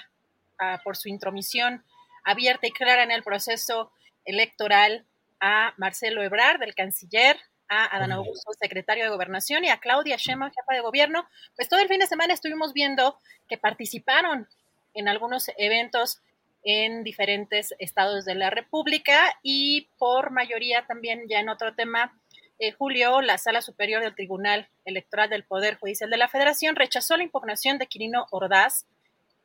ah, 0.59 0.81
por 0.85 0.97
su 0.97 1.09
intromisión 1.09 1.85
abierta 2.25 2.67
y 2.67 2.73
clara 2.73 3.03
en 3.03 3.11
el 3.11 3.23
proceso 3.23 3.93
electoral 4.25 5.05
a 5.41 5.75
Marcelo 5.77 6.23
Ebrard, 6.23 6.61
del 6.61 6.75
canciller, 6.75 7.39
a 7.69 7.97
Adán 7.97 8.13
Augusto, 8.13 8.53
secretario 8.61 9.05
de 9.05 9.11
Gobernación, 9.11 9.65
y 9.65 9.69
a 9.69 9.79
Claudia 9.79 10.17
Sheinbaum, 10.17 10.53
jefa 10.53 10.75
de 10.75 10.81
gobierno, 10.81 11.27
pues 11.57 11.69
todo 11.69 11.81
el 11.81 11.89
fin 11.89 12.01
de 12.01 12.07
semana 12.07 12.35
estuvimos 12.35 12.73
viendo 12.73 13.19
que 13.49 13.59
participaron 13.59 14.49
en 14.95 15.09
algunos 15.09 15.51
eventos 15.57 16.21
en 16.63 17.05
diferentes 17.05 17.75
estados 17.79 18.25
de 18.25 18.35
la 18.35 18.51
República 18.51 19.39
y 19.43 19.89
por 19.99 20.31
mayoría 20.31 20.85
también 20.87 21.29
ya 21.29 21.39
en 21.39 21.49
otro 21.49 21.75
tema, 21.75 22.19
eh, 22.59 22.73
Julio, 22.73 23.21
la 23.21 23.39
Sala 23.39 23.63
Superior 23.63 24.03
del 24.03 24.15
Tribunal 24.15 24.69
Electoral 24.85 25.31
del 25.31 25.45
Poder 25.45 25.77
Judicial 25.79 26.11
de 26.11 26.17
la 26.17 26.29
Federación 26.29 26.75
rechazó 26.75 27.17
la 27.17 27.23
impugnación 27.23 27.79
de 27.79 27.87
Quirino 27.87 28.27
Ordaz, 28.31 28.87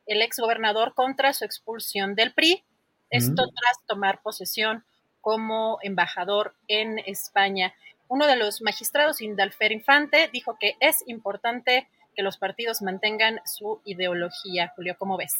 el 0.06 0.22
exgobernador, 0.22 0.94
contra 0.94 1.32
su 1.32 1.44
expulsión 1.44 2.14
del 2.14 2.32
PRI. 2.32 2.64
Esto 3.10 3.34
tras 3.34 3.86
tomar 3.86 4.22
posesión 4.22 4.84
como 5.20 5.78
embajador 5.82 6.54
en 6.66 6.98
España 7.00 7.74
uno 8.12 8.26
de 8.26 8.36
los 8.36 8.60
magistrados, 8.60 9.22
Indalfer 9.22 9.72
Infante, 9.72 10.28
dijo 10.30 10.58
que 10.60 10.74
es 10.80 11.02
importante 11.06 11.88
que 12.14 12.22
los 12.22 12.36
partidos 12.36 12.82
mantengan 12.82 13.40
su 13.46 13.80
ideología. 13.86 14.70
Julio, 14.76 14.96
¿cómo 14.98 15.16
ves? 15.16 15.32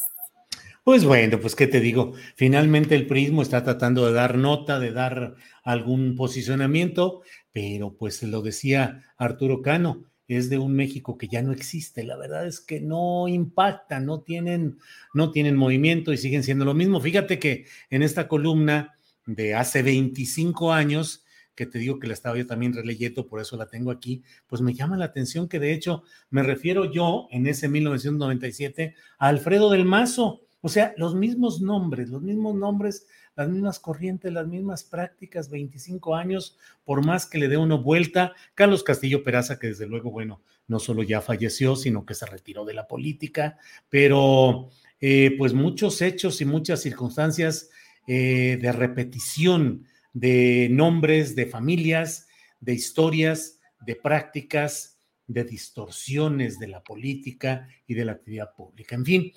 Pues 0.82 1.04
bueno, 1.04 1.38
pues 1.38 1.54
qué 1.54 1.66
te 1.66 1.80
digo, 1.80 2.14
finalmente 2.34 2.94
el 2.94 3.06
prismo 3.06 3.42
está 3.42 3.62
tratando 3.62 4.06
de 4.06 4.14
dar 4.14 4.38
nota, 4.38 4.78
de 4.78 4.90
dar 4.90 5.34
algún 5.62 6.16
posicionamiento, 6.16 7.20
pero 7.52 7.94
pues 7.94 8.22
lo 8.22 8.40
decía 8.40 9.02
Arturo 9.18 9.60
Cano, 9.60 10.04
es 10.28 10.50
de 10.50 10.58
un 10.58 10.74
México 10.74 11.18
que 11.18 11.28
ya 11.28 11.42
no 11.42 11.52
existe. 11.52 12.04
La 12.04 12.16
verdad 12.16 12.46
es 12.46 12.60
que 12.60 12.80
no 12.80 13.28
impacta, 13.28 14.00
no 14.00 14.20
tienen, 14.20 14.78
no 15.14 15.30
tienen 15.30 15.56
movimiento 15.56 16.12
y 16.12 16.16
siguen 16.16 16.42
siendo 16.42 16.64
lo 16.64 16.74
mismo. 16.74 17.00
Fíjate 17.00 17.38
que 17.38 17.66
en 17.90 18.02
esta 18.02 18.28
columna 18.28 18.98
de 19.26 19.54
hace 19.54 19.82
25 19.82 20.72
años, 20.72 21.24
que 21.54 21.66
te 21.66 21.78
digo 21.78 21.98
que 21.98 22.06
la 22.06 22.14
estaba 22.14 22.38
yo 22.38 22.46
también 22.46 22.72
releyendo, 22.72 23.26
por 23.26 23.40
eso 23.40 23.56
la 23.56 23.66
tengo 23.66 23.90
aquí, 23.90 24.22
pues 24.46 24.62
me 24.62 24.74
llama 24.74 24.96
la 24.96 25.04
atención 25.06 25.48
que 25.48 25.58
de 25.58 25.72
hecho 25.72 26.02
me 26.30 26.42
refiero 26.42 26.90
yo 26.90 27.28
en 27.30 27.46
ese 27.46 27.68
1997 27.68 28.94
a 29.18 29.28
Alfredo 29.28 29.70
del 29.70 29.84
Mazo, 29.84 30.42
o 30.62 30.68
sea, 30.68 30.94
los 30.96 31.14
mismos 31.14 31.60
nombres, 31.60 32.08
los 32.08 32.22
mismos 32.22 32.54
nombres, 32.54 33.06
las 33.34 33.48
mismas 33.48 33.78
corrientes, 33.78 34.32
las 34.32 34.46
mismas 34.46 34.84
prácticas, 34.84 35.50
25 35.50 36.14
años, 36.14 36.58
por 36.84 37.04
más 37.04 37.26
que 37.26 37.38
le 37.38 37.48
dé 37.48 37.56
una 37.56 37.76
vuelta, 37.76 38.32
Carlos 38.54 38.82
Castillo 38.82 39.22
Peraza, 39.22 39.58
que 39.58 39.68
desde 39.68 39.86
luego, 39.86 40.10
bueno, 40.10 40.42
no 40.66 40.78
solo 40.78 41.02
ya 41.02 41.20
falleció, 41.20 41.76
sino 41.76 42.04
que 42.04 42.14
se 42.14 42.26
retiró 42.26 42.64
de 42.64 42.74
la 42.74 42.86
política, 42.86 43.58
pero 43.88 44.70
eh, 45.00 45.34
pues 45.38 45.54
muchos 45.54 46.00
hechos 46.02 46.40
y 46.40 46.44
muchas 46.44 46.80
circunstancias 46.80 47.70
eh, 48.06 48.58
de 48.60 48.72
repetición 48.72 49.86
de 50.12 50.68
nombres, 50.70 51.34
de 51.34 51.46
familias, 51.46 52.28
de 52.60 52.74
historias, 52.74 53.58
de 53.80 53.96
prácticas, 53.96 54.98
de 55.26 55.44
distorsiones 55.44 56.58
de 56.58 56.68
la 56.68 56.82
política 56.82 57.68
y 57.86 57.94
de 57.94 58.04
la 58.04 58.12
actividad 58.12 58.54
pública. 58.54 58.94
En 58.94 59.04
fin, 59.04 59.32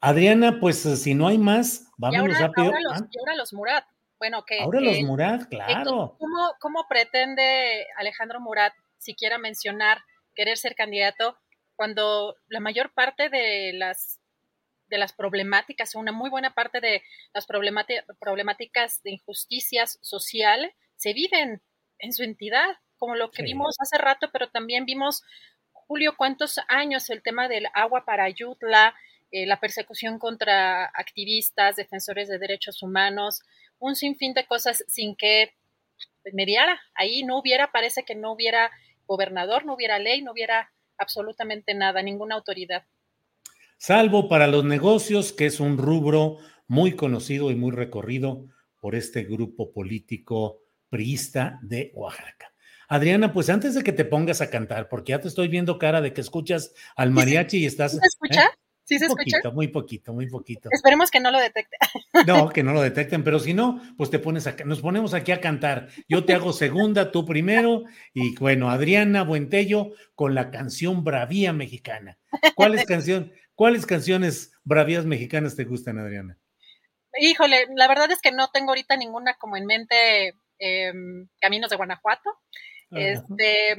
Adriana, 0.00 0.58
pues 0.60 0.82
si 0.82 1.14
no 1.14 1.28
hay 1.28 1.38
más, 1.38 1.90
vámonos 1.96 2.38
rápido. 2.38 2.68
Ahora 2.68 2.80
los, 2.80 3.00
y 3.10 3.18
ahora 3.18 3.36
los 3.36 3.52
Murat. 3.52 3.84
Bueno, 4.18 4.44
que. 4.44 4.60
Ahora 4.60 4.80
los 4.80 5.00
Murat, 5.00 5.48
claro. 5.48 6.16
¿cómo, 6.18 6.54
¿Cómo 6.60 6.86
pretende 6.88 7.86
Alejandro 7.96 8.40
Murat 8.40 8.72
siquiera 8.98 9.38
mencionar 9.38 10.02
querer 10.34 10.56
ser 10.56 10.74
candidato 10.74 11.36
cuando 11.74 12.36
la 12.48 12.60
mayor 12.60 12.92
parte 12.92 13.28
de 13.28 13.72
las 13.74 14.20
de 14.88 14.98
las 14.98 15.12
problemáticas, 15.12 15.94
una 15.94 16.12
muy 16.12 16.30
buena 16.30 16.54
parte 16.54 16.80
de 16.80 17.02
las 17.34 17.46
problemáticas 17.46 19.02
de 19.02 19.10
injusticias 19.12 19.98
sociales 20.00 20.72
se 20.96 21.12
viven 21.12 21.62
en 21.98 22.12
su 22.12 22.22
entidad, 22.22 22.76
como 22.96 23.14
lo 23.14 23.30
que 23.30 23.42
vimos 23.42 23.76
hace 23.80 23.98
rato, 23.98 24.30
pero 24.32 24.48
también 24.48 24.86
vimos, 24.86 25.22
Julio, 25.72 26.14
cuántos 26.16 26.58
años 26.68 27.10
el 27.10 27.22
tema 27.22 27.48
del 27.48 27.66
agua 27.74 28.04
para 28.04 28.24
Ayutla, 28.24 28.94
eh, 29.30 29.46
la 29.46 29.60
persecución 29.60 30.18
contra 30.18 30.86
activistas, 30.86 31.76
defensores 31.76 32.28
de 32.28 32.38
derechos 32.38 32.82
humanos, 32.82 33.42
un 33.78 33.94
sinfín 33.94 34.34
de 34.34 34.46
cosas 34.46 34.84
sin 34.86 35.16
que 35.16 35.54
mediara. 36.32 36.80
Ahí 36.94 37.22
no 37.24 37.38
hubiera, 37.38 37.70
parece 37.70 38.04
que 38.04 38.14
no 38.14 38.32
hubiera 38.32 38.70
gobernador, 39.06 39.64
no 39.64 39.74
hubiera 39.74 39.98
ley, 39.98 40.22
no 40.22 40.32
hubiera 40.32 40.70
absolutamente 40.96 41.74
nada, 41.74 42.02
ninguna 42.02 42.36
autoridad. 42.36 42.84
Salvo 43.76 44.28
para 44.28 44.46
los 44.46 44.64
negocios, 44.64 45.32
que 45.32 45.46
es 45.46 45.60
un 45.60 45.78
rubro 45.78 46.38
muy 46.66 46.96
conocido 46.96 47.50
y 47.50 47.54
muy 47.54 47.70
recorrido 47.70 48.46
por 48.80 48.94
este 48.94 49.24
grupo 49.24 49.72
político 49.72 50.62
priista 50.88 51.58
de 51.62 51.92
Oaxaca. 51.94 52.52
Adriana, 52.88 53.32
pues 53.32 53.50
antes 53.50 53.74
de 53.74 53.82
que 53.82 53.92
te 53.92 54.04
pongas 54.04 54.40
a 54.40 54.50
cantar, 54.50 54.88
porque 54.88 55.10
ya 55.10 55.20
te 55.20 55.28
estoy 55.28 55.48
viendo 55.48 55.78
cara 55.78 56.00
de 56.00 56.12
que 56.12 56.22
escuchas 56.22 56.72
al 56.96 57.10
mariachi 57.10 57.58
y 57.58 57.66
estás. 57.66 57.92
¿Se 57.92 57.98
escucha? 57.98 58.44
¿eh? 58.46 58.67
¿Sí 58.88 58.98
se 58.98 59.04
escucha? 59.04 59.36
Poquito, 59.36 59.52
muy 59.52 59.68
poquito, 59.68 60.14
muy 60.14 60.30
poquito. 60.30 60.70
Esperemos 60.72 61.10
que 61.10 61.20
no 61.20 61.30
lo 61.30 61.38
detecten. 61.38 61.78
No, 62.26 62.48
que 62.48 62.62
no 62.62 62.72
lo 62.72 62.80
detecten, 62.80 63.22
pero 63.22 63.38
si 63.38 63.52
no, 63.52 63.82
pues 63.98 64.10
te 64.10 64.18
pones 64.18 64.48
nos 64.64 64.80
ponemos 64.80 65.12
aquí 65.12 65.30
a 65.30 65.42
cantar. 65.42 65.88
Yo 66.08 66.24
te 66.24 66.32
hago 66.32 66.54
segunda, 66.54 67.12
tú 67.12 67.26
primero, 67.26 67.84
y 68.14 68.34
bueno, 68.36 68.70
Adriana 68.70 69.24
Buentello 69.24 69.90
con 70.14 70.34
la 70.34 70.50
canción 70.50 71.04
Bravía 71.04 71.52
Mexicana. 71.52 72.18
¿Cuáles 72.54 72.86
canción, 72.86 73.32
cuáles 73.54 73.84
canciones 73.84 74.52
bravías 74.64 75.04
mexicanas 75.04 75.54
te 75.54 75.64
gustan, 75.64 75.98
Adriana? 75.98 76.38
Híjole, 77.20 77.66
la 77.76 77.88
verdad 77.88 78.10
es 78.10 78.20
que 78.22 78.32
no 78.32 78.48
tengo 78.48 78.70
ahorita 78.70 78.96
ninguna 78.96 79.34
como 79.34 79.58
en 79.58 79.66
mente 79.66 80.34
em, 80.58 81.28
Caminos 81.40 81.68
de 81.68 81.76
Guanajuato. 81.76 82.30
Este, 82.90 83.76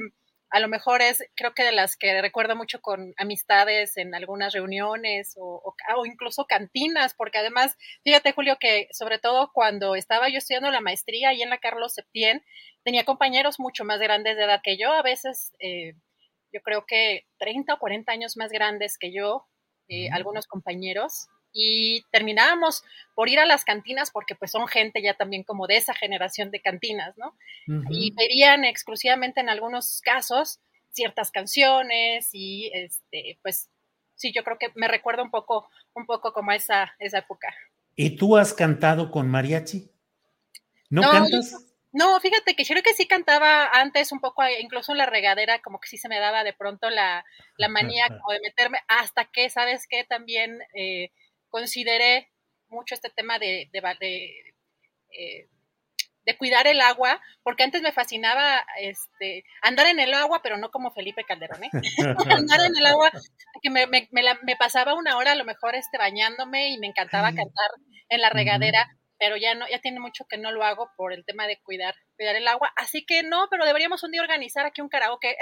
a 0.50 0.58
lo 0.58 0.68
mejor 0.68 1.00
es, 1.00 1.24
creo 1.36 1.54
que 1.54 1.62
de 1.62 1.72
las 1.72 1.96
que 1.96 2.20
recuerdo 2.20 2.56
mucho 2.56 2.80
con 2.80 3.14
amistades 3.16 3.96
en 3.96 4.14
algunas 4.14 4.52
reuniones 4.52 5.34
o, 5.38 5.74
o, 5.96 6.06
incluso 6.06 6.46
cantinas, 6.46 7.14
porque 7.14 7.38
además, 7.38 7.76
fíjate 8.02 8.32
Julio, 8.32 8.56
que 8.58 8.88
sobre 8.90 9.18
todo 9.18 9.52
cuando 9.52 9.94
estaba 9.94 10.28
yo 10.28 10.38
estudiando 10.38 10.70
la 10.70 10.80
maestría 10.80 11.30
ahí 11.30 11.42
en 11.42 11.50
la 11.50 11.58
Carlos 11.58 11.94
Septién, 11.94 12.42
tenía 12.82 13.04
compañeros 13.04 13.60
mucho 13.60 13.84
más 13.84 14.00
grandes 14.00 14.36
de 14.36 14.44
edad 14.44 14.60
que 14.62 14.76
yo, 14.76 14.92
a 14.92 15.02
veces 15.02 15.52
eh, 15.60 15.94
yo 16.52 16.60
creo 16.62 16.84
que 16.84 17.26
30 17.38 17.74
o 17.74 17.78
40 17.78 18.10
años 18.10 18.36
más 18.36 18.50
grandes 18.50 18.98
que 18.98 19.12
yo, 19.12 19.46
eh, 19.88 20.08
algunos 20.10 20.46
compañeros, 20.46 21.28
y 21.52 22.04
terminábamos 22.10 22.84
por 23.14 23.28
ir 23.28 23.38
a 23.38 23.46
las 23.46 23.64
cantinas 23.64 24.10
porque 24.10 24.34
pues 24.34 24.50
son 24.50 24.68
gente 24.68 25.02
ya 25.02 25.14
también 25.14 25.42
como 25.42 25.66
de 25.66 25.76
esa 25.76 25.94
generación 25.94 26.50
de 26.50 26.60
cantinas, 26.60 27.16
¿no? 27.18 27.36
Y 27.90 28.12
verían 28.14 28.64
exclusivamente 28.64 29.40
en 29.40 29.48
algunos 29.48 30.00
casos 30.02 30.60
ciertas 30.90 31.30
canciones 31.30 32.30
y 32.32 32.70
este 32.74 33.38
pues 33.42 33.68
sí, 34.14 34.32
yo 34.32 34.44
creo 34.44 34.58
que 34.58 34.72
me 34.74 34.88
recuerda 34.88 35.22
un 35.22 35.30
poco 35.30 35.68
un 35.94 36.06
poco 36.06 36.32
como 36.32 36.52
esa 36.52 36.94
esa 36.98 37.18
época. 37.18 37.54
¿Y 37.96 38.16
tú 38.16 38.36
has 38.36 38.54
cantado 38.54 39.10
con 39.10 39.28
mariachi? 39.28 39.90
¿No, 40.88 41.02
cantas? 41.02 41.70
No, 41.92 42.20
fíjate 42.20 42.54
que 42.54 42.64
creo 42.64 42.82
que 42.82 42.94
sí 42.94 43.06
cantaba 43.06 43.66
antes 43.66 44.12
un 44.12 44.20
poco, 44.20 44.42
incluso 44.60 44.92
en 44.92 44.98
la 44.98 45.06
regadera, 45.06 45.60
como 45.60 45.80
que 45.80 45.88
sí 45.88 45.98
se 45.98 46.08
me 46.08 46.20
daba 46.20 46.44
de 46.44 46.52
pronto 46.52 46.88
la, 46.88 47.24
la 47.56 47.68
manía 48.02 48.06
como 48.08 48.32
de 48.32 48.40
meterme, 48.40 48.78
hasta 48.86 49.24
que, 49.24 49.50
¿sabes 49.50 49.86
qué? 49.88 50.04
También 50.04 50.60
eh, 50.74 51.10
consideré 51.50 52.30
mucho 52.68 52.94
este 52.94 53.10
tema 53.10 53.38
de, 53.38 53.68
eh, 55.10 55.48
de, 56.24 56.36
cuidar 56.38 56.66
el 56.66 56.80
agua, 56.80 57.20
porque 57.42 57.64
antes 57.64 57.82
me 57.82 57.92
fascinaba 57.92 58.64
este, 58.80 59.44
andar 59.62 59.88
en 59.88 59.98
el 59.98 60.14
agua, 60.14 60.40
pero 60.42 60.56
no 60.56 60.70
como 60.70 60.92
Felipe 60.92 61.24
Calderón, 61.24 61.64
¿eh? 61.64 61.70
andar 62.30 62.60
en 62.60 62.76
el 62.76 62.86
agua, 62.86 63.10
que 63.60 63.70
me, 63.70 63.86
me, 63.86 64.08
me, 64.10 64.56
pasaba 64.56 64.94
una 64.94 65.16
hora 65.16 65.32
a 65.32 65.36
lo 65.36 65.44
mejor 65.44 65.74
este, 65.74 65.98
bañándome 65.98 66.70
y 66.70 66.78
me 66.78 66.86
encantaba 66.86 67.34
cantar 67.34 67.70
en 68.08 68.20
la 68.20 68.30
regadera. 68.30 68.88
Pero 69.22 69.36
ya 69.36 69.54
no, 69.54 69.68
ya 69.68 69.78
tiene 69.80 70.00
mucho 70.00 70.24
que 70.24 70.38
no 70.38 70.50
lo 70.50 70.64
hago 70.64 70.88
por 70.96 71.12
el 71.12 71.26
tema 71.26 71.46
de 71.46 71.60
cuidar, 71.62 71.94
cuidar 72.16 72.36
el 72.36 72.48
agua. 72.48 72.72
Así 72.74 73.04
que 73.04 73.22
no, 73.22 73.48
pero 73.50 73.66
deberíamos 73.66 74.02
un 74.02 74.12
día 74.12 74.22
organizar 74.22 74.64
aquí 74.64 74.80
un 74.80 74.88
karaoke. 74.88 75.36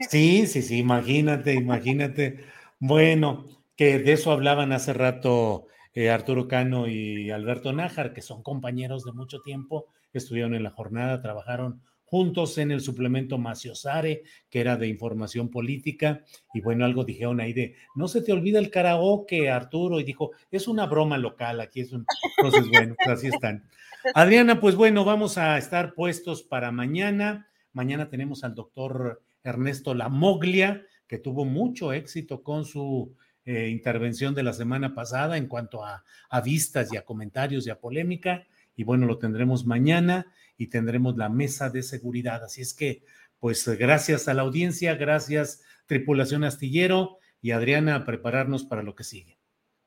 Sí, 0.00 0.48
sí, 0.48 0.62
sí, 0.62 0.78
imagínate, 0.78 1.54
imagínate. 1.54 2.44
Bueno, 2.80 3.44
que 3.78 4.00
de 4.00 4.12
eso 4.12 4.32
hablaban 4.32 4.72
hace 4.72 4.92
rato 4.92 5.68
eh, 5.94 6.10
Arturo 6.10 6.48
Cano 6.48 6.88
y 6.88 7.30
Alberto 7.30 7.72
Nájar, 7.72 8.12
que 8.12 8.22
son 8.22 8.42
compañeros 8.42 9.04
de 9.04 9.12
mucho 9.12 9.40
tiempo, 9.40 9.86
estuvieron 10.12 10.56
en 10.56 10.64
la 10.64 10.70
jornada, 10.70 11.22
trabajaron 11.22 11.80
juntos 12.02 12.58
en 12.58 12.72
el 12.72 12.80
suplemento 12.80 13.38
Maciosare, 13.38 14.24
que 14.50 14.60
era 14.60 14.76
de 14.76 14.88
información 14.88 15.48
política, 15.48 16.24
y 16.52 16.60
bueno, 16.60 16.84
algo 16.84 17.04
dijeron 17.04 17.40
ahí 17.40 17.52
de, 17.52 17.76
no 17.94 18.08
se 18.08 18.20
te 18.20 18.32
olvida 18.32 18.58
el 18.58 18.70
karaoke, 18.70 19.48
Arturo, 19.48 20.00
y 20.00 20.04
dijo, 20.04 20.32
es 20.50 20.66
una 20.66 20.86
broma 20.86 21.16
local, 21.16 21.60
aquí 21.60 21.82
es 21.82 21.92
un... 21.92 22.04
Entonces, 22.36 22.68
bueno, 22.72 22.96
pues 22.96 23.16
así 23.16 23.28
están. 23.28 23.68
Adriana, 24.12 24.58
pues 24.58 24.74
bueno, 24.74 25.04
vamos 25.04 25.38
a 25.38 25.56
estar 25.56 25.94
puestos 25.94 26.42
para 26.42 26.72
mañana. 26.72 27.46
Mañana 27.72 28.08
tenemos 28.08 28.42
al 28.42 28.56
doctor 28.56 29.22
Ernesto 29.44 29.94
Lamoglia, 29.94 30.84
que 31.06 31.18
tuvo 31.18 31.44
mucho 31.44 31.92
éxito 31.92 32.42
con 32.42 32.64
su 32.64 33.14
eh, 33.48 33.68
intervención 33.70 34.34
de 34.34 34.42
la 34.42 34.52
semana 34.52 34.94
pasada 34.94 35.38
en 35.38 35.46
cuanto 35.46 35.82
a, 35.82 36.04
a 36.28 36.40
vistas 36.42 36.92
y 36.92 36.98
a 36.98 37.04
comentarios 37.06 37.66
y 37.66 37.70
a 37.70 37.80
polémica. 37.80 38.46
Y 38.76 38.84
bueno, 38.84 39.06
lo 39.06 39.16
tendremos 39.16 39.64
mañana 39.64 40.26
y 40.58 40.66
tendremos 40.66 41.16
la 41.16 41.30
mesa 41.30 41.70
de 41.70 41.82
seguridad. 41.82 42.44
Así 42.44 42.60
es 42.60 42.74
que, 42.74 43.02
pues 43.40 43.66
gracias 43.66 44.28
a 44.28 44.34
la 44.34 44.42
audiencia, 44.42 44.96
gracias 44.96 45.62
tripulación 45.86 46.44
astillero 46.44 47.18
y 47.40 47.52
Adriana 47.52 47.94
a 47.94 48.04
prepararnos 48.04 48.64
para 48.64 48.82
lo 48.82 48.94
que 48.94 49.04
sigue. 49.04 49.38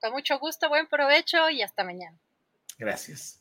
Con 0.01 0.13
mucho 0.13 0.39
gusto, 0.39 0.67
buen 0.67 0.87
provecho 0.87 1.51
y 1.51 1.61
hasta 1.61 1.83
mañana. 1.83 2.17
Gracias. 2.79 3.40